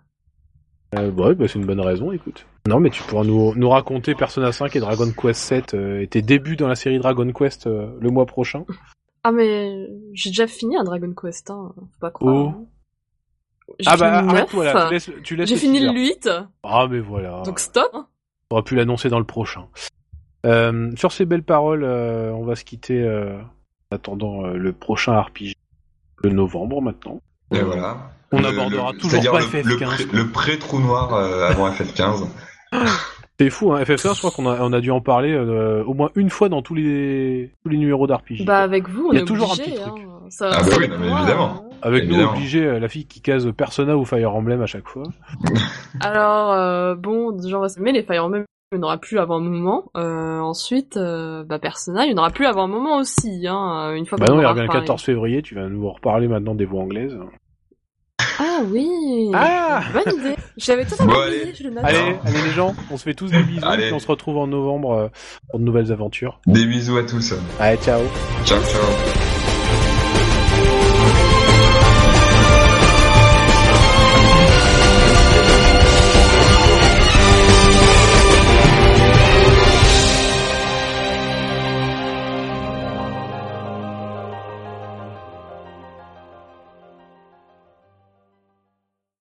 Euh, 0.94 1.12
bah, 1.12 1.28
ouais, 1.28 1.36
bah, 1.36 1.48
c'est 1.48 1.60
une 1.60 1.66
bonne 1.66 1.82
raison, 1.82 2.12
écoute. 2.12 2.46
Non, 2.68 2.80
mais 2.80 2.90
tu 2.90 3.02
pourras 3.04 3.24
nous, 3.24 3.54
nous 3.56 3.70
raconter 3.70 4.16
Persona 4.16 4.52
5 4.52 4.76
et 4.76 4.80
Dragon 4.80 5.12
Quest 5.12 5.40
7 5.42 5.74
euh, 5.74 6.02
et 6.02 6.08
tes 6.08 6.22
débuts 6.22 6.56
dans 6.56 6.68
la 6.68 6.76
série 6.76 7.00
Dragon 7.00 7.32
Quest 7.32 7.68
euh, 7.68 7.90
le 8.00 8.10
mois 8.10 8.26
prochain. 8.26 8.66
Ah 9.24 9.32
mais 9.32 9.88
j'ai 10.14 10.30
déjà 10.30 10.46
fini 10.48 10.78
un 10.78 10.84
Dragon 10.84 11.12
Quest, 11.20 11.50
hein. 11.50 11.74
faut 11.76 12.00
pas 12.00 12.12
croire. 12.12 12.36
Oh. 12.36 12.48
hein. 12.50 12.66
J'ai 13.80 13.90
Ah 13.90 13.98
bah 13.98 14.14
arrête, 14.20 14.50
voilà, 14.52 14.74
9, 14.74 14.88
tu 14.88 14.94
laisses, 14.94 15.12
tu 15.24 15.36
laisses 15.36 15.50
J'ai 15.50 15.56
fini 15.58 15.80
le 15.80 15.92
8, 15.92 16.30
Ah 16.64 16.88
mais 16.90 17.00
voilà, 17.00 17.42
donc 17.44 17.60
stop. 17.60 17.90
on 17.94 18.06
aura 18.52 18.64
pu 18.64 18.76
l'annoncer 18.76 19.10
dans 19.10 19.18
le 19.18 19.26
prochain. 19.26 19.66
Euh, 20.46 20.92
sur 20.96 21.12
ces 21.12 21.26
belles 21.26 21.42
paroles, 21.44 21.84
euh, 21.84 22.32
on 22.34 22.44
va 22.46 22.56
se 22.56 22.64
quitter 22.64 23.02
euh, 23.02 23.40
en 23.92 23.96
attendant 23.96 24.46
euh, 24.46 24.54
le 24.58 24.72
prochain 24.74 25.20
RPG 25.20 25.54
de 26.24 26.30
novembre 26.30 26.82
maintenant. 26.82 27.20
Et 27.52 27.62
voilà. 27.62 28.12
On 28.32 28.40
Le- 28.40 28.48
abordera 28.48 28.92
le- 28.92 28.98
toujours 28.98 29.24
pas 29.32 29.40
le, 29.40 29.46
le, 29.46 29.78
FF15. 29.78 29.86
pré- 29.86 30.06
le 30.14 30.28
pré-trou 30.32 30.80
noir 30.80 31.14
euh, 31.14 31.48
avant 31.48 31.70
FF15. 31.70 32.26
C'est 33.40 33.50
fou, 33.50 33.74
hein, 33.74 33.82
FF15, 33.84 34.14
je 34.16 34.20
crois 34.20 34.32
qu'on 34.32 34.48
a, 34.50 34.60
on 34.62 34.74
a 34.74 34.82
dû 34.82 34.92
en 34.92 35.02
parler 35.02 35.32
euh, 35.34 35.84
au 35.86 35.94
moins 35.94 36.10
une 36.16 36.30
fois 36.30 36.50
dans 36.50 36.62
tous 36.62 36.74
les, 36.76 37.52
tous 37.64 37.70
les 37.70 37.78
numéros 37.78 38.08
d'RPG. 38.08 38.46
Bah 38.46 38.60
avec 38.60 38.90
vous, 38.90 39.08
on 39.10 39.12
Il 39.12 39.16
y 39.16 39.20
a 39.20 39.22
est 39.22 39.26
toujours 39.26 39.50
un 39.52 39.54
obligé. 39.54 39.72
petit 39.72 39.82
Hein. 39.84 39.90
truc. 39.90 40.04
Ça, 40.30 40.50
Ah 40.52 40.64
bah 40.64 40.76
oui, 40.80 40.90
non, 40.90 40.96
mais 41.00 41.08
évidemment. 41.12 41.64
euh. 41.72 41.76
Avec 41.88 42.08
nous 42.10 42.20
obligé, 42.20 42.66
euh, 42.66 42.80
la 42.80 42.88
fille 42.90 43.06
qui 43.06 43.22
case 43.22 43.48
Persona 43.56 43.96
ou 43.96 44.06
Fire 44.06 44.34
Emblem 44.36 44.60
à 44.62 44.66
chaque 44.66 44.88
fois. 44.88 45.04
Alors 46.02 46.52
euh, 46.54 46.96
bon, 46.96 47.38
genre, 47.48 47.68
mais 47.80 47.92
les 47.92 48.02
Fire 48.04 48.26
Emblem, 48.26 48.44
il 48.72 48.80
n'y 48.80 48.84
en 48.84 48.88
aura 48.88 48.98
plus 48.98 49.20
avant 49.20 49.38
un 49.38 49.42
moment. 49.42 49.86
Euh, 49.96 50.40
ensuite, 50.40 50.98
euh, 50.98 51.44
bah, 51.44 51.60
Persona, 51.60 52.06
il 52.06 52.14
n'y 52.14 52.16
en 52.16 52.24
aura 52.24 52.32
plus 52.32 52.48
avant 52.48 52.64
un 52.64 52.68
moment 52.68 52.98
aussi. 52.98 53.46
Hein, 53.48 53.94
une 53.96 54.08
fois 54.08 54.18
Bah 54.18 54.26
non, 54.30 54.42
il 54.42 54.46
revient 54.48 54.62
le 54.62 54.64
reparlé. 54.64 54.82
14 54.82 55.04
février, 55.04 55.42
tu 55.44 55.54
vas 55.54 55.70
nous 55.70 55.88
reparler 55.90 56.28
maintenant 56.28 56.56
des 56.56 56.66
voix 56.66 56.82
anglaises. 56.82 57.18
Ah 58.40 58.60
oui 58.70 59.32
Ah 59.34 59.84
Bonne 59.94 60.20
idée 60.20 60.36
J'avais 60.58 60.86
totalement 60.86 61.14
Bon, 61.14 61.20
oublié, 61.22 61.42
allez. 61.44 61.54
je 61.58 61.64
le 61.64 61.70
note. 61.72 61.84
Allez, 61.86 61.98
allez 62.26 62.42
les 62.44 62.52
gens, 62.52 62.76
on 62.92 62.98
se 62.98 63.04
fait 63.04 63.14
tous 63.14 63.30
des 63.32 63.44
bisous, 63.44 63.66
Allez. 63.66 63.86
puis 63.86 63.94
on 63.94 64.00
se 64.00 64.08
retrouve 64.08 64.38
en 64.38 64.48
novembre 64.48 64.92
euh, 64.94 65.08
pour 65.50 65.60
de 65.60 65.66
nouvelles 65.66 65.92
aventures. 65.92 66.40
Des 66.48 66.66
bisous 66.66 66.98
à 66.98 67.04
tous. 67.04 67.34
Allez, 67.60 67.78
ciao 67.78 68.02
Ciao, 68.46 68.62
ciao. 68.62 69.35